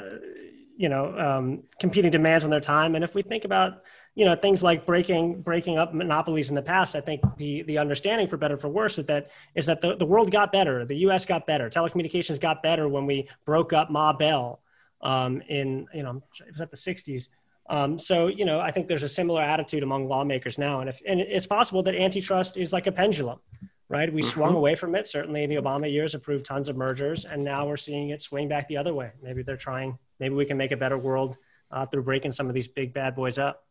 you 0.77 0.89
know, 0.89 1.19
um, 1.19 1.65
competing 1.81 2.11
demands 2.11 2.45
on 2.45 2.51
their 2.51 2.61
time. 2.61 2.95
And 2.95 3.03
if 3.03 3.15
we 3.15 3.23
think 3.23 3.45
about, 3.45 3.83
you 4.15 4.25
know, 4.25 4.37
things 4.37 4.63
like 4.63 4.87
breaking 4.87 5.43
breaking 5.43 5.77
up 5.77 5.93
monopolies 5.93 6.51
in 6.51 6.55
the 6.55 6.63
past, 6.63 6.95
I 6.95 7.01
think 7.01 7.21
the 7.37 7.63
the 7.63 7.79
understanding 7.79 8.29
for 8.29 8.37
better 8.37 8.57
for 8.57 8.69
worse 8.69 8.99
is 8.99 9.07
that 9.07 9.31
is 9.57 9.67
that 9.67 9.81
the, 9.81 9.97
the 9.97 10.07
world 10.07 10.31
got 10.31 10.53
better, 10.53 10.85
the 10.85 10.99
U.S. 10.99 11.27
got 11.27 11.47
better, 11.47 11.69
telecommunications 11.69 12.41
got 12.41 12.63
better 12.63 12.89
when 12.89 13.07
we 13.07 13.29
broke 13.45 13.73
up 13.73 13.91
Ma 13.91 14.13
Bell 14.13 14.61
um, 15.03 15.43
in 15.49 15.87
you 15.93 16.05
know 16.05 16.23
it 16.47 16.53
was 16.53 16.61
at 16.61 16.71
the 16.71 16.77
'60s. 16.77 17.29
Um, 17.69 17.99
so 17.99 18.29
you 18.29 18.45
know, 18.45 18.61
I 18.61 18.71
think 18.71 18.87
there's 18.87 19.03
a 19.03 19.09
similar 19.09 19.43
attitude 19.43 19.83
among 19.83 20.07
lawmakers 20.07 20.59
now, 20.59 20.81
and 20.81 20.89
if 20.89 21.01
and 21.09 21.19
it's 21.19 21.47
possible 21.47 21.83
that 21.83 21.97
antitrust 21.97 22.57
is 22.57 22.73
like 22.73 22.87
a 22.87 22.93
pendulum 22.93 23.41
right? 23.89 24.13
We 24.13 24.23
mm-hmm. 24.23 24.31
swung 24.31 24.55
away 24.55 24.75
from 24.75 24.95
it. 24.95 25.09
Certainly, 25.09 25.47
the 25.47 25.57
Obama 25.57 25.91
years 25.91 26.15
approved 26.15 26.45
tons 26.45 26.69
of 26.69 26.77
mergers, 26.77 27.25
and 27.25 27.43
now 27.43 27.67
we're 27.67 27.77
seeing 27.77 28.11
it 28.11 28.23
swing 28.23 28.49
back 28.49 28.69
the 28.69 28.77
other 28.77 28.95
way. 28.95 29.13
Maybe 29.23 29.43
they're 29.43 29.57
trying. 29.57 29.99
Maybe 30.21 30.35
we 30.35 30.45
can 30.45 30.57
make 30.57 30.73
a 30.73 30.77
better 30.77 30.99
world 30.99 31.37
uh, 31.71 31.87
through 31.87 32.03
breaking 32.03 32.33
some 32.33 32.49
of 32.49 32.55
these 32.55 32.69
big 32.69 32.95
bad 32.95 33.15
boys 33.15 33.39
up. 33.39 33.65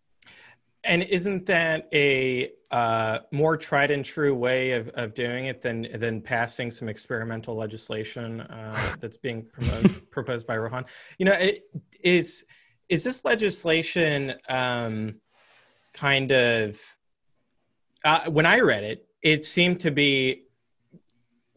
And 0.86 1.03
isn't 1.03 1.45
that 1.45 1.88
a 1.93 2.51
uh, 2.70 3.20
more 3.32 3.55
tried 3.55 3.89
and 3.89 4.03
true 4.03 4.36
way 4.36 4.74
of, 4.74 4.89
of 4.89 5.14
doing 5.14 5.45
it 5.45 5.61
than 5.61 5.88
than 5.93 6.22
passing 6.22 6.72
some 6.72 6.89
experimental 6.89 7.55
legislation 7.55 8.41
uh, 8.41 8.95
that's 8.99 9.16
being 9.16 9.45
promoted, 9.45 10.11
proposed 10.11 10.45
by 10.45 10.57
Rohan? 10.57 10.84
You 11.18 11.28
know, 11.28 11.34
it, 11.34 11.64
is 12.01 12.43
is 12.89 13.03
this 13.03 13.24
legislation 13.24 14.34
um, 14.49 15.16
kind 15.93 16.32
of 16.34 16.82
uh, 18.03 18.30
when 18.30 18.45
I 18.45 18.59
read 18.59 18.84
it, 18.84 19.07
it 19.24 19.43
seemed 19.43 19.80
to 19.80 19.91
be 19.91 20.43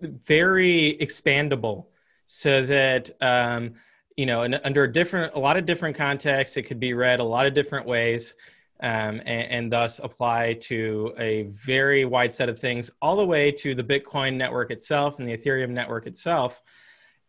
very 0.01 0.97
expandable 1.01 1.87
so 2.25 2.65
that 2.65 3.11
um, 3.21 3.75
you 4.17 4.27
know 4.27 4.43
under 4.65 4.85
a 4.85 4.93
different 4.93 5.35
a 5.35 5.39
lot 5.39 5.57
of 5.57 5.67
different 5.67 5.97
contexts 5.97 6.57
it 6.57 6.63
could 6.63 6.81
be 6.81 6.95
read 6.95 7.21
a 7.21 7.25
lot 7.25 7.47
of 7.47 7.55
different 7.55 7.87
ways 7.87 8.35
um, 8.81 9.21
and, 9.25 9.51
and 9.51 9.73
thus 9.73 10.01
apply 10.01 10.55
to 10.55 11.15
a 11.19 11.45
very 11.45 12.05
wide 12.05 12.33
set 12.33 12.49
of 12.49 12.59
things, 12.59 12.91
all 13.01 13.17
the 13.17 13.27
way 13.27 13.51
to 13.51 13.75
the 13.75 13.85
Bitcoin 13.85 14.35
network 14.35 14.71
itself 14.71 15.19
and 15.19 15.29
the 15.29 15.37
Ethereum 15.37 15.71
network 15.71 16.07
itself. 16.07 16.63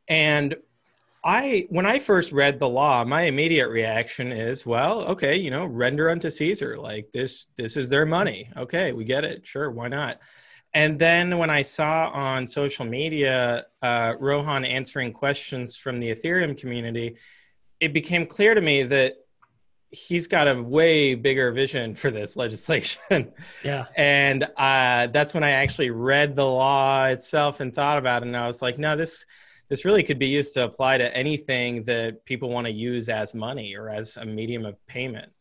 And 0.08 0.56
I, 1.28 1.68
when 1.70 1.86
I 1.86 2.00
first 2.00 2.32
read 2.32 2.58
the 2.58 2.70
law, 2.70 3.04
my 3.04 3.24
immediate 3.24 3.68
reaction 3.68 4.32
is, 4.32 4.66
well, 4.66 5.02
okay, 5.10 5.36
you 5.36 5.52
know, 5.52 5.66
render 5.66 6.10
unto 6.10 6.30
Caesar. 6.30 6.78
Like 6.78 7.12
this, 7.12 7.48
this 7.58 7.76
is 7.76 7.90
their 7.90 8.06
money. 8.06 8.50
Okay, 8.56 8.94
we 8.94 9.04
get 9.04 9.26
it. 9.26 9.46
Sure, 9.46 9.70
why 9.70 9.90
not? 9.90 10.22
And 10.74 10.98
then 10.98 11.38
when 11.38 11.50
I 11.50 11.64
saw 11.64 12.08
on 12.12 12.48
social 12.48 12.86
media 12.86 13.66
uh, 13.82 14.14
Rohan 14.18 14.64
answering 14.64 15.12
questions 15.12 15.76
from 15.76 16.00
the 16.00 16.16
Ethereum 16.16 16.58
community, 16.58 17.18
it 17.82 17.92
became 17.92 18.26
clear 18.26 18.54
to 18.54 18.62
me 18.62 18.84
that 18.84 19.16
he's 19.92 20.28
got 20.28 20.48
a 20.48 20.64
way 20.64 21.14
bigger 21.14 21.52
vision 21.52 21.94
for 21.94 22.10
this 22.10 22.38
legislation. 22.38 23.34
Yeah. 23.66 23.88
and 23.98 24.48
uh, 24.56 25.08
that's 25.08 25.34
when 25.34 25.44
I 25.44 25.52
actually 25.52 25.90
read 25.90 26.38
the 26.38 26.46
law 26.46 27.04
itself 27.08 27.60
and 27.60 27.76
thought 27.76 27.98
about 27.98 28.24
it. 28.24 28.28
And 28.28 28.38
I 28.38 28.48
was 28.48 28.62
like, 28.62 28.78
no, 28.78 28.96
this 28.96 29.26
this 29.70 29.86
really 29.86 30.04
could 30.04 30.20
be 30.20 30.28
used 30.28 30.54
to 30.54 30.64
apply 30.64 30.98
to 30.98 31.16
anything 31.16 31.84
that 31.84 32.24
people 32.26 32.50
want 32.50 32.66
to 32.68 32.72
use 32.72 33.10
as 33.10 33.36
money 33.36 33.76
or 33.76 33.90
as 33.90 34.18
a 34.18 34.26
medium 34.26 34.66
of 34.66 34.76
payment. 34.88 35.32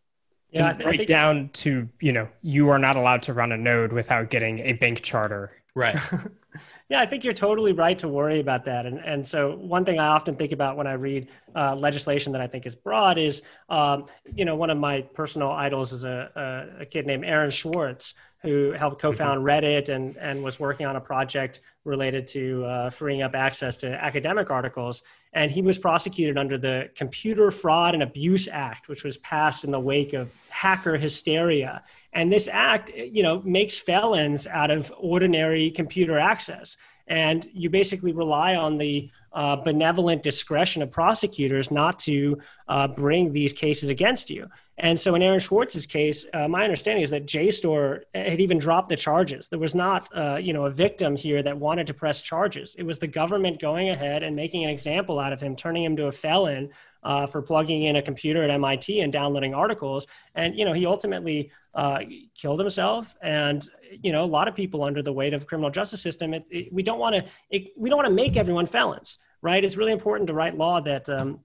Yeah, 0.51 0.67
I 0.67 0.71
And 0.71 0.79
th- 0.79 0.87
I 0.87 0.91
right 0.91 0.99
think- 0.99 1.09
down 1.09 1.51
to 1.55 1.89
you 2.01 2.13
know 2.13 2.29
you 2.43 2.69
are 2.71 2.79
not 2.79 2.97
allowed 2.97 3.23
to 3.25 3.33
run 3.33 3.53
a 3.53 3.57
node 3.57 3.93
without 3.93 4.31
getting 4.31 4.61
a 4.61 4.73
bank 4.75 5.03
charter. 5.03 5.53
Right. 5.77 5.97
Yeah, 6.89 7.01
I 7.01 7.07
think 7.07 7.25
you're 7.25 7.33
totally 7.33 7.73
right 7.73 7.99
to 7.99 8.07
worry 8.07 8.39
about 8.39 8.65
that. 8.67 8.87
And 8.87 8.99
and 9.01 9.27
so 9.27 9.57
one 9.57 9.85
thing 9.85 9.99
I 9.99 10.07
often 10.07 10.37
think 10.37 10.53
about 10.53 10.77
when 10.77 10.87
I 10.87 10.93
read 10.93 11.29
uh, 11.55 11.75
legislation 11.75 12.33
that 12.33 12.41
I 12.41 12.47
think 12.47 12.65
is 12.65 12.77
broad 12.77 13.19
is, 13.19 13.43
um, 13.69 14.07
you 14.35 14.45
know, 14.45 14.55
one 14.55 14.71
of 14.71 14.79
my 14.79 15.03
personal 15.03 15.51
idols 15.51 15.93
is 15.93 16.05
a, 16.05 16.31
a, 16.79 16.83
a 16.83 16.87
kid 16.87 17.07
named 17.07 17.25
Aaron 17.25 17.51
Swartz 17.51 18.15
who 18.43 18.73
helped 18.79 19.01
co-found 19.01 19.45
Reddit 19.45 19.89
and 19.89 20.17
and 20.19 20.45
was 20.45 20.61
working 20.61 20.87
on 20.87 20.95
a 20.95 21.01
project 21.01 21.61
related 21.85 22.27
to 22.29 22.65
uh, 22.65 22.91
freeing 22.91 23.23
up 23.23 23.35
access 23.35 23.77
to 23.79 23.89
academic 23.89 24.51
articles. 24.51 25.03
And 25.33 25.51
he 25.51 25.63
was 25.63 25.79
prosecuted 25.79 26.39
under 26.39 26.57
the 26.57 26.89
Computer 26.95 27.51
Fraud 27.51 27.95
and 27.95 28.03
Abuse 28.03 28.49
Act, 28.49 28.89
which 28.89 29.03
was 29.05 29.19
passed 29.19 29.65
in 29.65 29.73
the 29.73 29.81
wake 29.81 30.13
of 30.13 30.33
hacker 30.51 30.97
hysteria. 30.97 31.83
And 32.17 32.33
this 32.33 32.49
act, 32.51 32.89
you 32.97 33.23
know, 33.23 33.43
makes 33.45 33.79
felons 33.79 34.47
out 34.47 34.71
of 34.71 34.91
ordinary 34.99 35.71
computer 35.71 36.19
access. 36.19 36.79
And 37.07 37.47
you 37.53 37.69
basically 37.69 38.13
rely 38.13 38.57
on 38.57 38.79
the 38.79 39.11
uh, 39.35 39.57
benevolent 39.57 40.23
discretion 40.23 40.81
of 40.81 40.91
prosecutors 40.91 41.71
not 41.71 41.99
to 42.01 42.41
uh, 42.69 42.89
bring 42.89 43.33
these 43.33 43.53
cases 43.53 43.91
against 43.91 44.31
you. 44.31 44.49
And 44.79 44.99
so 44.99 45.15
in 45.15 45.23
Aaron 45.23 45.41
Swartz's 45.41 45.87
case, 45.87 46.25
uh, 46.33 46.49
my 46.49 46.65
understanding 46.65 47.05
is 47.05 47.11
that 47.11 47.27
JSTOR 47.27 48.01
had 48.15 48.41
even 48.41 48.59
dropped 48.59 48.89
the 48.89 48.97
charges. 48.97 49.49
There 49.49 49.59
was 49.59 49.75
not, 49.75 50.09
uh, 50.17 50.37
you 50.37 50.55
know, 50.55 50.65
a 50.65 50.71
victim 50.71 51.17
here 51.17 51.43
that 51.43 51.57
wanted 51.57 51.87
to 51.89 51.95
press 51.95 52.23
charges. 52.23 52.75
It 52.79 52.83
was 52.85 52.99
the 52.99 53.07
government 53.07 53.61
going 53.61 53.91
ahead 53.91 54.23
and 54.23 54.35
making 54.35 54.65
an 54.65 54.71
example 54.71 55.19
out 55.19 55.35
of 55.35 55.41
him, 55.41 55.55
turning 55.55 55.85
him 55.85 55.97
to 55.97 56.07
a 56.07 56.13
felon 56.13 56.71
uh, 57.07 57.25
for 57.25 57.41
plugging 57.41 57.85
in 57.85 57.95
a 57.95 58.03
computer 58.03 58.43
at 58.43 58.51
MIT 58.51 59.01
and 59.01 59.13
downloading 59.13 59.55
articles. 59.55 60.09
And 60.35 60.59
you 60.59 60.65
know, 60.65 60.73
he 60.73 60.85
ultimately 60.87 61.53
uh, 61.73 62.01
killed 62.35 62.59
himself. 62.59 63.17
And 63.23 63.67
you 64.03 64.11
know, 64.11 64.25
a 64.25 64.27
lot 64.27 64.49
of 64.49 64.57
people 64.57 64.83
under 64.83 65.03
the 65.03 65.13
weight 65.13 65.33
of 65.33 65.47
criminal 65.47 65.71
justice 65.71 66.03
system, 66.03 66.35
it, 66.35 66.45
it, 66.51 66.73
we 66.73 66.83
don't 66.83 66.99
want 66.99 67.15
to 67.15 67.61
we 67.77 67.89
don't 67.89 67.97
want 67.97 68.09
to 68.09 68.15
make 68.15 68.37
everyone 68.37 68.67
felons, 68.67 69.19
right? 69.41 69.65
It's 69.65 69.77
really 69.77 69.93
important 69.93 70.27
to 70.27 70.35
write 70.35 70.59
law 70.59 70.81
that. 70.83 71.09
Um, 71.09 71.41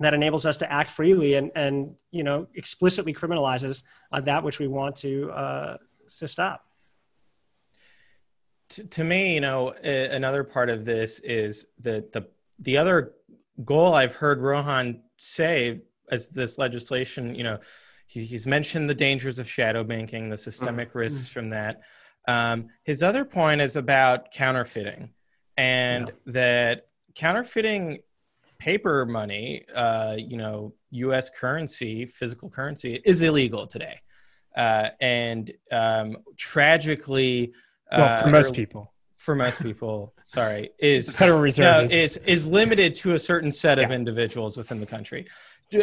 that 0.00 0.14
enables 0.14 0.46
us 0.46 0.56
to 0.56 0.72
act 0.72 0.90
freely 0.90 1.34
and, 1.34 1.52
and 1.54 1.94
you 2.10 2.24
know 2.24 2.48
explicitly 2.54 3.14
criminalizes 3.14 3.84
uh, 4.10 4.20
that 4.22 4.42
which 4.42 4.58
we 4.58 4.66
want 4.66 4.96
to 4.96 5.30
uh, 5.30 5.76
to 6.18 6.26
stop. 6.26 6.64
to, 8.68 9.04
me, 9.04 9.34
you 9.34 9.40
know, 9.40 9.68
another 9.70 10.42
part 10.42 10.70
of 10.70 10.84
this 10.84 11.20
is 11.20 11.66
the 11.78 12.04
the 12.12 12.26
the 12.58 12.78
other 12.78 13.12
goal 13.64 13.94
I've 13.94 14.14
heard 14.14 14.40
Rohan 14.40 15.00
say 15.18 15.82
as 16.10 16.28
this 16.28 16.58
legislation, 16.58 17.34
you 17.34 17.44
know, 17.44 17.58
he, 18.06 18.24
he's 18.24 18.46
mentioned 18.46 18.88
the 18.88 18.94
dangers 18.94 19.38
of 19.38 19.48
shadow 19.48 19.82
banking, 19.84 20.28
the 20.28 20.36
systemic 20.36 20.94
risks 20.94 21.30
from 21.30 21.48
that. 21.50 21.80
Um, 22.28 22.68
his 22.84 23.02
other 23.02 23.24
point 23.24 23.60
is 23.60 23.76
about 23.76 24.30
counterfeiting, 24.30 25.10
and 25.56 26.12
that 26.26 26.86
counterfeiting 27.14 28.00
paper 28.58 29.04
money, 29.06 29.64
uh, 29.74 30.14
you 30.16 30.36
know, 30.36 30.72
U.S. 30.90 31.30
currency, 31.30 32.06
physical 32.06 32.48
currency, 32.48 33.00
is 33.04 33.22
illegal 33.22 33.66
today, 33.66 34.00
uh, 34.56 34.90
and 35.00 35.50
um, 35.72 36.18
tragically, 36.36 37.52
Well, 37.90 38.20
for 38.20 38.28
uh, 38.28 38.30
most 38.30 38.54
people. 38.54 38.91
For 39.22 39.36
most 39.36 39.62
people, 39.62 40.12
sorry, 40.24 40.70
is 40.80 41.06
The 41.06 41.12
Federal 41.12 41.38
Reserve 41.38 41.88
no, 41.90 41.96
is- 41.96 42.16
is 42.16 42.48
limited 42.48 42.94
to 42.96 43.12
a 43.12 43.18
certain 43.18 43.52
set 43.52 43.78
of 43.78 43.92
individuals 43.92 44.56
within 44.56 44.80
the 44.80 44.86
country. 44.86 45.26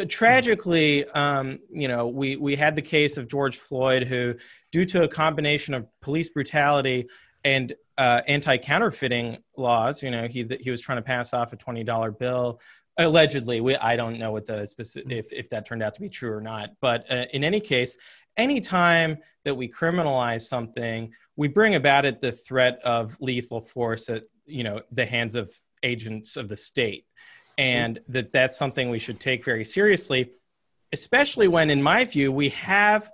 Tragically, 0.10 1.06
um, 1.12 1.60
you 1.72 1.88
know, 1.88 2.08
we 2.08 2.36
we 2.36 2.56
had 2.56 2.76
the 2.76 2.82
case 2.82 3.18
of 3.18 3.28
George 3.28 3.58
Floyd, 3.58 4.04
who, 4.04 4.36
due 4.72 4.86
to 4.86 5.04
a 5.04 5.08
combination 5.08 5.74
of 5.74 5.88
police 6.02 6.30
brutality 6.30 7.08
and 7.44 7.74
uh, 7.98 8.22
anti-counterfeiting 8.28 9.38
laws, 9.58 10.04
you 10.04 10.12
know, 10.12 10.28
he 10.28 10.46
he 10.60 10.70
was 10.70 10.82
trying 10.82 10.98
to 10.98 11.02
pass 11.02 11.34
off 11.34 11.54
a 11.54 11.56
twenty 11.56 11.84
dollar 11.84 12.12
bill. 12.12 12.60
Allegedly, 12.98 13.62
we 13.62 13.78
I 13.78 13.96
don't 13.96 14.20
know 14.20 14.32
what 14.32 14.46
the 14.46 14.66
specific 14.66 15.12
if 15.12 15.34
if 15.34 15.50
that 15.50 15.66
turned 15.66 15.82
out 15.82 15.96
to 15.96 16.02
be 16.02 16.10
true 16.10 16.34
or 16.34 16.42
not. 16.42 16.72
But 16.82 17.10
uh, 17.10 17.26
in 17.34 17.44
any 17.44 17.62
case, 17.62 17.98
anytime 18.40 19.18
that 19.46 19.56
we 19.56 19.68
criminalize 19.68 20.42
something, 20.42 21.14
we 21.36 21.48
bring 21.48 21.76
about 21.76 22.06
it 22.06 22.20
the 22.20 22.32
threat 22.32 22.80
of 22.84 23.16
lethal 23.20 23.62
force 23.62 24.10
at 24.10 24.24
you 24.46 24.64
know 24.64 24.82
the 24.92 25.06
hands 25.06 25.36
of 25.36 25.54
agents 25.84 26.38
of 26.38 26.50
the 26.50 26.58
state, 26.58 27.06
and 27.58 28.00
that 28.08 28.32
that's 28.32 28.58
something 28.58 28.90
we 28.90 29.00
should 29.00 29.20
take 29.20 29.46
very 29.46 29.64
seriously, 29.64 30.32
especially 30.92 31.48
when, 31.48 31.70
in 31.70 31.82
my 31.84 32.04
view, 32.06 32.32
we 32.32 32.50
have 32.50 33.10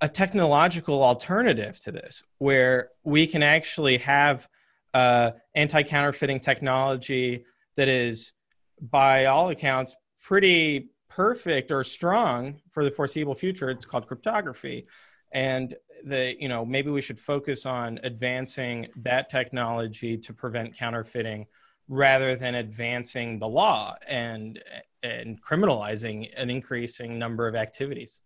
a 0.00 0.08
technological 0.08 1.02
alternative 1.02 1.78
to 1.80 1.92
this, 1.92 2.24
where 2.38 2.88
we 3.04 3.26
can 3.26 3.42
actually 3.42 3.98
have 3.98 4.48
uh, 4.94 5.30
anti-counterfeiting 5.54 6.40
technology 6.40 7.44
that 7.76 7.88
is, 7.88 8.32
by 8.80 9.26
all 9.26 9.50
accounts, 9.50 9.94
pretty 10.22 10.88
perfect 11.10 11.70
or 11.70 11.84
strong 11.84 12.60
for 12.70 12.82
the 12.84 12.90
foreseeable 12.90 13.34
future. 13.34 13.68
It's 13.68 13.84
called 13.84 14.06
cryptography, 14.06 14.86
and 15.32 15.76
the 16.04 16.34
you 16.40 16.48
know 16.48 16.64
maybe 16.64 16.90
we 16.90 17.02
should 17.02 17.18
focus 17.18 17.66
on 17.66 18.00
advancing 18.04 18.88
that 18.96 19.28
technology 19.28 20.16
to 20.16 20.32
prevent 20.32 20.74
counterfeiting 20.74 21.46
rather 21.88 22.36
than 22.36 22.54
advancing 22.54 23.38
the 23.38 23.48
law 23.48 23.94
and 24.08 24.62
and 25.02 25.42
criminalizing 25.42 26.30
an 26.36 26.48
increasing 26.48 27.18
number 27.18 27.46
of 27.46 27.54
activities. 27.54 28.22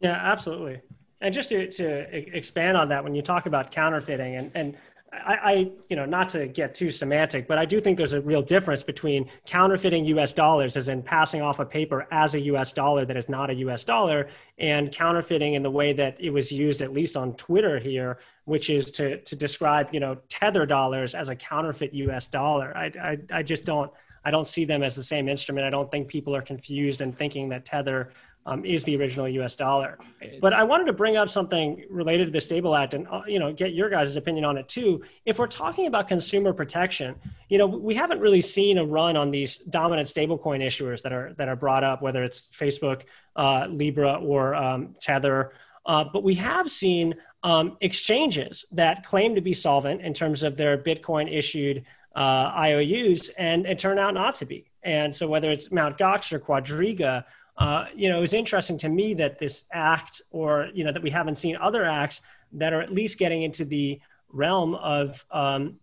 Yeah, 0.00 0.12
absolutely. 0.12 0.80
And 1.20 1.34
just 1.34 1.50
to, 1.50 1.70
to 1.72 2.36
expand 2.36 2.78
on 2.78 2.88
that, 2.88 3.04
when 3.04 3.14
you 3.14 3.20
talk 3.20 3.44
about 3.44 3.70
counterfeiting, 3.70 4.36
and, 4.36 4.50
and 4.54 4.76
I, 5.12 5.38
I, 5.42 5.70
you 5.88 5.96
know, 5.96 6.06
not 6.06 6.28
to 6.30 6.46
get 6.46 6.74
too 6.74 6.90
semantic, 6.90 7.48
but 7.48 7.58
I 7.58 7.64
do 7.64 7.80
think 7.80 7.96
there's 7.96 8.12
a 8.12 8.20
real 8.20 8.42
difference 8.42 8.84
between 8.84 9.28
counterfeiting 9.44 10.04
US 10.04 10.32
dollars, 10.32 10.76
as 10.76 10.88
in 10.88 11.02
passing 11.02 11.42
off 11.42 11.58
a 11.58 11.64
paper 11.64 12.06
as 12.12 12.34
a 12.34 12.40
US 12.42 12.72
dollar 12.72 13.04
that 13.04 13.16
is 13.16 13.28
not 13.28 13.50
a 13.50 13.54
US 13.54 13.82
dollar, 13.82 14.28
and 14.58 14.92
counterfeiting 14.92 15.54
in 15.54 15.62
the 15.62 15.70
way 15.70 15.92
that 15.92 16.20
it 16.20 16.30
was 16.30 16.52
used, 16.52 16.80
at 16.80 16.92
least 16.92 17.16
on 17.16 17.34
Twitter 17.34 17.78
here, 17.78 18.18
which 18.44 18.70
is 18.70 18.90
to, 18.92 19.20
to 19.22 19.34
describe, 19.34 19.88
you 19.92 20.00
know, 20.00 20.16
tether 20.28 20.64
dollars 20.64 21.14
as 21.14 21.28
a 21.28 21.34
counterfeit 21.34 21.92
US 21.92 22.28
dollar. 22.28 22.76
I, 22.76 22.92
I, 23.02 23.18
I 23.32 23.42
just 23.42 23.64
don't, 23.64 23.90
I 24.24 24.30
don't 24.30 24.46
see 24.46 24.64
them 24.64 24.82
as 24.82 24.94
the 24.94 25.02
same 25.02 25.28
instrument. 25.28 25.66
I 25.66 25.70
don't 25.70 25.90
think 25.90 26.06
people 26.08 26.36
are 26.36 26.42
confused 26.42 27.00
and 27.00 27.14
thinking 27.14 27.48
that 27.48 27.64
tether 27.64 28.12
um, 28.46 28.64
is 28.64 28.84
the 28.84 28.96
original 28.96 29.28
U.S. 29.28 29.54
dollar. 29.54 29.98
But 30.40 30.52
I 30.52 30.64
wanted 30.64 30.86
to 30.86 30.92
bring 30.92 31.16
up 31.16 31.28
something 31.28 31.84
related 31.90 32.26
to 32.26 32.30
the 32.30 32.40
Stable 32.40 32.74
Act, 32.74 32.94
and 32.94 33.06
uh, 33.08 33.22
you 33.26 33.38
know, 33.38 33.52
get 33.52 33.72
your 33.72 33.90
guys' 33.90 34.16
opinion 34.16 34.44
on 34.44 34.56
it 34.56 34.68
too. 34.68 35.02
If 35.24 35.38
we're 35.38 35.46
talking 35.46 35.86
about 35.86 36.08
consumer 36.08 36.52
protection, 36.52 37.14
you 37.48 37.58
know, 37.58 37.66
we 37.66 37.94
haven't 37.94 38.20
really 38.20 38.40
seen 38.40 38.78
a 38.78 38.84
run 38.84 39.16
on 39.16 39.30
these 39.30 39.56
dominant 39.56 40.08
stablecoin 40.08 40.64
issuers 40.64 41.02
that 41.02 41.12
are 41.12 41.34
that 41.34 41.48
are 41.48 41.56
brought 41.56 41.84
up, 41.84 42.02
whether 42.02 42.22
it's 42.24 42.48
Facebook, 42.48 43.02
uh, 43.36 43.66
Libra, 43.68 44.14
or 44.14 44.54
um, 44.54 44.94
Tether. 45.00 45.52
Uh, 45.86 46.04
but 46.12 46.22
we 46.22 46.34
have 46.34 46.70
seen 46.70 47.14
um, 47.42 47.76
exchanges 47.80 48.64
that 48.72 49.04
claim 49.04 49.34
to 49.34 49.40
be 49.40 49.54
solvent 49.54 50.02
in 50.02 50.12
terms 50.12 50.42
of 50.42 50.56
their 50.56 50.76
Bitcoin 50.76 51.32
issued 51.32 51.84
uh, 52.14 52.52
IOUs, 52.54 53.28
and 53.30 53.66
it 53.66 53.78
turned 53.78 53.98
out 53.98 54.14
not 54.14 54.34
to 54.36 54.46
be. 54.46 54.66
And 54.82 55.14
so, 55.14 55.28
whether 55.28 55.50
it's 55.50 55.70
Mt. 55.70 55.98
Gox 55.98 56.32
or 56.32 56.40
Quadriga, 56.40 57.24
uh, 57.60 57.84
you 57.94 58.08
know, 58.08 58.16
it 58.16 58.22
was 58.22 58.32
interesting 58.32 58.78
to 58.78 58.88
me 58.88 59.12
that 59.14 59.38
this 59.38 59.66
act, 59.70 60.22
or 60.30 60.70
you 60.72 60.82
know, 60.82 60.92
that 60.92 61.02
we 61.02 61.10
haven't 61.10 61.36
seen 61.36 61.56
other 61.56 61.84
acts 61.84 62.22
that 62.52 62.72
are 62.72 62.80
at 62.80 62.90
least 62.90 63.18
getting 63.18 63.42
into 63.42 63.66
the 63.66 64.00
realm 64.32 64.74
of 64.76 65.24
um, 65.30 65.78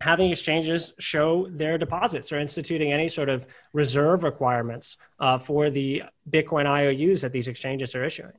having 0.00 0.30
exchanges 0.30 0.92
show 0.98 1.46
their 1.50 1.78
deposits 1.78 2.32
or 2.32 2.40
instituting 2.40 2.92
any 2.92 3.08
sort 3.08 3.28
of 3.28 3.46
reserve 3.72 4.24
requirements 4.24 4.96
uh, 5.20 5.38
for 5.38 5.70
the 5.70 6.02
Bitcoin 6.28 6.66
IOUs 6.66 7.20
that 7.20 7.32
these 7.32 7.46
exchanges 7.46 7.94
are 7.94 8.04
issuing. 8.04 8.32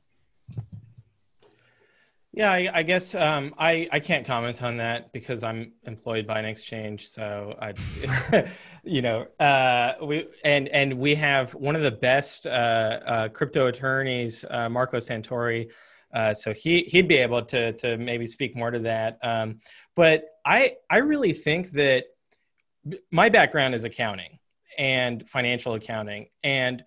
Yeah, 2.34 2.50
I, 2.50 2.70
I 2.72 2.82
guess 2.82 3.14
um, 3.14 3.54
I 3.58 3.86
I 3.92 4.00
can't 4.00 4.26
comment 4.26 4.62
on 4.62 4.78
that 4.78 5.12
because 5.12 5.42
I'm 5.42 5.72
employed 5.84 6.26
by 6.26 6.38
an 6.38 6.46
exchange. 6.46 7.08
So 7.08 7.54
I, 7.60 7.74
you 8.84 9.02
know, 9.02 9.26
uh, 9.38 9.94
we 10.02 10.26
and 10.42 10.68
and 10.68 10.94
we 10.94 11.14
have 11.14 11.54
one 11.54 11.76
of 11.76 11.82
the 11.82 11.90
best 11.90 12.46
uh, 12.46 12.50
uh, 13.04 13.28
crypto 13.28 13.66
attorneys, 13.66 14.46
uh, 14.48 14.70
Marco 14.70 14.96
Santori. 14.96 15.70
Uh, 16.14 16.32
so 16.32 16.54
he 16.54 16.84
he'd 16.84 17.06
be 17.06 17.18
able 17.18 17.42
to 17.42 17.74
to 17.74 17.98
maybe 17.98 18.26
speak 18.26 18.56
more 18.56 18.70
to 18.70 18.78
that. 18.78 19.18
Um, 19.22 19.58
but 19.94 20.24
I 20.46 20.76
I 20.88 20.98
really 20.98 21.34
think 21.34 21.72
that 21.72 22.06
my 23.10 23.28
background 23.28 23.74
is 23.74 23.84
accounting 23.84 24.38
and 24.78 25.28
financial 25.28 25.74
accounting, 25.74 26.28
and 26.42 26.82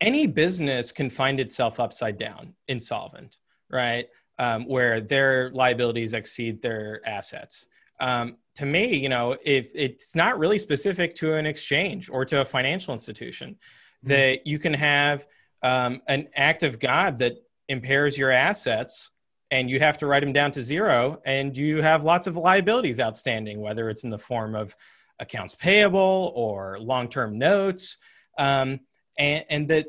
any 0.00 0.26
business 0.26 0.92
can 0.92 1.10
find 1.10 1.40
itself 1.40 1.78
upside 1.78 2.16
down, 2.16 2.54
insolvent, 2.68 3.36
right? 3.70 4.06
Um, 4.38 4.66
where 4.66 5.00
their 5.00 5.50
liabilities 5.50 6.12
exceed 6.12 6.62
their 6.62 7.00
assets. 7.04 7.66
Um, 8.00 8.36
to 8.56 8.66
me, 8.66 8.96
you 8.96 9.08
know, 9.08 9.36
if 9.44 9.70
it's 9.74 10.14
not 10.14 10.38
really 10.38 10.58
specific 10.58 11.14
to 11.16 11.34
an 11.34 11.46
exchange 11.46 12.08
or 12.08 12.24
to 12.24 12.40
a 12.40 12.44
financial 12.44 12.94
institution, 12.94 13.50
mm-hmm. 13.50 14.08
that 14.08 14.46
you 14.46 14.58
can 14.58 14.74
have 14.74 15.26
um, 15.62 16.00
an 16.06 16.28
act 16.36 16.62
of 16.62 16.78
God 16.78 17.18
that 17.18 17.36
impairs 17.68 18.16
your 18.16 18.30
assets 18.30 19.10
and 19.50 19.70
you 19.70 19.80
have 19.80 19.98
to 19.98 20.06
write 20.06 20.20
them 20.20 20.32
down 20.32 20.50
to 20.52 20.62
zero 20.62 21.20
and 21.24 21.56
you 21.56 21.80
have 21.82 22.04
lots 22.04 22.26
of 22.26 22.36
liabilities 22.36 23.00
outstanding, 23.00 23.60
whether 23.60 23.88
it's 23.88 24.04
in 24.04 24.10
the 24.10 24.18
form 24.18 24.54
of 24.54 24.76
accounts 25.18 25.54
payable 25.54 26.32
or 26.34 26.78
long-term 26.80 27.38
notes. 27.38 27.98
Um, 28.38 28.80
and, 29.18 29.44
and 29.48 29.68
that 29.68 29.86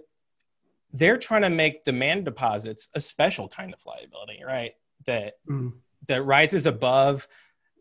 they're 0.93 1.17
trying 1.17 1.43
to 1.43 1.49
make 1.49 1.83
demand 1.83 2.25
deposits 2.25 2.89
a 2.95 2.99
special 2.99 3.47
kind 3.47 3.73
of 3.73 3.85
liability, 3.85 4.41
right? 4.45 4.73
That 5.05 5.35
mm. 5.47 5.73
that 6.07 6.23
rises 6.23 6.65
above 6.65 7.27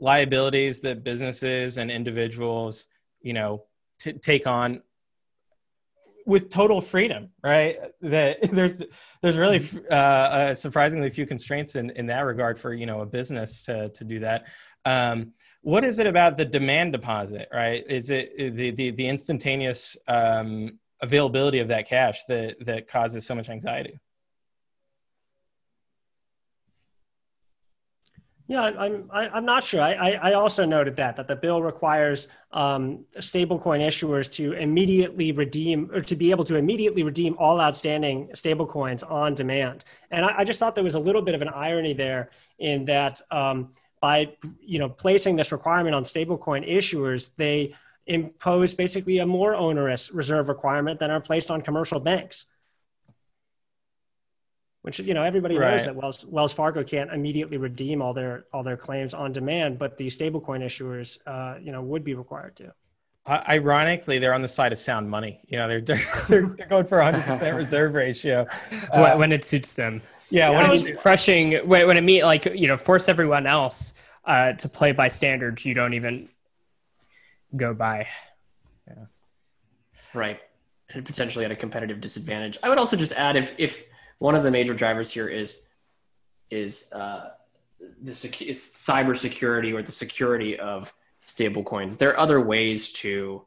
liabilities 0.01 0.81
that 0.81 1.03
businesses 1.03 1.79
and 1.79 1.91
individuals, 1.91 2.87
you 3.21 3.33
know, 3.33 3.65
t- 3.99 4.13
take 4.13 4.47
on 4.47 4.83
with 6.27 6.51
total 6.51 6.83
freedom, 6.83 7.31
right? 7.43 7.79
That 8.03 8.39
there's 8.53 8.83
there's 9.23 9.37
really 9.37 9.61
mm-hmm. 9.61 9.79
uh, 9.91 9.95
uh, 9.95 10.55
surprisingly 10.55 11.09
few 11.11 11.27
constraints 11.27 11.75
in, 11.75 11.91
in 11.91 12.07
that 12.07 12.21
regard 12.21 12.59
for 12.59 12.75
you 12.75 12.87
know 12.87 13.01
a 13.01 13.07
business 13.07 13.63
to 13.65 13.89
to 13.89 14.05
do 14.05 14.21
that. 14.21 14.47
Um, 14.85 15.33
what 15.63 15.85
is 15.85 15.99
it 15.99 16.07
about 16.07 16.37
the 16.37 16.45
demand 16.45 16.93
deposit, 16.93 17.49
right? 17.53 17.85
Is 17.89 18.11
it 18.11 18.37
the 18.55 18.71
the, 18.71 18.91
the 18.91 19.09
instantaneous 19.09 19.97
um, 20.07 20.79
availability 21.01 21.61
of 21.61 21.69
that 21.69 21.89
cash 21.89 22.25
that 22.25 22.65
that 22.67 22.89
causes 22.89 23.27
so 23.27 23.35
much 23.35 23.49
anxiety. 23.49 23.99
Yeah, 28.51 28.63
I'm 28.63 29.11
I'm 29.13 29.45
not 29.45 29.63
sure. 29.63 29.83
I, 29.83 30.13
I 30.13 30.33
also 30.33 30.65
noted 30.65 30.97
that 30.97 31.17
that 31.17 31.29
the 31.29 31.37
bill 31.37 31.63
requires 31.63 32.29
um, 32.51 33.05
stablecoin 33.19 33.87
issuers 33.87 34.33
to 34.33 34.53
immediately 34.53 35.33
redeem 35.33 35.91
or 35.93 36.01
to 36.01 36.17
be 36.17 36.31
able 36.31 36.45
to 36.45 36.57
immediately 36.57 37.03
redeem 37.03 37.37
all 37.39 37.61
outstanding 37.61 38.31
stablecoins 38.33 39.09
on 39.11 39.35
demand. 39.35 39.85
And 40.11 40.25
I, 40.25 40.39
I, 40.39 40.45
just 40.45 40.59
thought 40.59 40.75
there 40.75 40.83
was 40.83 40.95
a 40.95 40.99
little 40.99 41.21
bit 41.21 41.35
of 41.35 41.43
an 41.43 41.49
irony 41.49 41.93
there 41.93 42.31
in 42.59 42.87
that 42.87 43.21
um, 43.31 43.73
by 44.01 44.33
you 44.61 44.79
know 44.79 44.89
placing 44.89 45.37
this 45.37 45.53
requirement 45.53 45.95
on 45.95 46.05
stablecoin 46.05 46.67
issuers, 46.67 47.31
they 47.37 47.75
impose 48.09 48.75
basically 48.75 49.19
a 49.19 49.27
more 49.27 49.55
onerous 49.55 50.11
reserve 50.13 50.49
requirement 50.49 50.99
than 50.99 51.11
are 51.11 51.21
placed 51.21 51.51
on 51.51 51.63
commercial 51.63 52.01
banks. 52.01 52.47
Which 54.83 54.99
you 55.01 55.13
know 55.13 55.23
everybody 55.23 55.57
right. 55.57 55.77
knows 55.77 55.85
that 55.85 55.95
Wells 55.95 56.25
Wells 56.25 56.53
Fargo 56.53 56.83
can't 56.83 57.13
immediately 57.13 57.59
redeem 57.59 58.01
all 58.01 58.15
their 58.15 58.47
all 58.53 58.63
their 58.63 58.77
claims 58.77 59.13
on 59.13 59.33
demand, 59.33 59.79
but 59.79 59.97
the 59.97 60.07
stablecoin 60.07 60.65
issuers, 60.65 61.19
uh, 61.27 61.59
you 61.61 61.73
know, 61.73 61.83
would 61.83 62.05
be 62.05 62.15
required 62.15 62.57
to. 62.57 62.73
Uh, 63.27 63.43
ironically, 63.49 64.19
they're 64.19 64.33
on 64.33 64.41
the 64.41 64.49
side 64.49 64.73
of 64.73 64.79
sound 64.79 65.11
money. 65.11 65.41
You 65.47 65.59
know, 65.59 65.69
they're 65.69 65.81
they're, 66.29 66.47
they're 66.47 66.67
going 66.69 66.87
for 66.87 66.99
100 66.99 67.23
percent 67.23 67.57
reserve 67.65 67.95
ratio 67.95 68.47
uh, 68.93 69.17
when 69.17 69.33
it 69.33 69.45
suits 69.45 69.75
them. 69.75 70.01
Yeah, 70.31 70.51
when 70.51 70.71
it's 70.71 71.01
crushing, 71.01 71.55
when, 71.67 71.87
when 71.87 71.97
it 71.97 72.03
mean 72.03 72.23
like 72.23 72.47
you 72.47 72.69
know, 72.69 72.77
force 72.77 73.09
everyone 73.09 73.47
else 73.47 73.95
uh, 74.25 74.53
to 74.53 74.69
play 74.69 74.93
by 74.93 75.09
standards 75.09 75.65
you 75.65 75.75
don't 75.75 75.95
even 75.95 76.29
go 77.57 77.75
by. 77.75 78.07
Yeah. 78.87 79.05
Right. 80.15 80.41
And 80.91 81.05
potentially 81.05 81.45
at 81.45 81.51
a 81.51 81.57
competitive 81.57 82.01
disadvantage. 82.01 82.59
I 82.63 82.69
would 82.69 82.79
also 82.79 82.97
just 82.97 83.13
add 83.13 83.37
if 83.37 83.55
if 83.59 83.85
one 84.19 84.35
of 84.35 84.43
the 84.43 84.51
major 84.51 84.75
drivers 84.75 85.11
here 85.11 85.29
is 85.29 85.67
is 86.51 86.93
uh, 86.93 87.31
the 88.03 88.15
sec- 88.15 88.43
it's 88.43 88.73
cybersecurity 88.85 89.75
or 89.75 89.83
the 89.83 89.93
security 89.93 90.59
of 90.59 90.93
stablecoins. 91.27 91.99
There 91.99 92.11
are 92.11 92.19
other 92.19 92.41
ways 92.41 92.93
to 92.95 93.45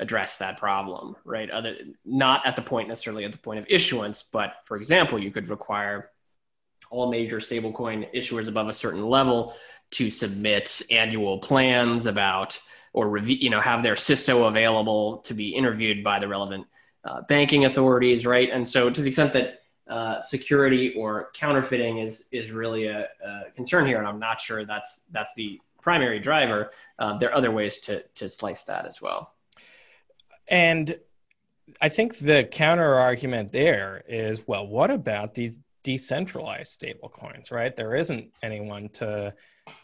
address 0.00 0.38
that 0.38 0.58
problem, 0.58 1.14
right? 1.24 1.48
Other 1.50 1.76
not 2.04 2.44
at 2.46 2.56
the 2.56 2.62
point 2.62 2.88
necessarily 2.88 3.24
at 3.24 3.32
the 3.32 3.38
point 3.38 3.60
of 3.60 3.66
issuance, 3.68 4.22
but 4.22 4.54
for 4.64 4.76
example, 4.76 5.18
you 5.18 5.30
could 5.30 5.48
require 5.48 6.10
all 6.90 7.10
major 7.10 7.38
stablecoin 7.38 8.12
issuers 8.14 8.48
above 8.48 8.68
a 8.68 8.72
certain 8.72 9.04
level 9.06 9.54
to 9.92 10.10
submit 10.10 10.82
annual 10.90 11.38
plans 11.38 12.06
about 12.06 12.60
or 12.94 13.18
you 13.18 13.50
know, 13.50 13.60
have 13.60 13.82
their 13.82 13.96
CISO 13.96 14.48
available 14.48 15.18
to 15.18 15.34
be 15.34 15.50
interviewed 15.50 16.02
by 16.02 16.18
the 16.18 16.28
relevant 16.28 16.66
uh, 17.04 17.20
banking 17.28 17.66
authorities, 17.66 18.24
right? 18.24 18.48
And 18.50 18.66
so, 18.66 18.88
to 18.88 19.02
the 19.02 19.08
extent 19.08 19.34
that 19.34 19.60
uh, 19.86 20.20
security 20.20 20.94
or 20.96 21.30
counterfeiting 21.34 21.98
is 21.98 22.28
is 22.32 22.50
really 22.50 22.86
a, 22.86 23.08
a, 23.22 23.50
concern 23.54 23.84
here, 23.84 23.98
and 23.98 24.08
I'm 24.08 24.20
not 24.20 24.40
sure 24.40 24.64
that's 24.64 25.02
that's 25.10 25.34
the 25.34 25.60
primary 25.82 26.20
driver. 26.20 26.70
Um, 26.98 27.18
there 27.18 27.28
are 27.30 27.34
other 27.34 27.50
ways 27.50 27.80
to 27.80 28.02
to 28.14 28.28
slice 28.28 28.62
that 28.64 28.86
as 28.86 29.02
well. 29.02 29.34
And 30.48 30.98
I 31.80 31.88
think 31.88 32.18
the 32.18 32.44
counter 32.44 32.94
argument 32.94 33.52
there 33.52 34.02
is, 34.06 34.46
well, 34.46 34.66
what 34.66 34.90
about 34.90 35.34
these 35.34 35.58
decentralized 35.82 36.80
stablecoins, 36.80 37.50
right? 37.50 37.74
There 37.74 37.94
isn't 37.94 38.30
anyone 38.42 38.88
to, 38.90 39.34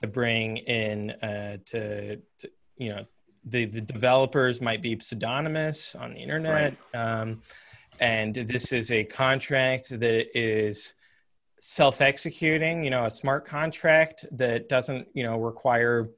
to 0.00 0.06
bring 0.06 0.58
in 0.58 1.10
uh, 1.10 1.58
to, 1.66 2.16
to 2.16 2.50
you 2.80 2.88
know 2.88 3.04
the 3.44 3.66
the 3.66 3.80
developers 3.80 4.60
might 4.60 4.82
be 4.82 4.96
pseudonymous 4.98 5.94
on 5.94 6.14
the 6.14 6.20
internet 6.20 6.74
right. 6.94 7.00
um, 7.00 7.40
and 8.00 8.34
this 8.34 8.72
is 8.72 8.90
a 8.90 9.04
contract 9.04 9.90
that 9.90 10.38
is 10.38 10.94
self-executing 11.60 12.82
you 12.82 12.90
know 12.90 13.04
a 13.04 13.10
smart 13.10 13.44
contract 13.44 14.24
that 14.32 14.68
doesn't 14.68 15.06
you 15.12 15.22
know 15.22 15.38
require 15.38 16.08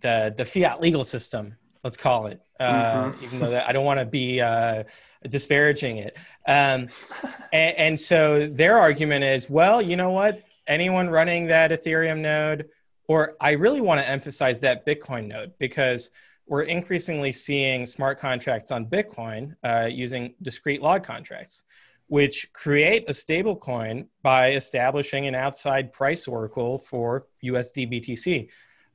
the 0.00 0.32
the 0.36 0.44
fiat 0.44 0.80
legal 0.80 1.02
system 1.02 1.56
let's 1.82 1.96
call 1.96 2.26
it 2.26 2.40
uh, 2.60 3.04
mm-hmm. 3.04 3.24
even 3.24 3.38
though 3.38 3.50
that, 3.50 3.66
i 3.66 3.72
don't 3.72 3.86
want 3.86 3.98
to 3.98 4.04
be 4.04 4.40
uh, 4.40 4.84
disparaging 5.30 5.96
it 5.96 6.18
um, 6.46 6.88
and, 7.52 7.76
and 7.76 7.98
so 7.98 8.46
their 8.46 8.78
argument 8.78 9.24
is 9.24 9.48
well 9.48 9.80
you 9.80 9.96
know 9.96 10.10
what 10.10 10.42
anyone 10.66 11.08
running 11.08 11.46
that 11.46 11.70
ethereum 11.70 12.18
node 12.18 12.68
or 13.10 13.34
I 13.40 13.50
really 13.54 13.80
want 13.80 14.00
to 14.00 14.08
emphasize 14.08 14.60
that 14.60 14.86
Bitcoin 14.86 15.26
node 15.26 15.52
because 15.58 16.12
we're 16.46 16.62
increasingly 16.62 17.32
seeing 17.32 17.84
smart 17.84 18.20
contracts 18.20 18.70
on 18.70 18.86
Bitcoin 18.86 19.56
uh, 19.64 19.88
using 19.90 20.32
discrete 20.42 20.80
log 20.80 21.02
contracts, 21.02 21.64
which 22.06 22.52
create 22.52 23.10
a 23.10 23.14
stable 23.14 23.56
coin 23.56 24.06
by 24.22 24.52
establishing 24.52 25.26
an 25.26 25.34
outside 25.34 25.92
price 25.92 26.28
oracle 26.28 26.78
for 26.78 27.26
USD 27.42 27.92
BTC. 27.92 28.48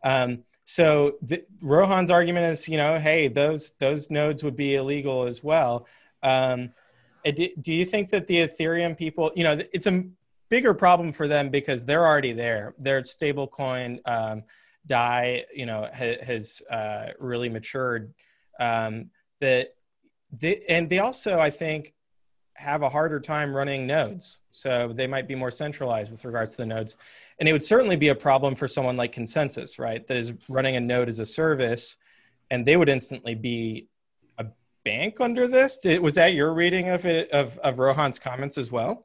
Um, 0.06 0.46
so 0.64 1.18
the, 1.22 1.44
Rohan's 1.62 2.10
argument 2.10 2.54
is, 2.54 2.70
you 2.70 2.78
know, 2.78 2.98
hey, 2.98 3.28
those 3.28 3.72
those 3.80 4.10
nodes 4.10 4.46
would 4.46 4.56
be 4.56 4.76
illegal 4.76 5.28
as 5.28 5.44
well. 5.44 5.88
Um, 6.24 6.70
do, 7.26 7.50
do 7.60 7.74
you 7.74 7.84
think 7.84 8.12
that 8.12 8.28
the 8.28 8.48
Ethereum 8.48 8.98
people, 8.98 9.34
you 9.36 9.44
know, 9.44 9.60
it's 9.74 9.88
a 9.88 10.06
bigger 10.50 10.74
problem 10.74 11.12
for 11.12 11.28
them 11.28 11.50
because 11.50 11.86
they're 11.86 12.06
already 12.06 12.34
there. 12.34 12.74
Their 12.78 13.02
stablecoin 13.02 14.00
um, 14.06 14.44
DAI, 14.88 15.46
you 15.54 15.66
know, 15.66 15.90
ha- 15.94 16.24
has 16.24 16.62
uh, 16.70 17.08
really 17.20 17.50
matured. 17.50 18.14
Um, 18.60 19.10
that 19.42 19.76
they, 20.32 20.62
and 20.70 20.90
they 20.90 21.00
also, 21.00 21.40
I 21.40 21.50
think, 21.50 21.94
have 22.56 22.84
a 22.84 22.90
harder 22.90 23.20
time 23.20 23.54
running 23.54 23.86
nodes. 23.86 24.40
So 24.52 24.92
they 24.94 25.08
might 25.08 25.28
be 25.28 25.36
more 25.36 25.52
centralized 25.52 26.12
with 26.12 26.24
regards 26.24 26.52
to 26.52 26.58
the 26.58 26.66
nodes. 26.66 26.96
And 27.40 27.50
it 27.50 27.52
would 27.52 27.64
certainly 27.64 27.98
be 27.98 28.08
a 28.10 28.16
problem 28.16 28.56
for 28.56 28.68
someone 28.68 28.96
like 28.96 29.14
ConsenSys, 29.14 29.78
right? 29.78 30.06
That 30.08 30.16
is 30.16 30.34
running 30.48 30.78
a 30.78 30.80
node 30.80 31.10
as 31.10 31.20
a 31.20 31.26
service, 31.26 31.98
and 32.50 32.66
they 32.66 32.78
would 32.78 32.88
instantly 32.88 33.36
be 33.36 33.90
a 34.38 34.46
bank 34.86 35.20
under 35.20 35.48
this. 35.48 35.80
Did, 35.80 36.02
was 36.02 36.16
that 36.16 36.34
your 36.34 36.54
reading 36.54 36.90
of 36.90 37.06
it 37.06 37.30
of, 37.32 37.58
of 37.60 37.80
Rohan's 37.80 38.20
comments 38.20 38.58
as 38.58 38.72
well? 38.72 39.05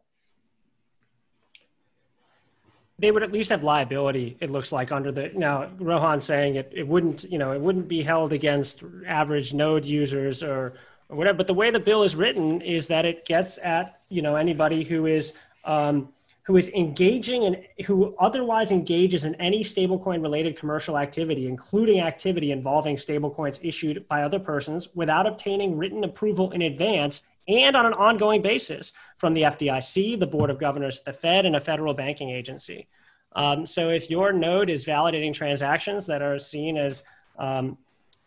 They 3.00 3.10
would 3.10 3.22
at 3.22 3.32
least 3.32 3.50
have 3.50 3.64
liability. 3.64 4.36
It 4.40 4.50
looks 4.50 4.72
like 4.72 4.92
under 4.92 5.10
the 5.10 5.30
now 5.34 5.70
Rohan 5.78 6.20
saying 6.20 6.56
it, 6.56 6.70
it 6.74 6.86
wouldn't 6.86 7.24
you 7.24 7.38
know 7.38 7.52
it 7.52 7.60
wouldn't 7.60 7.88
be 7.88 8.02
held 8.02 8.32
against 8.32 8.82
average 9.06 9.54
node 9.54 9.84
users 9.84 10.42
or, 10.42 10.74
or 11.08 11.16
whatever. 11.16 11.38
But 11.38 11.46
the 11.46 11.54
way 11.54 11.70
the 11.70 11.80
bill 11.80 12.02
is 12.02 12.14
written 12.14 12.60
is 12.60 12.88
that 12.88 13.06
it 13.06 13.24
gets 13.24 13.58
at 13.58 14.00
you 14.10 14.20
know 14.20 14.36
anybody 14.36 14.84
who 14.84 15.06
is 15.06 15.32
um, 15.64 16.12
who 16.42 16.56
is 16.56 16.68
engaging 16.70 17.44
and 17.44 17.64
who 17.86 18.14
otherwise 18.18 18.70
engages 18.70 19.24
in 19.24 19.34
any 19.36 19.64
stablecoin 19.64 20.20
related 20.22 20.58
commercial 20.58 20.98
activity, 20.98 21.46
including 21.46 22.00
activity 22.00 22.52
involving 22.52 22.96
stablecoins 22.96 23.58
issued 23.62 24.06
by 24.08 24.22
other 24.22 24.38
persons 24.38 24.88
without 24.94 25.26
obtaining 25.26 25.78
written 25.78 26.04
approval 26.04 26.50
in 26.50 26.62
advance 26.62 27.22
and 27.50 27.76
on 27.76 27.86
an 27.86 27.92
ongoing 27.94 28.42
basis 28.42 28.92
from 29.16 29.34
the 29.34 29.42
FDIC, 29.42 30.18
the 30.18 30.26
Board 30.26 30.50
of 30.50 30.58
Governors, 30.58 31.00
the 31.02 31.12
Fed, 31.12 31.46
and 31.46 31.56
a 31.56 31.60
federal 31.60 31.94
banking 31.94 32.30
agency. 32.30 32.88
Um, 33.32 33.66
so 33.66 33.90
if 33.90 34.10
your 34.10 34.32
node 34.32 34.70
is 34.70 34.84
validating 34.84 35.32
transactions 35.32 36.06
that 36.06 36.22
are 36.22 36.38
seen 36.38 36.76
as 36.76 37.04
um, 37.38 37.78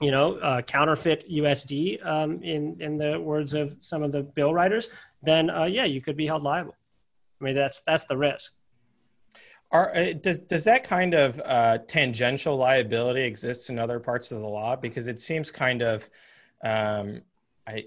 you 0.04 0.12
know, 0.12 0.36
uh, 0.40 0.62
counterfeit 0.62 1.26
USD, 1.30 2.06
um, 2.06 2.42
in 2.44 2.76
in 2.82 2.98
the 2.98 3.20
words 3.20 3.54
of 3.54 3.78
some 3.80 4.04
of 4.04 4.12
the 4.12 4.22
bill 4.22 4.54
writers, 4.54 4.90
then 5.22 5.50
uh, 5.50 5.64
yeah, 5.64 5.86
you 5.86 6.02
could 6.02 6.18
be 6.18 6.28
held 6.28 6.44
liable. 6.44 6.76
I 7.40 7.44
mean, 7.46 7.56
that's 7.56 7.82
that's 7.82 8.04
the 8.04 8.18
risk. 8.18 8.54
Are, 9.72 9.96
uh, 9.96 10.14
does 10.22 10.40
does 10.40 10.66
that 10.66 10.84
kind 10.84 11.14
of 11.14 11.42
uh, 11.46 11.78
tangential 11.88 12.58
liability 12.58 13.22
exist 13.22 13.70
in 13.70 13.80
other 13.80 14.00
parts 14.00 14.32
of 14.32 14.42
the 14.42 14.48
law? 14.48 14.76
Because 14.76 15.08
it 15.08 15.20
seems 15.20 15.50
kind 15.52 15.82
of, 15.82 16.10
um, 16.64 17.22
I 17.66 17.86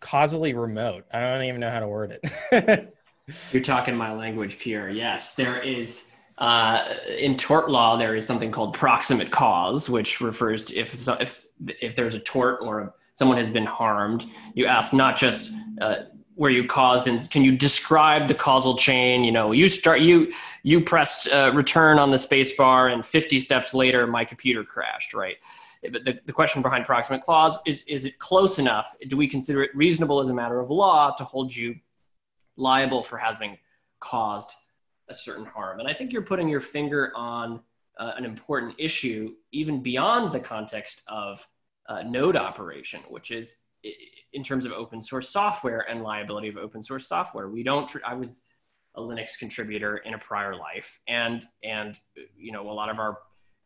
causally 0.00 0.54
remote. 0.54 1.06
I 1.12 1.20
don't 1.20 1.44
even 1.44 1.60
know 1.60 1.70
how 1.70 1.80
to 1.80 1.88
word 1.88 2.18
it. 2.22 2.96
You're 3.52 3.62
talking 3.62 3.96
my 3.96 4.12
language, 4.12 4.58
Pierre. 4.58 4.90
Yes, 4.90 5.34
there 5.34 5.58
is. 5.58 6.10
Uh, 6.38 6.94
in 7.18 7.36
tort 7.36 7.70
law, 7.70 7.96
there 7.96 8.16
is 8.16 8.26
something 8.26 8.50
called 8.50 8.74
proximate 8.74 9.30
cause, 9.30 9.88
which 9.88 10.20
refers 10.20 10.64
to 10.64 10.76
if 10.76 11.08
if 11.20 11.46
if 11.80 11.94
there's 11.94 12.14
a 12.14 12.20
tort 12.20 12.60
or 12.62 12.94
someone 13.14 13.36
has 13.38 13.50
been 13.50 13.66
harmed, 13.66 14.24
you 14.54 14.66
ask 14.66 14.92
not 14.92 15.16
just 15.16 15.52
uh, 15.80 15.96
where 16.34 16.50
you 16.50 16.64
caused 16.66 17.06
and 17.06 17.30
can 17.30 17.44
you 17.44 17.56
describe 17.56 18.26
the 18.26 18.34
causal 18.34 18.76
chain 18.76 19.22
you 19.22 19.32
know 19.32 19.52
you 19.52 19.68
start 19.68 20.00
you 20.00 20.32
you 20.62 20.80
pressed 20.80 21.28
uh, 21.28 21.52
return 21.54 21.98
on 21.98 22.10
the 22.10 22.18
space 22.18 22.56
bar 22.56 22.88
and 22.88 23.04
50 23.04 23.38
steps 23.38 23.74
later 23.74 24.06
my 24.06 24.24
computer 24.24 24.64
crashed 24.64 25.12
right 25.12 25.36
the, 25.82 26.20
the 26.24 26.32
question 26.32 26.62
behind 26.62 26.84
proximate 26.84 27.22
cause 27.22 27.58
is 27.66 27.82
is 27.84 28.04
it 28.04 28.18
close 28.18 28.58
enough 28.58 28.94
do 29.08 29.16
we 29.16 29.26
consider 29.26 29.62
it 29.62 29.74
reasonable 29.74 30.20
as 30.20 30.28
a 30.28 30.34
matter 30.34 30.60
of 30.60 30.70
law 30.70 31.12
to 31.14 31.24
hold 31.24 31.54
you 31.54 31.74
liable 32.56 33.02
for 33.02 33.16
having 33.16 33.56
caused 34.00 34.50
a 35.08 35.14
certain 35.14 35.44
harm 35.44 35.80
and 35.80 35.88
i 35.88 35.92
think 35.92 36.12
you're 36.12 36.22
putting 36.22 36.48
your 36.48 36.60
finger 36.60 37.12
on 37.16 37.60
uh, 37.98 38.12
an 38.16 38.24
important 38.24 38.74
issue 38.78 39.34
even 39.52 39.82
beyond 39.82 40.32
the 40.32 40.40
context 40.40 41.02
of 41.08 41.46
uh, 41.88 42.02
node 42.02 42.36
operation 42.36 43.00
which 43.08 43.30
is 43.30 43.64
in 44.32 44.42
terms 44.42 44.64
of 44.64 44.72
open 44.72 45.02
source 45.02 45.28
software 45.28 45.86
and 45.88 46.02
liability 46.02 46.48
of 46.48 46.56
open 46.56 46.82
source 46.82 47.06
software. 47.06 47.48
We 47.48 47.62
don't. 47.62 47.90
I 48.06 48.14
was 48.14 48.42
a 48.94 49.00
Linux 49.00 49.38
contributor 49.38 49.98
in 49.98 50.14
a 50.14 50.18
prior 50.18 50.56
life, 50.56 51.00
and 51.08 51.46
and 51.62 51.98
you 52.36 52.52
know 52.52 52.70
a 52.70 52.72
lot 52.72 52.88
of 52.88 52.98
our 52.98 53.18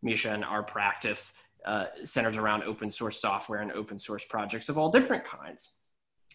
Misha 0.02 0.30
and 0.30 0.44
our 0.44 0.62
practice 0.62 1.38
uh, 1.66 1.86
centers 2.04 2.36
around 2.36 2.62
open 2.62 2.90
source 2.90 3.20
software 3.20 3.60
and 3.60 3.72
open 3.72 3.98
source 3.98 4.24
projects 4.24 4.68
of 4.68 4.78
all 4.78 4.90
different 4.90 5.24
kinds. 5.24 5.72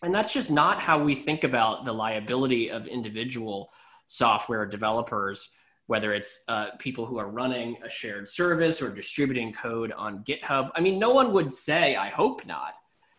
And 0.04 0.14
that's 0.14 0.34
just 0.34 0.52
not 0.52 0.80
how 0.80 1.02
we 1.02 1.16
think 1.16 1.44
about 1.44 1.86
the 1.86 1.94
liability 1.94 2.70
of 2.70 2.88
individual 2.88 3.72
software 4.08 4.66
developers, 4.66 5.50
whether 5.88 6.14
it's 6.14 6.44
uh, 6.48 6.72
people 6.80 7.06
who 7.06 7.18
are 7.18 7.30
running 7.30 7.78
a 7.86 7.90
shared 7.90 8.28
service 8.28 8.82
or 8.82 8.90
distributing 8.90 9.54
code 9.54 9.92
on 9.94 10.24
GitHub. 10.24 10.72
I 10.76 10.82
mean, 10.82 11.00
no 11.00 11.12
one 11.12 11.34
would 11.34 11.54
say, 11.54 11.96
I 11.96 12.10
hope 12.10 12.46
not, 12.46 12.74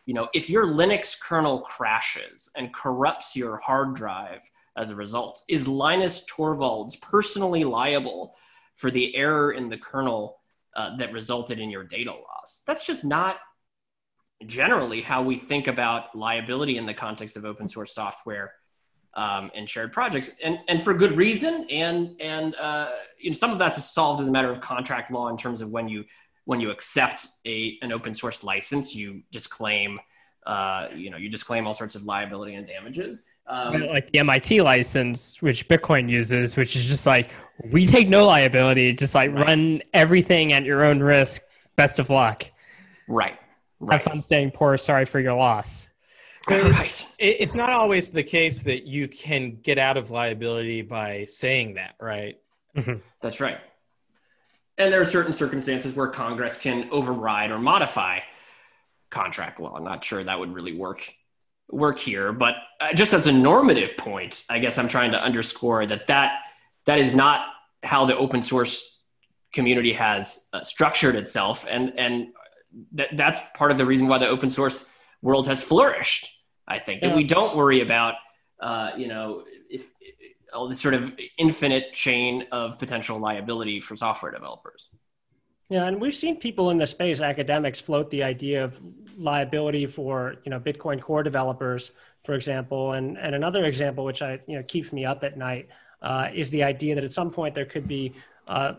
you 0.07 0.15
know, 0.15 0.29
if 0.35 0.51
your 0.51 0.67
Linux 0.67 1.19
kernel 1.19 1.61
crashes 1.61 2.51
and 2.57 2.75
corrupts 2.75 3.37
your 3.37 3.57
hard 3.57 3.95
drive 3.95 4.41
as 4.77 4.91
a 4.91 4.97
result, 4.97 5.43
is 5.49 5.69
Linus 5.69 6.27
Torvalds 6.27 7.01
personally 7.01 7.63
liable 7.63 8.35
for 8.75 8.91
the 8.91 9.15
error 9.15 9.53
in 9.53 9.69
the 9.69 9.79
kernel 9.79 10.42
uh, 10.77 10.97
that 10.97 11.13
resulted 11.13 11.61
in 11.61 11.71
your 11.71 11.85
data 11.85 12.13
loss? 12.13 12.63
That's 12.67 12.87
just 12.87 13.05
not 13.05 13.37
generally 14.47 15.01
how 15.01 15.23
we 15.23 15.37
think 15.37 15.69
about 15.69 16.17
liability 16.17 16.77
in 16.77 16.87
the 16.87 16.95
context 16.95 17.37
of 17.37 17.45
open 17.45 17.69
source 17.69 17.95
software 17.95 18.53
um, 19.15 19.51
and 19.55 19.69
shared 19.69 19.93
projects, 19.93 20.33
and 20.43 20.59
and 20.69 20.83
for 20.83 20.95
good 20.95 21.13
reason. 21.13 21.67
And 21.71 22.21
and 22.21 22.55
uh, 22.57 22.91
you 23.19 23.31
know, 23.31 23.35
some 23.35 23.51
of 23.51 23.59
that's 23.59 23.85
solved 23.91 24.21
as 24.21 24.29
a 24.29 24.31
matter 24.31 24.51
of 24.51 24.61
contract 24.61 25.11
law 25.11 25.29
in 25.29 25.37
terms 25.37 25.61
of 25.61 25.71
when 25.71 25.89
you 25.89 26.05
when 26.45 26.61
you 26.61 26.71
accept 26.71 27.27
a 27.47 27.79
an 27.83 27.93
open 27.93 28.15
source 28.15 28.43
license, 28.43 28.95
you 28.95 29.23
disclaim, 29.31 30.01
uh, 30.47 30.89
you 30.95 31.11
know, 31.11 31.17
you 31.17 31.29
disclaim 31.29 31.67
all 31.67 31.75
sorts 31.75 31.95
of 31.95 32.05
liability 32.05 32.55
and 32.55 32.67
damages. 32.67 33.25
Um, 33.47 33.87
like 33.89 34.11
the 34.11 34.21
MIT 34.21 34.63
license, 34.63 35.43
which 35.43 35.69
Bitcoin 35.69 36.09
uses, 36.09 36.57
which 36.57 36.77
is 36.77 36.87
just 36.87 37.07
like 37.07 37.31
we 37.71 37.87
take 37.87 38.09
no 38.09 38.27
liability, 38.27 38.93
just 38.93 39.15
like 39.15 39.33
right. 39.33 39.47
run 39.47 39.83
everything 39.93 40.53
at 40.53 40.65
your 40.65 40.85
own 40.85 41.01
risk. 41.01 41.43
Best 41.77 41.99
of 41.99 42.11
luck. 42.11 42.45
Right. 43.09 43.39
right. 43.81 43.93
Have 43.93 44.03
fun 44.03 44.21
staying 44.21 44.53
poor. 44.53 44.77
Sorry 44.77 45.05
for 45.05 45.21
your 45.21 45.35
loss. 45.35 45.91
Right. 46.51 47.15
It's 47.21 47.55
not 47.55 47.71
always 47.71 48.11
the 48.11 48.25
case 48.25 48.63
that 48.63 48.85
you 48.85 49.07
can 49.07 49.61
get 49.63 49.79
out 49.79 49.97
of 49.97 50.11
liability 50.11 50.83
by 50.83 51.25
saying 51.25 51.75
that, 51.75 51.95
right? 52.01 52.37
Mm-hmm. 52.77 52.95
That's 53.21 53.39
right. 53.39 53.59
And 54.77 54.93
there 54.93 55.01
are 55.01 55.07
certain 55.07 55.33
circumstances 55.33 55.95
where 55.95 56.09
Congress 56.09 56.59
can 56.59 56.89
override 56.91 57.53
or 57.53 57.61
modify 57.61 58.21
contract 59.11 59.61
law. 59.61 59.77
I'm 59.77 59.85
not 59.85 60.05
sure 60.05 60.25
that 60.25 60.37
would 60.37 60.53
really 60.53 60.75
work 60.75 61.15
work 61.73 61.99
here, 61.99 62.33
but 62.33 62.55
uh, 62.81 62.93
just 62.93 63.15
as 63.15 63.27
a 63.27 63.33
normative 63.33 63.97
point, 63.97 64.45
I 64.49 64.59
guess 64.59 64.79
I'm 64.79 64.89
trying 64.89 65.13
to 65.13 65.21
underscore 65.21 65.87
that 65.87 66.07
that 66.07 66.33
that 66.87 66.99
is 66.99 67.15
not 67.15 67.47
how 67.83 68.05
the 68.05 68.17
open 68.17 68.43
source 68.43 69.01
community 69.53 69.93
has 69.95 70.49
uh, 70.53 70.63
structured 70.63 71.17
itself, 71.17 71.67
and 71.69 71.93
and 71.99 72.29
that 72.93 73.17
that's 73.17 73.41
part 73.55 73.71
of 73.71 73.79
the 73.79 73.87
reason 73.87 74.07
why 74.07 74.19
the 74.19 74.29
open 74.29 74.51
source 74.51 74.89
world 75.23 75.47
has 75.47 75.63
flourished. 75.63 76.29
I 76.69 76.79
think 76.79 77.01
that 77.03 77.17
we 77.17 77.25
don't 77.25 77.57
worry 77.57 77.81
about 77.81 78.15
uh, 78.61 78.91
you 78.97 79.09
know 79.09 79.45
if 79.71 79.91
all 80.53 80.69
this 80.69 80.81
sort 80.81 80.95
of 80.95 81.15
infinite 81.39 81.95
chain 81.95 82.45
of 82.53 82.79
potential 82.79 83.19
liability 83.19 83.81
for 83.81 83.97
software 83.97 84.31
developers. 84.31 84.91
Yeah, 85.73 85.87
and 85.87 85.99
we've 85.99 86.15
seen 86.15 86.37
people 86.37 86.69
in 86.69 86.77
the 86.77 86.87
space, 86.87 87.23
academics, 87.23 87.81
float 87.81 88.11
the 88.11 88.23
idea 88.23 88.63
of 88.63 88.79
liability 89.17 89.87
for 89.87 90.37
you 90.45 90.51
know 90.51 90.61
Bitcoin 90.61 91.01
Core 91.01 91.23
developers, 91.23 91.93
for 92.25 92.35
example, 92.35 92.93
and 92.93 93.17
and 93.17 93.35
another 93.35 93.65
example 93.65 94.05
which 94.05 94.21
I 94.21 94.39
you 94.47 94.57
know 94.57 94.63
keeps 94.65 94.93
me 94.93 95.07
up 95.07 95.25
at 95.25 95.39
night 95.39 95.71
uh, 96.03 96.29
is 96.35 96.51
the 96.51 96.63
idea 96.63 96.95
that 96.95 97.05
at 97.05 97.15
some 97.15 97.31
point 97.31 97.55
there 97.55 97.65
could 97.65 97.89
be 97.89 98.13
uh, 98.47 98.75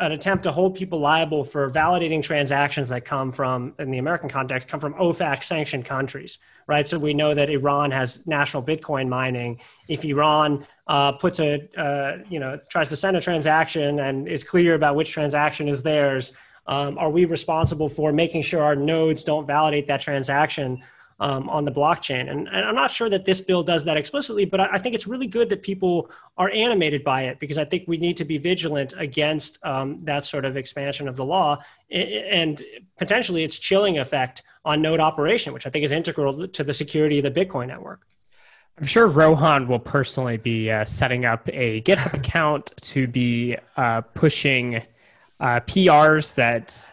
an 0.00 0.12
attempt 0.12 0.44
to 0.44 0.52
hold 0.52 0.74
people 0.74 0.98
liable 0.98 1.44
for 1.44 1.70
validating 1.70 2.22
transactions 2.22 2.88
that 2.88 3.04
come 3.04 3.32
from, 3.32 3.74
in 3.78 3.90
the 3.90 3.98
American 3.98 4.28
context, 4.28 4.68
come 4.68 4.80
from 4.80 4.94
OFAC 4.94 5.44
sanctioned 5.44 5.84
countries, 5.84 6.38
right? 6.66 6.86
So 6.88 6.98
we 6.98 7.14
know 7.14 7.34
that 7.34 7.50
Iran 7.50 7.90
has 7.90 8.26
national 8.26 8.62
Bitcoin 8.62 9.08
mining. 9.08 9.60
If 9.88 10.04
Iran 10.04 10.66
uh, 10.86 11.12
puts 11.12 11.40
a, 11.40 11.68
uh, 11.78 12.18
you 12.28 12.40
know, 12.40 12.58
tries 12.70 12.88
to 12.90 12.96
send 12.96 13.16
a 13.16 13.20
transaction 13.20 14.00
and 14.00 14.28
is 14.28 14.44
clear 14.44 14.74
about 14.74 14.96
which 14.96 15.10
transaction 15.10 15.68
is 15.68 15.82
theirs, 15.82 16.32
um, 16.66 16.98
are 16.98 17.10
we 17.10 17.24
responsible 17.24 17.88
for 17.88 18.12
making 18.12 18.42
sure 18.42 18.62
our 18.62 18.76
nodes 18.76 19.22
don't 19.22 19.46
validate 19.46 19.86
that 19.88 20.00
transaction 20.00 20.82
um, 21.20 21.48
on 21.48 21.64
the 21.64 21.70
blockchain. 21.70 22.30
And, 22.30 22.48
and, 22.48 22.64
I'm 22.64 22.74
not 22.74 22.90
sure 22.90 23.08
that 23.08 23.24
this 23.24 23.40
bill 23.40 23.62
does 23.62 23.84
that 23.84 23.96
explicitly, 23.96 24.44
but 24.44 24.60
I, 24.60 24.68
I, 24.72 24.78
think 24.78 24.94
it's 24.94 25.06
really 25.06 25.26
good 25.26 25.48
that 25.50 25.62
people 25.62 26.10
are 26.36 26.50
animated 26.50 27.04
by 27.04 27.22
it 27.22 27.38
because 27.38 27.56
I 27.58 27.64
think 27.64 27.84
we 27.86 27.96
need 27.96 28.16
to 28.16 28.24
be 28.24 28.36
vigilant 28.36 28.94
against 28.96 29.58
um, 29.64 30.00
that 30.04 30.24
sort 30.24 30.44
of 30.44 30.56
expansion 30.56 31.06
of 31.06 31.16
the 31.16 31.24
law 31.24 31.62
and 31.90 32.60
potentially 32.98 33.44
its 33.44 33.58
chilling 33.58 33.98
effect 33.98 34.42
on 34.64 34.82
node 34.82 35.00
operation, 35.00 35.52
which 35.52 35.66
I 35.66 35.70
think 35.70 35.84
is 35.84 35.92
integral 35.92 36.48
to 36.48 36.64
the 36.64 36.74
security 36.74 37.18
of 37.18 37.32
the 37.32 37.44
Bitcoin 37.44 37.68
network. 37.68 38.00
I'm 38.78 38.86
sure 38.86 39.06
Rohan 39.06 39.68
will 39.68 39.78
personally 39.78 40.36
be 40.36 40.70
uh, 40.70 40.84
setting 40.84 41.24
up 41.24 41.48
a 41.52 41.80
GitHub 41.82 42.14
account 42.14 42.72
to 42.82 43.06
be 43.06 43.56
uh, 43.76 44.00
pushing 44.00 44.82
uh, 45.38 45.60
PRs 45.60 46.34
that 46.34 46.92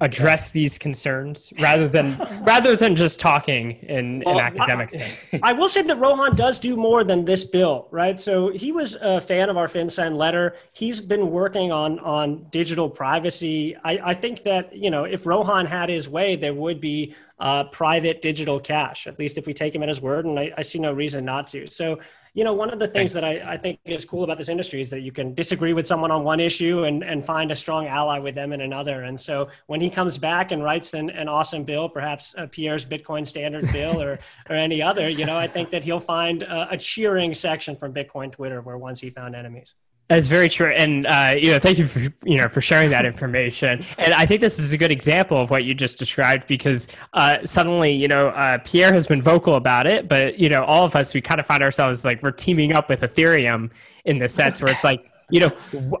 address 0.00 0.50
these 0.50 0.78
concerns 0.78 1.52
rather 1.58 1.88
than 1.88 2.16
rather 2.42 2.76
than 2.76 2.94
just 2.94 3.18
talking 3.18 3.72
in, 3.82 4.22
well, 4.24 4.38
in 4.38 4.44
academic 4.44 4.92
I, 5.32 5.40
I, 5.42 5.52
will 5.52 5.68
say 5.68 5.82
that 5.82 5.98
Rohan 5.98 6.36
does 6.36 6.60
do 6.60 6.76
more 6.76 7.02
than 7.02 7.24
this 7.24 7.42
bill, 7.42 7.88
right? 7.90 8.20
So 8.20 8.50
he 8.50 8.70
was 8.70 8.94
a 9.00 9.20
fan 9.20 9.50
of 9.50 9.56
our 9.56 9.66
FinCEN 9.66 10.16
letter. 10.16 10.54
He's 10.72 11.00
been 11.00 11.30
working 11.30 11.72
on 11.72 11.98
on 12.00 12.46
digital 12.50 12.88
privacy. 12.88 13.76
I, 13.82 13.98
I 14.10 14.14
think 14.14 14.44
that 14.44 14.74
you 14.74 14.90
know 14.90 15.04
if 15.04 15.26
Rohan 15.26 15.66
had 15.66 15.88
his 15.88 16.08
way, 16.08 16.36
there 16.36 16.54
would 16.54 16.80
be 16.80 17.14
uh, 17.40 17.64
private 17.64 18.22
digital 18.22 18.58
cash. 18.60 19.06
At 19.06 19.18
least 19.18 19.38
if 19.38 19.46
we 19.46 19.54
take 19.54 19.74
him 19.74 19.82
at 19.82 19.88
his 19.88 20.00
word, 20.00 20.26
and 20.26 20.38
I, 20.38 20.52
I 20.56 20.62
see 20.62 20.78
no 20.78 20.92
reason 20.92 21.24
not 21.24 21.46
to. 21.48 21.66
So 21.70 21.98
you 22.38 22.44
know, 22.44 22.52
one 22.52 22.70
of 22.70 22.78
the 22.78 22.86
things 22.86 23.12
that 23.14 23.24
I, 23.24 23.54
I, 23.54 23.56
think 23.56 23.80
is 23.84 24.04
cool 24.04 24.22
about 24.22 24.38
this 24.38 24.48
industry 24.48 24.80
is 24.80 24.90
that 24.90 25.00
you 25.00 25.10
can 25.10 25.34
disagree 25.34 25.72
with 25.72 25.88
someone 25.88 26.12
on 26.12 26.22
one 26.22 26.38
issue 26.38 26.84
and, 26.84 27.02
and 27.02 27.24
find 27.24 27.50
a 27.50 27.56
strong 27.56 27.86
ally 27.86 28.20
with 28.20 28.36
them 28.36 28.52
in 28.52 28.60
another. 28.60 29.02
And 29.02 29.18
so 29.18 29.48
when 29.66 29.80
he 29.80 29.90
comes 29.90 30.18
back 30.18 30.52
and 30.52 30.62
writes 30.62 30.94
an, 30.94 31.10
an 31.10 31.28
awesome 31.28 31.64
bill, 31.64 31.88
perhaps 31.88 32.36
Pierre's 32.52 32.86
Bitcoin 32.86 33.26
standard 33.26 33.70
bill 33.72 34.00
or, 34.00 34.20
or 34.48 34.54
any 34.54 34.80
other, 34.80 35.08
you 35.08 35.26
know, 35.26 35.36
I 35.36 35.48
think 35.48 35.70
that 35.70 35.82
he'll 35.82 35.98
find 35.98 36.44
a, 36.44 36.74
a 36.74 36.76
cheering 36.76 37.34
section 37.34 37.74
from 37.74 37.92
Bitcoin 37.92 38.30
Twitter 38.30 38.60
where 38.60 38.78
once 38.78 39.00
he 39.00 39.10
found 39.10 39.34
enemies. 39.34 39.74
That's 40.08 40.26
very 40.26 40.48
true, 40.48 40.72
and 40.72 41.06
uh, 41.06 41.34
you 41.36 41.50
know, 41.50 41.58
thank 41.58 41.76
you 41.76 41.86
for 41.86 42.00
you 42.24 42.38
know 42.38 42.48
for 42.48 42.62
sharing 42.62 42.88
that 42.90 43.04
information. 43.04 43.84
and 43.98 44.14
I 44.14 44.24
think 44.24 44.40
this 44.40 44.58
is 44.58 44.72
a 44.72 44.78
good 44.78 44.90
example 44.90 45.38
of 45.38 45.50
what 45.50 45.64
you 45.64 45.74
just 45.74 45.98
described 45.98 46.46
because 46.46 46.88
uh, 47.12 47.44
suddenly, 47.44 47.92
you 47.92 48.08
know, 48.08 48.28
uh, 48.28 48.56
Pierre 48.64 48.92
has 48.94 49.06
been 49.06 49.20
vocal 49.20 49.56
about 49.56 49.86
it, 49.86 50.08
but 50.08 50.38
you 50.38 50.48
know, 50.48 50.64
all 50.64 50.84
of 50.84 50.96
us 50.96 51.12
we 51.12 51.20
kind 51.20 51.38
of 51.38 51.46
find 51.46 51.62
ourselves 51.62 52.06
like 52.06 52.22
we're 52.22 52.30
teaming 52.30 52.72
up 52.72 52.88
with 52.88 53.02
Ethereum 53.02 53.70
in 54.06 54.16
the 54.16 54.28
sense 54.28 54.62
where 54.62 54.72
it's 54.72 54.82
like, 54.82 55.06
you 55.28 55.40
know, 55.40 55.52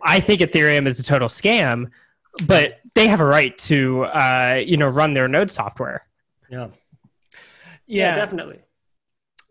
I 0.02 0.20
think 0.20 0.40
Ethereum 0.40 0.86
is 0.86 0.98
a 0.98 1.02
total 1.02 1.28
scam, 1.28 1.90
but 2.46 2.80
they 2.94 3.08
have 3.08 3.20
a 3.20 3.26
right 3.26 3.56
to 3.58 4.04
uh, 4.04 4.62
you 4.64 4.78
know 4.78 4.88
run 4.88 5.12
their 5.12 5.28
node 5.28 5.50
software. 5.50 6.06
Yeah, 6.50 6.68
yeah, 7.86 8.14
yeah 8.14 8.16
definitely. 8.16 8.60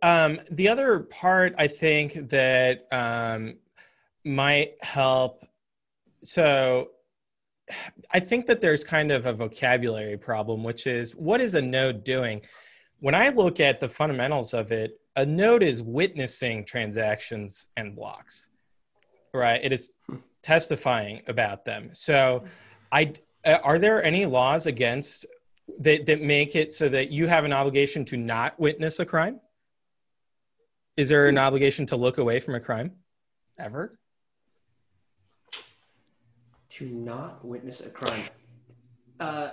Um, 0.02 0.40
the 0.50 0.68
other 0.70 1.02
part 1.02 1.54
I 1.60 1.68
think 1.68 2.30
that 2.30 2.88
um, 2.92 3.58
might 4.28 4.76
help. 4.82 5.46
So 6.24 6.90
I 8.12 8.20
think 8.20 8.46
that 8.48 8.62
there's 8.62 8.84
kind 8.84 9.12
of 9.12 9.26
a 9.26 9.34
vocabulary 9.34 10.18
problem, 10.18 10.64
which 10.64 10.88
is 10.88 11.16
what 11.16 11.42
is 11.42 11.56
a 11.56 11.62
node 11.62 12.04
doing? 12.04 12.42
When 13.00 13.16
I 13.16 13.30
look 13.30 13.60
at 13.60 13.80
the 13.80 13.90
fundamentals 13.90 14.54
of 14.54 14.72
it, 14.72 15.00
a 15.16 15.26
node 15.26 15.64
is 15.64 15.82
witnessing 15.82 16.66
transactions 16.66 17.68
and 17.76 17.96
blocks, 17.96 18.50
right? 19.34 19.60
It 19.64 19.72
is 19.72 19.94
testifying 20.44 21.22
about 21.28 21.66
them. 21.66 21.90
So, 21.94 22.44
I 22.92 23.14
are 23.64 23.80
there 23.80 24.04
any 24.04 24.26
laws 24.26 24.66
against 24.66 25.26
that 25.80 26.06
that 26.06 26.22
make 26.22 26.56
it 26.56 26.72
so 26.72 26.90
that 26.90 27.12
you 27.12 27.28
have 27.28 27.46
an 27.46 27.54
obligation 27.54 28.06
to 28.06 28.18
not 28.18 28.60
witness 28.60 29.00
a 29.00 29.06
crime? 29.06 29.40
Is 30.96 31.10
there 31.10 31.28
an 31.28 31.38
obligation 31.38 31.86
to 31.88 31.96
look 31.96 32.18
away 32.18 32.40
from 32.40 32.56
a 32.56 32.60
crime 32.60 32.94
ever? 33.60 33.97
To 36.78 36.86
not 36.86 37.44
witness 37.44 37.82
a 37.82 37.90
crime. 37.90 38.24
Uh, 39.20 39.50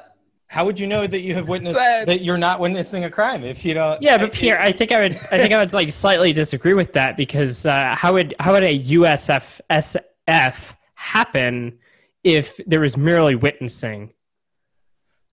how 0.49 0.65
would 0.67 0.79
you 0.79 0.87
know 0.87 1.07
that 1.07 1.23
you 1.23 1.35
have 1.35 1.49
witnessed 1.49 1.79
but, 1.79 2.05
that 2.05 2.21
you're 2.21 2.37
not 2.37 2.61
witnessing 2.61 3.05
a 3.05 3.11
crime 3.11 3.45
if 3.45 3.65
you 3.65 3.73
don't? 3.73 4.01
Yeah, 4.03 4.19
but 4.19 4.33
Pierre, 4.33 4.61
I 4.61 4.73
think 4.73 4.93
I 4.93 5.01
would, 5.01 5.17
I 5.33 5.39
think 5.39 5.53
I 5.55 5.59
would 5.59 5.73
like 5.73 5.91
slightly 5.91 6.35
disagree 6.35 6.75
with 6.75 6.93
that 6.93 7.17
because 7.17 7.65
uh, 7.65 7.95
how 7.97 8.13
would 8.13 8.35
how 8.39 8.53
would 8.53 8.63
a 8.63 8.79
USFSF 8.79 10.77
happen 10.97 11.79
if 12.23 12.61
there 12.67 12.81
was 12.81 12.97
merely 12.97 13.35
witnessing? 13.35 14.13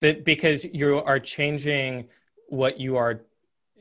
That 0.00 0.24
because 0.24 0.64
you 0.64 0.96
are 0.98 1.20
changing 1.20 2.08
what 2.48 2.80
you 2.80 2.96
are, 2.96 3.20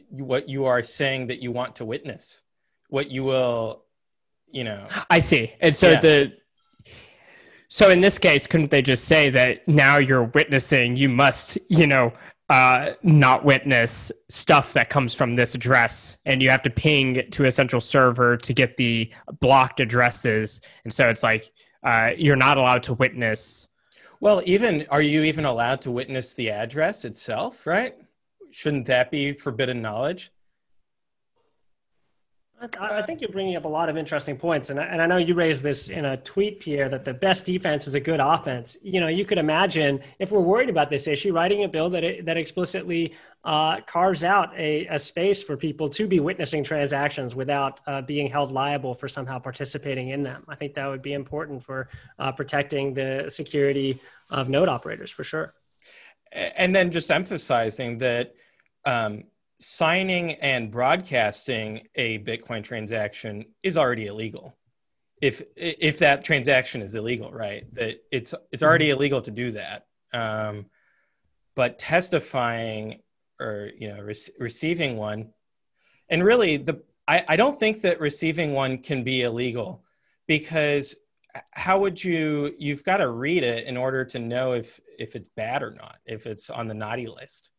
what 0.10 0.50
you 0.50 0.66
are 0.66 0.84
saying 0.84 1.28
that 1.28 1.42
you 1.42 1.52
want 1.52 1.78
to 1.78 1.86
witness, 1.86 2.42
what 2.90 3.10
you 3.10 3.24
will, 3.24 3.86
you 4.52 4.66
know. 4.66 4.86
I 5.10 5.20
see, 5.20 5.54
and 5.62 5.74
so 5.74 5.92
yeah. 5.92 6.00
the 6.02 6.34
so 7.74 7.90
in 7.90 8.02
this 8.02 8.18
case, 8.18 8.48
couldn't 8.48 8.70
they 8.70 8.82
just 8.82 9.06
say 9.06 9.30
that 9.30 9.66
now 9.66 9.98
you're 9.98 10.26
witnessing, 10.26 10.98
you 10.98 11.08
must, 11.08 11.58
you 11.70 11.88
know, 11.88 12.12
uh, 12.50 12.96
not 13.02 13.46
witness 13.46 14.12
stuff 14.28 14.74
that 14.74 14.90
comes 14.90 15.14
from 15.14 15.38
this 15.38 15.56
address, 15.56 16.18
and 16.26 16.42
you 16.42 16.50
have 16.50 16.62
to 16.64 16.70
ping 16.70 17.24
to 17.32 17.46
a 17.46 17.52
central 17.52 17.80
server 17.80 18.36
to 18.36 18.54
get 18.54 18.76
the 18.76 19.10
blocked 19.40 19.80
addresses, 19.80 20.60
and 20.84 20.92
so 20.92 21.08
it's 21.08 21.24
like 21.24 21.50
uh, 21.84 22.10
you're 22.18 22.36
not 22.36 22.58
allowed 22.58 22.84
to 22.84 22.94
witness. 22.96 23.70
Well, 24.20 24.42
even 24.44 24.86
are 24.90 25.02
you 25.02 25.24
even 25.24 25.46
allowed 25.46 25.80
to 25.84 25.92
witness 25.92 26.34
the 26.34 26.50
address 26.50 27.06
itself? 27.06 27.66
Right? 27.66 27.96
Shouldn't 28.50 28.86
that 28.88 29.12
be 29.12 29.32
forbidden 29.32 29.82
knowledge? 29.82 30.30
I 32.80 33.02
think 33.02 33.22
you're 33.22 33.32
bringing 33.32 33.56
up 33.56 33.66
a 33.66 33.68
lot 33.68 33.90
of 33.90 33.98
interesting 33.98 34.38
points, 34.38 34.70
and 34.70 34.80
I, 34.80 34.84
and 34.84 35.02
I 35.02 35.08
know 35.08 35.18
you 35.18 35.34
raised 35.34 35.64
this 35.64 35.90
in 35.90 36.06
a 36.06 36.18
tweet, 36.18 36.60
Pierre, 36.60 36.90
that 36.90 37.04
the 37.04 37.14
best 37.14 37.44
defense 37.44 37.88
is 37.88 37.96
a 37.96 38.00
good 38.00 38.20
offense. 38.20 38.78
You 38.84 39.00
know, 39.00 39.08
you 39.08 39.26
could 39.26 39.40
imagine 39.40 40.00
if 40.20 40.32
we're 40.32 40.42
worried 40.42 40.70
about 40.70 40.92
this 40.92 41.08
issue, 41.08 41.34
writing 41.34 41.64
a 41.64 41.68
bill 41.68 41.90
that 41.90 42.04
it, 42.04 42.26
that 42.26 42.38
explicitly 42.38 43.16
uh, 43.44 43.82
carves 43.82 44.24
out 44.24 44.56
a, 44.56 44.86
a, 44.88 45.00
space 45.00 45.42
for 45.42 45.58
people 45.58 45.90
to 45.90 46.08
be 46.08 46.20
witnessing 46.20 46.64
transactions 46.64 47.34
without 47.34 47.80
uh, 47.88 48.04
being 48.04 48.30
held 48.30 48.52
liable 48.52 48.94
for 48.94 49.08
somehow 49.08 49.40
participating 49.40 50.10
in 50.10 50.22
them. 50.22 50.44
I 50.48 50.54
think 50.54 50.76
that 50.76 50.86
would 50.86 51.02
be 51.02 51.14
important 51.14 51.64
for 51.64 51.90
uh, 52.20 52.32
protecting 52.32 52.94
the 52.94 53.26
security 53.30 54.00
of 54.30 54.50
node 54.50 54.70
operators, 54.70 55.10
for 55.10 55.24
sure. 55.24 55.56
And 56.32 56.76
then 56.76 56.92
just 56.92 57.10
emphasizing 57.10 57.98
that. 58.00 58.36
Um, 58.86 59.26
signing 59.62 60.34
and 60.36 60.72
broadcasting 60.72 61.88
a 61.96 62.20
Bitcoin 62.20 62.64
transaction 62.64 63.46
is 63.64 63.78
already 63.78 64.08
illegal. 64.08 64.58
If 65.22 65.44
if 65.56 66.00
that 66.00 66.24
transaction 66.24 66.82
is 66.82 66.96
illegal, 66.96 67.32
right? 67.32 67.64
That 67.76 67.98
it's 68.12 68.34
it's 68.52 68.64
already 68.64 68.88
mm-hmm. 68.88 68.98
illegal 68.98 69.22
to 69.22 69.32
do 69.32 69.52
that. 69.52 69.86
Um, 70.14 70.66
but 71.56 71.78
testifying 71.78 73.02
or 73.40 73.70
you 73.78 73.90
know 73.90 74.02
re- 74.02 74.16
receiving 74.40 74.98
one, 74.98 75.30
and 76.10 76.24
really 76.24 76.58
the 76.58 76.82
I, 77.08 77.24
I 77.30 77.36
don't 77.36 77.60
think 77.60 77.82
that 77.82 78.00
receiving 78.00 78.54
one 78.54 78.80
can 78.80 79.04
be 79.04 79.22
illegal 79.22 79.84
because 80.28 80.96
how 81.52 81.80
would 81.80 82.04
you 82.04 82.54
you've 82.58 82.84
got 82.84 82.98
to 82.98 83.10
read 83.10 83.44
it 83.44 83.66
in 83.68 83.78
order 83.78 84.04
to 84.06 84.20
know 84.20 84.54
if 84.54 84.80
if 84.98 85.16
it's 85.16 85.30
bad 85.30 85.64
or 85.64 85.72
not 85.72 85.98
if 86.06 86.26
it's 86.26 86.50
on 86.50 86.68
the 86.68 86.74
naughty 86.74 87.08
list 87.08 87.52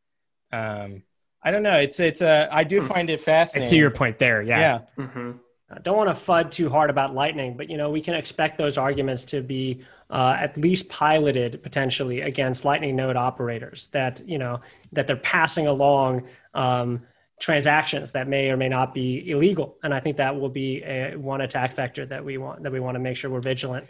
um, 0.52 1.02
I 1.44 1.50
don't 1.50 1.62
know. 1.62 1.76
It's 1.76 1.98
it's 2.00 2.22
uh, 2.22 2.48
I 2.50 2.64
do 2.64 2.80
hmm. 2.80 2.86
find 2.86 3.10
it 3.10 3.20
fascinating. 3.20 3.66
I 3.66 3.70
see 3.70 3.78
your 3.78 3.90
point 3.90 4.18
there. 4.18 4.42
Yeah. 4.42 4.58
Yeah. 4.58 5.04
Mm-hmm. 5.04 5.32
I 5.70 5.78
don't 5.78 5.96
want 5.96 6.14
to 6.14 6.22
fud 6.24 6.50
too 6.50 6.68
hard 6.68 6.90
about 6.90 7.14
Lightning, 7.14 7.56
but 7.56 7.70
you 7.70 7.76
know 7.76 7.90
we 7.90 8.00
can 8.00 8.14
expect 8.14 8.58
those 8.58 8.78
arguments 8.78 9.24
to 9.26 9.42
be 9.42 9.82
uh, 10.10 10.36
at 10.38 10.56
least 10.56 10.88
piloted 10.88 11.62
potentially 11.62 12.20
against 12.20 12.64
Lightning 12.64 12.94
node 12.94 13.16
operators. 13.16 13.88
That 13.92 14.22
you 14.26 14.38
know 14.38 14.60
that 14.92 15.06
they're 15.06 15.16
passing 15.16 15.66
along 15.66 16.24
um, 16.54 17.02
transactions 17.40 18.12
that 18.12 18.28
may 18.28 18.50
or 18.50 18.56
may 18.56 18.68
not 18.68 18.94
be 18.94 19.30
illegal, 19.30 19.78
and 19.82 19.94
I 19.94 20.00
think 20.00 20.18
that 20.18 20.38
will 20.38 20.50
be 20.50 20.82
a, 20.82 21.16
one 21.16 21.40
attack 21.40 21.74
vector 21.74 22.04
that 22.06 22.24
we 22.24 22.38
want 22.38 22.62
that 22.62 22.72
we 22.72 22.80
want 22.80 22.94
to 22.96 23.00
make 23.00 23.16
sure 23.16 23.30
we're 23.30 23.40
vigilant. 23.40 23.86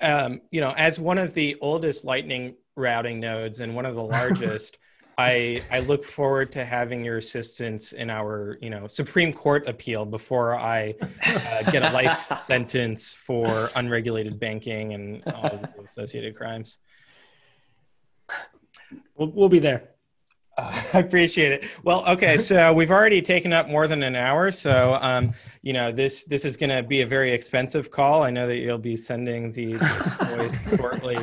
Um, 0.00 0.42
you 0.50 0.60
know, 0.60 0.74
as 0.76 1.00
one 1.00 1.18
of 1.18 1.34
the 1.34 1.56
oldest 1.60 2.04
Lightning 2.04 2.54
routing 2.76 3.18
nodes 3.18 3.60
and 3.60 3.74
one 3.74 3.86
of 3.86 3.94
the 3.94 4.04
largest. 4.04 4.78
I 5.18 5.62
I 5.70 5.80
look 5.80 6.04
forward 6.04 6.52
to 6.52 6.64
having 6.64 7.04
your 7.04 7.16
assistance 7.16 7.92
in 7.92 8.10
our 8.10 8.58
you 8.60 8.68
know 8.68 8.86
Supreme 8.86 9.32
Court 9.32 9.66
appeal 9.66 10.04
before 10.04 10.56
I 10.56 10.94
uh, 11.26 11.70
get 11.70 11.82
a 11.82 11.90
life 11.90 12.38
sentence 12.38 13.14
for 13.14 13.70
unregulated 13.76 14.38
banking 14.38 14.92
and 14.92 15.22
all 15.34 15.48
the 15.48 15.82
associated 15.84 16.36
crimes. 16.36 16.78
We'll, 19.16 19.30
we'll 19.30 19.48
be 19.48 19.58
there. 19.58 19.95
Uh, 20.56 20.82
I 20.94 20.98
appreciate 20.98 21.52
it. 21.52 21.66
Well, 21.84 22.06
okay, 22.06 22.36
so 22.36 22.72
we've 22.72 22.90
already 22.90 23.22
taken 23.22 23.52
up 23.52 23.68
more 23.68 23.86
than 23.86 24.02
an 24.02 24.16
hour, 24.16 24.50
so 24.50 24.98
um, 25.00 25.32
you 25.62 25.72
know 25.72 25.92
this 25.92 26.24
this 26.24 26.44
is 26.44 26.56
going 26.56 26.70
to 26.70 26.82
be 26.82 27.02
a 27.02 27.06
very 27.06 27.32
expensive 27.32 27.90
call. 27.90 28.22
I 28.22 28.30
know 28.30 28.46
that 28.46 28.56
you'll 28.56 28.78
be 28.78 28.96
sending 28.96 29.52
these 29.52 29.82
shortly, 30.76 31.18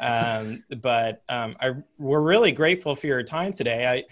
um, 0.00 0.64
but 0.80 1.22
um, 1.28 1.56
I, 1.60 1.72
we're 1.98 2.20
really 2.20 2.52
grateful 2.52 2.94
for 2.94 3.06
your 3.06 3.22
time 3.22 3.52
today. 3.52 3.86
I 3.86 4.04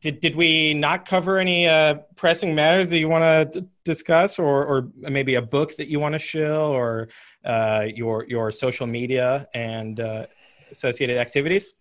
did 0.00 0.20
did 0.20 0.34
we 0.34 0.74
not 0.74 1.06
cover 1.06 1.38
any 1.38 1.68
uh, 1.68 1.94
pressing 2.16 2.54
matters 2.54 2.90
that 2.90 2.98
you 2.98 3.08
want 3.08 3.52
to 3.52 3.66
discuss, 3.84 4.38
or 4.38 4.64
or 4.64 4.88
maybe 4.96 5.34
a 5.36 5.42
book 5.42 5.76
that 5.76 5.88
you 5.88 6.00
want 6.00 6.12
to 6.12 6.18
shill, 6.18 6.62
or 6.62 7.08
uh, 7.44 7.86
your 7.94 8.26
your 8.28 8.50
social 8.50 8.86
media 8.86 9.48
and 9.54 10.00
uh, 10.00 10.26
associated 10.70 11.18
activities? 11.18 11.74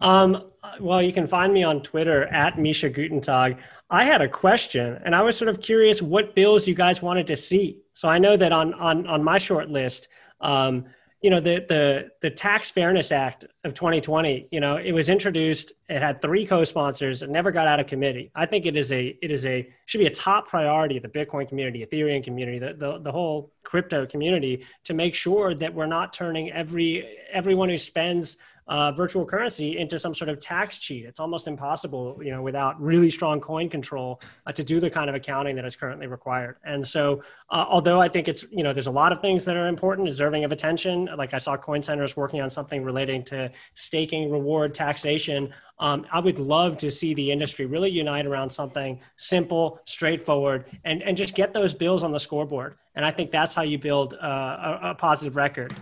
Um, 0.00 0.50
well, 0.80 1.02
you 1.02 1.12
can 1.12 1.26
find 1.26 1.52
me 1.52 1.62
on 1.62 1.82
Twitter 1.82 2.24
at 2.24 2.58
Misha 2.58 2.90
Guttentag. 2.90 3.58
I 3.90 4.04
had 4.04 4.22
a 4.22 4.28
question, 4.28 4.98
and 5.04 5.14
I 5.14 5.22
was 5.22 5.36
sort 5.36 5.48
of 5.48 5.60
curious 5.60 6.02
what 6.02 6.34
bills 6.34 6.66
you 6.66 6.74
guys 6.74 7.02
wanted 7.02 7.26
to 7.28 7.36
see. 7.36 7.80
So 7.94 8.08
I 8.08 8.18
know 8.18 8.36
that 8.36 8.52
on 8.52 8.74
on 8.74 9.06
on 9.06 9.22
my 9.22 9.38
short 9.38 9.68
list, 9.68 10.08
um, 10.40 10.86
you 11.20 11.30
know, 11.30 11.40
the 11.40 11.64
the 11.68 12.10
the 12.20 12.30
Tax 12.30 12.70
Fairness 12.70 13.12
Act 13.12 13.44
of 13.64 13.72
2020. 13.74 14.48
You 14.50 14.60
know, 14.60 14.76
it 14.76 14.92
was 14.92 15.08
introduced. 15.08 15.72
It 15.88 16.02
had 16.02 16.20
three 16.20 16.46
co-sponsors. 16.46 17.22
It 17.22 17.30
never 17.30 17.50
got 17.50 17.66
out 17.66 17.80
of 17.80 17.86
committee. 17.86 18.30
I 18.34 18.46
think 18.46 18.66
it 18.66 18.76
is 18.76 18.92
a 18.92 19.16
it 19.22 19.30
is 19.30 19.46
a 19.46 19.66
should 19.86 19.98
be 19.98 20.06
a 20.06 20.10
top 20.10 20.48
priority 20.48 20.96
of 20.96 21.02
the 21.02 21.08
Bitcoin 21.08 21.48
community, 21.48 21.86
Ethereum 21.86 22.22
community, 22.22 22.58
the 22.58 22.74
the, 22.74 22.98
the 22.98 23.12
whole 23.12 23.52
crypto 23.62 24.06
community 24.06 24.66
to 24.84 24.92
make 24.92 25.14
sure 25.14 25.54
that 25.54 25.72
we're 25.72 25.86
not 25.86 26.12
turning 26.12 26.50
every 26.52 27.16
everyone 27.32 27.68
who 27.68 27.76
spends 27.76 28.36
uh, 28.68 28.92
virtual 28.92 29.24
currency 29.26 29.78
into 29.78 29.98
some 29.98 30.14
sort 30.14 30.28
of 30.28 30.40
tax 30.40 30.78
cheat. 30.78 31.04
It's 31.04 31.20
almost 31.20 31.46
impossible, 31.46 32.18
you 32.22 32.30
know, 32.30 32.42
without 32.42 32.80
really 32.80 33.10
strong 33.10 33.40
coin 33.40 33.68
control 33.68 34.20
uh, 34.46 34.52
to 34.52 34.64
do 34.64 34.80
the 34.80 34.90
kind 34.90 35.08
of 35.08 35.14
accounting 35.14 35.56
that 35.56 35.64
is 35.64 35.76
currently 35.76 36.06
required. 36.06 36.56
And 36.64 36.86
so, 36.86 37.22
uh, 37.50 37.64
although 37.68 38.00
I 38.00 38.08
think 38.08 38.28
it's, 38.28 38.44
you 38.50 38.62
know, 38.62 38.72
there's 38.72 38.86
a 38.86 38.90
lot 38.90 39.12
of 39.12 39.20
things 39.20 39.44
that 39.44 39.56
are 39.56 39.68
important, 39.68 40.08
deserving 40.08 40.44
of 40.44 40.52
attention. 40.52 41.08
Like 41.16 41.34
I 41.34 41.38
saw 41.38 41.56
Coin 41.56 41.82
Center's 41.82 42.16
working 42.16 42.40
on 42.40 42.50
something 42.50 42.82
relating 42.82 43.22
to 43.24 43.50
staking 43.74 44.30
reward 44.30 44.74
taxation. 44.74 45.52
Um, 45.78 46.06
I 46.10 46.20
would 46.20 46.38
love 46.38 46.76
to 46.78 46.90
see 46.90 47.14
the 47.14 47.30
industry 47.30 47.66
really 47.66 47.90
unite 47.90 48.26
around 48.26 48.50
something 48.50 49.00
simple, 49.16 49.80
straightforward, 49.84 50.66
and, 50.84 51.02
and 51.02 51.16
just 51.16 51.34
get 51.34 51.52
those 51.52 51.74
bills 51.74 52.02
on 52.02 52.12
the 52.12 52.20
scoreboard. 52.20 52.76
And 52.94 53.04
I 53.04 53.10
think 53.10 53.30
that's 53.30 53.54
how 53.54 53.62
you 53.62 53.78
build 53.78 54.14
uh, 54.14 54.78
a, 54.82 54.90
a 54.90 54.94
positive 54.94 55.36
record. 55.36 55.74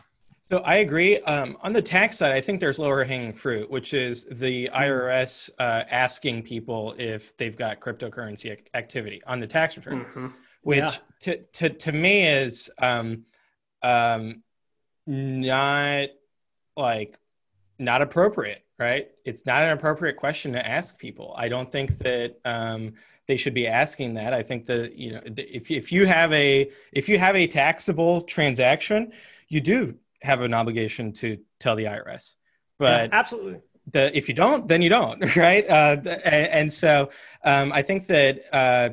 So 0.53 0.59
I 0.59 0.77
agree. 0.77 1.19
Um, 1.21 1.57
on 1.63 1.73
the 1.73 1.81
tax 1.81 2.19
side, 2.19 2.33
I 2.33 2.41
think 2.43 2.61
there's 2.61 2.79
lower 2.79 3.05
hanging 3.05 3.33
fruit, 3.33 3.71
which 3.71 3.95
is 3.95 4.27
the 4.31 4.69
IRS 4.75 5.49
uh, 5.59 5.85
asking 5.91 6.43
people 6.43 6.95
if 6.99 7.35
they've 7.39 7.57
got 7.57 7.81
cryptocurrency 7.81 8.51
ac- 8.53 8.65
activity 8.75 9.23
on 9.27 9.41
the 9.41 9.47
tax 9.47 9.79
return, 9.79 10.01
Mm-hmm. 10.05 10.27
which 10.61 10.81
Yeah. 10.83 10.91
to, 11.21 11.37
to, 11.43 11.69
to 11.71 11.93
me 11.93 12.27
is 12.29 12.71
um, 12.77 13.25
um, 13.83 14.43
not 15.07 16.09
like 16.77 17.19
not 17.79 18.03
appropriate, 18.03 18.63
right? 18.79 19.09
It's 19.25 19.47
not 19.47 19.63
an 19.63 19.71
appropriate 19.71 20.17
question 20.19 20.53
to 20.53 20.69
ask 20.69 20.99
people. 20.99 21.35
I 21.35 21.49
don't 21.49 21.73
think 21.73 21.97
that 21.97 22.37
um, 22.45 22.93
they 23.27 23.37
should 23.37 23.55
be 23.55 23.67
asking 23.69 24.13
that. 24.15 24.35
I 24.35 24.43
think 24.43 24.67
that 24.67 24.97
you 24.99 25.13
know 25.15 25.23
if 25.25 25.71
if 25.71 25.91
you 25.93 26.05
have 26.05 26.31
a 26.35 26.71
if 26.93 27.09
you 27.09 27.19
have 27.19 27.37
a 27.37 27.47
taxable 27.47 28.21
transaction, 28.21 29.13
you 29.49 29.63
do 29.63 29.95
have 30.23 30.41
an 30.41 30.55
obligation 30.55 31.13
to 31.13 31.39
tell 31.59 31.77
the 31.77 31.85
IRS. 31.85 32.35
But 32.79 33.11
Yeah, 33.11 33.19
absolutely. 33.19 33.61
the 33.93 34.17
if 34.17 34.29
you 34.29 34.35
don't, 34.35 34.67
then 34.69 34.83
you 34.83 34.89
don't, 34.89 35.37
right? 35.37 35.69
Uh, 35.69 35.97
and, 36.25 36.47
and 36.49 36.73
so 36.73 37.11
um, 37.45 37.73
I 37.73 37.83
think 37.83 38.07
that 38.07 38.43
uh, 38.53 38.91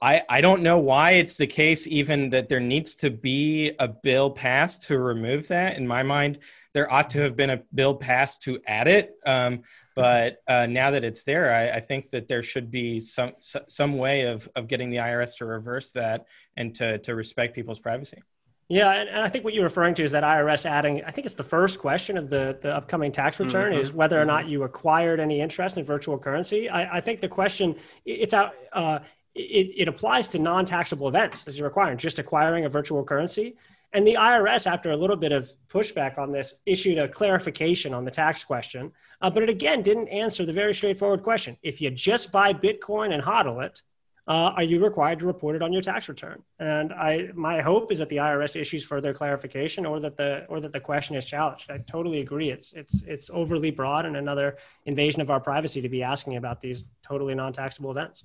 I 0.00 0.22
I 0.28 0.40
don't 0.40 0.62
know 0.62 0.78
why 0.78 1.12
it's 1.12 1.36
the 1.36 1.46
case 1.46 1.86
even 1.86 2.28
that 2.30 2.48
there 2.48 2.60
needs 2.60 2.94
to 2.96 3.10
be 3.10 3.72
a 3.78 3.88
bill 3.88 4.30
passed 4.30 4.82
to 4.88 4.98
remove 4.98 5.48
that. 5.48 5.76
In 5.76 5.86
my 5.86 6.02
mind, 6.02 6.38
there 6.74 6.92
ought 6.92 7.08
to 7.10 7.20
have 7.20 7.36
been 7.36 7.50
a 7.50 7.62
bill 7.72 7.94
passed 7.94 8.42
to 8.42 8.60
add 8.66 8.88
it. 8.88 9.14
Um, 9.24 9.62
but 9.94 10.38
uh, 10.48 10.66
now 10.66 10.90
that 10.90 11.04
it's 11.04 11.24
there, 11.24 11.54
I, 11.54 11.78
I 11.78 11.80
think 11.80 12.10
that 12.10 12.28
there 12.28 12.42
should 12.42 12.70
be 12.70 13.00
some 13.00 13.32
some 13.40 13.96
way 13.96 14.22
of 14.22 14.48
of 14.56 14.68
getting 14.68 14.90
the 14.90 14.98
IRS 14.98 15.38
to 15.38 15.46
reverse 15.46 15.92
that 15.92 16.26
and 16.56 16.74
to 16.74 16.98
to 16.98 17.14
respect 17.14 17.54
people's 17.54 17.80
privacy. 17.80 18.22
Yeah, 18.68 18.90
and, 18.92 19.08
and 19.08 19.20
I 19.20 19.28
think 19.28 19.44
what 19.44 19.52
you're 19.52 19.64
referring 19.64 19.94
to 19.96 20.04
is 20.04 20.12
that 20.12 20.24
IRS 20.24 20.64
adding, 20.64 21.04
I 21.04 21.10
think 21.10 21.26
it's 21.26 21.34
the 21.34 21.44
first 21.44 21.78
question 21.78 22.16
of 22.16 22.30
the, 22.30 22.58
the 22.62 22.74
upcoming 22.74 23.12
tax 23.12 23.38
return 23.38 23.74
Mhm. 23.74 23.78
is 23.78 23.92
whether 23.92 24.20
or 24.20 24.24
not 24.24 24.48
you 24.48 24.62
acquired 24.62 25.20
any 25.20 25.40
interest 25.40 25.76
in 25.76 25.84
virtual 25.84 26.18
currency. 26.18 26.68
I, 26.68 26.96
I 26.96 27.00
think 27.00 27.20
the 27.20 27.28
question, 27.28 27.76
it's 28.06 28.32
out, 28.32 28.54
uh, 28.72 29.00
it, 29.34 29.72
it 29.76 29.88
applies 29.88 30.28
to 30.28 30.38
non-taxable 30.38 31.08
events 31.08 31.46
as 31.46 31.58
you're 31.58 31.68
acquiring, 31.68 31.98
just 31.98 32.18
acquiring 32.18 32.64
a 32.64 32.68
virtual 32.68 33.04
currency. 33.04 33.56
And 33.92 34.06
the 34.06 34.14
IRS, 34.14 34.66
after 34.66 34.90
a 34.92 34.96
little 34.96 35.16
bit 35.16 35.30
of 35.32 35.52
pushback 35.68 36.18
on 36.18 36.32
this, 36.32 36.54
issued 36.66 36.98
a 36.98 37.06
clarification 37.06 37.92
on 37.94 38.04
the 38.04 38.10
tax 38.10 38.42
question. 38.42 38.92
Uh, 39.20 39.30
but 39.30 39.42
it 39.42 39.50
again 39.50 39.82
didn't 39.82 40.08
answer 40.08 40.44
the 40.46 40.52
very 40.52 40.74
straightforward 40.74 41.22
question. 41.22 41.56
If 41.62 41.80
you 41.80 41.90
just 41.90 42.32
buy 42.32 42.52
Bitcoin 42.54 43.12
and 43.12 43.22
hodl 43.22 43.64
it, 43.64 43.82
uh, 44.26 44.52
are 44.56 44.62
you 44.62 44.82
required 44.82 45.20
to 45.20 45.26
report 45.26 45.54
it 45.54 45.60
on 45.60 45.72
your 45.72 45.82
tax 45.82 46.08
return? 46.08 46.42
And 46.58 46.94
I, 46.94 47.28
my 47.34 47.60
hope 47.60 47.92
is 47.92 47.98
that 47.98 48.08
the 48.08 48.16
IRS 48.16 48.58
issues 48.58 48.82
further 48.82 49.12
clarification, 49.12 49.84
or 49.84 50.00
that 50.00 50.16
the 50.16 50.46
or 50.48 50.60
that 50.60 50.72
the 50.72 50.80
question 50.80 51.14
is 51.14 51.26
challenged. 51.26 51.70
I 51.70 51.78
totally 51.78 52.20
agree. 52.20 52.50
It's 52.50 52.72
it's 52.72 53.02
it's 53.02 53.28
overly 53.30 53.70
broad 53.70 54.06
and 54.06 54.16
another 54.16 54.56
invasion 54.86 55.20
of 55.20 55.30
our 55.30 55.40
privacy 55.40 55.82
to 55.82 55.90
be 55.90 56.02
asking 56.02 56.36
about 56.36 56.62
these 56.62 56.88
totally 57.02 57.34
non-taxable 57.34 57.90
events. 57.90 58.22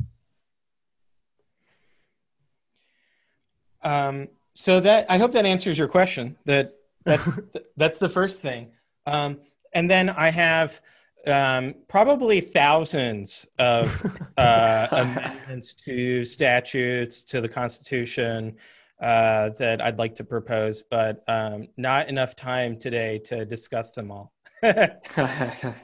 Um, 3.82 4.30
so 4.54 4.80
that 4.80 5.06
I 5.10 5.18
hope 5.18 5.34
that 5.34 5.46
answers 5.46 5.78
your 5.78 5.90
question. 5.90 6.38
That 6.46 6.76
that's 7.04 7.40
that's 7.76 8.00
the 8.00 8.10
first 8.10 8.42
thing. 8.42 8.72
Um, 9.06 9.42
and 9.74 9.90
then 9.90 10.10
I 10.10 10.30
have 10.30 10.82
um, 11.28 11.76
probably 11.88 12.42
thousands 12.42 13.46
of 13.58 14.06
uh, 14.38 14.88
amendments 14.92 15.74
to 15.76 16.24
statutes 16.24 17.24
to 17.24 17.42
the 17.42 17.50
Constitution 17.50 18.56
uh, 19.02 19.50
that 19.58 19.82
I'd 19.82 19.98
like 19.98 20.16
to 20.16 20.24
propose, 20.24 20.84
but 20.84 21.24
um, 21.28 21.68
not 21.78 22.10
enough 22.10 22.36
time 22.36 22.78
today 22.78 23.20
to 23.26 23.46
discuss 23.46 23.92
them 23.92 24.12
all. 24.12 24.34
well, 24.64 25.76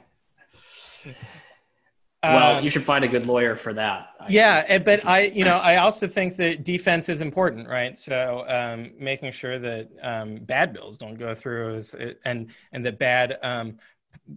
Um, 2.22 2.64
you 2.64 2.70
should 2.70 2.84
find 2.84 3.04
a 3.04 3.08
good 3.08 3.26
lawyer 3.26 3.56
for 3.56 3.72
that. 3.74 4.08
yeah, 4.28 4.64
eh, 4.68 4.78
but 4.78 5.06
I, 5.06 5.22
you 5.22 5.44
know, 5.44 5.58
I 5.58 5.76
also 5.76 6.06
think 6.06 6.36
that 6.36 6.64
defense 6.64 7.08
is 7.08 7.20
important, 7.20 7.68
right? 7.68 7.96
So 7.96 8.44
um, 8.48 8.90
making 8.98 9.32
sure 9.32 9.58
that 9.58 9.88
um, 10.02 10.36
bad 10.36 10.72
bills 10.72 10.96
don't 10.98 11.14
go 11.14 11.34
through, 11.34 11.74
is, 11.74 11.94
and 12.24 12.50
and 12.72 12.84
that 12.84 12.98
bad 12.98 13.38
um, 13.42 13.78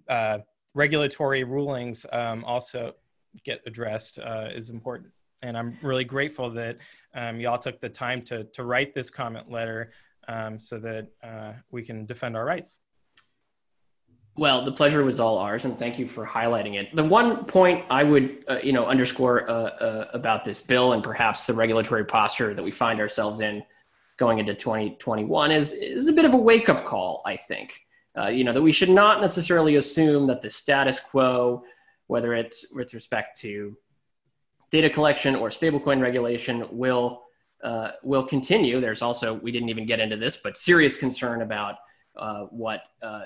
uh, 0.07 0.39
regulatory 0.75 1.43
rulings 1.43 2.05
um, 2.11 2.43
also 2.45 2.93
get 3.43 3.61
addressed 3.65 4.19
uh, 4.19 4.49
is 4.53 4.69
important. 4.69 5.11
And 5.41 5.57
I'm 5.57 5.77
really 5.81 6.03
grateful 6.03 6.49
that 6.51 6.77
um, 7.13 7.39
y'all 7.39 7.57
took 7.57 7.79
the 7.79 7.89
time 7.89 8.21
to 8.23 8.43
to 8.45 8.63
write 8.63 8.93
this 8.93 9.09
comment 9.09 9.49
letter 9.49 9.91
um, 10.27 10.59
so 10.59 10.77
that 10.79 11.07
uh, 11.23 11.53
we 11.71 11.83
can 11.83 12.05
defend 12.05 12.35
our 12.35 12.45
rights. 12.45 12.79
Well, 14.37 14.63
the 14.63 14.71
pleasure 14.71 15.03
was 15.03 15.19
all 15.19 15.37
ours, 15.37 15.65
and 15.65 15.77
thank 15.77 15.99
you 15.99 16.07
for 16.07 16.25
highlighting 16.25 16.75
it. 16.75 16.95
The 16.95 17.03
one 17.03 17.43
point 17.43 17.83
I 17.89 18.03
would, 18.03 18.45
uh, 18.47 18.59
you 18.63 18.71
know, 18.71 18.85
underscore 18.85 19.49
uh, 19.49 19.53
uh, 19.53 20.07
about 20.13 20.45
this 20.45 20.61
bill 20.61 20.93
and 20.93 21.03
perhaps 21.03 21.45
the 21.45 21.53
regulatory 21.53 22.05
posture 22.05 22.53
that 22.53 22.63
we 22.63 22.71
find 22.71 23.01
ourselves 23.01 23.41
in 23.41 23.63
going 24.15 24.39
into 24.39 24.53
2021 24.53 25.51
is 25.51 25.73
is 25.73 26.07
a 26.07 26.13
bit 26.13 26.23
of 26.23 26.33
a 26.33 26.37
wake 26.37 26.69
up 26.69 26.85
call. 26.85 27.21
I 27.25 27.35
think, 27.35 27.81
uh, 28.17 28.27
you 28.27 28.43
know, 28.43 28.51
that 28.51 28.61
we 28.61 28.71
should 28.71 28.89
not 28.89 29.21
necessarily 29.21 29.75
assume 29.75 30.27
that 30.27 30.41
the 30.41 30.49
status 30.49 30.99
quo, 30.99 31.63
whether 32.07 32.33
it's 32.33 32.71
with 32.73 32.93
respect 32.93 33.39
to 33.41 33.77
data 34.71 34.89
collection 34.89 35.35
or 35.35 35.49
stablecoin 35.49 36.01
regulation, 36.01 36.65
will 36.71 37.23
uh, 37.63 37.91
will 38.03 38.23
continue. 38.23 38.79
There's 38.79 39.01
also 39.01 39.33
we 39.33 39.51
didn't 39.51 39.69
even 39.69 39.85
get 39.85 39.99
into 39.99 40.15
this, 40.15 40.37
but 40.37 40.57
serious 40.57 40.97
concern 40.97 41.41
about 41.41 41.75
uh, 42.15 42.43
what 42.45 42.81
uh, 43.01 43.23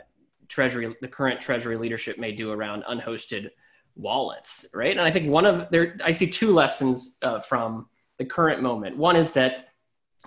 treasury 0.48 0.96
the 1.02 1.08
current 1.08 1.42
treasury 1.42 1.78
leadership 1.78 2.18
may 2.18 2.32
do 2.32 2.52
around 2.52 2.84
unhosted 2.84 3.50
wallets 3.96 4.66
right 4.74 4.92
and 4.92 5.02
i 5.02 5.12
think 5.12 5.30
one 5.30 5.46
of 5.46 5.70
there 5.70 5.98
i 6.04 6.12
see 6.12 6.28
two 6.28 6.54
lessons 6.54 7.18
uh, 7.22 7.40
from 7.40 7.88
the 8.18 8.26
current 8.26 8.62
moment 8.62 8.98
one 8.98 9.16
is 9.16 9.34
that 9.34 9.70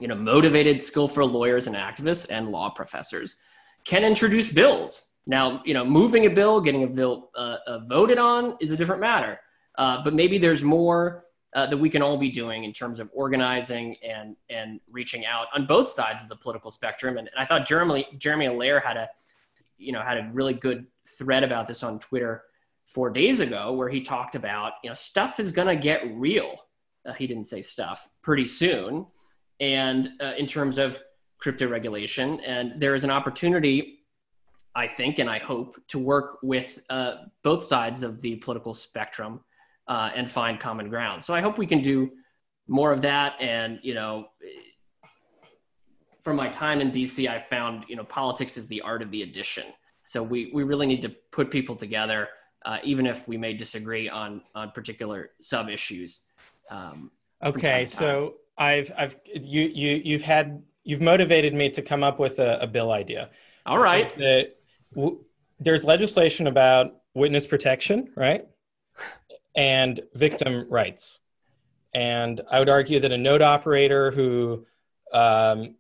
you 0.01 0.09
know 0.09 0.15
motivated 0.15 0.81
skillful 0.81 1.27
lawyers 1.27 1.67
and 1.67 1.77
activists 1.77 2.27
and 2.31 2.51
law 2.51 2.71
professors 2.71 3.37
can 3.87 4.05
introduce 4.05 4.53
bills. 4.53 5.15
Now 5.27 5.63
you 5.65 5.73
know 5.73 5.85
moving 5.85 6.27
a 6.27 6.31
bill 6.31 6.61
getting 6.61 6.83
a 6.83 6.87
bill 6.87 7.31
uh, 7.35 7.57
uh, 7.67 7.79
voted 7.89 8.19
on 8.19 8.57
is 8.61 8.71
a 8.71 8.77
different 8.77 9.01
matter. 9.01 9.41
Uh, 9.79 10.03
but 10.05 10.15
maybe 10.15 10.39
there's 10.39 10.63
more 10.63 11.25
uh, 11.55 11.67
that 11.67 11.77
we 11.77 11.89
can 11.89 12.03
all 12.03 12.19
be 12.19 12.31
doing 12.31 12.65
in 12.65 12.73
terms 12.73 13.01
of 13.01 13.09
organizing 13.15 13.97
and 14.03 14.37
and 14.51 14.81
reaching 14.91 15.25
out 15.25 15.47
on 15.55 15.67
both 15.67 15.89
sides 15.89 16.23
of 16.23 16.29
the 16.29 16.37
political 16.37 16.71
spectrum. 16.71 17.17
And, 17.17 17.29
and 17.29 17.39
i 17.39 17.45
thought 17.45 17.67
jeremy 17.67 18.07
jeremy 18.19 18.47
allaire 18.47 18.81
had 18.81 18.97
a 18.97 19.09
you 19.79 19.93
know 19.93 20.03
had 20.03 20.19
a 20.19 20.31
really 20.33 20.55
good 20.55 20.87
thread 21.09 21.45
about 21.45 21.67
this 21.67 21.83
on 21.83 21.99
twitter 21.99 22.43
four 22.87 23.11
days 23.11 23.41
ago 23.41 23.73
where 23.73 23.89
he 23.89 24.01
talked 24.01 24.35
about 24.35 24.75
you 24.83 24.89
know 24.89 24.95
stuff 24.95 25.39
is 25.41 25.53
going 25.53 25.69
to 25.69 25.77
get 25.77 26.03
real. 26.15 26.57
Uh, 27.05 27.13
he 27.13 27.27
didn't 27.27 27.45
say 27.45 27.63
stuff 27.63 28.09
pretty 28.23 28.47
soon. 28.47 29.07
And 29.61 30.09
uh, 30.21 30.33
in 30.39 30.47
terms 30.47 30.79
of 30.79 31.01
crypto 31.39 31.69
regulation. 31.69 32.41
And 32.41 32.81
there 32.81 32.95
is 32.95 33.05
an 33.05 33.11
opportunity 33.11 33.93
i 34.75 34.87
think 34.87 35.19
and 35.19 35.31
i 35.31 35.39
hope 35.39 35.79
to 35.89 35.99
work 35.99 36.39
with 36.43 36.79
uh, 36.91 37.15
both 37.43 37.63
sides 37.63 38.03
of 38.03 38.21
the 38.21 38.37
political 38.37 38.75
spectrum 38.75 39.41
uh, 39.89 40.11
and 40.15 40.31
find 40.31 40.61
common 40.61 40.89
ground. 40.89 41.25
So 41.25 41.35
i 41.35 41.41
hope 41.41 41.59
we 41.59 41.67
can 41.67 41.81
do 41.81 42.11
more 42.69 42.93
of 42.93 43.01
that. 43.03 43.35
And 43.41 43.79
you 43.83 43.95
know 43.95 44.29
from 46.23 46.37
my 46.37 46.49
time 46.49 46.81
in 46.81 46.91
dc 46.91 47.29
i 47.29 47.41
found 47.41 47.85
you 47.89 47.97
know 47.97 48.05
politics 48.05 48.57
is 48.57 48.67
the 48.69 48.81
art 48.83 49.03
of 49.03 49.11
the 49.11 49.23
addition. 49.23 49.65
So 50.09 50.23
we, 50.23 50.53
we 50.55 50.63
really 50.63 50.87
need 50.87 51.03
to 51.03 51.09
put 51.33 51.51
people 51.51 51.75
together 51.75 52.29
uh, 52.65 52.79
even 52.85 53.07
if 53.07 53.27
we 53.27 53.37
may 53.37 53.55
disagree 53.55 54.09
on 54.09 54.43
on 54.55 54.71
particular 54.73 55.31
sub 55.41 55.69
issues 55.69 56.27
um, 56.71 57.11
Okay, 57.45 57.85
so 57.85 58.37
I've 58.57 58.91
I've 58.97 59.17
you 59.35 59.63
you 59.63 60.01
you've 60.05 60.23
had 60.23 60.63
you've 60.87 61.03
motivated 61.03 61.53
me 61.53 61.69
to 61.69 61.83
come 61.83 62.05
up 62.05 62.19
with 62.19 62.39
a, 62.39 62.61
a 62.61 62.67
bill 62.67 62.93
idea. 62.93 63.29
All 63.67 63.79
right. 63.79 64.17
That 64.17 64.53
w- 64.95 65.19
there's 65.59 65.85
legislation 65.85 66.47
about 66.47 66.95
witness 67.13 67.47
protection, 67.47 68.13
right? 68.15 68.47
And 69.57 70.01
victim 70.15 70.67
rights. 70.71 71.19
And 71.93 72.41
I 72.51 72.61
would 72.61 72.69
argue 72.69 73.01
that 73.01 73.11
a 73.11 73.19
node 73.19 73.43
operator 73.43 74.13
who 74.13 74.65
um, 75.13 75.75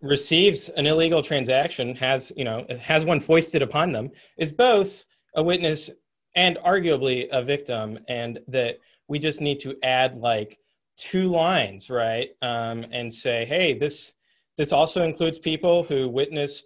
receives 0.00 0.70
an 0.70 0.86
illegal 0.86 1.22
transaction 1.22 1.94
has 1.94 2.32
you 2.36 2.44
know 2.44 2.66
has 2.80 3.04
one 3.04 3.20
foisted 3.20 3.60
upon 3.60 3.92
them 3.92 4.10
is 4.38 4.50
both 4.50 5.04
a 5.34 5.42
witness 5.42 5.90
and 6.34 6.56
arguably 6.64 7.28
a 7.30 7.42
victim 7.42 7.98
and 8.08 8.38
that 8.48 8.78
we 9.08 9.18
just 9.18 9.42
need 9.42 9.60
to 9.60 9.76
add 9.82 10.16
like 10.16 10.58
two 11.00 11.28
lines 11.28 11.88
right 11.88 12.30
um, 12.42 12.84
and 12.92 13.12
say 13.12 13.46
hey 13.46 13.72
this 13.72 14.12
this 14.56 14.72
also 14.72 15.02
includes 15.02 15.38
people 15.38 15.82
who 15.84 16.08
witness 16.08 16.64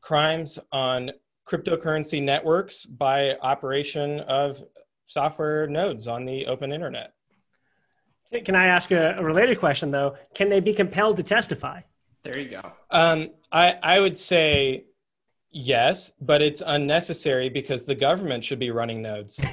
crimes 0.00 0.58
on 0.72 1.12
cryptocurrency 1.46 2.20
networks 2.20 2.84
by 2.84 3.36
operation 3.36 4.20
of 4.20 4.62
software 5.06 5.68
nodes 5.68 6.08
on 6.08 6.24
the 6.24 6.46
open 6.46 6.72
internet 6.72 7.12
Can 8.44 8.56
I 8.56 8.66
ask 8.66 8.90
a, 8.90 9.14
a 9.18 9.22
related 9.22 9.60
question 9.60 9.90
though? 9.92 10.16
Can 10.34 10.48
they 10.48 10.60
be 10.60 10.74
compelled 10.74 11.16
to 11.18 11.22
testify? 11.22 11.82
There 12.24 12.38
you 12.38 12.48
go. 12.48 12.72
Um, 12.90 13.30
I, 13.50 13.76
I 13.82 14.00
would 14.00 14.16
say 14.16 14.86
yes, 15.50 16.12
but 16.20 16.40
it's 16.40 16.62
unnecessary 16.64 17.48
because 17.48 17.84
the 17.84 17.94
government 17.94 18.42
should 18.42 18.58
be 18.58 18.70
running 18.70 19.02
nodes. 19.02 19.38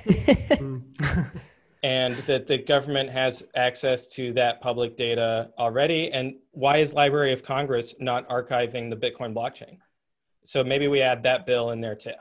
and 1.84 2.14
that 2.15 2.47
the 2.47 2.57
government 2.57 3.10
has 3.10 3.43
access 3.56 4.07
to 4.07 4.34
that 4.34 4.61
public 4.61 4.97
data 4.97 5.49
already. 5.57 6.11
And 6.11 6.35
why 6.51 6.77
is 6.77 6.93
Library 6.93 7.31
of 7.31 7.43
Congress 7.43 7.95
not 7.99 8.27
archiving 8.27 8.89
the 8.89 8.97
Bitcoin 8.97 9.34
blockchain? 9.34 9.77
So 10.45 10.64
maybe 10.64 10.88
we 10.88 11.01
add 11.01 11.23
that 11.23 11.45
bill 11.45 11.72
in 11.72 11.80
there 11.80 11.95
too. 11.95 12.11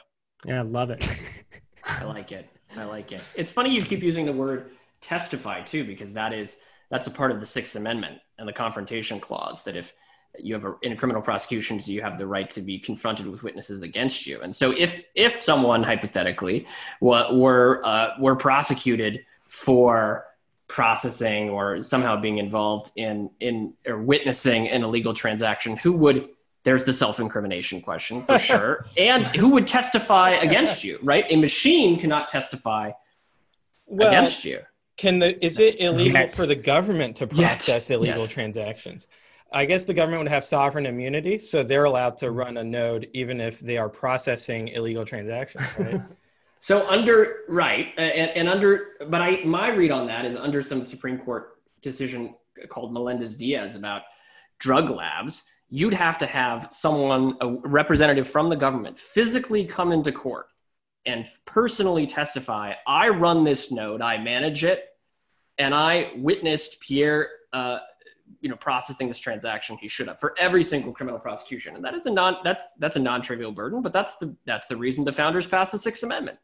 Yeah, 0.44 0.60
I 0.60 0.62
love 0.62 0.90
it. 0.90 1.08
I 1.84 2.04
like 2.04 2.30
it. 2.30 2.48
I 2.76 2.84
like 2.84 3.12
it. 3.12 3.22
It's 3.34 3.50
funny 3.50 3.70
you 3.70 3.82
keep 3.82 4.02
using 4.02 4.26
the 4.26 4.32
word 4.32 4.70
testify 5.00 5.62
too, 5.62 5.84
because 5.84 6.12
that 6.12 6.32
is 6.32 6.62
that's 6.90 7.06
a 7.06 7.10
part 7.10 7.30
of 7.30 7.40
the 7.40 7.46
Sixth 7.46 7.74
Amendment 7.76 8.18
and 8.38 8.48
the 8.48 8.52
Confrontation 8.52 9.20
Clause. 9.20 9.64
That 9.64 9.76
if 9.76 9.94
you 10.38 10.54
have 10.54 10.64
a, 10.64 10.74
in 10.82 10.92
a 10.92 10.96
criminal 10.96 11.22
prosecutions, 11.22 11.88
you 11.88 12.02
have 12.02 12.18
the 12.18 12.26
right 12.26 12.48
to 12.50 12.60
be 12.60 12.78
confronted 12.78 13.26
with 13.26 13.42
witnesses 13.42 13.82
against 13.82 14.26
you. 14.26 14.40
And 14.40 14.54
so, 14.54 14.72
if 14.72 15.04
if 15.14 15.40
someone 15.40 15.82
hypothetically 15.82 16.66
were 17.00 17.32
were, 17.32 17.84
uh, 17.84 18.10
were 18.20 18.36
prosecuted 18.36 19.24
for 19.48 20.24
processing 20.68 21.48
or 21.50 21.80
somehow 21.80 22.20
being 22.20 22.38
involved 22.38 22.90
in 22.96 23.30
in 23.40 23.72
or 23.86 23.98
witnessing 24.02 24.68
an 24.68 24.82
illegal 24.84 25.14
transaction, 25.14 25.76
who 25.76 25.92
would 25.92 26.28
there's 26.64 26.84
the 26.84 26.92
self-incrimination 26.92 27.80
question 27.80 28.20
for 28.22 28.38
sure. 28.50 28.84
and 28.98 29.24
who 29.28 29.48
would 29.50 29.66
testify 29.66 30.32
against 30.32 30.84
you, 30.84 30.98
right? 31.02 31.24
A 31.30 31.36
machine 31.36 31.98
cannot 31.98 32.28
testify 32.28 32.90
Well, 33.86 34.08
against 34.08 34.44
you. 34.44 34.60
Can 34.98 35.18
the 35.20 35.42
is 35.44 35.58
it 35.60 35.80
illegal 35.80 36.20
Yet. 36.20 36.36
for 36.36 36.44
the 36.44 36.56
government 36.56 37.16
to 37.16 37.24
Yet. 37.32 37.52
process 37.52 37.90
illegal 37.90 38.22
Yet. 38.22 38.30
transactions? 38.30 39.06
I 39.50 39.64
guess 39.64 39.84
the 39.84 39.94
government 39.94 40.24
would 40.24 40.30
have 40.30 40.44
sovereign 40.44 40.84
immunity, 40.84 41.38
so 41.38 41.62
they're 41.62 41.84
allowed 41.84 42.18
to 42.18 42.30
run 42.30 42.58
a 42.58 42.64
node 42.64 43.08
even 43.14 43.40
if 43.40 43.60
they 43.60 43.78
are 43.78 43.88
processing 43.88 44.68
illegal 44.68 45.06
transactions, 45.06 45.64
right? 45.78 46.02
So 46.60 46.86
under 46.88 47.40
right 47.48 47.92
and, 47.96 48.30
and 48.30 48.48
under, 48.48 48.88
but 49.08 49.20
I 49.20 49.42
my 49.44 49.68
read 49.68 49.90
on 49.90 50.06
that 50.08 50.24
is 50.24 50.36
under 50.36 50.62
some 50.62 50.84
Supreme 50.84 51.18
Court 51.18 51.58
decision 51.82 52.34
called 52.68 52.92
Melendez 52.92 53.36
Diaz 53.36 53.74
about 53.74 54.02
drug 54.58 54.90
labs. 54.90 55.50
You'd 55.70 55.94
have 55.94 56.18
to 56.18 56.26
have 56.26 56.68
someone, 56.70 57.36
a 57.40 57.48
representative 57.48 58.26
from 58.26 58.48
the 58.48 58.56
government, 58.56 58.98
physically 58.98 59.64
come 59.66 59.92
into 59.92 60.12
court 60.12 60.46
and 61.04 61.26
personally 61.44 62.06
testify. 62.06 62.72
I 62.86 63.08
run 63.08 63.44
this 63.44 63.70
node, 63.70 64.00
I 64.00 64.18
manage 64.18 64.64
it, 64.64 64.84
and 65.58 65.74
I 65.74 66.12
witnessed 66.16 66.80
Pierre, 66.80 67.28
uh, 67.52 67.78
you 68.40 68.48
know, 68.48 68.56
processing 68.56 69.08
this 69.08 69.18
transaction. 69.18 69.76
He 69.78 69.88
should 69.88 70.08
have 70.08 70.20
for 70.20 70.34
every 70.38 70.62
single 70.62 70.92
criminal 70.92 71.20
prosecution, 71.20 71.76
and 71.76 71.84
that 71.84 71.94
is 71.94 72.06
a 72.06 72.10
non 72.10 72.36
that's 72.44 72.74
that's 72.78 72.96
a 72.96 73.00
non-trivial 73.00 73.52
burden. 73.52 73.82
But 73.82 73.92
that's 73.92 74.16
the 74.16 74.36
that's 74.44 74.66
the 74.66 74.76
reason 74.76 75.04
the 75.04 75.12
founders 75.12 75.46
passed 75.46 75.72
the 75.72 75.78
Sixth 75.78 76.02
Amendment. 76.02 76.38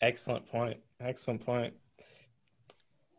Excellent 0.00 0.46
point. 0.46 0.78
Excellent 1.00 1.44
point. 1.44 1.74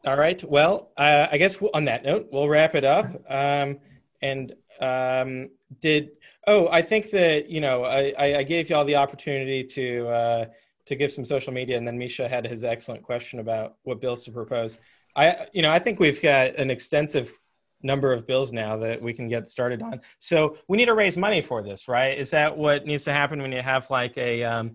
All 0.05 0.17
right. 0.17 0.41
Well, 0.43 0.91
uh, 0.97 1.27
I 1.31 1.37
guess 1.37 1.61
on 1.73 1.85
that 1.85 2.03
note, 2.03 2.29
we'll 2.31 2.47
wrap 2.47 2.75
it 2.75 2.83
up. 2.85 3.07
Um, 3.29 3.79
and 4.21 4.53
um, 4.79 5.49
did 5.81 6.11
oh, 6.47 6.67
I 6.69 6.81
think 6.81 7.11
that 7.11 7.49
you 7.49 7.61
know 7.61 7.83
I, 7.83 8.13
I 8.39 8.43
gave 8.43 8.69
you 8.69 8.75
all 8.75 8.85
the 8.85 8.95
opportunity 8.95 9.63
to 9.63 10.07
uh, 10.07 10.45
to 10.85 10.95
give 10.95 11.11
some 11.11 11.25
social 11.25 11.53
media, 11.53 11.77
and 11.77 11.87
then 11.87 11.97
Misha 11.97 12.27
had 12.27 12.45
his 12.47 12.63
excellent 12.63 13.03
question 13.03 13.39
about 13.39 13.75
what 13.83 13.99
bills 13.99 14.23
to 14.25 14.31
propose. 14.31 14.79
I 15.15 15.47
you 15.53 15.61
know 15.61 15.71
I 15.71 15.79
think 15.79 15.99
we've 15.99 16.21
got 16.21 16.55
an 16.55 16.71
extensive 16.71 17.37
number 17.83 18.11
of 18.11 18.25
bills 18.25 18.51
now 18.51 18.75
that 18.77 18.99
we 19.01 19.13
can 19.13 19.27
get 19.27 19.47
started 19.47 19.81
on. 19.83 20.01
So 20.17 20.57
we 20.67 20.77
need 20.77 20.85
to 20.85 20.95
raise 20.95 21.15
money 21.15 21.41
for 21.41 21.61
this, 21.61 21.87
right? 21.87 22.17
Is 22.17 22.31
that 22.31 22.57
what 22.57 22.87
needs 22.87 23.03
to 23.05 23.13
happen 23.13 23.39
when 23.39 23.51
you 23.51 23.61
have 23.61 23.89
like 23.91 24.17
a 24.17 24.43
um, 24.43 24.73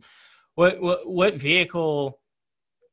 what 0.54 0.80
what 0.80 1.08
what 1.08 1.34
vehicle? 1.34 2.18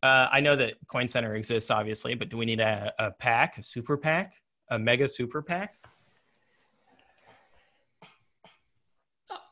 Uh, 0.02 0.27
I 0.31 0.40
know 0.40 0.56
that 0.56 0.76
Coin 0.88 1.07
Center 1.07 1.36
exists, 1.36 1.69
obviously, 1.69 2.15
but 2.15 2.30
do 2.30 2.38
we 2.38 2.45
need 2.45 2.61
a, 2.61 2.94
a 2.99 3.11
PAC, 3.11 3.57
a 3.57 3.64
super 3.64 3.98
PAC, 3.98 4.34
a 4.69 4.80
mega 4.80 5.07
super 5.07 5.41
PAC? 5.41 5.76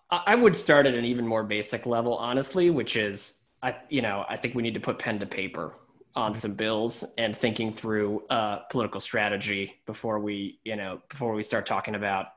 I 0.10 0.24
I 0.28 0.36
would 0.36 0.56
start 0.56 0.86
at 0.86 0.94
an 0.94 1.06
even 1.06 1.28
more 1.28 1.44
basic 1.44 1.86
level, 1.86 2.16
honestly, 2.16 2.70
which 2.70 2.96
is, 2.96 3.48
I, 3.62 3.76
you 3.90 4.02
know, 4.02 4.26
I 4.30 4.38
think 4.38 4.56
we 4.56 4.64
need 4.64 4.74
to 4.76 4.80
put 4.80 5.00
pen 5.00 5.20
to 5.20 5.26
paper 5.26 5.74
on 6.16 6.34
some 6.34 6.56
bills 6.56 7.04
and 7.18 7.36
thinking 7.36 7.72
through 7.72 8.24
uh, 8.30 8.58
political 8.72 9.00
strategy 9.00 9.76
before 9.86 10.20
we, 10.20 10.60
you 10.64 10.76
know, 10.76 11.02
before 11.10 11.34
we 11.34 11.44
start 11.44 11.66
talking 11.66 11.94
about. 11.96 12.28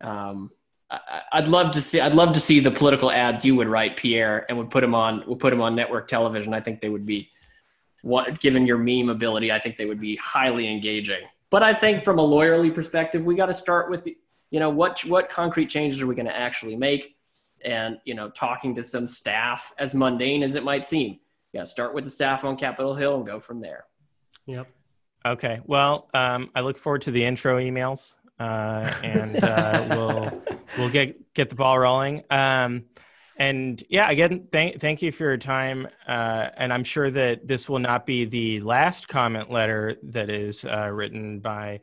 Um, 0.00 0.50
I'd 1.32 1.48
love 1.48 1.70
to 1.72 1.82
see. 1.82 2.00
I'd 2.00 2.14
love 2.14 2.32
to 2.34 2.40
see 2.40 2.60
the 2.60 2.70
political 2.70 3.10
ads 3.10 3.44
you 3.44 3.54
would 3.56 3.68
write, 3.68 3.96
Pierre, 3.96 4.46
and 4.48 4.58
would 4.58 4.70
put 4.70 4.80
them 4.80 4.94
on. 4.94 5.22
Would 5.26 5.40
put 5.40 5.50
them 5.50 5.60
on 5.60 5.74
network 5.74 6.08
television. 6.08 6.54
I 6.54 6.60
think 6.60 6.80
they 6.80 6.88
would 6.88 7.06
be, 7.06 7.30
what 8.02 8.40
given 8.40 8.66
your 8.66 8.78
meme 8.78 9.08
ability, 9.08 9.50
I 9.50 9.58
think 9.58 9.76
they 9.76 9.86
would 9.86 10.00
be 10.00 10.16
highly 10.16 10.70
engaging. 10.70 11.22
But 11.50 11.62
I 11.62 11.72
think 11.74 12.04
from 12.04 12.18
a 12.18 12.22
lawyerly 12.22 12.74
perspective, 12.74 13.24
we 13.24 13.34
got 13.36 13.46
to 13.46 13.54
start 13.54 13.90
with, 13.90 14.08
you 14.50 14.60
know, 14.60 14.70
what 14.70 15.00
what 15.06 15.28
concrete 15.28 15.66
changes 15.66 16.00
are 16.02 16.06
we 16.06 16.14
going 16.14 16.26
to 16.26 16.36
actually 16.36 16.76
make, 16.76 17.16
and 17.64 17.98
you 18.04 18.14
know, 18.14 18.30
talking 18.30 18.74
to 18.74 18.82
some 18.82 19.06
staff, 19.06 19.72
as 19.78 19.94
mundane 19.94 20.42
as 20.42 20.54
it 20.54 20.64
might 20.64 20.84
seem. 20.84 21.20
Yeah, 21.52 21.64
start 21.64 21.94
with 21.94 22.04
the 22.04 22.10
staff 22.10 22.44
on 22.44 22.56
Capitol 22.56 22.94
Hill 22.94 23.16
and 23.16 23.26
go 23.26 23.38
from 23.38 23.60
there. 23.60 23.84
Yep. 24.46 24.66
Okay. 25.24 25.60
Well, 25.64 26.08
um, 26.12 26.50
I 26.54 26.60
look 26.60 26.76
forward 26.76 27.02
to 27.02 27.10
the 27.10 27.24
intro 27.24 27.58
emails, 27.58 28.16
uh, 28.38 28.92
and 29.02 29.42
uh, 29.42 29.86
we'll 29.90 30.42
we'll 30.78 30.90
get 30.90 31.34
get 31.34 31.48
the 31.48 31.54
ball 31.54 31.78
rolling. 31.78 32.22
Um, 32.30 32.84
and 33.36 33.82
yeah, 33.88 34.10
again, 34.10 34.46
thank 34.52 34.80
thank 34.80 35.02
you 35.02 35.10
for 35.10 35.24
your 35.24 35.36
time. 35.36 35.88
Uh, 36.06 36.48
and 36.56 36.72
I'm 36.72 36.84
sure 36.84 37.10
that 37.10 37.46
this 37.46 37.68
will 37.68 37.80
not 37.80 38.06
be 38.06 38.24
the 38.24 38.60
last 38.60 39.08
comment 39.08 39.50
letter 39.50 39.96
that 40.04 40.30
is 40.30 40.64
uh, 40.64 40.88
written 40.88 41.40
by 41.40 41.80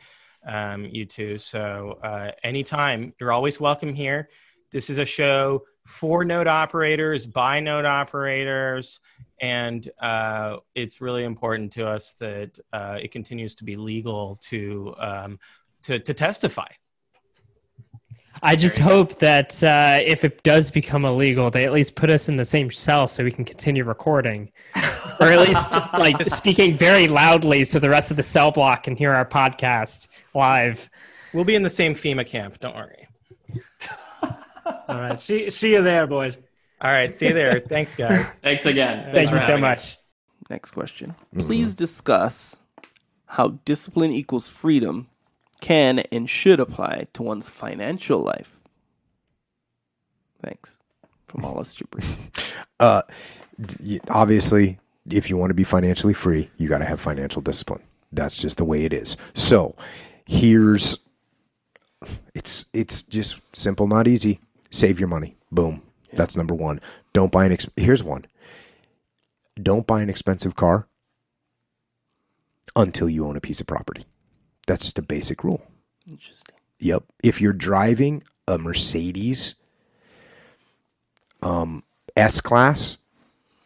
um, 0.48 0.86
you 0.86 1.06
two. 1.06 1.38
So 1.38 2.00
uh, 2.04 2.32
anytime, 2.44 3.14
you're 3.20 3.34
always 3.34 3.60
welcome 3.60 3.94
here. 3.94 4.30
This 4.72 4.90
is 4.90 4.98
a 4.98 5.06
show 5.06 5.64
for 5.86 6.24
node 6.24 6.48
operators, 6.48 7.28
by 7.28 7.60
node 7.60 7.86
operators, 7.86 9.02
and 9.42 9.90
uh, 10.00 10.58
it's 10.76 11.02
really 11.02 11.26
important 11.26 11.74
to 11.74 11.88
us 11.88 12.14
that 12.20 12.58
uh, 12.72 12.98
it 13.02 13.12
continues 13.12 13.56
to 13.56 13.66
be 13.66 13.76
legal 13.76 14.36
to 14.42 14.94
um, 15.00 15.40
to, 15.84 16.00
to 16.00 16.14
testify. 16.14 16.68
I 18.44 18.56
just 18.56 18.80
hope 18.80 19.20
that 19.20 19.64
uh, 19.64 20.00
if 20.04 20.24
it 20.24 20.42
does 20.42 20.72
become 20.72 21.06
illegal, 21.06 21.52
they 21.52 21.64
at 21.64 21.74
least 21.74 21.96
put 21.96 22.10
us 22.10 22.28
in 22.28 22.38
the 22.38 22.46
same 22.46 22.72
cell 22.72 23.08
so 23.08 23.24
we 23.24 23.32
can 23.32 23.46
continue 23.46 23.84
recording, 23.84 24.52
or 25.20 25.28
at 25.28 25.40
least 25.40 25.74
like 25.94 26.20
speaking 26.26 26.74
very 26.74 27.08
loudly 27.08 27.64
so 27.64 27.78
the 27.78 27.90
rest 27.90 28.10
of 28.10 28.18
the 28.18 28.24
cell 28.24 28.50
block 28.52 28.84
can 28.84 28.96
hear 28.96 29.14
our 29.14 29.26
podcast 29.26 30.08
live. 30.34 30.90
We'll 31.34 31.44
be 31.44 31.54
in 31.54 31.62
the 31.62 31.70
same 31.70 31.94
FEMA 31.94 32.26
camp. 32.26 32.60
Don't 32.60 32.76
worry. 32.76 33.08
All 34.88 35.00
right. 35.00 35.20
See 35.20 35.50
see 35.52 35.74
you 35.74 35.84
there, 35.84 36.08
boys. 36.08 36.38
All 36.82 36.92
right. 36.92 37.12
See 37.12 37.28
you 37.28 37.34
there. 37.34 37.60
Thanks, 37.60 37.96
guys. 37.96 38.26
Thanks 38.42 38.66
again. 38.66 39.14
Thank 39.14 39.30
you 39.30 39.38
so 39.38 39.54
having 39.54 39.66
us. 39.66 39.98
much. 39.98 40.50
Next 40.50 40.72
question. 40.72 41.14
Please 41.38 41.76
discuss 41.76 42.58
how 43.28 43.60
discipline 43.66 44.12
equals 44.12 44.50
freedom 44.50 45.11
can 45.62 46.00
and 46.12 46.30
should 46.30 46.60
apply 46.60 47.06
to 47.14 47.24
one's 47.24 47.50
financial 47.50 48.20
life. 48.20 48.58
Thanks. 50.44 50.80
From 51.28 51.46
all 51.46 51.60
us 51.60 51.74
gibberish. 51.74 52.06
Uh, 52.80 53.04
obviously, 54.10 54.80
if 55.08 55.30
you 55.30 55.38
want 55.38 55.52
to 55.52 55.54
be 55.54 55.64
financially 55.64 56.16
free, 56.16 56.50
you 56.58 56.68
got 56.68 56.80
to 56.80 56.86
have 56.86 57.00
financial 57.00 57.40
discipline. 57.40 57.84
That's 58.12 58.36
just 58.36 58.58
the 58.58 58.66
way 58.66 58.86
it 58.86 58.92
is. 58.92 59.18
So, 59.36 59.76
here's 60.26 60.98
it's 62.34 62.66
it's 62.74 63.04
just 63.04 63.40
simple, 63.54 63.86
not 63.86 64.08
easy. 64.08 64.40
Save 64.72 65.00
your 65.00 65.10
money. 65.10 65.36
Boom. 65.52 65.84
That's 66.14 66.36
number 66.36 66.56
one. 66.56 66.82
Don't 67.14 67.32
buy 67.32 67.46
an. 67.46 67.52
Ex- 67.52 67.70
here's 67.76 68.04
one. 68.04 68.26
Don't 69.62 69.86
buy 69.86 70.02
an 70.02 70.10
expensive 70.10 70.56
car 70.56 70.88
until 72.76 73.10
you 73.10 73.28
own 73.28 73.38
a 73.38 73.42
piece 73.42 73.62
of 73.62 73.68
property. 73.68 74.06
That's 74.68 74.84
just 74.84 75.00
a 75.00 75.02
basic 75.02 75.44
rule. 75.44 75.62
Interesting. 76.10 76.56
Yep. 76.80 77.04
If 77.24 77.42
you're 77.42 77.54
driving 77.54 78.24
a 78.48 78.58
Mercedes 78.58 79.56
um, 81.42 81.84
S 82.16 82.42
class 82.42 82.98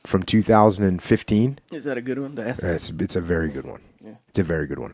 from 0.06 0.24
2015, 0.24 1.60
Is 1.72 1.84
that 1.86 1.98
a 1.98 2.02
good 2.02 2.20
one? 2.20 2.36
The 2.36 2.48
S? 2.48 2.64
it's 2.64 2.90
it's 2.90 3.16
a 3.16 3.22
very 3.22 3.50
good 3.50 3.66
one. 3.66 3.82
It's 4.30 4.40
a 4.40 4.44
very 4.44 4.68
good 4.68 4.80
one. 4.80 4.94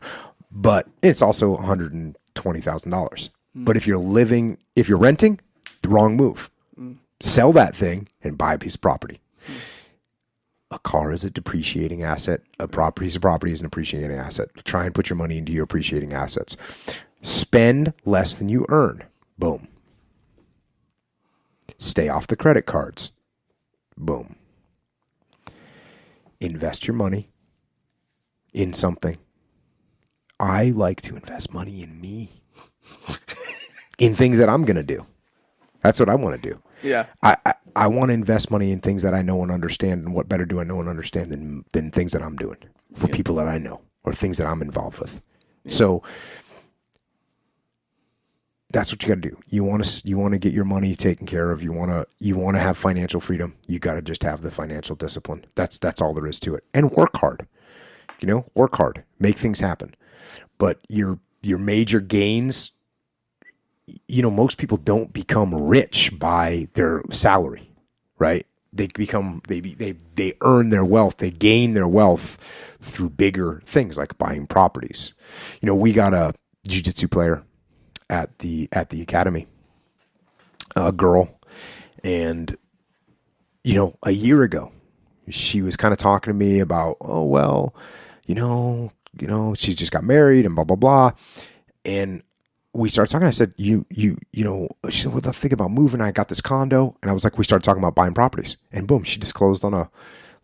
But 0.52 0.88
it's 1.02 1.22
also 1.22 1.58
$120,000. 1.58 2.16
Mm. 2.36 3.30
But 3.56 3.76
if 3.78 3.88
you're 3.88 3.98
living, 3.98 4.58
if 4.76 4.88
you're 4.88 4.98
renting, 4.98 5.40
the 5.82 5.90
wrong 5.90 6.16
move. 6.16 6.50
Mm. 6.80 6.98
Sell 7.22 7.52
that 7.54 7.76
thing 7.76 8.08
and 8.24 8.38
buy 8.38 8.54
a 8.54 8.58
piece 8.58 8.76
of 8.76 8.82
property. 8.82 9.20
Mm. 9.48 9.54
A 10.72 10.80
car 10.80 11.12
is 11.12 11.26
a 11.26 11.30
depreciating 11.30 12.04
asset. 12.04 12.42
A 12.60 12.68
property 12.68 13.08
is 13.08 13.16
a 13.16 13.20
property 13.20 13.52
is 13.52 13.60
an 13.60 13.66
appreciating 13.66 14.14
asset. 14.14 14.50
Try 14.64 14.86
and 14.86 14.96
put 14.96 15.10
your 15.10 15.18
money 15.18 15.38
into 15.38 15.52
your 15.52 15.66
appreciating 15.66 16.14
assets. 16.14 16.56
Spend 17.22 17.94
less 18.06 18.36
than 18.36 18.50
you 18.50 18.66
earn. 18.70 19.04
Boom. 19.38 19.68
Stay 21.78 22.10
off 22.10 22.28
the 22.28 22.36
credit 22.38 22.66
cards. 22.66 23.12
Boom. 23.98 24.36
Invest 26.40 26.88
your 26.88 26.96
money 26.96 27.30
in 28.54 28.74
something. 28.74 29.18
I 30.40 30.72
like 30.72 31.02
to 31.04 31.16
invest 31.16 31.54
money 31.54 31.84
in 31.84 32.02
me, 32.02 32.42
in 34.00 34.16
things 34.16 34.40
that 34.40 34.50
I'm 34.50 34.64
going 34.66 34.78
to 34.78 34.84
do. 34.84 35.06
That's 35.82 36.00
what 36.00 36.10
I 36.10 36.16
want 36.16 36.42
to 36.42 36.50
do. 36.50 36.62
Yeah. 36.84 37.08
I, 37.24 37.38
I, 37.46 37.54
I 37.76 37.88
want 37.88 38.10
to 38.10 38.14
invest 38.14 38.52
money 38.52 38.72
in 38.72 38.80
things 38.80 39.02
that 39.04 39.14
I 39.14 39.22
know 39.22 39.42
and 39.42 39.52
understand. 39.52 40.06
And 40.06 40.14
what 40.14 40.30
better 40.30 40.46
do 40.46 40.60
I 40.60 40.64
know 40.64 40.80
and 40.80 40.90
understand 40.90 41.32
than, 41.32 41.66
than 41.74 41.92
things 41.92 42.12
that 42.14 42.22
I'm 42.22 42.36
doing 42.36 42.58
for 42.96 43.08
people 43.08 43.36
that 43.36 43.48
I 43.48 43.58
know 43.58 43.82
or 44.04 44.14
things 44.14 44.38
that 44.38 44.48
I'm 44.48 44.62
involved 44.62 45.00
with? 45.00 45.22
So 45.68 46.04
that's 48.72 48.92
what 48.92 49.04
you 49.04 49.10
got 49.10 49.22
to 49.22 49.30
do. 49.30 49.38
You 49.48 49.64
want 49.64 49.84
to 49.84 50.08
you 50.08 50.18
want 50.18 50.34
to 50.34 50.40
get 50.40 50.54
your 50.54 50.66
money 50.66 50.96
taken 50.96 51.28
care 51.28 51.52
of. 51.52 51.64
You 51.64 51.72
want 51.72 51.92
to 51.92 52.06
you 52.20 52.38
want 52.38 52.56
to 52.56 52.62
have 52.62 52.78
financial 52.78 53.20
freedom. 53.20 53.56
You 53.68 53.80
got 53.80 53.96
to 53.96 54.02
just 54.02 54.24
have 54.24 54.42
the 54.42 54.52
financial 54.52 54.96
discipline. 54.96 55.46
That's 55.56 55.78
that's 55.78 56.02
all 56.02 56.14
there 56.14 56.28
is 56.28 56.40
to 56.42 56.56
it. 56.56 56.64
And 56.74 56.92
work 56.92 57.18
hard. 57.18 57.48
You 58.20 58.28
know, 58.28 58.46
work 58.56 58.76
hard. 58.76 59.04
Make 59.20 59.38
things 59.38 59.60
happen. 59.60 59.96
But 60.58 60.80
your 60.90 61.20
your 61.42 61.58
major 61.58 62.00
gains 62.00 62.72
you 64.08 64.22
know, 64.22 64.32
most 64.32 64.58
people 64.58 64.78
don't 64.78 65.14
become 65.14 65.54
rich 65.54 66.18
by 66.18 66.68
their 66.74 67.04
salary, 67.12 67.72
right? 68.20 68.46
They 68.74 68.88
become 68.88 69.42
they 69.48 69.60
they 69.60 69.96
they 70.16 70.34
earn 70.42 70.70
their 70.70 70.86
wealth, 70.86 71.18
they 71.18 71.32
gain 71.32 71.74
their 71.74 71.88
wealth 71.88 72.38
through 72.82 73.10
bigger 73.10 73.62
things 73.66 73.98
like 73.98 74.18
buying 74.18 74.48
properties. 74.48 75.14
You 75.62 75.68
know, 75.68 75.76
we 75.76 75.92
got 75.92 76.14
a 76.14 76.34
jiu-jitsu 76.68 77.08
player 77.08 77.44
at 78.10 78.40
the 78.40 78.70
at 78.72 78.90
the 78.90 79.02
academy, 79.02 79.48
a 80.76 80.92
girl, 80.92 81.40
and 82.04 82.56
you 83.64 83.76
know, 83.76 83.98
a 84.04 84.12
year 84.12 84.44
ago, 84.44 84.72
she 85.30 85.62
was 85.62 85.76
kind 85.76 85.92
of 85.92 85.98
talking 85.98 86.32
to 86.32 86.38
me 86.38 86.60
about, 86.60 86.98
oh 87.02 87.24
well, 87.24 87.76
you 88.26 88.36
know, 88.36 88.92
you 89.20 89.28
know, 89.28 89.54
she 89.54 89.74
just 89.74 89.92
got 89.92 90.04
married 90.04 90.46
and 90.46 90.56
blah 90.56 90.64
blah 90.64 90.78
blah, 90.78 91.12
and 91.84 92.24
we 92.74 92.90
started 92.90 93.12
talking. 93.12 93.28
I 93.28 93.32
said, 93.32 93.54
"You, 93.58 93.86
you, 93.90 94.18
you 94.32 94.44
know." 94.44 94.70
She 94.90 95.02
said, 95.02 95.14
"What 95.14 95.24
the 95.24 95.34
think 95.34 95.54
about 95.54 95.72
moving?" 95.72 96.02
I 96.02 96.12
got 96.12 96.30
this 96.30 96.42
condo, 96.42 96.96
and 97.02 97.12
I 97.12 97.14
was 97.14 97.24
like, 97.24 97.38
"We 97.38 97.44
started 97.44 97.64
talking 97.64 97.82
about 97.82 97.96
buying 97.96 98.14
properties." 98.14 98.58
And 98.72 98.88
boom, 98.88 99.04
she 99.04 99.20
disclosed 99.20 99.64
on 99.64 99.74
a 99.74 99.90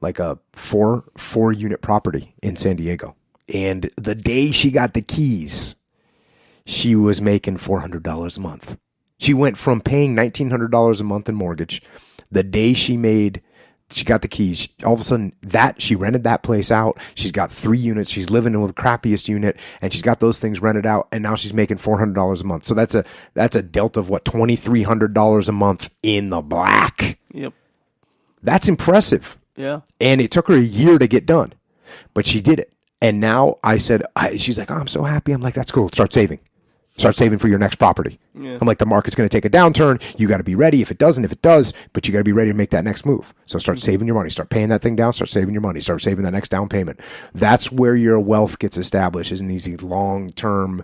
like 0.01 0.19
a 0.19 0.39
four 0.53 1.05
four 1.17 1.51
unit 1.51 1.81
property 1.81 2.35
in 2.41 2.55
San 2.55 2.75
Diego. 2.75 3.15
And 3.53 3.89
the 3.97 4.15
day 4.15 4.51
she 4.51 4.71
got 4.71 4.93
the 4.93 5.01
keys, 5.01 5.75
she 6.65 6.95
was 6.95 7.21
making 7.21 7.57
four 7.57 7.79
hundred 7.79 8.03
dollars 8.03 8.37
a 8.37 8.41
month. 8.41 8.77
She 9.19 9.33
went 9.33 9.57
from 9.57 9.81
paying 9.81 10.13
nineteen 10.13 10.49
hundred 10.49 10.71
dollars 10.71 11.01
a 11.01 11.05
month 11.05 11.29
in 11.29 11.35
mortgage. 11.35 11.81
The 12.29 12.43
day 12.43 12.73
she 12.73 12.97
made, 12.97 13.41
she 13.91 14.03
got 14.03 14.21
the 14.21 14.27
keys. 14.27 14.67
All 14.85 14.93
of 14.93 14.99
a 14.99 15.03
sudden, 15.03 15.33
that 15.43 15.81
she 15.81 15.95
rented 15.95 16.23
that 16.25 16.43
place 16.43 16.71
out. 16.71 16.99
She's 17.15 17.31
got 17.31 17.51
three 17.51 17.77
units. 17.77 18.11
She's 18.11 18.29
living 18.29 18.53
in 18.53 18.65
the 18.65 18.73
crappiest 18.73 19.27
unit, 19.27 19.57
and 19.81 19.93
she's 19.93 20.01
got 20.01 20.19
those 20.19 20.39
things 20.39 20.61
rented 20.61 20.85
out. 20.85 21.07
And 21.11 21.23
now 21.23 21.35
she's 21.35 21.53
making 21.53 21.77
four 21.77 21.97
hundred 21.97 22.15
dollars 22.15 22.41
a 22.41 22.45
month. 22.45 22.65
So 22.65 22.73
that's 22.73 22.95
a 22.95 23.05
that's 23.33 23.55
a 23.55 23.63
delta 23.63 23.99
of 23.99 24.09
what 24.09 24.25
twenty 24.25 24.55
three 24.55 24.83
hundred 24.83 25.13
dollars 25.13 25.47
a 25.49 25.53
month 25.53 25.89
in 26.03 26.29
the 26.29 26.41
black. 26.41 27.17
Yep. 27.33 27.53
That's 28.43 28.67
impressive. 28.67 29.37
Yeah. 29.55 29.81
And 29.99 30.21
it 30.21 30.31
took 30.31 30.47
her 30.49 30.55
a 30.55 30.59
year 30.59 30.97
to 30.99 31.07
get 31.07 31.25
done, 31.25 31.53
but 32.13 32.27
she 32.27 32.41
did 32.41 32.59
it. 32.59 32.71
And 33.01 33.19
now 33.19 33.57
I 33.63 33.77
said, 33.77 34.03
I, 34.15 34.37
she's 34.37 34.57
like, 34.57 34.71
oh, 34.71 34.75
I'm 34.75 34.87
so 34.87 35.03
happy. 35.03 35.31
I'm 35.31 35.41
like, 35.41 35.53
that's 35.53 35.71
cool. 35.71 35.89
Start 35.89 36.13
saving. 36.13 36.39
Start 36.97 37.15
saving 37.15 37.37
for 37.37 37.47
your 37.47 37.59
next 37.59 37.75
property. 37.75 38.19
Yeah. 38.33 38.57
I'm 38.59 38.67
like, 38.67 38.79
the 38.79 38.85
market's 38.85 39.15
going 39.15 39.29
to 39.29 39.35
take 39.35 39.45
a 39.45 39.49
downturn. 39.49 40.01
You 40.19 40.27
got 40.27 40.37
to 40.37 40.43
be 40.43 40.55
ready. 40.55 40.81
If 40.81 40.89
it 40.89 40.97
doesn't, 40.97 41.23
if 41.23 41.31
it 41.31 41.41
does, 41.41 41.73
but 41.93 42.07
you 42.07 42.11
got 42.11 42.19
to 42.19 42.23
be 42.23 42.31
ready 42.31 42.51
to 42.51 42.57
make 42.57 42.71
that 42.71 42.83
next 42.83 43.05
move. 43.05 43.33
So 43.45 43.59
start 43.59 43.79
saving 43.79 44.07
your 44.07 44.15
money. 44.15 44.29
Start 44.31 44.49
paying 44.49 44.69
that 44.69 44.81
thing 44.81 44.95
down. 44.95 45.13
Start 45.13 45.29
saving 45.29 45.53
your 45.53 45.61
money. 45.61 45.79
Start 45.79 46.01
saving 46.01 46.23
that 46.23 46.31
next 46.31 46.49
down 46.49 46.69
payment. 46.69 46.99
That's 47.33 47.71
where 47.71 47.95
your 47.95 48.19
wealth 48.19 48.57
gets 48.59 48.77
established. 48.77 49.31
Isn't 49.31 49.47
these 49.47 49.67
long 49.81 50.29
term 50.31 50.83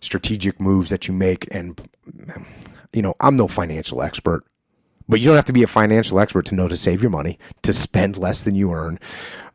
strategic 0.00 0.60
moves 0.60 0.90
that 0.90 1.08
you 1.08 1.14
make? 1.14 1.48
And 1.52 1.80
you 2.92 3.02
know, 3.02 3.14
I'm 3.20 3.36
no 3.36 3.48
financial 3.48 4.02
expert. 4.02 4.44
But 5.08 5.20
you 5.20 5.26
don't 5.26 5.36
have 5.36 5.46
to 5.46 5.52
be 5.52 5.62
a 5.62 5.68
financial 5.68 6.20
expert 6.20 6.46
to 6.46 6.54
know 6.54 6.68
to 6.68 6.76
save 6.76 7.02
your 7.02 7.10
money, 7.10 7.38
to 7.62 7.72
spend 7.72 8.18
less 8.18 8.42
than 8.42 8.54
you 8.54 8.72
earn. 8.72 9.00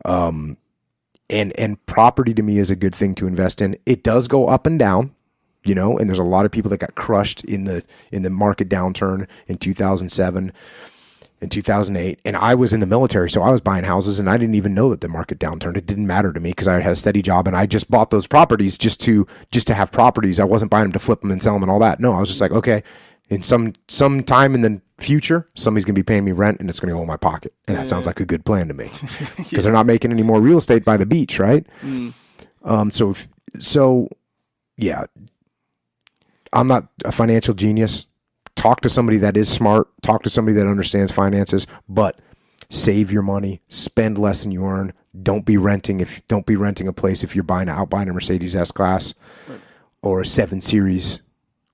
Um, 0.04 0.56
and 1.30 1.58
and 1.58 1.84
property 1.86 2.34
to 2.34 2.42
me 2.42 2.58
is 2.58 2.70
a 2.70 2.76
good 2.76 2.94
thing 2.94 3.14
to 3.16 3.26
invest 3.26 3.60
in. 3.60 3.78
It 3.86 4.02
does 4.02 4.28
go 4.28 4.48
up 4.48 4.66
and 4.66 4.78
down, 4.78 5.14
you 5.64 5.74
know, 5.74 5.98
and 5.98 6.08
there's 6.08 6.18
a 6.18 6.24
lot 6.24 6.44
of 6.46 6.52
people 6.52 6.70
that 6.70 6.78
got 6.78 6.94
crushed 6.94 7.44
in 7.44 7.64
the 7.64 7.84
in 8.12 8.22
the 8.22 8.30
market 8.30 8.68
downturn 8.68 9.26
in 9.46 9.58
2007 9.58 10.52
and 11.44 11.52
2008 11.52 12.20
and 12.24 12.36
I 12.36 12.54
was 12.54 12.72
in 12.72 12.80
the 12.80 12.86
military 12.86 13.28
so 13.28 13.42
I 13.42 13.50
was 13.50 13.60
buying 13.60 13.84
houses 13.84 14.18
and 14.18 14.30
I 14.30 14.36
didn't 14.36 14.54
even 14.54 14.74
know 14.74 14.90
that 14.90 15.00
the 15.00 15.08
market 15.08 15.38
downturn 15.38 15.76
it 15.76 15.86
didn't 15.86 16.06
matter 16.06 16.32
to 16.32 16.40
me 16.40 16.50
because 16.50 16.68
I 16.68 16.80
had 16.80 16.92
a 16.92 16.96
steady 16.96 17.22
job 17.22 17.46
and 17.46 17.56
I 17.56 17.66
just 17.66 17.90
bought 17.90 18.10
those 18.10 18.26
properties 18.26 18.78
just 18.78 19.00
to 19.02 19.26
just 19.50 19.66
to 19.68 19.74
have 19.74 19.92
properties. 19.92 20.40
I 20.40 20.44
wasn't 20.44 20.70
buying 20.70 20.84
them 20.84 20.92
to 20.92 20.98
flip 20.98 21.20
them 21.20 21.30
and 21.30 21.42
sell 21.42 21.54
them 21.54 21.62
and 21.62 21.70
all 21.70 21.78
that. 21.80 22.00
No 22.00 22.14
I 22.14 22.20
was 22.20 22.28
just 22.28 22.40
like 22.40 22.52
okay 22.52 22.82
in 23.28 23.42
some 23.42 23.74
some 23.88 24.22
time 24.22 24.54
in 24.54 24.62
the 24.62 24.80
future 24.98 25.48
somebody's 25.54 25.84
going 25.84 25.94
to 25.94 25.98
be 25.98 26.04
paying 26.04 26.24
me 26.24 26.32
rent 26.32 26.60
and 26.60 26.70
it's 26.70 26.80
going 26.80 26.88
to 26.88 26.94
go 26.94 27.02
in 27.02 27.08
my 27.08 27.16
pocket. 27.16 27.52
And 27.68 27.76
that 27.76 27.88
sounds 27.88 28.06
like 28.06 28.20
a 28.20 28.26
good 28.26 28.44
plan 28.44 28.68
to 28.68 28.74
me 28.74 28.90
because 29.36 29.64
they're 29.64 29.72
not 29.72 29.86
making 29.86 30.12
any 30.12 30.22
more 30.22 30.40
real 30.40 30.58
estate 30.58 30.84
by 30.84 30.96
the 30.96 31.06
beach 31.06 31.38
right? 31.38 31.66
Mm. 31.82 32.14
um 32.64 32.90
so 32.90 33.10
if, 33.10 33.28
so 33.58 34.08
yeah 34.76 35.04
I'm 36.54 36.66
not 36.66 36.88
a 37.04 37.12
financial 37.12 37.52
genius. 37.54 38.06
Talk 38.54 38.80
to 38.82 38.88
somebody 38.88 39.18
that 39.18 39.36
is 39.36 39.48
smart. 39.48 39.88
Talk 40.02 40.22
to 40.22 40.30
somebody 40.30 40.54
that 40.56 40.66
understands 40.66 41.12
finances. 41.12 41.66
But 41.88 42.18
save 42.70 43.12
your 43.12 43.22
money. 43.22 43.60
Spend 43.68 44.16
less 44.16 44.42
than 44.42 44.52
you 44.52 44.64
earn. 44.64 44.92
Don't 45.22 45.44
be 45.44 45.56
renting 45.56 46.00
if 46.00 46.26
don't 46.28 46.46
be 46.46 46.56
renting 46.56 46.88
a 46.88 46.92
place 46.92 47.22
if 47.22 47.34
you're 47.34 47.44
buying 47.44 47.68
out 47.68 47.90
buying 47.90 48.08
a 48.08 48.12
Mercedes 48.12 48.56
S 48.56 48.70
class 48.72 49.14
or 50.02 50.20
a 50.22 50.26
seven 50.26 50.60
series 50.60 51.20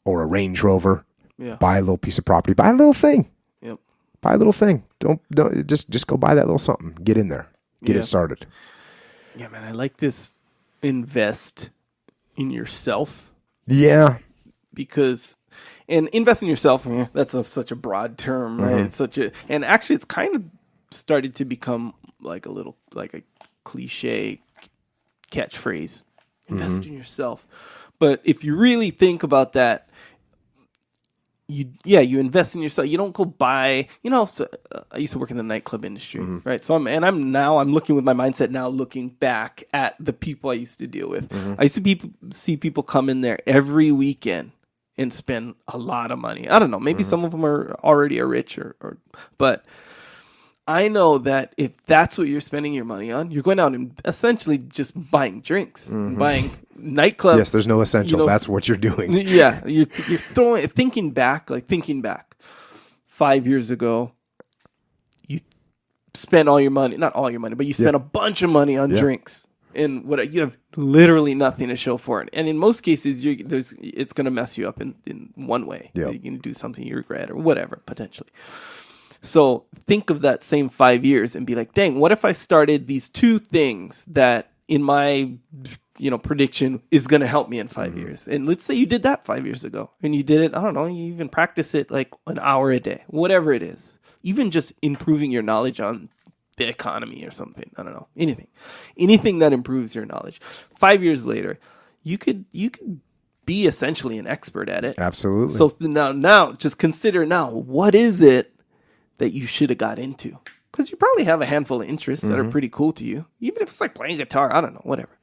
or 0.05 0.23
a 0.23 0.27
Range 0.27 0.63
Rover. 0.63 1.05
Yeah. 1.39 1.57
Buy 1.57 1.79
a 1.79 1.81
little 1.81 1.97
piece 1.99 2.19
of 2.19 2.25
property. 2.25 2.53
Buy 2.55 2.69
a 2.69 2.75
little 2.75 2.93
thing. 2.93 3.31
Yep. 3.63 3.79
Buy 4.21 4.35
a 4.35 4.37
little 4.37 4.53
thing. 4.53 4.85
Don't 4.99 5.21
don't 5.31 5.67
just 5.67 5.89
just 5.91 6.07
go 6.07 6.17
buy 6.19 6.35
that 6.35 6.45
little 6.47 6.59
something. 6.59 6.95
Get 7.03 7.17
in 7.17 7.29
there. 7.29 7.49
Get 7.85 7.97
Yeah. 7.97 8.01
it 8.01 8.05
started. 8.05 8.47
Yeah, 9.37 9.49
man, 9.49 9.65
I 9.65 9.73
like 9.73 9.99
this 9.99 10.33
invest 10.83 11.71
in 12.37 12.51
yourself 12.51 13.33
Yeah. 13.67 14.19
Because 14.75 15.37
and 15.89 16.09
invest 16.09 16.43
in 16.43 16.49
yourself 16.49 16.87
that's 17.13 17.35
a, 17.35 17.43
such 17.45 17.71
a 17.73 17.77
broad 17.77 18.17
term 18.19 18.61
right 18.61 18.75
Mhm. 18.77 18.87
it's 18.87 18.97
such 18.97 19.19
a 19.19 19.33
and 19.49 19.65
actually 19.65 19.97
it's 19.97 20.05
kind 20.05 20.35
of 20.37 20.45
started 20.91 21.35
to 21.37 21.45
become 21.45 21.95
like 22.21 22.47
a 22.47 22.51
little 22.51 22.77
like 22.93 23.15
a 23.15 23.23
cliche 23.65 24.41
catchphrase 25.31 26.05
invest 26.49 26.83
Mhm. 26.83 26.87
in 26.89 26.93
yourself 26.95 27.47
but 27.99 28.21
if 28.25 28.45
you 28.45 28.55
really 28.57 28.91
think 28.91 29.23
about 29.23 29.53
that 29.55 29.89
you 31.49 31.69
yeah 31.85 31.99
you 32.01 32.21
invest 32.21 32.55
in 32.55 32.63
yourself 32.63 32.87
you 32.87 32.97
don't 32.97 33.13
go 33.13 33.25
buy 33.25 33.89
you 34.05 34.11
know 34.11 34.25
so, 34.27 34.47
uh, 34.71 34.81
i 34.93 34.99
used 34.99 35.13
to 35.13 35.19
work 35.19 35.31
in 35.33 35.37
the 35.37 35.43
nightclub 35.43 35.85
industry 35.85 36.21
Mm-hmm. 36.21 36.49
right 36.49 36.65
so 36.65 36.75
i'm 36.77 36.87
and 36.87 37.05
i'm 37.05 37.33
now 37.33 37.59
i'm 37.59 37.73
looking 37.73 37.97
with 37.97 38.05
my 38.05 38.13
mindset 38.15 38.51
now 38.51 38.69
looking 38.69 39.09
back 39.09 39.65
at 39.73 39.97
the 39.99 40.13
people 40.13 40.51
i 40.51 40.55
used 40.55 40.79
to 40.79 40.87
deal 40.87 41.09
with 41.11 41.29
Mm-hmm. 41.29 41.55
i 41.59 41.63
used 41.65 41.75
to 41.75 41.81
people, 41.81 42.11
see 42.31 42.57
people 42.57 42.83
come 42.85 43.09
in 43.09 43.21
there 43.21 43.41
every 43.49 43.91
weekend 43.91 44.53
and 44.99 45.13
spend 45.13 45.55
a 45.69 45.79
lot 45.79 46.11
of 46.11 46.19
money 46.19 46.49
i 46.49 46.59
don't 46.59 46.71
know 46.71 46.81
maybe 46.81 47.03
Mm-hmm. 47.03 47.11
some 47.11 47.25
of 47.25 47.31
them 47.33 47.45
are 47.45 47.75
already 47.83 48.21
are 48.21 48.27
rich 48.27 48.59
or, 48.59 48.77
or 48.81 48.99
but 49.39 49.65
I 50.69 50.87
know 50.87 51.19
that 51.19 51.53
if 51.57 51.85
that's 51.87 52.17
what 52.17 52.29
you're 52.29 52.41
spending 52.41 52.73
your 52.75 52.85
money 52.85 53.11
on, 53.11 53.33
you're 53.33 53.43
going 53.43 53.59
out 53.59 53.75
and 53.75 53.99
essentially 54.05 54.57
just 54.59 54.93
buying 55.11 55.41
drinks, 55.41 55.89
buying 55.89 56.49
nightclub. 56.77 57.33
Mm-hmm. 57.33 57.39
yes, 57.41 57.51
there's 57.51 57.67
no 57.67 57.81
essential. 57.81 58.21
you 58.21 58.25
know, 58.25 58.31
That's 58.31 58.49
what 58.49 58.69
you're 58.69 58.77
doing. 58.77 59.11
yeah, 59.27 59.67
you're 59.67 59.87
you're 60.07 60.19
throwing 60.21 60.69
thinking 60.69 61.11
back, 61.11 61.51
like 61.51 61.67
thinking 61.67 62.03
back, 62.03 62.37
five 63.07 63.49
years 63.49 63.71
ago, 63.71 64.13
you 65.27 65.41
spent 66.15 66.49
all 66.49 66.61
your 66.61 66.71
money, 66.71 66.97
not 66.97 67.15
all 67.15 67.29
your 67.31 67.41
money, 67.41 67.57
but 67.57 67.67
you 67.67 67.73
spent 67.73 67.95
Yeah. 67.95 67.97
a 67.97 67.99
bunch 67.99 68.43
of 68.43 68.51
money 68.51 68.79
on 68.79 68.91
Yeah. 68.93 69.01
drinks. 69.01 69.49
And 69.75 70.05
what 70.05 70.33
you 70.33 70.41
have 70.41 70.57
literally 70.77 71.35
nothing 71.35 71.69
to 71.69 71.77
show 71.77 71.97
for 71.97 72.23
it. 72.23 72.29
And 72.33 72.49
in 72.49 72.59
most 72.59 72.83
cases, 72.83 73.25
you're 73.25 73.37
there's 73.37 73.73
it's 73.79 74.13
going 74.13 74.27
to 74.27 74.31
mess 74.31 74.59
you 74.59 74.69
up 74.69 74.81
in, 74.81 74.95
in 75.07 75.31
one 75.35 75.67
way. 75.67 75.91
Yeah. 75.95 76.11
You're 76.11 76.19
going 76.19 76.37
to 76.37 76.43
do 76.43 76.55
something 76.55 76.87
you 76.87 76.97
regret 76.97 77.31
or 77.31 77.37
whatever 77.37 77.83
potentially. 77.87 78.31
So 79.23 79.67
think 79.87 80.11
of 80.11 80.23
that 80.23 80.43
same 80.43 80.69
five 80.69 81.05
years 81.05 81.37
and 81.37 81.47
be 81.47 81.55
like, 81.55 81.75
dang, 81.75 81.99
what 81.99 82.13
if 82.13 82.25
I 82.25 82.33
started 82.33 82.87
these 82.87 83.09
two 83.09 83.39
things 83.39 84.05
that 84.07 84.53
in 84.69 84.83
my 84.83 85.33
you 85.99 86.11
know 86.11 86.17
prediction 86.17 86.81
is 86.91 87.07
going 87.07 87.21
to 87.21 87.27
help 87.27 87.49
me 87.49 87.59
in 87.59 87.69
5 87.69 87.91
mm-hmm. 87.91 88.01
years? 88.01 88.27
And 88.27 88.47
let's 88.47 88.65
say 88.65 88.75
you 88.75 88.87
did 88.87 89.03
that 89.03 89.27
five 89.27 89.45
years 89.45 89.65
ago 89.65 89.91
and 90.03 90.15
you 90.15 90.23
did 90.23 90.41
it. 90.41 90.55
I 90.55 90.63
don't 90.63 90.75
know. 90.75 90.87
You 90.87 91.13
even 91.13 91.29
practice 91.29 91.75
it 91.75 91.91
like 91.91 92.13
an 92.27 92.39
hour 92.39 92.71
a 92.71 92.81
day, 92.81 93.05
whatever 93.09 93.53
it 93.53 93.63
is. 93.63 93.99
Even 94.23 94.51
just 94.51 94.75
improving 94.83 95.31
your 95.31 95.43
knowledge 95.43 95.81
on 95.81 96.11
the 96.61 96.69
economy 96.69 97.25
or 97.25 97.31
something. 97.33 97.71
I 97.77 97.83
don't 97.83 97.93
know. 97.95 98.09
Anything. 98.17 98.47
Anything 98.97 99.41
that 99.41 99.53
improves 99.53 99.95
your 99.95 100.07
knowledge. 100.07 100.41
5 100.77 101.03
years 101.03 101.27
later, 101.27 101.59
you 102.03 102.17
could 102.19 102.45
you 102.53 102.71
could 102.71 103.01
be 103.47 103.67
essentially 103.67 104.19
an 104.19 104.27
expert 104.27 104.69
at 104.69 104.85
it. 104.85 104.99
Absolutely. 104.99 105.55
So 105.57 105.77
now 105.81 106.13
now 106.13 106.53
just 106.53 106.79
consider 106.79 107.27
now 107.27 107.51
what 107.51 107.95
is 107.95 108.21
it 108.21 108.55
that 109.19 109.33
you 109.33 109.47
should 109.47 109.71
have 109.71 109.79
got 109.79 109.99
into? 109.99 110.39
Cuz 110.73 110.91
you 110.91 110.97
probably 110.97 111.25
have 111.25 111.43
a 111.43 111.47
handful 111.47 111.83
of 111.83 111.89
interests 111.89 112.27
that 112.29 112.39
are 112.39 112.45
Mhm. 112.45 112.53
pretty 112.53 112.69
cool 112.69 112.93
to 112.93 113.05
you. 113.05 113.27
Even 113.41 113.63
if 113.63 113.69
it's 113.71 113.81
like 113.81 113.95
playing 113.95 114.19
guitar, 114.19 114.55
I 114.55 114.61
don't 114.61 114.75
know, 114.75 114.83
whatever. 114.85 115.19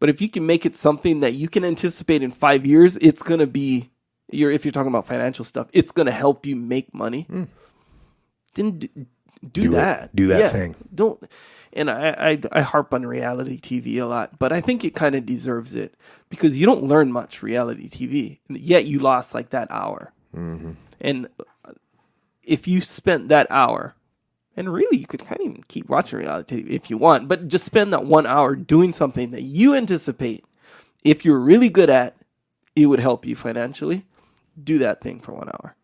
But 0.00 0.08
if 0.08 0.20
you 0.22 0.28
can 0.28 0.46
make 0.46 0.64
it 0.64 0.74
something 0.76 1.20
that 1.20 1.34
you 1.34 1.48
can 1.48 1.64
anticipate 1.64 2.22
in 2.22 2.30
5 2.30 2.64
years, 2.64 2.96
it's 2.96 3.22
going 3.22 3.40
to 3.40 3.46
be 3.46 3.90
you're 4.30 4.50
if 4.50 4.64
you're 4.64 4.72
talking 4.72 4.94
about 4.94 5.06
financial 5.06 5.44
stuff, 5.44 5.68
it's 5.72 5.92
going 5.92 6.06
to 6.06 6.12
help 6.12 6.46
you 6.46 6.54
make 6.56 6.94
money. 6.94 7.26
Then 8.54 8.88
do, 9.40 9.62
Do 9.62 9.72
it. 9.72 9.76
that. 9.76 10.16
Do 10.16 10.26
that 10.28 10.52
thing. 10.52 10.74
Don't. 10.94 11.22
And 11.72 11.90
I, 11.90 12.30
I 12.30 12.40
I 12.52 12.60
harp 12.62 12.94
on 12.94 13.04
reality 13.06 13.60
TV 13.60 13.96
a 13.96 14.06
lot, 14.06 14.38
but 14.38 14.52
I 14.52 14.60
think 14.60 14.84
it 14.84 14.94
kind 14.94 15.14
of 15.14 15.26
deserves 15.26 15.74
it 15.74 15.94
because 16.30 16.56
you 16.56 16.64
don't 16.66 16.84
learn 16.84 17.12
much 17.12 17.42
reality 17.42 17.88
TV, 17.88 18.38
yet 18.48 18.86
you 18.86 18.98
lost 18.98 19.34
like 19.34 19.50
that 19.50 19.68
hour. 19.70 20.12
Mm-hmm. 20.34 20.72
And 21.00 21.28
uh, 21.64 21.72
if 22.42 22.66
you 22.66 22.80
spent 22.80 23.28
that 23.28 23.46
hour, 23.50 23.94
and 24.56 24.72
really 24.72 24.96
you 24.96 25.06
could 25.06 25.20
kind 25.20 25.40
of 25.40 25.46
even 25.46 25.62
keep 25.68 25.88
watching 25.88 26.18
reality 26.20 26.62
TV 26.64 26.70
if 26.70 26.90
you 26.90 26.96
want, 26.96 27.28
but 27.28 27.48
just 27.48 27.66
spend 27.66 27.92
that 27.92 28.04
one 28.06 28.26
hour 28.26 28.56
doing 28.56 28.92
something 28.92 29.30
that 29.30 29.42
you 29.42 29.74
anticipate, 29.74 30.44
if 31.04 31.24
you're 31.24 31.38
really 31.38 31.68
good 31.68 31.90
at, 31.90 32.16
it 32.74 32.86
would 32.86 33.00
help 33.00 33.26
you 33.26 33.36
financially. 33.36 34.04
Do 34.60 34.78
that 34.78 35.00
thing 35.00 35.20
for 35.20 35.32
one 35.32 35.48
hour, 35.48 35.76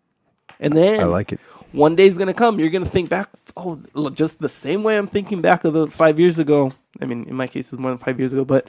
and 0.58 0.74
then 0.74 0.98
I 1.00 1.04
like 1.04 1.30
it. 1.30 1.38
One 1.74 1.96
day's 1.96 2.16
gonna 2.16 2.34
come. 2.34 2.58
You're 2.58 2.70
gonna 2.70 2.86
think 2.86 3.08
back. 3.08 3.30
Oh, 3.56 3.80
look, 3.94 4.14
just 4.14 4.38
the 4.38 4.48
same 4.48 4.82
way 4.82 4.96
I'm 4.96 5.08
thinking 5.08 5.40
back 5.40 5.64
of 5.64 5.72
the 5.72 5.88
five 5.88 6.20
years 6.20 6.38
ago. 6.38 6.70
I 7.00 7.06
mean, 7.06 7.24
in 7.24 7.34
my 7.34 7.46
case, 7.46 7.72
it's 7.72 7.80
more 7.80 7.90
than 7.90 7.98
five 7.98 8.18
years 8.18 8.32
ago, 8.32 8.44
but 8.44 8.66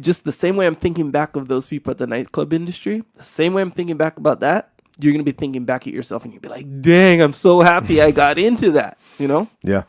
just 0.00 0.24
the 0.24 0.32
same 0.32 0.56
way 0.56 0.66
I'm 0.66 0.74
thinking 0.74 1.10
back 1.10 1.36
of 1.36 1.48
those 1.48 1.66
people 1.66 1.92
at 1.92 1.98
the 1.98 2.06
nightclub 2.06 2.52
industry, 2.52 3.04
the 3.14 3.22
same 3.22 3.54
way 3.54 3.62
I'm 3.62 3.70
thinking 3.70 3.96
back 3.96 4.16
about 4.16 4.40
that, 4.40 4.72
you're 4.98 5.12
gonna 5.12 5.22
be 5.22 5.32
thinking 5.32 5.64
back 5.64 5.86
at 5.86 5.92
yourself 5.92 6.24
and 6.24 6.32
you'll 6.32 6.42
be 6.42 6.48
like, 6.48 6.82
dang, 6.82 7.22
I'm 7.22 7.32
so 7.32 7.60
happy 7.60 8.02
I 8.02 8.10
got 8.10 8.36
into 8.36 8.72
that. 8.72 8.98
You 9.18 9.28
know? 9.28 9.48
Yeah. 9.62 9.84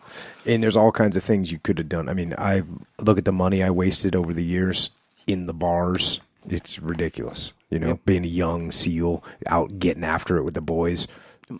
And 0.46 0.62
there's 0.62 0.78
all 0.78 0.92
kinds 0.92 1.18
of 1.18 1.24
things 1.24 1.52
you 1.52 1.60
could 1.60 1.80
have 1.80 1.90
done. 1.90 2.10
I 2.10 2.14
mean, 2.14 2.36
I 2.38 2.62
look 3.00 3.18
at 3.18 3.26
the 3.26 3.32
money 3.32 3.64
I 3.64 3.72
wasted 3.72 4.16
over 4.16 4.34
the 4.34 4.44
years 4.44 4.92
in 5.26 5.48
the 5.48 5.54
bars. 5.54 6.22
It's 6.48 6.80
ridiculous. 6.80 7.54
You 7.70 7.78
know, 7.78 8.00
being 8.06 8.24
a 8.24 8.28
young 8.28 8.72
SEAL 8.72 9.24
out 9.46 9.78
getting 9.78 10.04
after 10.04 10.38
it 10.38 10.44
with 10.44 10.56
the 10.56 10.62
boys. 10.62 11.08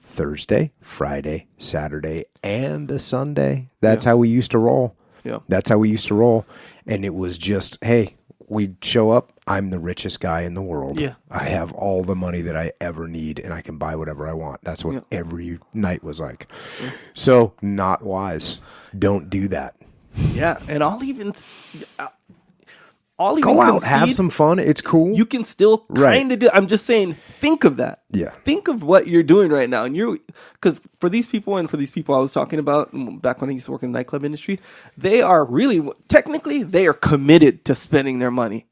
Thursday, 0.02 0.72
Friday, 0.80 1.48
Saturday, 1.58 2.26
and 2.44 2.90
a 2.92 3.00
Sunday. 3.00 3.70
That's 3.82 4.06
how 4.06 4.18
we 4.18 4.30
used 4.30 4.52
to 4.52 4.58
roll. 4.58 4.96
Yeah. 5.24 5.40
That's 5.48 5.70
how 5.70 5.78
we 5.78 5.90
used 5.90 6.08
to 6.08 6.16
roll. 6.16 6.46
And 6.86 7.04
it 7.04 7.14
was 7.14 7.38
just, 7.38 7.78
hey, 7.84 8.16
we'd 8.48 8.84
show 8.84 9.10
up. 9.10 9.34
I'm 9.48 9.70
the 9.72 9.80
richest 9.80 10.20
guy 10.20 10.42
in 10.42 10.54
the 10.54 10.62
world. 10.62 11.00
Yeah. 11.00 11.16
I 11.32 11.46
have 11.46 11.72
all 11.74 12.04
the 12.04 12.16
money 12.16 12.42
that 12.42 12.56
I 12.56 12.72
ever 12.80 13.08
need 13.08 13.40
and 13.40 13.54
I 13.54 13.62
can 13.62 13.78
buy 13.78 13.96
whatever 13.96 14.28
I 14.28 14.34
want. 14.34 14.62
That's 14.64 14.86
what 14.86 15.06
every 15.12 15.60
night 15.74 16.04
was 16.04 16.20
like. 16.20 16.52
So, 17.14 17.54
not 17.62 18.04
wise. 18.04 18.62
Don't 18.98 19.30
do 19.30 19.48
that. 19.50 19.76
Yeah, 20.34 20.60
and 20.68 20.84
I'll 20.84 21.04
even 21.04 21.34
uh, 21.98 22.08
I'll 23.20 23.38
even 23.38 23.42
Go 23.42 23.62
out, 23.62 23.84
have 23.84 24.14
some 24.14 24.30
fun. 24.30 24.60
It's 24.60 24.80
cool. 24.80 25.16
You 25.16 25.26
can 25.26 25.44
still 25.44 25.80
kind 25.94 26.32
of 26.32 26.40
do. 26.40 26.50
I'm 26.54 26.68
just 26.68 26.86
saying, 26.86 27.16
think 27.16 27.66
of 27.66 27.76
that. 27.76 28.00
Yeah. 28.12 28.30
Think 28.46 28.70
of 28.70 28.82
what 28.82 29.08
you're 29.08 29.24
doing 29.24 29.52
right 29.52 29.70
now, 29.70 29.84
and 29.84 29.96
you're 29.96 30.18
because 30.54 30.88
for 30.98 31.10
these 31.10 31.28
people 31.28 31.58
and 31.58 31.70
for 31.70 31.76
these 31.76 31.92
people 31.92 32.16
I 32.16 32.20
was 32.20 32.32
talking 32.32 32.60
about 32.60 32.92
back 33.22 33.42
when 33.42 33.50
I 33.50 33.54
used 33.54 33.66
to 33.66 33.74
work 33.74 33.84
in 33.84 33.92
the 33.92 34.00
nightclub 34.00 34.24
industry, 34.24 34.60
they 34.98 35.22
are 35.22 35.44
really 35.44 35.86
technically 36.08 36.64
they 36.64 36.88
are 36.88 36.94
committed 36.94 37.66
to 37.66 37.76
spending 37.76 38.20
their 38.20 38.32
money, 38.32 38.68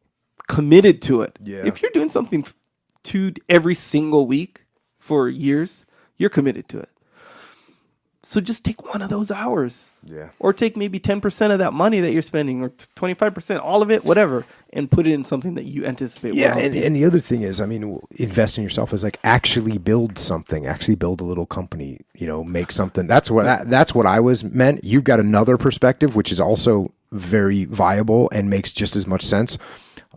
committed 0.47 1.01
to 1.03 1.23
it. 1.23 1.37
Yeah. 1.43 1.65
If 1.65 1.81
you're 1.81 1.91
doing 1.91 2.09
something 2.09 2.45
to 3.03 3.33
every 3.49 3.75
single 3.75 4.27
week 4.27 4.65
for 4.97 5.27
years, 5.27 5.85
you're 6.15 6.29
committed 6.29 6.69
to 6.69 6.79
it. 6.79 6.89
So 8.27 8.41
just 8.41 8.65
take 8.65 8.83
one 8.93 9.01
of 9.01 9.09
those 9.09 9.31
hours. 9.31 9.87
Yeah. 10.03 10.31
Or 10.37 10.51
take 10.51 10.75
maybe 10.75 10.99
10% 10.99 11.51
of 11.51 11.59
that 11.59 11.71
money 11.71 12.01
that 12.01 12.11
you're 12.11 12.21
spending 12.21 12.61
or 12.61 12.71
25%, 12.97 13.61
all 13.63 13.81
of 13.81 13.89
it, 13.89 14.03
whatever, 14.03 14.45
and 14.73 14.91
put 14.91 15.07
it 15.07 15.13
in 15.13 15.23
something 15.23 15.53
that 15.53 15.63
you 15.63 15.85
anticipate 15.85 16.33
Yeah, 16.33 16.57
and, 16.57 16.75
and 16.75 16.93
the 16.93 17.05
other 17.05 17.21
thing 17.21 17.43
is, 17.43 17.61
I 17.61 17.65
mean, 17.65 18.01
invest 18.11 18.57
in 18.57 18.65
yourself 18.65 18.91
is 18.91 19.01
like 19.01 19.17
actually 19.23 19.77
build 19.77 20.17
something, 20.19 20.65
actually 20.65 20.95
build 20.95 21.21
a 21.21 21.23
little 21.23 21.45
company, 21.45 22.01
you 22.15 22.27
know, 22.27 22.43
make 22.43 22.73
something. 22.73 23.07
That's 23.07 23.31
what 23.31 23.43
that, 23.43 23.69
that's 23.69 23.95
what 23.95 24.05
I 24.05 24.19
was 24.19 24.43
meant. 24.43 24.83
You've 24.83 25.05
got 25.05 25.21
another 25.21 25.55
perspective, 25.55 26.17
which 26.17 26.29
is 26.29 26.41
also 26.41 26.91
very 27.13 27.63
viable 27.63 28.29
and 28.33 28.49
makes 28.49 28.73
just 28.73 28.97
as 28.97 29.07
much 29.07 29.23
sense. 29.23 29.57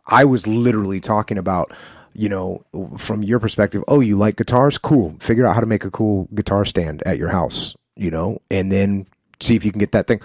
I 0.09 0.25
was 0.25 0.49
literally 0.49 0.99
talking 0.99 1.39
about, 1.39 1.71
you 2.13 2.29
know, 2.29 2.65
from 2.99 3.23
your 3.23 3.39
perspective. 3.39 3.85
Oh, 3.87 4.01
you 4.01 4.19
like 4.19 4.35
guitars? 4.35 4.79
Cool. 4.79 5.15
Figure 5.21 5.47
out 5.47 5.55
how 5.55 5.61
to 5.61 5.67
make 5.67 5.85
a 5.85 5.93
cool 5.93 6.29
guitar 6.35 6.65
stand 6.65 7.05
at 7.07 7.17
your 7.17 7.29
house, 7.29 7.77
you 8.01 8.11
know, 8.11 8.41
and 8.51 8.73
then 8.73 9.07
see 9.41 9.57
if 9.57 9.65
you 9.65 9.71
can 9.71 9.79
get 9.79 9.93
that 9.93 10.07
thing 10.07 10.21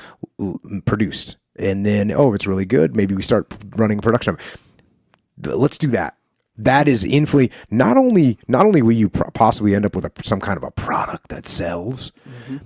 produced. 0.86 1.38
And 1.58 1.86
then, 1.86 2.12
oh, 2.12 2.30
if 2.30 2.36
it's 2.36 2.48
really 2.48 2.66
good, 2.66 2.96
maybe 2.96 3.16
we 3.16 3.22
start 3.22 3.54
running 3.76 4.00
production. 4.00 4.38
Let's 5.44 5.78
do 5.78 5.90
that. 5.90 6.18
That 6.58 6.88
is 6.88 7.04
inflate. 7.04 7.52
Not 7.70 7.98
only, 7.98 8.38
not 8.48 8.66
only 8.66 8.82
will 8.82 8.94
you 8.94 9.10
possibly 9.10 9.76
end 9.76 9.86
up 9.86 9.94
with 9.94 10.06
a, 10.06 10.12
some 10.24 10.40
kind 10.40 10.56
of 10.56 10.64
a 10.64 10.72
product 10.72 11.28
that 11.28 11.46
sells, 11.46 12.14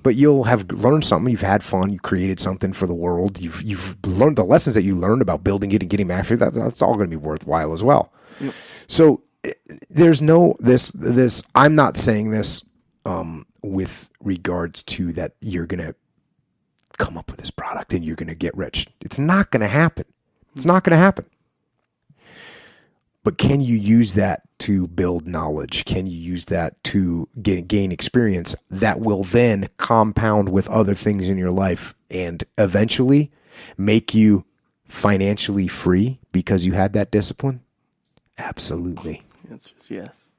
but 0.03 0.15
you'll 0.15 0.43
have 0.43 0.71
learned 0.71 1.05
something. 1.05 1.31
You've 1.31 1.41
had 1.41 1.63
fun. 1.63 1.91
You 1.91 1.99
created 1.99 2.39
something 2.39 2.71
for 2.71 2.85
the 2.85 2.93
world. 2.93 3.39
You've 3.39 3.63
you've 3.63 3.97
learned 4.05 4.37
the 4.37 4.43
lessons 4.43 4.75
that 4.75 4.83
you 4.83 4.95
learned 4.95 5.23
about 5.23 5.43
building 5.43 5.71
it 5.71 5.81
and 5.81 5.89
getting 5.89 6.05
mastery. 6.05 6.37
That, 6.37 6.53
that's 6.53 6.83
all 6.83 6.93
going 6.95 7.09
to 7.09 7.17
be 7.17 7.23
worthwhile 7.23 7.73
as 7.73 7.83
well. 7.83 8.11
So 8.87 9.21
eh, 9.43 9.53
there's 9.89 10.21
no 10.21 10.55
this 10.59 10.91
this. 10.91 11.41
I'm 11.55 11.73
not 11.73 11.97
saying 11.97 12.29
this 12.29 12.63
um, 13.05 13.45
with 13.63 14.08
regards 14.23 14.83
to 14.83 15.13
that 15.13 15.33
you're 15.41 15.65
going 15.65 15.85
to 15.85 15.95
come 16.97 17.17
up 17.17 17.31
with 17.31 17.39
this 17.39 17.51
product 17.51 17.93
and 17.93 18.03
you're 18.03 18.15
going 18.15 18.27
to 18.27 18.35
get 18.35 18.55
rich. 18.55 18.87
It's 19.01 19.19
not 19.19 19.51
going 19.51 19.61
to 19.61 19.67
happen. 19.67 20.05
It's 20.55 20.65
not 20.65 20.83
going 20.83 20.91
to 20.91 20.97
happen. 20.97 21.25
But 23.23 23.37
can 23.37 23.61
you 23.61 23.75
use 23.75 24.13
that 24.13 24.41
to 24.59 24.87
build 24.87 25.27
knowledge? 25.27 25.85
Can 25.85 26.07
you 26.07 26.17
use 26.17 26.45
that 26.45 26.81
to 26.85 27.27
gain, 27.41 27.65
gain 27.65 27.91
experience 27.91 28.55
that 28.69 28.99
will 28.99 29.23
then 29.23 29.67
compound 29.77 30.49
with 30.49 30.69
other 30.69 30.95
things 30.95 31.29
in 31.29 31.37
your 31.37 31.51
life 31.51 31.93
and 32.09 32.43
eventually 32.57 33.31
make 33.77 34.13
you 34.13 34.45
financially 34.87 35.67
free 35.67 36.19
because 36.31 36.65
you 36.65 36.73
had 36.73 36.93
that 36.93 37.11
discipline? 37.11 37.61
Absolutely. 38.37 39.21
It's 39.51 39.71
just 39.71 39.91
yes. 39.91 40.31